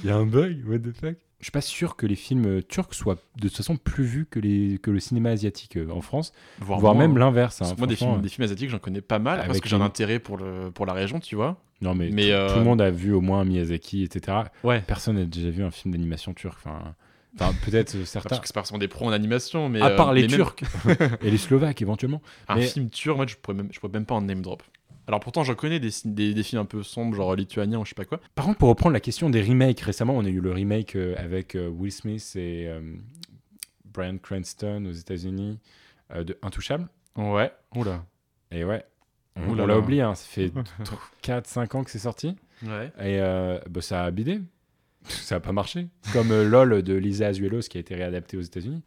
Il 0.03 0.09
y 0.09 0.13
a 0.13 0.17
un 0.17 0.27
bug, 0.27 0.69
what 0.69 0.81
the 0.81 0.93
fuck? 0.93 1.15
Je 1.39 1.45
suis 1.45 1.53
pas 1.53 1.61
sûr 1.61 1.95
que 1.95 2.07
les 2.07 2.17
films 2.17 2.47
euh, 2.47 2.63
turcs 2.63 2.95
soient 2.95 3.19
de 3.37 3.47
toute 3.49 3.57
façon 3.57 3.77
plus 3.77 4.05
vus 4.05 4.27
que, 4.29 4.41
les, 4.41 4.79
que 4.79 4.91
le 4.91 4.99
cinéma 4.99 5.31
asiatique 5.31 5.77
euh, 5.77 5.89
en 5.91 6.01
France, 6.01 6.33
voire, 6.59 6.95
même 6.97 7.17
l'inverse. 7.17 7.63
hein, 7.63 7.75
moi, 7.79 7.87
des 7.87 7.95
films, 7.95 8.23
des 8.23 8.29
films 8.29 8.45
asiatiques, 8.45 8.71
j'en 8.71 8.79
connais 8.79 9.03
pas 9.03 9.19
mal, 9.19 9.47
parce 9.47 9.61
que 9.61 9.69
j'ai 9.69 9.77
un 9.77 9.83
intérêt 9.83 10.19
pour, 10.19 10.39
le, 10.39 10.71
pour 10.73 10.87
la 10.87 10.95
région, 10.95 11.21
tu 11.21 11.37
vois. 11.37 11.61
Non, 11.83 11.95
mais, 11.95 12.09
Mais, 12.11 12.29
tout, 12.29 12.33
euh, 12.33 12.53
tout 12.53 12.59
le 12.59 12.65
monde 12.65 12.81
a 12.81 12.91
vu 12.91 13.13
au 13.13 13.21
moins 13.21 13.45
Miyazaki, 13.45 14.03
etc. 14.03 14.39
Ouais. 14.65 14.81
Personne 14.87 15.17
n'a 15.17 15.27
déjà 15.27 15.51
vu 15.51 15.63
un 15.63 15.71
film 15.71 15.93
d'animation 15.93 16.33
turc. 16.33 16.59
Enfin, 16.65 16.95
enfin 17.39 17.55
peut-être 17.65 17.95
euh, 17.97 18.05
certains. 18.05 18.29
Parce 18.31 18.41
que 18.41 18.47
c'est 18.47 18.55
pas 18.55 18.61
forcément 18.61 18.79
des 18.79 18.89
pros 18.89 19.07
en 19.07 19.13
animation, 19.13 19.69
mais. 19.69 19.81
à 19.81 19.89
euh, 19.91 19.97
part 19.97 20.13
les 20.13 20.27
Turcs 20.27 20.57
et 21.23 21.31
les 21.31 21.39
Slovaques 21.39 21.81
éventuellement. 21.83 22.23
Un 22.49 22.57
Mais- 22.57 22.67
film 22.67 22.91
turc, 22.91 23.17
moi, 23.17 23.27
je 23.27 23.37
pourrais 23.37 23.57
même, 23.57 23.69
je 23.73 23.79
pourrais 23.81 23.93
même 23.93 24.07
pas 24.07 24.15
en 24.15 24.23
name 24.23 24.43
drop. 24.43 24.63
Alors 25.09 25.21
pourtant, 25.21 25.45
j'en 25.45 25.55
connais 25.55 25.79
des, 25.79 25.91
des, 26.05 26.35
des 26.35 26.43
films 26.43 26.63
un 26.63 26.65
peu 26.65 26.83
sombres, 26.83 27.15
genre 27.15 27.37
lituaniens 27.37 27.79
ou 27.79 27.85
je 27.85 27.91
sais 27.91 27.95
pas 27.95 28.05
quoi. 28.05 28.21
Par 28.35 28.45
contre, 28.45 28.59
pour 28.59 28.69
reprendre 28.69 28.93
la 28.93 29.01
question 29.01 29.31
des 29.31 29.41
remakes, 29.41 29.81
récemment, 29.81 30.15
on 30.17 30.25
a 30.25 30.29
eu 30.29 30.41
le 30.41 30.51
remake 30.51 30.97
euh, 30.97 31.15
avec 31.17 31.55
euh, 31.55 31.69
Will 31.69 31.93
Smith 31.93 32.33
et 32.35 32.67
euh, 32.67 32.81
Brian 33.85 34.19
Cranston 34.19 34.85
aux 34.87 34.93
États-Unis 34.93 35.61
de 36.15 36.37
Intouchable. 36.43 36.89
Ouais. 37.17 37.53
Oula. 37.75 38.05
Et 38.51 38.65
ouais, 38.65 38.85
on, 39.37 39.51
on 39.59 39.67
l'a 39.67 39.79
oublié, 39.79 40.03
hein, 40.03 40.15
ça 40.17 40.27
fait 40.27 40.53
4-5 41.23 41.77
ans 41.77 41.85
que 41.85 41.91
c'est 41.91 41.99
sorti. 42.01 42.37
Ouais. 42.65 42.91
Et 43.01 43.21
bah, 43.71 43.81
ça 43.83 44.05
a 44.05 44.11
bidé. 44.11 44.41
Ça 45.09 45.37
a 45.37 45.41
pas 45.41 45.53
marché. 45.53 45.89
Comme 46.13 46.31
euh, 46.33 46.45
LOL 46.49 46.83
de 46.83 46.95
Lisa 46.95 47.29
Azuelos 47.29 47.63
qui 47.71 47.77
a 47.79 47.81
été 47.81 47.95
réadapté 47.95 48.37
aux 48.37 48.41
États-Unis. 48.43 48.83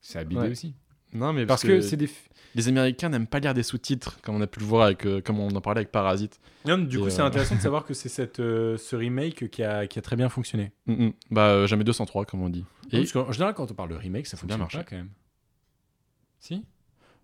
Ça 0.00 0.20
a 0.20 0.24
bidé 0.24 0.40
Ouais. 0.42 0.50
aussi. 0.50 0.74
Non, 1.12 1.32
mais 1.32 1.44
Parce 1.46 1.62
parce, 1.62 1.72
que 1.74 1.80
c'est 1.80 1.96
des. 1.96 2.08
Les 2.56 2.66
Américains 2.68 3.08
n'aiment 3.10 3.26
pas 3.28 3.38
lire 3.38 3.54
des 3.54 3.62
sous-titres, 3.62 4.18
comme 4.22 4.34
on 4.34 4.40
a 4.40 4.46
pu 4.48 4.58
le 4.60 4.64
voir 4.66 4.86
avec, 4.86 5.06
euh, 5.06 5.20
comme 5.20 5.38
on 5.38 5.48
en 5.54 5.60
parlait 5.60 5.78
avec 5.80 5.92
Parasite. 5.92 6.40
Non, 6.66 6.78
du 6.78 6.98
Et, 6.98 7.00
coup, 7.00 7.10
c'est 7.10 7.20
euh, 7.20 7.24
intéressant 7.24 7.54
de 7.54 7.60
savoir 7.68 7.84
que 7.84 7.94
c'est 7.94 8.08
cette, 8.08 8.40
euh, 8.40 8.76
ce 8.76 8.96
remake 8.96 9.48
qui 9.50 9.62
a, 9.62 9.86
qui 9.86 9.98
a 10.00 10.02
très 10.02 10.16
bien 10.16 10.28
fonctionné. 10.28 10.72
Mm, 10.86 11.06
mm. 11.06 11.12
Bah, 11.30 11.46
euh, 11.50 11.66
jamais 11.68 11.84
203, 11.84 12.24
comme 12.24 12.42
on 12.42 12.48
dit. 12.48 12.64
Et... 12.90 12.98
Parce 12.98 13.12
qu'en 13.12 13.30
général, 13.30 13.54
quand 13.54 13.70
on 13.70 13.74
parle 13.74 13.90
de 13.90 13.94
remake, 13.94 14.26
ça 14.26 14.36
bien 14.36 14.40
fonctionne 14.40 14.60
marché. 14.60 14.78
pas 14.78 14.84
quand 14.84 14.96
même. 14.96 15.10
Si? 16.40 16.64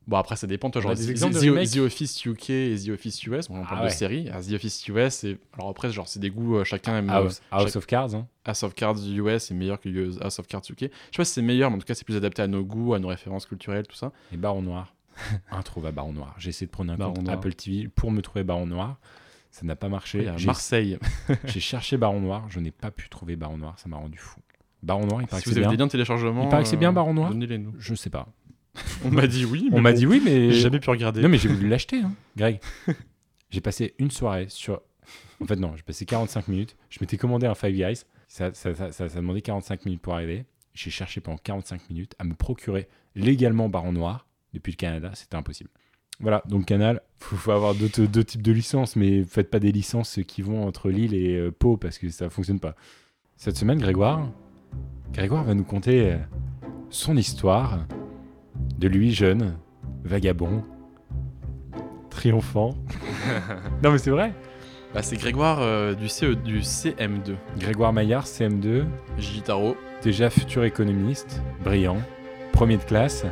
Bon, 0.07 0.17
après, 0.17 0.37
ça 0.37 0.47
dépend. 0.47 0.71
Toi, 0.71 0.81
genre, 0.83 0.93
a 0.93 0.95
des 0.95 1.07
The, 1.07 1.11
exemples 1.11 1.35
de 1.35 1.41
The- 1.41 1.43
remake 1.45 1.71
The 1.71 1.77
Office 1.79 2.25
UK 2.25 2.51
et 2.51 2.77
The 2.87 2.89
Office 2.91 3.23
US, 3.25 3.49
bon, 3.49 3.59
on 3.59 3.63
Ah 3.65 3.69
parle 3.69 3.83
ouais. 3.85 3.89
de 3.89 3.93
série. 3.93 4.29
Ah, 4.33 4.41
The 4.43 4.53
Office 4.53 4.87
US, 4.89 5.25
et... 5.25 5.39
alors 5.55 5.69
après, 5.71 5.91
genre, 5.91 6.09
c'est 6.09 6.21
des 6.21 6.31
goûts, 6.31 6.57
euh, 6.57 6.65
chacun 6.65 6.99
aime. 6.99 7.11
House, 7.11 7.41
euh, 7.53 7.57
House 7.57 7.65
chaque- 7.69 7.77
of 7.77 7.87
Cards. 7.87 8.15
hein. 8.15 8.27
House 8.45 8.63
of 8.63 8.75
Cards 8.75 8.99
US 9.09 9.51
est 9.51 9.55
meilleur 9.55 9.81
que 9.81 9.89
US 9.89 10.19
House 10.21 10.39
of 10.39 10.47
Cards 10.47 10.63
UK. 10.71 10.79
Je 10.81 10.85
sais 10.87 10.91
pas 11.17 11.25
si 11.25 11.33
c'est 11.33 11.43
meilleur, 11.43 11.71
mais 11.71 11.77
en 11.77 11.79
tout 11.81 11.87
cas, 11.87 11.95
c'est 11.95 12.05
plus 12.05 12.17
adapté 12.17 12.43
à 12.43 12.47
nos 12.47 12.65
goûts, 12.65 12.95
à 12.95 12.99
nos 12.99 13.09
références 13.09 13.47
culturelles, 13.47 13.87
tout 13.87 13.97
ça. 13.97 14.13
Et 14.33 14.37
Baron 14.37 14.63
Noir. 14.63 14.95
Introuvable 15.51 15.95
Baron 15.97 16.13
Noir. 16.13 16.35
J'ai 16.39 16.51
essayé 16.51 16.67
de 16.67 16.71
prendre 16.73 16.93
un 16.93 16.97
Baron 16.97 17.15
compte 17.15 17.25
Noir. 17.25 17.37
Apple 17.39 17.55
TV 17.55 17.89
pour 17.89 18.11
me 18.11 18.21
trouver 18.23 18.45
Baron 18.45 18.67
Noir. 18.67 18.99
Ça 19.51 19.65
n'a 19.65 19.75
pas 19.77 19.89
marché. 19.89 20.31
J'ai- 20.37 20.47
Marseille. 20.47 20.99
J'ai 21.47 21.61
cherché 21.61 21.97
Baron 21.97 22.21
Noir. 22.21 22.45
Je 22.51 22.61
n'ai 22.61 22.71
pas 22.71 22.91
pu 22.91 23.09
trouver 23.09 23.37
Baron 23.37 23.57
Noir. 23.57 23.79
Ça 23.79 23.89
m'a 23.89 23.97
rendu 23.97 24.19
fou. 24.19 24.39
Baron 24.83 25.07
Noir, 25.07 25.23
il 25.23 25.27
paraît 25.27 25.41
Si 25.41 25.47
que 25.47 25.51
vous 25.51 25.55
c'est 25.55 25.61
avez 25.61 25.69
bien. 25.69 25.71
des 25.71 25.77
liens 25.79 25.87
de 25.87 25.91
téléchargement, 25.93 26.43
Il 26.45 26.49
paraît 26.51 26.63
que 26.65 26.69
c'est 26.69 26.77
bien 26.77 26.91
euh, 26.91 26.93
Baron 26.93 27.15
Noir. 27.15 27.31
donnez-les 27.31 27.57
nous. 27.59 27.73
Je 27.79 27.95
sais 27.95 28.11
pas. 28.11 28.29
On 29.05 29.11
m'a 29.11 29.27
dit 29.27 29.45
oui. 29.45 29.69
On 29.73 29.77
mais 29.77 29.83
m'a 29.83 29.93
bon, 29.93 29.99
dit 29.99 30.07
oui, 30.07 30.23
mais 30.25 30.51
J'ai 30.51 30.61
jamais 30.61 30.81
pu 30.81 30.91
regarder. 30.91 31.23
Non, 31.23 31.29
mais 31.29 31.39
j'ai 31.39 31.49
voulu 31.49 31.69
l'acheter, 31.69 32.01
hein, 32.01 32.13
Greg. 32.37 32.61
j'ai 33.51 33.61
passé 33.61 33.95
une 33.99 34.11
soirée 34.11 34.47
sur. 34.49 34.81
En 35.41 35.47
fait, 35.47 35.57
non, 35.57 35.75
j'ai 35.77 35.83
passé 35.83 36.05
45 36.07 36.49
minutes. 36.49 36.77
Je 36.91 36.99
m'étais 37.01 37.17
commandé 37.17 37.47
un 37.47 37.55
Five 37.55 37.75
Guys. 37.75 38.05
Ça, 38.29 38.53
ça, 38.55 38.75
ça, 38.75 38.93
ça, 38.93 39.09
ça 39.09 39.17
demandait 39.17 39.43
45 39.43 39.85
minutes 39.85 40.01
pour 40.01 40.15
arriver. 40.15 40.45
J'ai 40.75 40.91
cherché 40.91 41.21
pendant 41.21 41.39
45 41.39 41.89
minutes 41.91 42.15
à 42.19 42.25
me 42.25 42.35
procurer 42.35 42.89
légalement 43.15 43.69
Baron 43.69 43.93
Noir 43.93 44.27
depuis 44.53 44.73
le 44.73 44.77
Canada. 44.77 45.11
C'était 45.15 45.37
impossible. 45.37 45.71
Voilà, 46.21 46.43
donc 46.49 46.65
Canal, 46.65 47.03
faut, 47.19 47.37
faut 47.37 47.51
avoir 47.51 47.75
deux, 47.75 47.89
deux 48.07 48.25
types 48.25 48.43
de 48.43 48.53
licences, 48.53 48.97
mais 48.97 49.23
faites 49.25 49.51
pas 49.51 49.59
des 49.59 49.71
licences 49.71 50.21
qui 50.27 50.41
vont 50.41 50.67
entre 50.67 50.91
Lille 50.91 51.15
et 51.15 51.37
euh, 51.37 51.51
Pau 51.51 51.77
parce 51.77 51.99
que 51.99 52.09
ça 52.09 52.31
fonctionne 52.31 52.61
pas. 52.61 52.75
Cette 53.37 53.57
semaine, 53.57 53.79
Grégoire, 53.79 54.31
Grégoire 55.13 55.45
va 55.45 55.55
nous 55.55 55.65
conter 55.65 56.13
euh, 56.13 56.17
son 56.89 57.17
histoire 57.19 57.87
de 58.79 58.89
lui 58.89 59.13
jeune, 59.13 59.57
vagabond, 60.05 60.63
triomphant. 62.11 62.75
non 63.83 63.93
mais 63.93 63.99
c'est 63.99 64.11
vrai. 64.11 64.33
Bah, 64.95 65.03
c'est 65.03 65.17
Grégoire 65.17 65.59
euh, 65.61 65.95
du, 65.95 66.09
CE, 66.09 66.35
du 66.35 66.61
CM2. 66.61 67.35
Grégoire 67.59 67.93
Maillard, 67.93 68.25
CM2, 68.25 68.85
Gigi 69.19 69.43
Tarot. 69.43 69.77
déjà 70.03 70.31
futur 70.31 70.65
économiste, 70.65 71.43
brillant, 71.63 71.99
premier 72.53 72.77
de 72.77 72.83
classe 72.83 73.27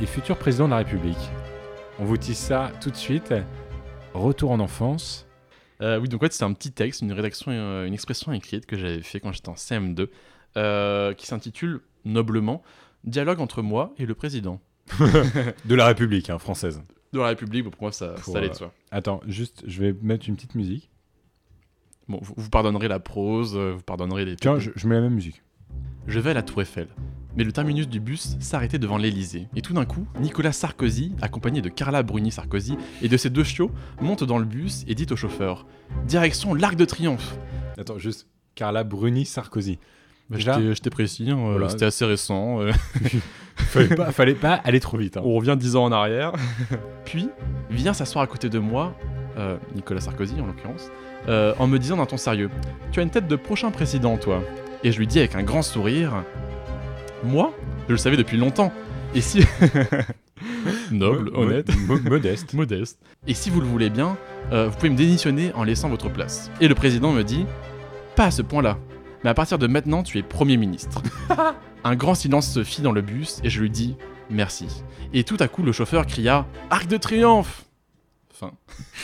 et 0.00 0.06
futur 0.06 0.36
président 0.36 0.66
de 0.66 0.70
la 0.70 0.78
République. 0.78 1.30
On 1.98 2.04
vous 2.04 2.16
tisse 2.16 2.38
ça 2.38 2.72
tout 2.80 2.90
de 2.90 2.96
suite. 2.96 3.34
Retour 4.14 4.50
en 4.50 4.60
enfance. 4.60 5.26
Euh, 5.80 5.98
oui, 5.98 6.08
donc 6.08 6.22
en 6.22 6.26
fait, 6.26 6.32
c'est 6.32 6.44
un 6.44 6.52
petit 6.52 6.72
texte, 6.72 7.02
une 7.02 7.12
rédaction, 7.12 7.50
euh, 7.50 7.86
une 7.86 7.94
expression 7.94 8.32
écrite 8.32 8.66
que 8.66 8.76
j'avais 8.76 9.02
fait 9.02 9.20
quand 9.20 9.32
j'étais 9.32 9.48
en 9.48 9.54
CM2, 9.54 10.08
euh, 10.56 11.14
qui 11.14 11.26
s'intitule 11.26 11.80
noblement 12.04 12.62
Dialogue 13.04 13.40
entre 13.40 13.62
moi 13.62 13.94
et 13.98 14.06
le 14.06 14.14
président 14.14 14.60
de 15.64 15.74
la 15.74 15.86
République 15.86 16.30
hein, 16.30 16.38
française. 16.38 16.82
de 17.12 17.18
la 17.18 17.28
République. 17.28 17.64
Pour 17.70 17.80
moi, 17.80 17.92
ça, 17.92 18.08
Pour, 18.08 18.32
ça 18.32 18.38
allait 18.38 18.48
de 18.48 18.54
euh, 18.54 18.56
soi. 18.56 18.72
Attends, 18.90 19.20
juste, 19.26 19.62
je 19.66 19.80
vais 19.80 19.94
mettre 20.02 20.28
une 20.28 20.36
petite 20.36 20.54
musique. 20.54 20.90
Bon, 22.08 22.18
vous, 22.20 22.34
vous 22.36 22.50
pardonnerez 22.50 22.88
la 22.88 23.00
prose, 23.00 23.54
euh, 23.56 23.72
vous 23.76 23.82
pardonnerez 23.82 24.24
les. 24.24 24.36
Tiens, 24.36 24.58
je, 24.58 24.70
je 24.74 24.86
mets 24.88 24.94
la 24.96 25.02
même 25.02 25.14
musique. 25.14 25.42
Je 26.06 26.20
vais 26.20 26.30
à 26.30 26.34
la 26.34 26.42
Tour 26.42 26.60
Eiffel. 26.62 26.88
Mais 27.36 27.44
le 27.44 27.50
terminus 27.50 27.88
du 27.88 27.98
bus 27.98 28.36
s'arrêtait 28.38 28.78
devant 28.78 28.96
l'Elysée. 28.96 29.48
Et 29.56 29.62
tout 29.62 29.72
d'un 29.72 29.86
coup, 29.86 30.06
Nicolas 30.20 30.52
Sarkozy, 30.52 31.12
accompagné 31.20 31.62
de 31.62 31.68
Carla 31.68 32.02
Bruni 32.04 32.30
Sarkozy 32.30 32.76
et 33.02 33.08
de 33.08 33.16
ses 33.16 33.30
deux 33.30 33.42
chiots, 33.42 33.72
monte 34.00 34.22
dans 34.22 34.38
le 34.38 34.44
bus 34.44 34.84
et 34.86 34.94
dit 34.94 35.06
au 35.10 35.16
chauffeur 35.16 35.66
Direction 36.06 36.54
l'Arc 36.54 36.76
de 36.76 36.84
Triomphe. 36.84 37.36
Attends, 37.76 37.98
juste 37.98 38.28
Carla 38.54 38.84
Bruni 38.84 39.24
Sarkozy. 39.24 39.78
Bah, 40.30 40.36
Déjà- 40.36 40.58
J'étais 40.72 40.90
précis, 40.90 41.30
hein, 41.30 41.38
euh, 41.38 41.50
Voilà. 41.52 41.68
c'était 41.68 41.84
assez 41.84 42.04
récent. 42.04 42.60
euh. 42.62 42.72
fallait, 43.56 43.94
pas, 43.94 44.10
fallait 44.12 44.34
pas 44.34 44.54
aller 44.64 44.80
trop 44.80 44.96
vite. 44.96 45.16
hein. 45.16 45.22
On 45.24 45.34
revient 45.34 45.56
dix 45.58 45.76
ans 45.76 45.84
en 45.84 45.92
arrière. 45.92 46.32
Puis, 47.04 47.28
vient 47.70 47.92
s'asseoir 47.92 48.24
à 48.24 48.26
côté 48.26 48.48
de 48.48 48.58
moi, 48.58 48.94
euh, 49.38 49.56
Nicolas 49.74 50.00
Sarkozy 50.00 50.40
en 50.40 50.46
l'occurrence, 50.46 50.88
euh, 51.28 51.52
en 51.58 51.66
me 51.66 51.78
disant 51.78 51.96
d'un 51.98 52.06
ton 52.06 52.16
sérieux 52.16 52.50
Tu 52.92 53.00
as 53.00 53.02
une 53.02 53.10
tête 53.10 53.26
de 53.28 53.36
prochain 53.36 53.70
président, 53.70 54.16
toi. 54.16 54.42
Et 54.82 54.92
je 54.92 54.98
lui 54.98 55.06
dis 55.06 55.18
avec 55.18 55.34
un 55.34 55.42
grand 55.42 55.62
sourire 55.62 56.12
Moi 57.22 57.52
Je 57.88 57.92
le 57.92 57.98
savais 57.98 58.16
depuis 58.16 58.36
longtemps. 58.36 58.72
Et 59.14 59.20
si. 59.20 59.44
Noble, 60.90 61.30
Mo- 61.30 61.38
honnête. 61.42 61.68
mo- 61.86 61.98
modeste. 62.00 62.54
modeste. 62.54 62.98
Et 63.26 63.34
si 63.34 63.50
vous 63.50 63.60
le 63.60 63.66
voulez 63.66 63.90
bien, 63.90 64.16
euh, 64.52 64.68
vous 64.68 64.74
pouvez 64.76 64.90
me 64.90 64.96
démissionner 64.96 65.52
en 65.54 65.64
laissant 65.64 65.88
votre 65.88 66.08
place. 66.10 66.50
Et 66.60 66.68
le 66.68 66.74
président 66.74 67.12
me 67.12 67.22
dit 67.22 67.46
Pas 68.16 68.24
à 68.26 68.30
ce 68.30 68.42
point-là. 68.42 68.78
Mais 69.24 69.30
à 69.30 69.34
partir 69.34 69.58
de 69.58 69.66
maintenant, 69.66 70.02
tu 70.02 70.18
es 70.18 70.22
Premier 70.22 70.58
ministre. 70.58 71.02
Un 71.84 71.96
grand 71.96 72.14
silence 72.14 72.52
se 72.52 72.62
fit 72.62 72.82
dans 72.82 72.92
le 72.92 73.00
bus 73.02 73.40
et 73.42 73.50
je 73.50 73.60
lui 73.60 73.70
dis 73.70 73.96
Merci. 74.30 74.84
Et 75.12 75.24
tout 75.24 75.36
à 75.40 75.48
coup, 75.48 75.62
le 75.62 75.72
chauffeur 75.72 76.06
cria 76.06 76.46
Arc 76.70 76.86
de 76.86 76.96
triomphe 76.98 77.64
Enfin, 78.32 78.52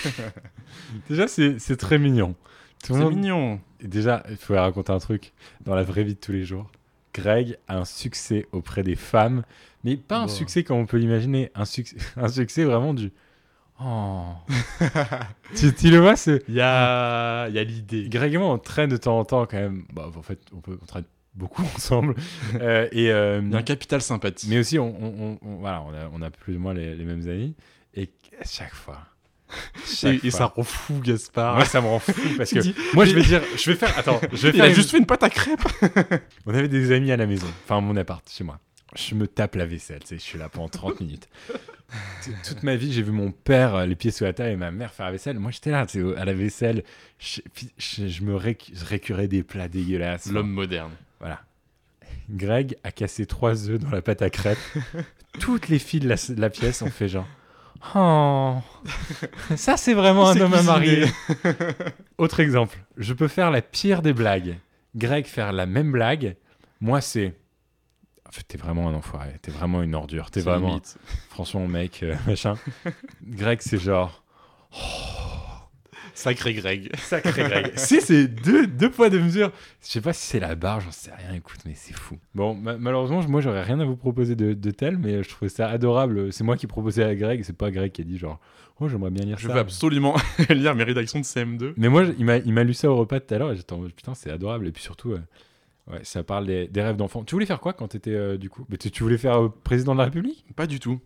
Déjà, 1.09 1.27
c'est 1.27 1.77
très 1.77 1.99
mignon. 1.99 2.35
C'est 2.83 2.93
monde- 2.93 3.15
mignon. 3.15 3.61
Et 3.81 3.89
Déjà, 3.89 4.23
il 4.31 4.37
faut 4.37 4.55
raconter 4.55 4.93
un 4.93 4.99
truc. 4.99 5.33
Dans 5.65 5.75
la 5.75 5.83
vraie 5.83 6.05
vie 6.05 6.15
de 6.15 6.21
tous 6.21 6.33
les 6.33 6.45
jours, 6.45 6.71
Greg 7.15 7.57
a 7.69 7.79
un 7.79 7.85
succès 7.85 8.47
auprès 8.53 8.83
des 8.83 8.97
femmes, 8.97 9.45
mais 9.85 9.97
pas 9.97 10.19
un 10.19 10.29
succès 10.29 10.65
comme 10.65 10.79
on 10.79 10.87
peut 10.87 10.99
l'imaginer. 10.99 11.51
Un, 11.55 11.65
succès 11.65 11.97
un 12.17 12.29
succès 12.29 12.65
vraiment 12.65 12.93
du. 12.95 13.11
Oh. 13.83 14.25
tu, 15.57 15.75
tu 15.75 15.91
le 15.91 15.99
vois, 15.99 16.17
c'est. 16.17 16.43
Il 16.49 16.55
y 16.55 16.61
a, 16.61 17.49
y 17.49 17.59
a 17.59 17.65
l'idée. 17.65 18.09
Greg 18.09 18.35
et 18.35 18.39
moi, 18.39 18.49
on 18.53 18.59
traîne 18.59 18.91
de 18.91 18.97
temps 18.97 19.19
en 19.19 19.25
temps 19.25 19.47
quand 19.47 19.57
même. 19.59 19.85
Bah, 19.93 20.11
en 20.15 20.23
fait, 20.23 20.39
on, 20.55 20.61
peut, 20.61 20.79
on 20.83 20.87
traîne 20.87 21.05
beaucoup 21.35 21.63
ensemble. 21.77 22.15
Euh, 22.61 22.89
et, 22.93 23.11
euh, 23.11 23.41
Il 23.43 23.51
y 23.53 23.55
a 23.55 23.59
un 23.59 23.63
capital 23.63 24.03
sympathie. 24.03 24.49
mais 24.51 24.59
aussi, 24.59 24.79
on, 24.79 24.89
on- 25.03 25.15
on- 25.25 25.39
on- 25.49 25.57
voilà, 25.61 25.83
on, 25.83 25.95
a, 25.95 26.11
on 26.13 26.21
a 26.23 26.31
plus 26.31 26.57
ou 26.57 26.61
moins 26.61 26.75
les, 26.75 26.95
les 26.95 27.05
mêmes 27.05 27.27
amis. 27.29 27.55
Et 27.95 28.11
à 28.41 28.45
chaque 28.47 28.75
fois. 28.75 28.99
et, 30.05 30.31
ça 30.31 30.47
rend 30.47 30.63
fou, 30.63 31.01
Gaspard. 31.03 31.57
Moi, 31.57 31.65
ça 31.65 31.81
me 31.81 31.87
rend 31.87 31.99
fou 31.99 32.13
parce 32.37 32.51
que 32.51 32.61
moi, 32.95 33.05
je 33.05 33.15
vais 33.15 33.23
dire, 33.23 33.43
je 33.57 33.71
vais 33.71 33.77
faire. 33.77 33.99
Attends, 33.99 34.21
je 34.33 34.43
vais 34.47 34.49
Il 34.51 34.55
faire. 34.57 34.65
a 34.67 34.71
juste 34.73 34.91
fait 34.91 34.99
une 34.99 35.07
pâte 35.07 35.23
à 35.25 35.31
crêpes 35.31 35.61
On 36.47 36.55
avait 36.55 36.69
des 36.69 36.93
amis 36.93 37.11
à 37.11 37.17
la 37.17 37.27
maison, 37.27 37.49
enfin 37.65 37.81
mon 37.81 37.97
appart, 37.97 38.23
chez 38.31 38.45
moi. 38.45 38.61
Je 38.97 39.15
me 39.15 39.27
tape 39.29 39.55
la 39.55 39.67
vaisselle, 39.67 40.01
tu 40.01 40.09
sais, 40.09 40.15
je 40.17 40.23
suis 40.23 40.39
là 40.39 40.49
pendant 40.49 40.69
30 40.69 41.01
minutes. 41.01 41.29
Toute 42.47 42.63
ma 42.63 42.77
vie, 42.77 42.93
j'ai 42.93 43.03
vu 43.03 43.11
mon 43.13 43.31
père 43.33 43.75
euh, 43.75 43.87
les 43.87 43.97
pieds 43.97 44.11
sous 44.11 44.25
la 44.25 44.33
table 44.33 44.51
et 44.51 44.57
ma 44.57 44.71
mère 44.71 44.93
faire 44.93 45.07
la 45.07 45.13
vaisselle. 45.13 45.39
Moi, 45.39 45.51
j'étais 45.51 45.71
là, 45.71 45.87
tu 45.87 46.01
sais, 46.03 46.17
à 46.19 46.25
la 46.25 46.33
vaisselle. 46.33 46.85
Je, 47.19 47.41
je- 47.79 48.07
je 48.09 48.23
me 48.23 48.39
je 48.39 48.85
récurais 48.85 49.27
des 49.29 49.43
plats 49.43 49.69
dégueulasses. 49.69 50.27
L'homme 50.31 50.51
moderne. 50.51 50.93
Voilà. 51.19 51.41
Greg 52.31 52.77
a 52.85 52.93
cassé 52.93 53.27
trois 53.27 53.69
œufs 53.69 53.79
dans 53.81 53.91
la 53.91 54.03
pâte 54.03 54.23
à 54.23 54.31
crêpes. 54.31 54.59
Toutes 55.41 55.69
les 55.69 55.79
filles 55.81 56.01
de 56.01 56.09
la, 56.09 56.15
de 56.17 56.41
la 56.41 56.51
pièce 56.51 56.83
ont 56.83 56.91
fait 56.91 57.09
genre. 57.09 57.27
Oh, 57.95 58.57
ça 59.57 59.77
c'est 59.77 59.95
vraiment 59.95 60.29
un 60.29 60.39
homme 60.41 60.53
à 60.55 60.63
marier. 60.63 61.07
Autre 62.19 62.41
exemple, 62.41 62.79
je 62.99 63.15
peux 63.15 63.27
faire 63.29 63.51
la 63.51 63.63
pire 63.63 64.03
des 64.03 64.13
blagues. 64.13 64.59
Greg 64.97 65.25
faire 65.27 65.53
la 65.53 65.67
même 65.67 65.91
blague. 65.93 66.37
Moi 66.81 67.01
c'est. 67.01 67.33
En 68.31 68.33
fait, 68.33 68.45
t'es 68.47 68.57
vraiment 68.59 68.89
un 68.89 68.95
enfoiré. 68.95 69.35
T'es 69.43 69.51
vraiment 69.51 69.83
une 69.83 69.95
ordure. 69.95 70.31
T'es 70.31 70.41
vraiment. 70.41 70.69
limite. 70.69 70.97
Franchement, 71.31 71.67
mec, 71.67 72.03
euh, 72.05 72.15
machin. 72.27 72.55
Greg 73.27 73.59
c'est 73.61 73.79
genre. 73.79 74.23
Sacré 76.15 76.53
Greg. 76.55 76.91
Sacré 76.99 77.43
Greg. 77.45 77.73
si, 77.77 78.01
c'est 78.01 78.29
deux, 78.29 78.67
deux 78.67 78.91
poids, 78.91 79.09
deux 79.11 79.21
mesures. 79.21 79.51
Je 79.83 79.89
sais 79.89 80.01
pas 80.01 80.13
si 80.13 80.27
c'est 80.27 80.41
la 80.41 80.55
barre, 80.55 80.81
j'en 80.81 80.91
sais 80.91 81.11
rien, 81.15 81.35
écoute, 81.35 81.59
mais 81.65 81.73
c'est 81.75 81.95
fou. 81.95 82.19
Bon, 82.35 82.55
ma- 82.55 82.77
malheureusement, 82.77 83.23
moi, 83.29 83.41
j'aurais 83.41 83.63
rien 83.63 83.81
à 83.81 83.85
vous 83.85 83.97
proposer 83.97 84.37
de, 84.37 84.53
de 84.53 84.71
tel, 84.71 84.99
mais 84.99 85.23
je 85.23 85.29
trouvais 85.29 85.49
ça 85.49 85.69
adorable. 85.69 86.33
C'est 86.33 86.45
moi 86.45 86.57
qui 86.57 86.67
proposais 86.67 87.05
à 87.05 87.15
Greg, 87.15 87.43
c'est 87.43 87.57
pas 87.57 87.71
Greg 87.71 87.91
qui 87.93 88.03
a 88.03 88.05
dit 88.05 88.19
genre, 88.19 88.39
oh, 88.81 88.89
j'aimerais 88.89 89.11
bien 89.11 89.25
lire 89.25 89.39
Je 89.39 89.47
ça. 89.49 89.55
veux 89.55 89.61
absolument 89.61 90.15
lire 90.51 90.75
mes 90.75 90.85
rédactions 90.85 91.21
de 91.21 91.25
CM2. 91.25 91.73
Mais 91.77 91.89
moi, 91.89 92.05
je- 92.05 92.13
il 92.19 92.25
m'a 92.27 92.37
il 92.37 92.53
m'a 92.53 92.65
lu 92.65 92.75
ça 92.75 92.91
au 92.91 92.97
repas 92.97 93.19
tout 93.21 93.33
à 93.35 93.39
l'heure 93.39 93.53
et 93.53 93.57
j'étais 93.57 93.73
en 93.73 93.79
mode, 93.79 93.93
putain, 93.93 94.15
c'est 94.15 94.31
adorable. 94.31 94.67
Et 94.69 94.73
puis 94.73 94.83
surtout, 94.83 95.13
euh, 95.13 95.21
ouais, 95.89 96.01
ça 96.05 96.23
parle 96.23 96.47
des, 96.47 96.69
des 96.69 96.83
rêves 96.83 96.97
d'enfant. 96.97 97.25
Tu 97.25 97.35
voulais 97.35 97.47
faire 97.47 97.61
quoi 97.61 97.73
quand 97.73 97.89
t'étais, 97.89 98.11
euh, 98.15 98.37
du 98.39 98.51
coup? 98.51 98.65
Mais 98.69 98.77
tu, 98.77 98.91
tu 98.91 99.03
voulais 99.03 99.19
faire 99.19 99.41
euh, 99.43 99.49
président 99.49 99.93
de 99.93 99.99
la 99.99 100.05
République? 100.05 100.45
Pas 100.57 100.67
du 100.67 100.81
tout. 100.81 101.01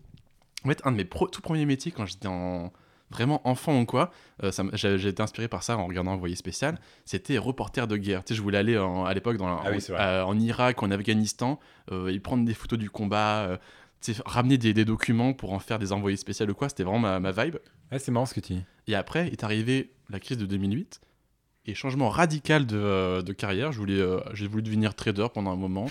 En 0.63 0.69
fait, 0.69 0.81
un 0.85 0.91
de 0.91 0.97
mes 0.97 1.05
pro- 1.05 1.27
tout 1.27 1.41
premiers 1.41 1.65
métiers 1.65 1.91
quand 1.91 2.05
j'étais 2.05 2.27
en 2.27 2.71
vraiment 3.11 3.47
enfant 3.47 3.79
ou 3.79 3.85
quoi, 3.85 4.11
euh, 4.43 4.51
j'ai 4.73 5.07
été 5.07 5.21
inspiré 5.21 5.47
par 5.47 5.61
ça 5.61 5.77
en 5.77 5.85
regardant 5.85 6.13
Envoyé 6.13 6.35
spécial. 6.35 6.79
C'était 7.05 7.37
reporter 7.37 7.87
de 7.87 7.97
guerre. 7.97 8.23
Tu 8.23 8.33
sais, 8.33 8.37
je 8.37 8.41
voulais 8.41 8.57
aller 8.57 8.77
en- 8.77 9.05
à 9.05 9.13
l'époque 9.13 9.37
Ah 9.41 9.69
oui, 9.71 9.79
en, 10.25 10.39
Irak, 10.39 10.81
en 10.81 10.89
Afghanistan, 10.91 11.59
et 11.91 12.19
prendre 12.19 12.43
des 12.45 12.55
photos 12.55 12.79
du 12.79 12.89
combat, 12.89 13.59
tu 14.01 14.13
ramener 14.25 14.57
des, 14.57 14.73
des 14.73 14.85
documents 14.85 15.33
pour 15.33 15.53
en 15.53 15.59
faire 15.59 15.77
des 15.79 15.91
envoyés 15.91 16.17
spéciaux 16.17 16.47
ou 16.47 16.53
quoi. 16.55 16.67
C'était 16.69 16.83
vraiment 16.83 16.99
ma, 16.99 17.19
ma 17.19 17.31
vibe. 17.31 17.57
Ah, 17.91 17.99
c'est 17.99 18.11
marrant 18.11 18.25
ce 18.25 18.33
que 18.33 18.39
tu 18.39 18.53
dis. 18.53 18.63
Et 18.87 18.95
après 18.95 19.27
est 19.27 19.43
arrivée 19.43 19.91
la 20.09 20.19
crise 20.19 20.37
de 20.39 20.45
2008 20.47 20.99
et 21.67 21.73
changement 21.73 22.09
radical 22.09 22.65
de, 22.65 22.77
euh, 22.77 23.21
de 23.21 23.33
carrière. 23.33 23.71
Je 23.71 23.79
voulais, 23.79 23.99
euh, 23.99 24.19
j'ai 24.33 24.47
voulu 24.47 24.63
devenir 24.63 24.93
trader 24.95 25.27
pendant 25.33 25.51
un 25.51 25.55
moment. 25.55 25.87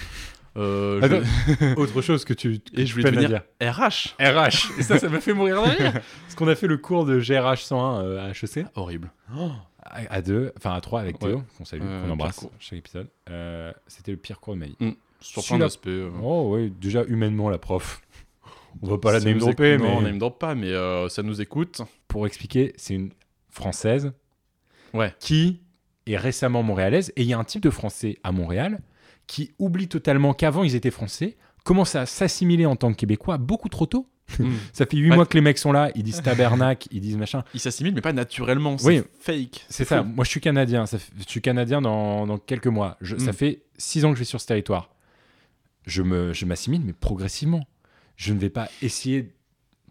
Euh, 0.57 1.23
je- 1.49 1.75
autre 1.81 2.01
chose 2.01 2.25
que 2.25 2.33
tu. 2.33 2.61
que 2.61 2.81
et 2.81 2.87
je 2.87 2.95
voulais 2.95 3.11
devenir. 3.11 3.43
RH. 3.61 4.15
RH. 4.21 4.71
Et 4.79 4.83
ça, 4.83 4.99
ça 4.99 5.09
m'a 5.09 5.21
fait 5.21 5.33
mourir 5.35 5.57
de 5.63 5.69
rire. 5.69 5.93
Parce 6.23 6.35
qu'on 6.37 6.47
a 6.49 6.55
fait 6.55 6.69
le 6.69 6.77
cours 6.79 7.05
de 7.05 7.19
GRH 7.19 7.65
101 7.65 8.05
euh, 8.05 8.25
à 8.25 8.31
HEC. 8.31 8.67
Horrible. 8.77 9.11
À, 9.83 10.01
à 10.11 10.23
deux, 10.23 10.53
enfin 10.57 10.73
à 10.75 10.81
trois 10.81 11.01
avec 11.01 11.19
Théo, 11.19 11.37
Ouais. 11.39 11.43
qu'on 11.59 11.65
salue, 11.65 11.83
Euh, 11.85 12.05
qu'on 12.07 12.11
embrasse 12.13 12.47
chaque 12.61 12.79
épisode. 12.79 13.09
C'était 13.89 14.13
le 14.13 14.17
pire 14.17 14.39
cours 14.41 14.55
de 14.55 14.61
ma 14.61 14.67
vie. 14.67 14.77
Sur 15.21 15.43
Si 15.43 15.49
plein 15.49 15.59
d'aspects. 15.59 15.89
Oh 16.23 16.51
oui, 16.55 16.73
déjà 16.81 17.03
humainement 17.05 17.49
la 17.51 17.59
prof. 17.59 18.01
On 18.83 18.89
va 18.89 18.99
pas 18.99 19.13
la 19.13 19.21
Ça 19.21 19.27
name 19.27 19.39
dropper, 19.39 19.79
mais 19.79 19.85
Non, 19.89 19.99
on 19.99 20.03
name 20.03 20.19
drop 20.19 20.39
pas, 20.39 20.55
mais 20.55 20.73
ça 21.09 21.23
nous 21.23 21.41
écoute. 21.41 21.81
pour 22.09 22.27
expliquer, 22.27 22.73
c'est 22.77 22.95
une 22.95 23.11
française 23.51 24.13
Ouais. 24.93 25.13
qui 25.19 25.61
est 26.07 26.17
récemment 26.17 26.63
montréalaise. 26.63 27.13
Et 27.17 27.23
il 27.23 27.29
y 27.29 27.33
a 27.33 27.39
un 27.39 27.45
type 27.45 27.63
de 27.63 27.71
français 27.71 28.19
à 28.23 28.33
Montréal 28.33 28.81
qui 29.27 29.53
oublie 29.59 29.89
totalement 29.89 30.35
qu'avant 30.35 30.65
ils 30.65 30.75
étaient 30.75 30.91
français, 30.91 31.37
commence 31.65 31.95
à 31.95 32.05
s'assimiler 32.07 32.67
en 32.67 32.77
tant 32.77 32.93
que 32.93 32.97
québécois 32.99 33.39
beaucoup 33.39 33.69
trop 33.71 33.87
tôt. 33.87 34.07
Mm. 34.39 34.53
Ça 34.73 34.85
fait 34.87 34.97
huit 34.99 35.11
Ouais. 35.11 35.17
mois 35.17 35.27
que 35.27 35.35
les 35.35 35.41
mecs 35.41 35.59
sont 35.59 35.73
là, 35.73 35.91
ils 35.95 36.03
disent 36.03 36.21
tabernacle, 36.23 36.89
ils 36.91 37.01
disent 37.01 37.17
machin. 37.17 37.43
Il 37.55 37.61
s'assimile, 37.61 37.95
mais 37.95 38.01
pas 38.03 38.13
naturellement. 38.13 38.77
C'est 38.79 38.87
Oui. 38.87 39.03
fake. 39.21 39.65
C'est 39.69 39.85
ça. 39.85 40.03
Moi, 40.03 40.25
je 40.25 40.31
suis 40.31 40.41
canadien. 40.41 40.85
Ça 40.87 40.99
fait- 40.99 41.13
je 41.19 41.25
suis 41.27 41.41
canadien 41.41 41.81
dans, 41.81 42.27
dans 42.27 42.39
quelques 42.39 42.67
mois. 42.67 42.97
Je- 43.01 43.17
Ça 43.17 43.31
Mm. 43.31 43.35
fait 43.35 43.63
six 43.79 44.05
ans 44.05 44.11
que 44.11 44.17
je 44.17 44.21
vais 44.21 44.25
sur 44.27 44.41
ce 44.41 44.47
territoire. 44.47 44.91
Je 45.87 46.03
me, 46.03 46.33
je 46.33 46.45
m'assimile, 46.47 46.83
mais 46.85 46.93
progressivement. 46.95 47.67
Je 48.17 48.33
ne 48.33 48.39
vais 48.39 48.51
pas 48.51 48.69
essayer. 48.83 49.35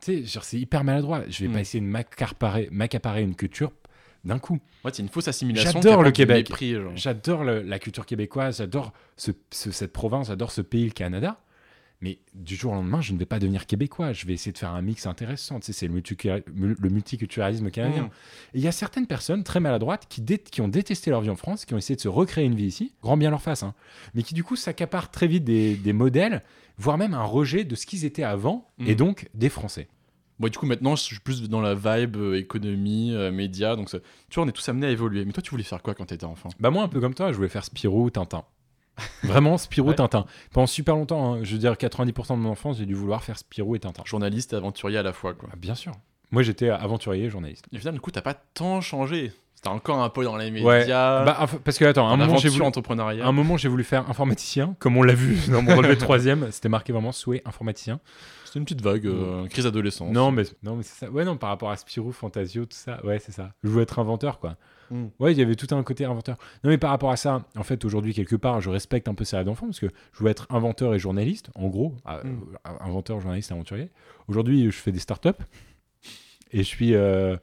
Tu 0.02 0.26
sais, 0.28 0.40
c'est 0.42 0.60
hyper 0.60 0.84
maladroit. 0.84 1.24
Je 1.30 1.42
vais 1.44 1.48
Mm. 1.50 1.54
pas 1.54 1.60
essayer 1.62 1.82
de 1.84 2.70
m'accaparer 2.72 3.22
une 3.22 3.36
culture 3.36 3.72
d'un 4.24 4.40
coup. 4.40 4.60
Ouais, 4.86 4.92
c'est 4.94 5.02
une 5.04 5.10
fausse 5.10 5.28
assimilation. 5.28 5.72
J'adore 5.82 6.04
le 6.04 6.12
Québec. 6.12 6.48
J'adore 6.96 7.44
la 7.44 7.80
culture 7.80 8.06
québécoise. 8.06 8.58
J'adore 8.58 8.94
ce, 9.18 9.32
ce- 9.52 9.72
cette 9.72 9.94
province. 9.94 10.28
J'adore 10.28 10.52
ce 10.52 10.62
pays, 10.62 10.86
le 10.86 10.92
Canada. 10.92 11.40
Mais 12.02 12.20
du 12.34 12.56
jour 12.58 12.74
au 12.74 12.76
lendemain, 12.76 13.00
je 13.00 13.14
ne 13.14 13.18
vais 13.18 13.26
pas 13.26 13.40
devenir 13.40 13.66
québécois. 13.66 14.12
Je 14.12 14.26
vais 14.26 14.34
essayer 14.34 14.52
de 14.52 14.58
faire 14.58 14.72
un 14.72 14.82
mix 14.82 15.08
intéressant. 15.08 15.62
Tu 15.62 15.68
sais, 15.68 15.72
c'est 15.74 15.88
le, 15.88 15.94
multiculturalisme- 15.94 16.76
le 16.78 16.90
multiculturalisme 16.90 17.72
canadien. 17.72 18.04
Mm. 18.04 18.10
Et 18.56 18.58
il 18.58 18.62
y 18.62 18.68
a 18.68 18.74
certaines 18.74 19.08
personnes 19.08 19.44
très 19.46 19.62
maladroites 19.62 20.08
qui, 20.10 20.62
ont 20.62 20.68
détesté 20.68 21.12
leur 21.12 21.22
vie 21.22 21.30
en 21.30 21.38
France, 21.38 21.64
qui 21.64 21.74
ont 21.74 21.78
essayé 21.78 21.96
de 21.96 22.02
se 22.02 22.10
recréer 22.10 22.44
une 22.46 22.56
vie 22.56 22.66
ici, 22.66 22.94
grand 23.02 23.16
bien 23.16 23.30
leur 23.30 23.42
face, 23.42 23.64
hein, 23.64 23.74
mais 24.16 24.24
qui 24.24 24.34
du 24.34 24.44
coup 24.44 24.58
s'accaparent 24.58 25.12
très 25.12 25.28
vite 25.28 25.46
des, 25.46 25.76
des 25.76 25.94
modèles, 25.94 26.44
voire 26.78 26.98
même 26.98 27.14
un 27.14 27.24
rejet 27.24 27.64
de 27.64 27.76
ce 27.76 27.86
qu'ils 27.86 28.04
étaient 28.04 28.24
avant, 28.24 28.70
et 28.86 28.96
donc 28.96 29.30
des 29.34 29.48
Français. 29.50 29.88
Bon, 30.40 30.48
du 30.48 30.58
coup, 30.58 30.66
maintenant, 30.66 30.96
je 30.96 31.04
suis 31.04 31.20
plus 31.20 31.48
dans 31.50 31.62
la 31.62 31.76
vibe 31.76 32.18
euh, 32.18 32.38
économie, 32.40 33.12
euh, 33.14 33.32
médias. 33.32 33.76
Donc, 33.76 33.90
ça- 33.90 34.00
tu 34.30 34.36
vois, 34.36 34.46
on 34.46 34.48
est 34.48 34.52
tous 34.52 34.68
amenés 34.70 34.88
à 34.88 34.90
évoluer. 34.90 35.26
Mais 35.26 35.32
toi, 35.32 35.44
tu 35.44 35.52
voulais 35.52 35.64
faire 35.64 35.82
quoi 35.82 35.94
quand 35.94 36.06
t'étais 36.06 36.26
enfant? 36.26 36.50
Bah 36.60 36.70
moi, 36.72 36.84
un 36.84 36.88
peu 36.88 37.00
comme 37.00 37.14
toi, 37.14 37.32
je 37.32 37.38
voulais 37.38 37.50
faire 37.50 37.64
Spirou, 37.64 38.10
Tintin. 38.10 38.44
Vraiment, 39.24 39.58
Spirou, 39.58 39.90
Ouais. 39.90 39.96
Tintin. 39.96 40.26
Pendant 40.52 40.68
super 40.68 40.96
longtemps, 40.96 41.34
hein, 41.36 41.40
je 41.44 41.54
veux 41.54 41.60
dire 41.60 41.74
90% 41.74 42.36
de 42.36 42.42
mon 42.42 42.50
enfance, 42.50 42.78
j'ai 42.78 42.86
dû 42.86 42.94
vouloir 42.96 43.24
faire 43.24 43.38
Spirou 43.38 43.76
et 43.76 43.80
Tintin. 43.80 44.04
Journaliste 44.06 44.54
et 44.54 44.56
aventurier 44.56 44.98
à 44.98 45.04
la 45.04 45.14
fois, 45.14 45.34
quoi. 45.34 45.50
Ah, 45.52 45.56
bien 45.56 45.76
sûr. 45.76 45.94
Moi, 46.32 46.42
j'étais 46.44 46.70
aventurier, 46.70 47.30
journaliste. 47.30 47.66
Et 47.72 47.76
au 47.76 47.80
final, 47.80 47.94
du 47.94 48.00
coup, 48.02 48.12
t'as 48.12 48.22
pas 48.22 48.34
tant 48.34 48.82
changé. 48.82 49.32
C'était 49.56 49.70
encore 49.70 50.02
un 50.04 50.10
peu 50.10 50.26
dans 50.26 50.36
les 50.36 50.50
Ouais. 50.62 50.80
médias. 50.80 51.24
Bah, 51.24 51.38
enfin, 51.40 51.58
parce 51.64 51.78
que 51.78 51.86
attends, 51.86 52.08
un 52.08 52.12
en 52.14 52.18
moment, 52.18 52.38
j'ai 52.38 52.50
voulu, 52.50 52.64
entrepreneuriat. 52.64 53.26
un 53.26 53.32
moment, 53.32 53.56
j'ai 53.56 53.70
voulu 53.70 53.84
faire 53.86 54.10
informaticien, 54.10 54.76
comme 54.80 54.98
on 54.98 55.04
l'a 55.04 55.14
vu 55.14 55.38
dans 55.50 55.62
mon 55.62 55.76
relevé 55.78 55.96
de 55.96 56.00
troisième. 56.02 56.48
C'était 56.52 56.68
marqué 56.70 56.92
vraiment 56.92 57.12
souhait 57.14 57.42
informaticien. 57.46 58.00
C'était 58.54 58.60
une 58.60 58.66
petite 58.66 58.82
vague, 58.82 59.08
euh, 59.08 59.48
crise 59.48 59.64
d'adolescence. 59.64 60.14
Non, 60.14 60.30
mais 60.32 60.44
non, 60.62 60.76
mais 60.76 60.84
c'est 60.84 61.06
ça. 61.08 61.12
Ouais, 61.12 61.26
non, 61.26 61.38
par 61.38 61.50
rapport 61.50 61.72
à 61.72 61.76
Spirou, 61.76 62.12
Fantasio, 62.12 62.66
tout 62.66 62.78
ça. 62.78 63.04
Ouais, 63.04 63.18
c'est 63.18 63.32
ça. 63.32 63.54
Je 63.64 63.70
voulais 63.70 63.82
être 63.82 63.98
inventeur, 63.98 64.38
quoi. 64.40 64.58
Mm. 64.92 65.06
Ouais, 65.20 65.32
il 65.32 65.40
y 65.40 65.42
avait 65.42 65.56
tout 65.56 65.74
un 65.74 65.82
côté 65.82 66.06
inventeur. 66.06 66.38
Non, 66.64 66.70
mais 66.70 66.78
par 66.78 66.92
rapport 66.92 67.10
à 67.10 67.18
ça, 67.18 67.46
en 67.58 67.64
fait, 67.64 67.84
aujourd'hui, 67.84 68.14
quelque 68.14 68.36
part, 68.36 68.62
je 68.62 68.70
respecte 68.70 69.08
un 69.08 69.16
peu 69.16 69.24
ces 69.24 69.38
rêves 69.38 69.48
d'enfant 69.48 69.66
parce 69.66 69.80
que 69.80 69.88
je 70.12 70.20
voulais 70.20 70.30
être 70.30 70.46
inventeur 70.52 70.94
et 70.94 71.00
journaliste, 71.00 71.50
en 71.56 71.68
gros, 71.68 71.96
euh, 72.08 72.24
Mm. 72.24 72.42
euh, 72.68 72.70
inventeur, 72.82 73.20
journaliste, 73.20 73.52
aventurier. 73.52 73.90
Aujourd'hui, 74.28 74.66
je 74.66 74.78
fais 74.78 74.92
des 74.92 75.00
startups 75.00 75.30
et 76.52 76.60
je 76.60 76.64
suis. 76.68 76.94
euh, 76.94 77.36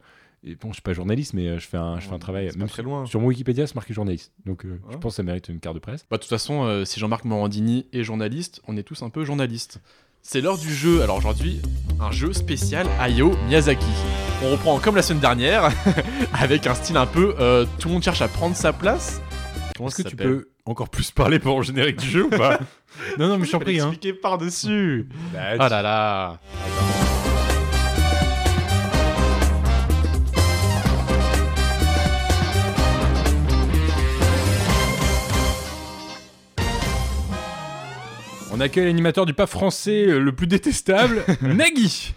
et 0.43 0.55
bon, 0.55 0.69
je 0.69 0.75
suis 0.75 0.81
pas 0.81 0.93
journaliste, 0.93 1.33
mais 1.33 1.59
je 1.59 1.67
fais 1.67 1.77
un, 1.77 1.99
je 1.99 2.07
fais 2.07 2.13
un 2.15 2.19
travail. 2.19 2.49
c'est 2.51 2.57
Même 2.57 2.67
très 2.69 2.81
loin. 2.81 3.05
Sur 3.05 3.19
mon 3.21 3.27
Wikipédia, 3.27 3.67
c'est 3.67 3.75
marqué 3.75 3.93
journaliste. 3.93 4.31
Donc, 4.45 4.65
euh, 4.65 4.79
je 4.89 4.97
pense 4.97 5.11
que 5.13 5.17
ça 5.17 5.23
mérite 5.23 5.49
une 5.49 5.59
carte 5.59 5.75
de 5.75 5.79
presse. 5.81 6.05
Bah, 6.09 6.17
de 6.17 6.21
toute 6.21 6.29
façon, 6.29 6.63
euh, 6.63 6.83
si 6.85 6.99
Jean-Marc 6.99 7.25
Morandini 7.25 7.85
est 7.93 8.03
journaliste, 8.03 8.59
on 8.67 8.75
est 8.75 8.81
tous 8.83 9.03
un 9.03 9.09
peu 9.09 9.23
journalistes. 9.23 9.79
C'est 10.23 10.41
l'heure 10.41 10.57
du 10.57 10.73
jeu. 10.73 11.01
Alors 11.01 11.17
aujourd'hui, 11.17 11.61
un 11.99 12.11
jeu 12.11 12.33
spécial 12.33 12.87
Hayao 12.99 13.35
Miyazaki. 13.47 13.85
On 14.43 14.51
reprend 14.51 14.79
comme 14.79 14.95
la 14.95 15.01
semaine 15.01 15.19
dernière, 15.21 15.69
avec 16.33 16.67
un 16.67 16.73
style 16.75 16.97
un 16.97 17.05
peu 17.05 17.35
euh, 17.39 17.65
tout 17.79 17.87
le 17.87 17.95
monde 17.95 18.03
cherche 18.03 18.21
à 18.21 18.27
prendre 18.27 18.55
sa 18.55 18.73
place. 18.73 19.21
Comment 19.75 19.89
Est-ce 19.89 20.03
que 20.03 20.09
tu 20.09 20.15
peux 20.15 20.49
encore 20.65 20.89
plus 20.89 21.11
parler 21.11 21.39
pendant 21.39 21.57
le 21.57 21.63
générique 21.63 21.97
du 21.97 22.09
jeu 22.09 22.25
ou 22.25 22.29
pas 22.29 22.59
Non, 23.19 23.27
non, 23.27 23.37
mais 23.37 23.45
je 23.45 23.51
t'en 23.51 23.59
prie. 23.59 23.79
Hein. 23.79 23.93
par-dessus. 24.21 25.09
Bah, 25.33 25.39
Ah 25.59 25.69
là 25.69 25.81
là. 25.81 26.39
On 38.53 38.59
accueille 38.59 38.85
l'animateur 38.85 39.25
du 39.25 39.33
pas 39.33 39.47
français 39.47 40.05
euh, 40.07 40.19
le 40.19 40.33
plus 40.33 40.45
détestable, 40.45 41.23
Nagui. 41.41 42.13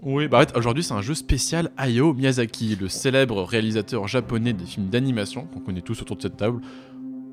Oui, 0.00 0.26
bah 0.28 0.44
aujourd'hui 0.56 0.82
c'est 0.82 0.94
un 0.94 1.02
jeu 1.02 1.14
spécial 1.14 1.70
Hayao 1.76 2.14
Miyazaki, 2.14 2.74
le 2.76 2.88
célèbre 2.88 3.42
réalisateur 3.42 4.08
japonais 4.08 4.52
des 4.52 4.64
films 4.64 4.88
d'animation 4.88 5.46
qu'on 5.46 5.60
connaît 5.60 5.82
tous 5.82 6.00
autour 6.00 6.16
de 6.16 6.22
cette 6.22 6.38
table. 6.38 6.60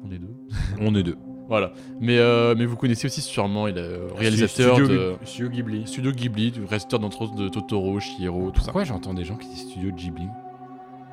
On 0.04 0.12
est 0.12 0.20
deux. 0.20 0.36
On 0.82 0.94
est 0.96 1.04
deux. 1.04 1.18
Voilà. 1.48 1.72
Mais, 2.00 2.20
euh, 2.20 2.54
mais 2.56 2.66
vous 2.66 2.76
connaissez 2.76 3.08
aussi 3.08 3.22
sûrement, 3.22 3.68
il 3.68 3.78
est 3.78 3.82
euh, 3.82 4.08
réalisateur 4.16 4.76
Studio 4.76 4.88
de 4.88 5.16
Studio 5.24 5.50
Ghibli. 5.50 5.88
Studio 5.88 6.12
Ghibli, 6.12 6.52
du 6.52 6.64
réalisateur 6.66 7.00
d'entre 7.00 7.22
autres 7.22 7.36
de 7.36 7.48
Totoro, 7.48 8.00
Chihiro, 8.00 8.52
tout 8.52 8.60
ça. 8.60 8.66
Pourquoi 8.66 8.84
j'entends 8.84 9.14
des 9.14 9.24
gens 9.24 9.36
qui 9.36 9.48
disent 9.48 9.70
Studio 9.70 9.92
Ghibli? 9.92 10.28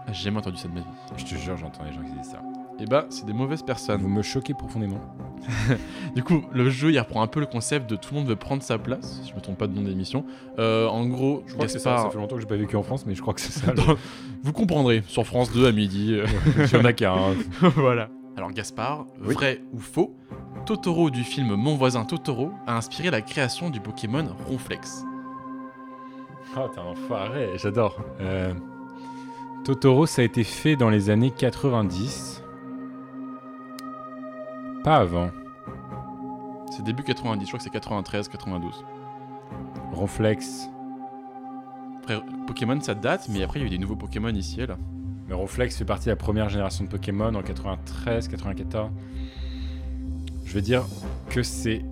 J'ai 0.08 0.24
jamais 0.24 0.38
entendu 0.38 0.56
ça 0.58 0.68
de 0.68 0.74
ma 0.74 0.80
vie. 0.80 0.86
Je 1.16 1.24
te 1.24 1.34
jure, 1.36 1.56
j'entends 1.56 1.84
des 1.84 1.92
gens 1.92 2.02
qui 2.02 2.12
disent 2.12 2.32
ça. 2.32 2.42
Et 2.78 2.84
bah, 2.84 3.06
c'est 3.08 3.24
des 3.24 3.32
mauvaises 3.32 3.62
personnes. 3.62 4.00
Vous 4.02 4.08
me 4.08 4.22
choquez 4.22 4.54
profondément. 4.54 5.00
Du 6.14 6.22
coup, 6.24 6.42
le 6.52 6.70
jeu, 6.70 6.92
il 6.92 6.98
reprend 6.98 7.22
un 7.22 7.26
peu 7.26 7.40
le 7.40 7.46
concept 7.46 7.88
de 7.90 7.94
tout 7.96 8.14
le 8.14 8.20
monde 8.20 8.28
veut 8.28 8.36
prendre 8.36 8.62
sa 8.62 8.78
place, 8.78 9.20
si 9.22 9.30
je 9.30 9.34
me 9.34 9.40
trompe 9.40 9.58
pas 9.58 9.66
de 9.66 9.74
nom 9.74 9.82
d'émission. 9.82 10.24
Euh, 10.58 10.86
en 10.88 11.04
gros, 11.06 11.42
Je 11.46 11.52
crois 11.52 11.66
que 11.66 11.72
c'est 11.72 11.78
ça. 11.78 11.90
Gaspard, 11.90 12.04
Ça 12.06 12.10
fait 12.12 12.18
longtemps 12.18 12.34
que 12.36 12.40
j'ai 12.40 12.46
pas 12.48 12.56
vécu 12.56 12.74
en 12.76 12.82
France, 12.82 13.04
mais 13.06 13.14
je 13.14 13.20
crois 13.20 13.34
que 13.34 13.40
c'est 13.42 13.52
ça. 13.52 13.74
vous 14.42 14.52
comprendrez, 14.52 15.02
sur 15.06 15.26
France 15.26 15.52
2 15.52 15.66
à 15.66 15.72
midi. 15.72 16.14
euh, 16.14 16.26
Il 16.56 16.70
y 16.72 16.76
en 16.80 16.84
a 16.86 16.92
qu'un. 16.94 17.12
hein. 17.14 17.34
voilà. 17.76 18.08
Alors 18.36 18.50
Gaspard, 18.50 19.06
Oui. 19.24 19.34
vrai 19.34 19.60
ou 19.72 19.78
faux 19.78 20.16
Totoro 20.66 21.10
du 21.10 21.22
film 21.22 21.54
Mon 21.54 21.76
voisin 21.76 22.04
Totoro 22.04 22.50
a 22.66 22.76
inspiré 22.76 23.10
la 23.10 23.20
création 23.22 23.68
du 23.70 23.80
Pokémon 23.80 24.24
Ronflex. 24.46 25.04
Oh, 26.56 26.68
t'es 26.74 26.80
un 26.80 26.84
enfoiré, 26.84 27.50
j'adore. 27.56 28.00
Euh, 28.20 28.52
Totoro, 29.64 30.06
ça 30.06 30.22
a 30.22 30.24
été 30.24 30.44
fait 30.44 30.76
dans 30.76 30.88
les 30.90 31.10
années 31.10 31.30
90. 31.30 32.42
Pas 34.86 34.98
avant. 34.98 35.32
C'est 36.70 36.84
début 36.84 37.02
90, 37.02 37.40
je 37.44 37.48
crois 37.48 37.58
que 37.58 37.64
c'est 37.64 37.70
93, 37.70 38.28
92. 38.28 38.84
Ronflex. 39.92 40.68
Après, 41.98 42.20
Pokémon 42.46 42.80
ça 42.80 42.94
date, 42.94 43.26
mais 43.28 43.42
après 43.42 43.58
il 43.58 43.62
y 43.62 43.64
a 43.64 43.66
eu 43.66 43.70
des 43.70 43.78
nouveaux 43.78 43.96
Pokémon 43.96 44.28
ici 44.28 44.60
et 44.60 44.66
là. 44.66 44.76
Mais 45.26 45.34
Ronflex 45.34 45.76
fait 45.76 45.84
partie 45.84 46.04
de 46.04 46.10
la 46.10 46.16
première 46.16 46.50
génération 46.50 46.84
de 46.84 46.88
Pokémon 46.88 47.34
en 47.34 47.42
93, 47.42 48.28
94. 48.28 48.92
Je 50.44 50.54
vais 50.54 50.62
dire 50.62 50.84
que 51.30 51.42
c'est 51.42 51.84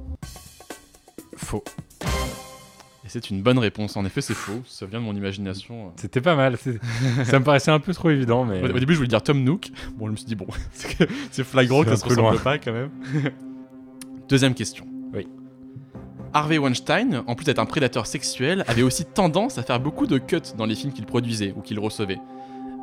faux. 1.37 1.65
Et 3.05 3.09
c'est 3.09 3.29
une 3.29 3.43
bonne 3.43 3.59
réponse, 3.59 3.99
en 3.99 4.05
effet 4.07 4.23
c'est 4.23 4.35
faux, 4.35 4.63
ça 4.67 4.87
vient 4.87 4.99
de 4.99 5.05
mon 5.05 5.15
imagination. 5.15 5.93
C'était 5.97 6.23
pas 6.23 6.35
mal. 6.35 6.57
ça 7.25 7.39
me 7.39 7.45
paraissait 7.45 7.71
un 7.71 7.79
peu 7.79 7.93
trop 7.93 8.09
évident, 8.09 8.45
mais. 8.47 8.63
Au, 8.63 8.75
au 8.75 8.79
début 8.79 8.95
je 8.95 8.99
voulais 8.99 9.09
dire 9.09 9.23
Tom 9.23 9.43
Nook, 9.45 9.71
bon 9.97 10.07
je 10.07 10.13
me 10.13 10.17
suis 10.17 10.25
dit 10.27 10.35
bon, 10.35 10.47
c'est 11.31 11.45
flagrant 11.45 11.83
que 11.83 11.91
ça 11.91 11.97
se 11.97 12.05
ressemble 12.05 12.23
loin. 12.31 12.37
pas 12.39 12.59
quand 12.59 12.73
même. 12.73 12.91
Deuxième 14.29 14.55
question. 14.55 14.87
Oui. 15.13 15.29
Harvey 16.33 16.57
Weinstein, 16.57 17.23
en 17.27 17.35
plus 17.35 17.45
d'être 17.45 17.59
un 17.59 17.67
prédateur 17.67 18.07
sexuel, 18.07 18.65
avait 18.69 18.83
aussi 18.83 19.05
tendance 19.05 19.59
à 19.59 19.63
faire 19.63 19.79
beaucoup 19.81 20.07
de 20.07 20.17
cuts 20.19 20.41
dans 20.57 20.65
les 20.65 20.75
films 20.75 20.93
qu'il 20.93 21.05
produisait 21.05 21.53
ou 21.57 21.61
qu'il 21.61 21.79
recevait. 21.79 22.19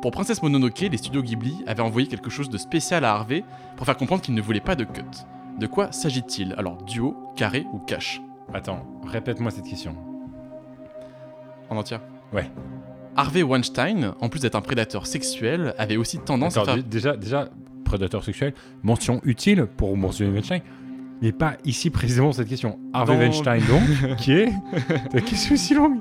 Pour 0.00 0.12
Princesse 0.12 0.42
Mononoke, 0.42 0.80
les 0.80 0.96
studios 0.96 1.22
Ghibli 1.22 1.56
avaient 1.66 1.82
envoyé 1.82 2.06
quelque 2.06 2.30
chose 2.30 2.48
de 2.48 2.58
spécial 2.58 3.04
à 3.04 3.12
Harvey 3.12 3.44
pour 3.76 3.86
faire 3.86 3.96
comprendre 3.96 4.22
qu'il 4.22 4.34
ne 4.34 4.40
voulait 4.40 4.60
pas 4.60 4.76
de 4.76 4.84
cut. 4.84 5.02
De 5.58 5.66
quoi 5.66 5.92
s'agit-il? 5.92 6.54
Alors 6.56 6.78
duo, 6.84 7.16
carré 7.36 7.66
ou 7.72 7.78
cash? 7.78 8.22
Attends, 8.54 8.86
répète-moi 9.06 9.50
cette 9.50 9.66
question. 9.66 9.94
En 11.72 11.76
entière 11.78 12.00
Ouais. 12.32 12.50
Harvey 13.16 13.42
Weinstein, 13.42 14.12
en 14.20 14.28
plus 14.28 14.40
d'être 14.40 14.54
un 14.56 14.60
prédateur 14.62 15.06
sexuel, 15.06 15.74
avait 15.78 15.96
aussi 15.96 16.18
tendance 16.18 16.56
Attends, 16.56 16.62
à 16.62 16.74
faire... 16.74 16.76
dé- 16.76 16.82
déjà, 16.82 17.16
déjà, 17.16 17.48
prédateur 17.84 18.22
sexuel, 18.24 18.54
mention 18.82 19.20
utile 19.24 19.66
pour 19.76 19.96
mentionner 19.96 20.32
Weinstein, 20.32 20.60
mais 21.20 21.30
pas 21.32 21.54
ici 21.64 21.90
précisément 21.90 22.32
cette 22.32 22.48
question. 22.48 22.78
Harvey 22.94 23.16
Weinstein, 23.16 23.60
donc, 23.66 24.16
qui 24.16 24.32
est. 24.32 24.52
Ta 25.10 25.20
question 25.20 25.54
aussi 25.54 25.74
longue 25.74 25.98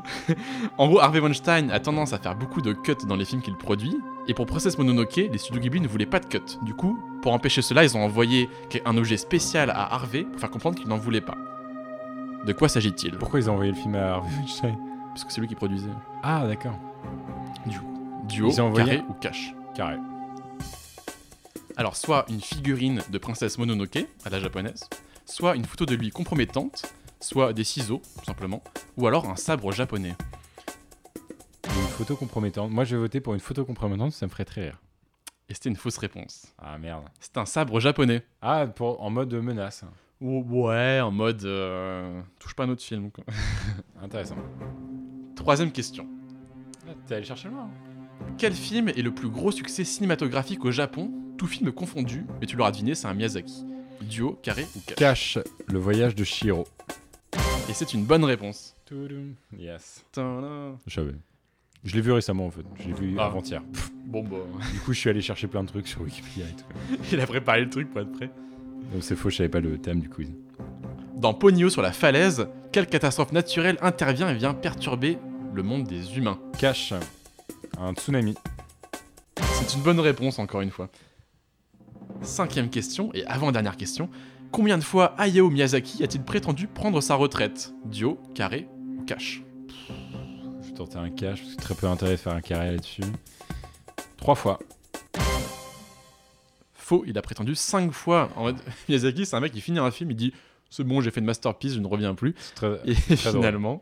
En 0.78 0.88
gros, 0.88 1.00
Harvey 1.02 1.20
Weinstein 1.20 1.70
a 1.70 1.80
tendance 1.80 2.14
à 2.14 2.18
faire 2.18 2.36
beaucoup 2.36 2.62
de 2.62 2.72
cuts 2.74 2.96
dans 3.08 3.16
les 3.18 3.26
films 3.26 3.42
qu'il 3.42 3.56
produit, 3.58 3.96
et 4.28 4.34
pour 4.34 4.46
Princess 4.46 4.78
Mononoke, 4.78 5.16
les 5.18 5.38
studios 5.38 5.62
Ghibli 5.62 5.82
ne 5.82 5.88
voulaient 5.88 6.06
pas 6.06 6.20
de 6.20 6.26
cuts. 6.26 6.40
Du 6.64 6.74
coup, 6.74 6.98
pour 7.22 7.34
empêcher 7.34 7.62
cela, 7.62 7.84
ils 7.84 7.96
ont 7.98 8.04
envoyé 8.04 8.50
un 8.86 8.98
objet 8.98 9.18
spécial 9.18 9.70
à 9.70 9.94
Harvey 9.94 10.24
pour 10.24 10.40
faire 10.40 10.50
comprendre 10.52 10.78
qu'il 10.78 10.88
n'en 10.88 10.98
voulait 10.98 11.22
pas. 11.22 11.38
De 12.46 12.54
quoi 12.54 12.68
s'agit-il? 12.70 13.12
Pourquoi 13.18 13.40
ils 13.42 13.50
ont 13.50 13.54
envoyé 13.54 13.72
le 13.72 13.78
film 13.78 13.96
à 13.96 14.14
Harvey 14.14 14.30
Weinstein? 14.38 14.76
Parce 15.14 15.24
que 15.26 15.32
c'est 15.32 15.42
lui 15.42 15.48
qui 15.48 15.56
produisait. 15.56 15.90
Ah, 16.24 16.46
d'accord. 16.48 16.78
Duo, 18.28 18.50
Ils 18.50 18.62
ont 18.62 18.68
envoyé- 18.68 18.86
carré 18.98 19.04
ou 19.10 19.14
cash 19.14 19.54
Carré. 19.76 19.98
Alors, 21.78 21.96
soit 21.96 22.26
une 22.30 22.42
figurine 22.42 23.02
de 23.10 23.18
Princesse 23.18 23.58
Mononoke, 23.58 24.06
à 24.26 24.30
la 24.30 24.40
japonaise, 24.40 24.88
soit 25.26 25.56
une 25.56 25.66
photo 25.66 25.86
de 25.86 25.96
lui 25.96 26.12
compromettante, 26.12 26.84
soit 27.20 27.54
des 27.54 27.64
ciseaux, 27.64 28.02
tout 28.20 28.26
simplement, 28.26 28.62
ou 28.98 29.08
alors 29.08 29.30
un 29.30 29.36
sabre 29.36 29.72
japonais. 29.72 30.16
Une 31.66 31.88
photo 31.88 32.16
compromettante. 32.16 32.72
Moi, 32.72 32.84
je 32.84 32.96
vais 32.96 33.02
voter 33.02 33.22
pour 33.22 33.34
une 33.34 33.40
photo 33.40 33.64
compromettante, 33.66 34.12
ça 34.14 34.26
me 34.26 34.32
ferait 34.32 34.46
très 34.46 34.64
rire. 34.64 34.82
Et 35.50 35.54
c'était 35.54 35.70
une 35.70 35.76
fausse 35.76 35.98
réponse. 35.98 36.48
Ah, 36.60 36.78
merde. 36.78 37.04
C'est 37.20 37.38
un 37.38 37.46
sabre 37.46 37.80
japonais. 37.80 38.24
Ah, 38.42 38.68
pour, 38.68 39.02
en 39.02 39.10
mode 39.10 39.34
menace. 39.34 39.84
Ou- 40.22 40.44
Ouais, 40.68 41.00
en 41.02 41.12
mode. 41.12 41.44
euh, 41.46 42.22
touche 42.40 42.54
pas 42.54 42.64
à 42.64 42.68
notre 42.68 42.84
film. 42.84 43.12
quoi. 43.12 43.24
Intéressant. 44.02 44.36
Troisième 45.42 45.72
question. 45.72 46.08
Ah, 46.88 46.92
T'es 47.08 47.16
allé 47.16 47.26
chercher 47.26 47.50
loin. 47.50 47.64
hein. 47.64 47.70
Quel 48.38 48.54
film 48.54 48.90
est 48.90 49.02
le 49.02 49.12
plus 49.12 49.30
gros 49.30 49.52
succès 49.52 49.84
cinématographique 49.84 50.64
au 50.66 50.72
Japon, 50.72 51.12
tout 51.38 51.48
film 51.48 51.72
confondu, 51.72 52.26
mais 52.40 52.46
tu 52.48 52.56
l'auras 52.56 52.72
deviné, 52.72 52.94
c'est 52.94 53.08
un 53.08 53.14
Miyazaki. 53.16 53.66
Duo, 54.02 54.40
carré 54.44 54.68
ou 54.76 54.80
cash? 54.86 54.96
Cache 54.98 55.38
le 55.68 55.80
voyage 55.80 56.14
de 56.16 56.24
Shiro. 56.24 56.66
Et 57.70 57.74
c'est 57.74 57.94
une 57.94 58.04
bonne 58.06 58.24
réponse. 58.24 58.76
Toudoum. 58.86 59.34
Yes. 59.58 60.06
Tadam. 60.12 60.78
Je 60.86 60.94
savais. 60.94 61.16
Je 61.84 61.96
l'ai 61.96 62.02
vu 62.02 62.12
récemment 62.12 62.46
en 62.46 62.52
fait. 62.52 62.62
Je 62.80 62.88
l'ai 62.88 62.94
vu 62.94 63.16
Ah. 63.18 63.26
avant-hier. 63.26 63.64
Bon 64.06 64.24
bah. 64.24 64.38
Du 64.74 64.80
coup, 64.80 64.94
je 64.94 65.00
suis 65.00 65.10
allé 65.10 65.22
chercher 65.22 65.48
plein 65.48 65.64
de 65.64 65.68
trucs 65.70 65.88
sur 65.88 66.02
Wikipédia 66.02 66.46
et 66.46 66.56
tout. 66.56 66.98
Il 67.12 67.20
a 67.20 67.26
préparé 67.26 67.62
le 67.62 67.70
truc 67.70 67.90
pour 67.90 68.02
être 68.02 68.12
prêt. 68.12 68.30
Donc 68.94 69.02
c'est 69.04 69.16
faux, 69.16 69.30
je 69.32 69.38
savais 69.38 69.50
pas 69.50 69.60
le 69.62 69.78
thème 69.80 70.00
du 70.02 70.10
quiz. 70.10 70.32
Dans 71.16 71.34
Ponyo 71.34 71.70
sur 71.70 71.82
la 71.82 71.92
falaise, 71.92 72.48
quelle 72.72 72.88
catastrophe 72.88 73.32
naturelle 73.32 73.78
intervient 73.82 74.30
et 74.30 74.36
vient 74.36 74.54
perturber 74.54 75.18
le 75.54 75.64
monde 75.64 75.84
des 75.86 76.18
humains 76.18 76.40
Cash. 76.58 76.94
Un 77.78 77.94
tsunami. 77.94 78.36
C'est 79.38 79.76
une 79.76 79.82
bonne 79.82 80.00
réponse, 80.00 80.40
encore 80.40 80.62
une 80.62 80.72
fois. 80.72 80.90
Cinquième 82.22 82.70
question, 82.70 83.12
et 83.14 83.26
avant-dernière 83.26 83.78
question. 83.78 84.10
Combien 84.52 84.78
de 84.78 84.84
fois 84.84 85.16
Hayao 85.18 85.50
Miyazaki 85.50 86.04
a-t-il 86.04 86.24
prétendu 86.24 86.68
prendre 86.68 87.02
sa 87.02 87.16
retraite? 87.16 87.74
Duo, 87.86 88.20
carré 88.36 88.68
ou 88.98 89.04
cash? 89.04 89.42
Je 90.62 90.68
vais 90.68 90.74
tenter 90.74 90.98
un 90.98 91.10
cash, 91.10 91.42
parce 91.42 91.56
que 91.56 91.62
très 91.62 91.76
peu 91.76 91.88
intérêt 91.88 92.12
de 92.12 92.18
faire 92.18 92.34
un 92.34 92.42
carré 92.42 92.72
là-dessus. 92.72 93.04
Trois 94.18 94.36
fois. 94.36 94.60
Faux, 96.74 97.04
il 97.08 97.18
a 97.18 97.22
prétendu 97.22 97.56
cinq 97.56 97.92
fois. 97.92 98.30
En 98.36 98.52
Miyazaki, 98.90 99.26
c'est 99.26 99.36
un 99.36 99.40
mec 99.40 99.54
qui 99.54 99.62
finit 99.62 99.80
un 99.80 99.92
film, 99.92 100.12
il 100.12 100.18
dit 100.18 100.34
C'est 100.70 100.84
bon, 100.84 101.02
j'ai 101.02 101.12
fait 101.12 101.22
une 101.22 101.26
masterpiece, 101.26 101.74
je 101.74 101.80
ne 101.80 101.88
reviens 101.88 102.14
plus. 102.14 102.36
Très, 102.56 102.80
Et 102.86 102.94
très 102.94 103.16
finalement, 103.16 103.82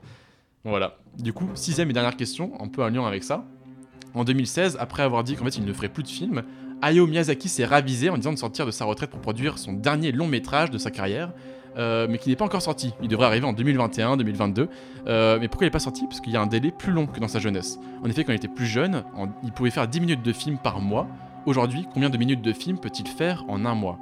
voilà. 0.65 0.97
Du 1.17 1.33
coup, 1.33 1.47
sixième 1.55 1.89
et 1.89 1.93
dernière 1.93 2.15
question, 2.17 2.51
un 2.61 2.67
peu 2.67 2.83
un 2.83 2.89
lien 2.89 3.05
avec 3.05 3.23
ça. 3.23 3.45
En 4.13 4.23
2016, 4.23 4.77
après 4.79 5.03
avoir 5.03 5.23
dit 5.23 5.35
qu'en 5.35 5.45
fait 5.45 5.57
il 5.57 5.65
ne 5.65 5.73
ferait 5.73 5.89
plus 5.89 6.03
de 6.03 6.07
films, 6.07 6.43
Hayao 6.81 7.05
Miyazaki 7.07 7.49
s'est 7.49 7.65
ravisé 7.65 8.09
en 8.09 8.17
disant 8.17 8.33
de 8.33 8.37
sortir 8.37 8.65
de 8.65 8.71
sa 8.71 8.85
retraite 8.85 9.09
pour 9.09 9.19
produire 9.21 9.57
son 9.57 9.73
dernier 9.73 10.11
long 10.11 10.27
métrage 10.27 10.71
de 10.71 10.77
sa 10.77 10.91
carrière, 10.91 11.31
euh, 11.77 12.07
mais 12.09 12.17
qui 12.17 12.29
n'est 12.29 12.35
pas 12.35 12.45
encore 12.45 12.61
sorti. 12.61 12.93
Il 13.01 13.07
devrait 13.07 13.27
arriver 13.27 13.45
en 13.45 13.53
2021-2022. 13.53 14.67
Euh, 15.07 15.37
mais 15.39 15.47
pourquoi 15.47 15.65
il 15.65 15.67
n'est 15.67 15.71
pas 15.71 15.79
sorti? 15.79 16.05
Parce 16.07 16.19
qu'il 16.21 16.33
y 16.33 16.37
a 16.37 16.41
un 16.41 16.47
délai 16.47 16.71
plus 16.71 16.91
long 16.91 17.05
que 17.05 17.19
dans 17.19 17.27
sa 17.27 17.39
jeunesse. 17.39 17.79
En 18.03 18.09
effet, 18.09 18.23
quand 18.23 18.31
il 18.31 18.37
était 18.37 18.47
plus 18.47 18.65
jeune, 18.65 19.03
en- 19.15 19.27
il 19.43 19.51
pouvait 19.51 19.69
faire 19.69 19.87
10 19.87 19.99
minutes 20.01 20.23
de 20.23 20.33
film 20.33 20.57
par 20.57 20.79
mois. 20.81 21.07
Aujourd'hui, 21.45 21.85
combien 21.93 22.09
de 22.09 22.17
minutes 22.17 22.41
de 22.41 22.53
film 22.53 22.79
peut-il 22.79 23.07
faire 23.07 23.45
en 23.47 23.65
un 23.65 23.75
mois? 23.75 23.99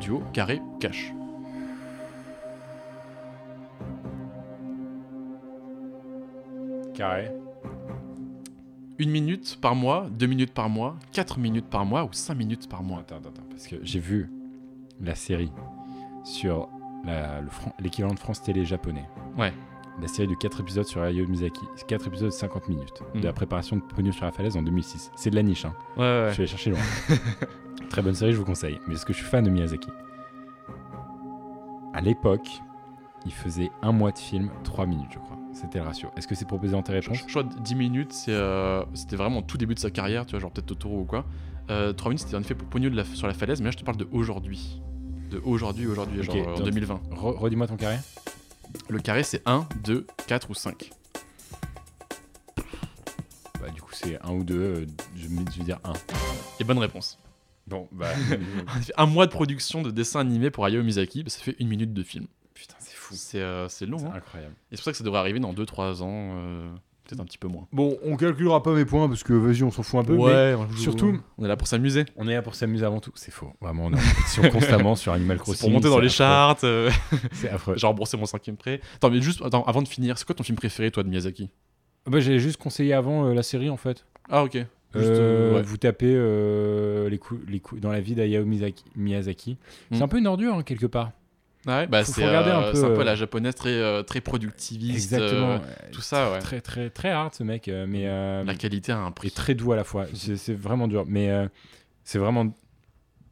Duo, 0.00 0.22
carré 0.32 0.60
cash 0.80 1.12
Carré. 6.94 7.30
Une 8.98 9.10
minute 9.10 9.58
par 9.60 9.74
mois, 9.74 10.06
deux 10.10 10.26
minutes 10.26 10.52
par 10.54 10.68
mois, 10.68 10.96
quatre 11.12 11.38
minutes 11.38 11.66
par 11.68 11.84
mois 11.84 12.04
ou 12.04 12.08
cinq 12.12 12.36
minutes 12.36 12.68
par 12.68 12.82
mois 12.82 13.00
Attends, 13.00 13.16
attends, 13.16 13.30
attends, 13.30 13.42
parce 13.50 13.66
que 13.66 13.76
j'ai 13.82 13.98
vu 13.98 14.30
la 15.00 15.14
série 15.16 15.50
sur 16.22 16.68
Fran- 17.50 17.74
l'équivalent 17.80 18.14
de 18.14 18.18
France 18.18 18.42
Télé 18.42 18.64
japonais. 18.64 19.04
Ouais. 19.36 19.52
La 20.00 20.08
série 20.08 20.26
de 20.26 20.34
4 20.34 20.60
épisodes 20.60 20.86
sur 20.86 21.02
Hayao 21.02 21.26
Miyazaki. 21.26 21.60
4 21.86 22.06
épisodes 22.08 22.28
de 22.30 22.32
50 22.34 22.68
minutes. 22.68 23.02
Mhm. 23.14 23.20
De 23.20 23.26
la 23.26 23.32
préparation 23.32 23.76
de 23.76 23.82
Pogno 23.82 24.10
sur 24.10 24.24
la 24.24 24.32
falaise 24.32 24.56
en 24.56 24.62
2006. 24.62 25.10
C'est 25.14 25.30
de 25.30 25.36
la 25.36 25.42
niche, 25.42 25.64
hein. 25.66 25.74
Ouais, 25.96 26.02
ouais. 26.02 26.30
Je 26.32 26.38
allé 26.38 26.46
chercher 26.46 26.70
loin. 26.70 26.80
Très 27.90 28.00
bonne 28.02 28.14
série, 28.14 28.32
je 28.32 28.38
vous 28.38 28.44
conseille. 28.44 28.80
Mais 28.88 28.94
est-ce 28.94 29.04
que 29.06 29.12
je 29.12 29.18
suis 29.18 29.26
fan 29.26 29.44
de 29.44 29.50
Miyazaki 29.50 29.88
À 31.92 32.00
l'époque, 32.00 32.48
il 33.26 33.32
faisait 33.32 33.70
un 33.82 33.92
mois 33.92 34.12
de 34.12 34.18
film, 34.18 34.50
3 34.64 34.86
minutes, 34.86 35.10
je 35.12 35.18
crois. 35.18 35.36
C'était 35.52 35.78
le 35.78 35.84
ratio. 35.84 36.10
Est-ce 36.16 36.26
que 36.26 36.34
c'est 36.34 36.44
proposé 36.46 36.72
dans 36.72 36.82
tes 36.82 36.92
réponses 36.92 37.18
Je 37.18 37.24
crois 37.26 37.44
que 37.44 37.58
10 37.60 37.74
minutes, 37.76 38.14
euh, 38.28 38.84
c'était 38.94 39.16
vraiment 39.16 39.38
au 39.38 39.42
tout 39.42 39.56
début 39.56 39.74
de 39.74 39.78
sa 39.80 39.90
carrière, 39.90 40.26
tu 40.26 40.32
vois, 40.32 40.40
genre 40.40 40.50
peut-être 40.50 40.66
Totoro 40.66 41.00
ou 41.00 41.04
quoi. 41.04 41.24
Euh, 41.70 41.92
3 41.92 42.10
minutes, 42.10 42.24
c'était 42.24 42.36
en 42.36 42.40
effet 42.40 42.54
pour 42.54 42.68
Pogno 42.68 42.90
de 42.90 42.96
la- 42.96 43.04
sur 43.04 43.26
la 43.26 43.34
falaise, 43.34 43.60
mais 43.60 43.66
là 43.66 43.70
je 43.70 43.76
te 43.78 43.84
parle 43.84 43.96
de 43.96 44.08
aujourd'hui. 44.12 44.80
De 45.30 45.40
aujourd'hui, 45.44 45.86
aujourd'hui, 45.86 46.18
Ok, 46.20 46.26
genre 46.26 46.36
euh, 46.36 46.52
en 46.52 46.56
donc- 46.56 46.64
2020. 46.64 47.00
Re- 47.12 47.36
Redis-moi 47.38 47.66
ton 47.66 47.76
carré. 47.76 47.96
Le 48.88 48.98
carré, 48.98 49.22
c'est 49.22 49.42
1, 49.46 49.66
2, 49.84 50.06
4 50.26 50.50
ou 50.50 50.54
5. 50.54 50.90
Bah, 53.60 53.70
du 53.74 53.80
coup, 53.80 53.92
c'est 53.92 54.20
un 54.22 54.32
ou 54.32 54.44
deux. 54.44 54.60
euh, 54.60 54.86
je, 55.16 55.28
vais- 55.28 55.44
je 55.52 55.58
vais 55.58 55.64
dire 55.64 55.78
un. 55.84 55.92
Et 56.60 56.64
bonne 56.64 56.78
réponse. 56.78 57.18
Bon, 57.66 57.88
bah. 57.92 58.08
En 58.98 59.04
un 59.04 59.06
mois 59.06 59.26
de 59.26 59.30
production 59.30 59.82
de 59.82 59.90
dessin 59.90 60.20
animé 60.20 60.50
pour 60.50 60.64
Hayao 60.66 60.82
Miyazaki, 60.82 61.22
bah, 61.22 61.30
ça 61.30 61.40
fait 61.40 61.56
une 61.60 61.68
minute 61.68 61.94
de 61.94 62.02
film. 62.02 62.26
Putain, 62.52 62.74
c'est 62.78 62.93
fou. 63.04 63.14
C'est, 63.16 63.40
euh, 63.40 63.68
c'est 63.68 63.86
long, 63.86 63.98
C'est 63.98 64.06
hein. 64.06 64.12
incroyable. 64.16 64.54
Et 64.70 64.76
c'est 64.76 64.78
pour 64.78 64.84
ça 64.84 64.90
que 64.92 64.98
ça 64.98 65.04
devrait 65.04 65.20
arriver 65.20 65.40
dans 65.40 65.52
2-3 65.52 66.02
ans, 66.02 66.08
euh, 66.36 66.68
peut-être 67.04 67.20
un 67.20 67.24
petit 67.24 67.38
peu 67.38 67.48
moins. 67.48 67.66
Bon, 67.72 67.96
on 68.04 68.16
calculera 68.16 68.62
pas 68.62 68.72
mes 68.72 68.84
points 68.84 69.08
parce 69.08 69.22
que 69.22 69.32
vas-y, 69.32 69.62
on 69.62 69.70
s'en 69.70 69.82
fout 69.82 70.00
un 70.00 70.04
peu. 70.04 70.14
Ouais, 70.14 70.56
mais 70.56 70.76
surtout, 70.76 71.20
on 71.38 71.44
est 71.44 71.48
là 71.48 71.56
pour 71.56 71.66
s'amuser. 71.68 72.04
on 72.16 72.26
est 72.28 72.34
là 72.34 72.42
pour 72.42 72.54
s'amuser 72.54 72.84
avant 72.86 73.00
tout. 73.00 73.12
C'est 73.14 73.30
faux. 73.30 73.52
Vraiment, 73.60 73.86
on 73.86 73.92
est 73.92 73.96
en 73.96 73.98
compétition 73.98 74.42
constamment 74.50 74.94
sur 74.96 75.12
Animal 75.12 75.38
Crossing. 75.38 75.60
Pour 75.60 75.70
monter 75.70 75.88
dans 75.88 75.98
les 75.98 76.06
affreux. 76.06 76.16
charts. 76.16 76.56
euh, 76.64 76.90
C'est 77.32 77.50
affreux. 77.50 77.74
J'ai 77.76 77.86
remboursé 77.86 78.16
mon 78.16 78.26
cinquième 78.26 78.56
prêt. 78.56 78.80
Attends, 78.96 79.10
mais 79.10 79.20
juste 79.20 79.42
attends, 79.42 79.64
avant 79.64 79.82
de 79.82 79.88
finir, 79.88 80.16
c'est 80.18 80.24
quoi 80.24 80.34
ton 80.34 80.44
film 80.44 80.56
préféré, 80.56 80.90
toi, 80.90 81.02
de 81.02 81.08
Miyazaki? 81.08 81.50
Bah, 82.06 82.20
j'ai 82.20 82.38
juste 82.38 82.56
conseillé 82.58 82.92
avant 82.94 83.26
euh, 83.26 83.34
la 83.34 83.42
série 83.42 83.70
en 83.70 83.76
fait. 83.78 84.04
Ah, 84.30 84.42
ok. 84.44 84.52
Juste, 84.54 84.66
Euh, 85.10 85.56
ouais. 85.56 85.62
Vous 85.62 85.76
tapez 85.76 86.12
euh, 86.14 87.08
les 87.08 87.18
coups, 87.18 87.40
les 87.48 87.58
coups 87.60 87.80
dans 87.80 87.90
la 87.90 88.00
vie 88.00 88.14
d'Hayao 88.14 88.44
Miyazaki. 88.44 88.84
Miyazaki. 88.94 89.58
Mm. 89.90 89.96
C'est 89.96 90.02
un 90.02 90.08
peu 90.08 90.18
une 90.18 90.26
ordure 90.28 90.54
hein, 90.54 90.62
quelque 90.62 90.86
part. 90.86 91.10
Ouais, 91.66 91.86
bah 91.86 92.04
c'est 92.04 92.24
un 92.24 92.28
euh, 92.28 92.70
peu, 92.72 92.76
c'est 92.76 92.84
un 92.84 92.88
peu 92.88 93.00
euh, 93.00 93.04
la 93.04 93.14
japonaise 93.14 93.54
très, 93.54 93.70
euh, 93.70 94.02
très 94.02 94.20
productiviste. 94.20 95.12
Exactement. 95.12 95.54
ouais. 95.56 95.90
tout 95.92 96.02
ça, 96.02 96.32
ouais. 96.32 96.38
Très 96.38 96.60
très 96.60 96.90
très 96.90 97.10
hard 97.10 97.34
ce 97.34 97.42
mec, 97.42 97.68
mais 97.68 98.04
La 98.44 98.54
qualité 98.54 98.92
a 98.92 98.98
un 98.98 99.08
et 99.08 99.12
prix. 99.12 99.30
très 99.30 99.54
doux 99.54 99.72
à 99.72 99.76
la 99.76 99.84
fois. 99.84 100.06
C'est 100.14 100.54
vraiment 100.54 100.88
dur, 100.88 101.04
mais 101.06 101.30
c'est 102.04 102.18
vraiment 102.18 102.52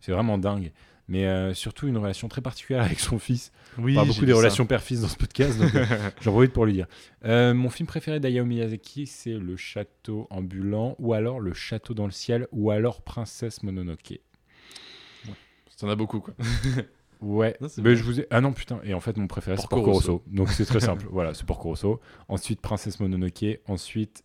c'est 0.01 0.13
vraiment 0.13 0.39
dingue. 0.39 0.73
Mais 1.09 1.27
euh, 1.27 1.53
surtout 1.53 1.89
une 1.89 1.99
relation 1.99 2.29
très 2.29 2.41
particulière 2.41 2.83
avec 2.83 3.01
son 3.01 3.19
fils. 3.19 3.53
Oui, 3.79 3.93
On 3.93 3.97
parle 3.97 4.09
beaucoup 4.09 4.25
des 4.25 4.33
relations 4.33 4.67
père-fils 4.67 5.01
dans 5.01 5.09
ce 5.09 5.17
podcast, 5.17 5.59
donc 5.59 5.75
euh, 5.75 5.85
j'en 6.21 6.33
profite 6.33 6.53
pour 6.53 6.65
lui 6.65 6.73
dire. 6.73 6.87
Euh, 7.25 7.55
mon 7.55 7.71
film 7.71 7.87
préféré 7.87 8.21
d'Hayao 8.21 8.45
Miyazaki, 8.45 9.07
c'est 9.07 9.35
Le 9.35 9.57
Château 9.57 10.27
ambulant, 10.31 10.95
ou 10.99 11.13
alors 11.13 11.41
Le 11.41 11.53
Château 11.53 11.95
dans 11.95 12.07
le 12.07 12.13
ciel, 12.13 12.47
ou 12.53 12.71
alors 12.71 13.03
Princesse 13.03 13.63
Mononoke. 13.63 14.21
T'en 15.79 15.89
as 15.89 15.97
beaucoup, 15.97 16.21
quoi. 16.21 16.35
Ouais, 17.23 17.57
Non, 17.61 17.69
mais 17.79 17.97
je 17.97 18.03
vous 18.03 18.21
ai... 18.21 18.27
Ah 18.31 18.41
non, 18.41 18.53
putain, 18.53 18.81
et 18.85 18.95
en 18.95 19.01
fait 19.01 19.17
mon 19.17 19.27
préféré 19.29 19.57
c'est 19.57 19.69
Porco 19.69 19.93
Rosso. 19.93 20.23
Donc 20.27 20.51
c'est 20.51 20.65
très 20.67 20.81
simple, 20.89 21.07
voilà, 21.11 21.33
c'est 21.35 21.47
Porco 21.47 21.69
Rosso. 21.69 22.01
Ensuite 22.29 22.61
Princesse 22.61 22.99
Mononoke, 23.01 23.61
ensuite 23.67 24.25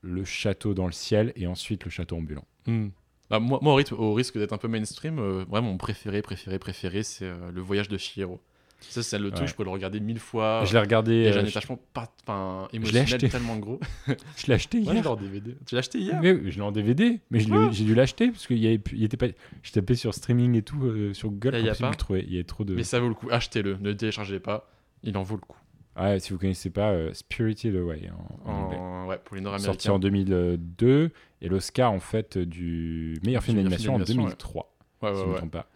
Le 0.00 0.24
Château 0.24 0.74
dans 0.74 0.86
le 0.86 0.92
ciel, 0.92 1.32
et 1.36 1.46
ensuite 1.46 1.84
Le 1.84 1.90
Château 1.90 2.16
ambulant. 2.16 2.44
Hmm. 2.66 2.88
Bah, 3.28 3.38
moi, 3.40 3.58
moi, 3.60 3.74
au, 3.74 3.76
rythme- 3.76 3.96
au 3.98 4.14
risque 4.14 4.38
d'être 4.38 4.52
un 4.52 4.58
peu 4.58 4.68
mainstream, 4.68 5.18
euh, 5.18 5.44
vraiment 5.48 5.68
mon 5.72 5.76
préféré, 5.78 6.22
préféré, 6.22 6.58
préféré, 6.58 7.02
c'est 7.02 7.24
euh, 7.26 7.50
Le 7.52 7.60
Voyage 7.60 7.88
de 7.88 7.98
Chihiro. 7.98 8.40
Ça, 8.80 9.02
c'est 9.02 9.18
le 9.18 9.30
truc, 9.30 9.42
Ouais. 9.42 9.46
je 9.48 9.54
pourrais 9.54 9.64
le 9.66 9.70
regarder 9.72 10.00
mille 10.00 10.18
fois. 10.18 10.62
je 10.64 10.72
l'ai 10.74 10.78
regardé, 10.80 11.32
j'ai 11.32 11.38
un 11.40 11.44
je- 11.44 11.50
attachement 11.50 11.78
pas, 11.94 12.68
émotionnel 12.72 13.02
acheté. 13.04 13.28
tellement 13.28 13.56
gros. 13.56 13.80
je 14.36 14.46
l'ai 14.46 14.54
acheté 14.54 14.78
Ouais, 14.78 14.94
hier. 14.94 15.02
genre 15.02 15.16
DVD. 15.16 15.56
Tu 15.66 15.74
l'as 15.74 15.78
acheté 15.80 15.98
hier? 15.98 16.20
Mais 16.22 16.32
oui, 16.32 16.50
je 16.50 16.56
l'ai 16.56 16.62
en 16.62 16.72
DVD, 16.72 17.20
mais 17.30 17.40
je 17.40 17.48
j'ai 17.72 17.84
dû 17.84 17.94
l'acheter 17.94 18.30
parce 18.30 18.46
qu'il 18.46 18.58
y 18.58 18.66
avait, 18.66 18.78
plus- 18.78 18.96
il 18.96 19.04
était 19.04 19.16
pas. 19.16 19.26
Je 19.62 19.72
tapais 19.72 19.94
sur 19.94 20.12
streaming 20.14 20.54
et 20.56 20.62
tout 20.62 20.84
euh, 20.84 21.14
sur 21.14 21.30
Google, 21.30 21.50
Là, 21.50 21.60
y 21.60 21.68
a 21.70 21.74
pas. 21.74 21.90
trouver. 21.92 22.24
Il 22.26 22.32
y 22.32 22.36
avait 22.36 22.44
trop 22.44 22.64
de. 22.64 22.74
Mais 22.74 22.84
ça 22.84 23.00
vaut 23.00 23.08
le 23.08 23.14
coup. 23.14 23.28
Achetez-le. 23.30 23.76
Ne 23.80 23.92
téléchargez 23.92 24.40
pas. 24.40 24.68
Il 25.02 25.16
en 25.16 25.22
vaut 25.22 25.36
le 25.36 25.40
coup. 25.40 25.56
Ouais, 25.98 26.20
si 26.20 26.32
vous 26.34 26.38
connaissez 26.38 26.68
pas, 26.68 26.90
euh, 26.90 27.14
Spirited 27.14 27.74
Away 27.74 28.10
en, 28.44 28.50
en. 28.50 28.52
En- 28.74 29.06
Ouais, 29.06 29.18
pour 29.24 29.36
les 29.36 29.40
nord 29.42 29.58
sorti 29.60 29.88
en 29.88 29.98
2002 30.00 31.10
et 31.40 31.48
l'Oscar 31.48 31.92
en 31.92 32.00
fait 32.00 32.36
du 32.38 33.16
meilleur 33.24 33.42
film 33.42 33.56
d'animation 33.56 33.94
en 33.94 33.98
film 33.98 34.06
d'animation, 34.06 34.36
2003. 34.36 34.72
Ouais, 35.02 35.08
si 35.10 35.14
ouais, 35.14 35.20
je 35.22 35.26
me 35.26 35.32
ouais. 35.32 35.38
trompe 35.38 35.52
pas. 35.52 35.66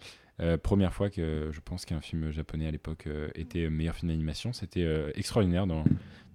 Euh, 0.40 0.56
première 0.56 0.92
fois 0.94 1.10
que 1.10 1.50
je 1.52 1.60
pense 1.60 1.84
qu'un 1.84 2.00
film 2.00 2.30
japonais 2.30 2.66
à 2.66 2.70
l'époque 2.70 3.04
euh, 3.06 3.28
était 3.34 3.68
meilleur 3.68 3.94
film 3.94 4.10
d'animation, 4.10 4.52
c'était 4.52 4.82
euh, 4.84 5.10
extraordinaire 5.14 5.66
dans, 5.66 5.84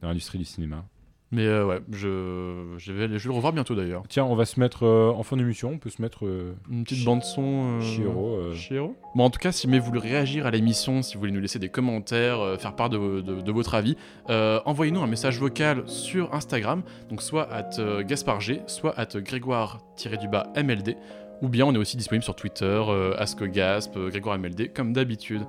dans 0.02 0.08
l'industrie 0.10 0.38
du 0.38 0.46
cinéma. 0.46 0.86
Mais 1.32 1.48
euh, 1.48 1.66
ouais, 1.66 1.80
je, 1.92 2.76
je, 2.78 2.94
vais, 2.94 3.08
je 3.08 3.14
vais 3.24 3.30
le 3.30 3.32
revoir 3.32 3.52
bientôt 3.52 3.74
d'ailleurs. 3.74 4.04
Tiens, 4.08 4.24
on 4.26 4.36
va 4.36 4.46
se 4.46 4.60
mettre 4.60 4.84
euh, 4.84 5.10
en 5.10 5.24
fin 5.24 5.36
d'émission, 5.36 5.72
on 5.74 5.78
peut 5.80 5.90
se 5.90 6.00
mettre 6.02 6.26
euh, 6.28 6.54
Une 6.70 6.84
petite 6.84 7.04
bande 7.04 7.24
son. 7.24 7.80
Euh... 7.82 7.82
Euh. 7.82 8.54
Chihiro? 8.54 8.96
Bon, 9.16 9.24
en 9.24 9.30
tout 9.32 9.40
cas, 9.40 9.52
si 9.52 9.68
mais 9.68 9.80
vous 9.80 9.88
voulez 9.88 10.00
réagir 10.00 10.46
à 10.46 10.52
l'émission, 10.52 11.02
si 11.02 11.16
vous 11.16 11.22
voulez 11.22 11.32
nous 11.32 11.42
laisser 11.42 11.58
des 11.58 11.68
commentaires, 11.70 12.40
euh, 12.40 12.58
faire 12.58 12.76
part 12.76 12.90
de, 12.92 13.22
de- 13.22 13.42
de 13.42 13.52
votre 13.52 13.74
avis, 13.74 13.98
euh, 14.30 14.60
envoyez-nous 14.66 15.02
un 15.02 15.08
message 15.08 15.40
vocal 15.40 15.84
sur 15.88 16.32
Instagram, 16.34 16.84
donc 17.10 17.24
soit 17.24 17.52
at 17.52 17.72
euh, 17.80 18.04
GasparG, 18.04 18.62
soit 18.68 18.94
at 18.98 19.08
Grégoire-du-bas 19.20 20.54
MLD, 20.56 20.96
ou 21.42 21.50
bien 21.50 21.66
on 21.66 21.74
est 21.74 21.78
aussi 21.78 21.98
disponible 21.98 22.24
sur 22.24 22.36
Twitter, 22.36 22.66
euh, 22.66 23.14
AskGasp, 23.18 23.96
euh, 23.98 24.10
Grégoire 24.10 24.38
MLD, 24.38 24.70
comme 24.74 24.94
d'habitude. 24.94 25.42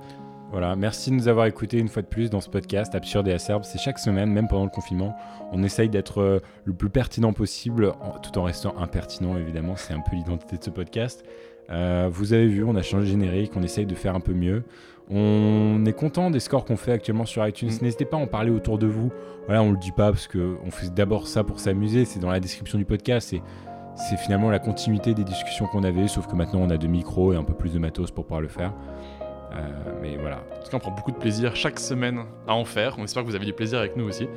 Voilà, 0.51 0.75
merci 0.77 1.09
de 1.09 1.15
nous 1.15 1.27
avoir 1.27 1.45
écoutés 1.45 1.77
une 1.77 1.89
fois 1.89 2.01
de 2.01 2.07
plus 2.07 2.29
dans 2.29 2.39
ce 2.39 2.49
podcast 2.49 2.95
absurde 2.95 3.27
et 3.27 3.33
acerbe. 3.33 3.63
C'est 3.65 3.79
chaque 3.79 3.99
semaine, 3.99 4.31
même 4.31 4.47
pendant 4.47 4.63
le 4.63 4.69
confinement, 4.69 5.13
on 5.51 5.61
essaye 5.63 5.89
d'être 5.89 6.21
euh, 6.21 6.39
le 6.63 6.73
plus 6.73 6.89
pertinent 6.89 7.33
possible, 7.33 7.93
en- 8.01 8.17
tout 8.19 8.37
en 8.39 8.43
restant 8.43 8.73
impertinent 8.79 9.37
évidemment. 9.37 9.75
C'est 9.75 9.93
un 9.93 9.99
peu 9.99 10.15
l'identité 10.15 10.57
de 10.57 10.63
ce 10.63 10.69
podcast. 10.69 11.25
Euh, 11.69 12.07
vous 12.09 12.31
avez 12.31 12.47
vu, 12.47 12.63
on 12.63 12.75
a 12.77 12.81
changé 12.81 13.07
de 13.07 13.11
générique, 13.11 13.51
on 13.57 13.63
essaye 13.63 13.85
de 13.85 13.93
faire 13.95 14.15
un 14.15 14.21
peu 14.21 14.33
mieux. 14.33 14.63
On 15.09 15.83
est 15.85 15.93
content 15.93 16.29
des 16.31 16.39
scores 16.41 16.65
qu'on 16.65 16.75
fait 16.77 16.91
actuellement 16.91 17.25
sur 17.25 17.45
iTunes. 17.47 17.69
Mm. 17.69 17.83
N'hésitez 17.83 18.05
pas 18.05 18.17
à 18.17 18.19
en 18.19 18.27
parler 18.27 18.51
autour 18.51 18.77
de 18.77 18.87
vous. 18.87 19.11
Voilà, 19.45 19.63
on 19.63 19.71
le 19.71 19.77
dit 19.77 19.91
pas 19.91 20.11
parce 20.11 20.27
que 20.27 20.57
on 20.65 20.71
fait 20.71 20.93
d'abord 20.93 21.27
ça 21.27 21.43
pour 21.43 21.59
s'amuser. 21.59 22.03
C'est 22.05 22.19
dans 22.19 22.29
la 22.29 22.39
description 22.41 22.77
du 22.77 22.85
podcast. 22.85 23.29
C'est 23.29 23.41
c'est 23.97 24.17
finalement 24.17 24.49
la 24.49 24.59
continuité 24.59 25.13
des 25.13 25.23
discussions 25.23 25.65
qu'on 25.67 25.83
avait, 25.83 26.07
sauf 26.07 26.27
que 26.27 26.35
maintenant 26.35 26.59
on 26.61 26.69
a 26.69 26.77
deux 26.77 26.87
micros 26.87 27.33
et 27.33 27.35
un 27.35 27.43
peu 27.43 27.53
plus 27.53 27.73
de 27.73 27.79
matos 27.79 28.11
pour 28.11 28.25
pouvoir 28.25 28.41
le 28.41 28.47
faire. 28.47 28.71
Euh, 29.53 29.67
mais 30.01 30.17
voilà, 30.17 30.37
En 30.37 30.63
tout 30.63 30.69
cas, 30.71 30.77
on 30.77 30.79
prend 30.79 30.91
beaucoup 30.91 31.11
de 31.11 31.17
plaisir 31.17 31.55
chaque 31.55 31.79
semaine 31.79 32.19
à 32.47 32.53
en 32.53 32.65
faire. 32.65 32.95
On 32.99 33.03
espère 33.03 33.23
que 33.23 33.27
vous 33.29 33.35
avez 33.35 33.45
du 33.45 33.53
plaisir 33.53 33.79
avec 33.79 33.95
nous 33.97 34.05
aussi. 34.05 34.27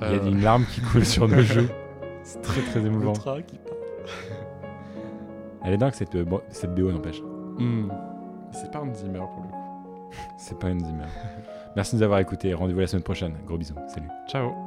Il 0.00 0.06
y 0.06 0.10
a 0.10 0.12
Euh, 0.14 0.26
une 0.28 0.40
larme 0.42 0.64
qui 0.66 0.80
coule 0.80 1.04
sur 1.04 1.28
nos 1.28 1.42
joues. 1.42 1.68
C'est 2.22 2.40
très 2.42 2.60
très 2.62 2.80
émouvant. 2.80 3.12
le 3.36 3.42
qui. 3.42 3.58
Elle 5.64 5.74
est 5.74 5.78
dingue 5.78 5.92
cette, 5.94 6.14
euh, 6.14 6.24
bon, 6.24 6.40
cette 6.48 6.74
BO 6.74 6.90
n'empêche. 6.92 7.20
Hmm. 7.58 7.88
C'est 8.52 8.70
pas 8.70 8.78
un 8.78 8.94
Zimmer 8.94 9.18
pour 9.18 9.42
le 9.42 9.48
coup. 9.48 10.16
C'est 10.38 10.58
pas 10.58 10.68
Hans 10.68 10.78
Zimmer. 10.78 11.04
Merci 11.74 11.92
de 11.94 11.98
nous 11.98 12.04
avoir 12.04 12.20
écoutés. 12.20 12.54
Rendez-vous 12.54 12.80
la 12.80 12.86
semaine 12.86 13.02
prochaine. 13.02 13.34
Gros 13.46 13.58
bisous. 13.58 13.74
Salut. 13.88 14.08
Ciao. 14.28 14.65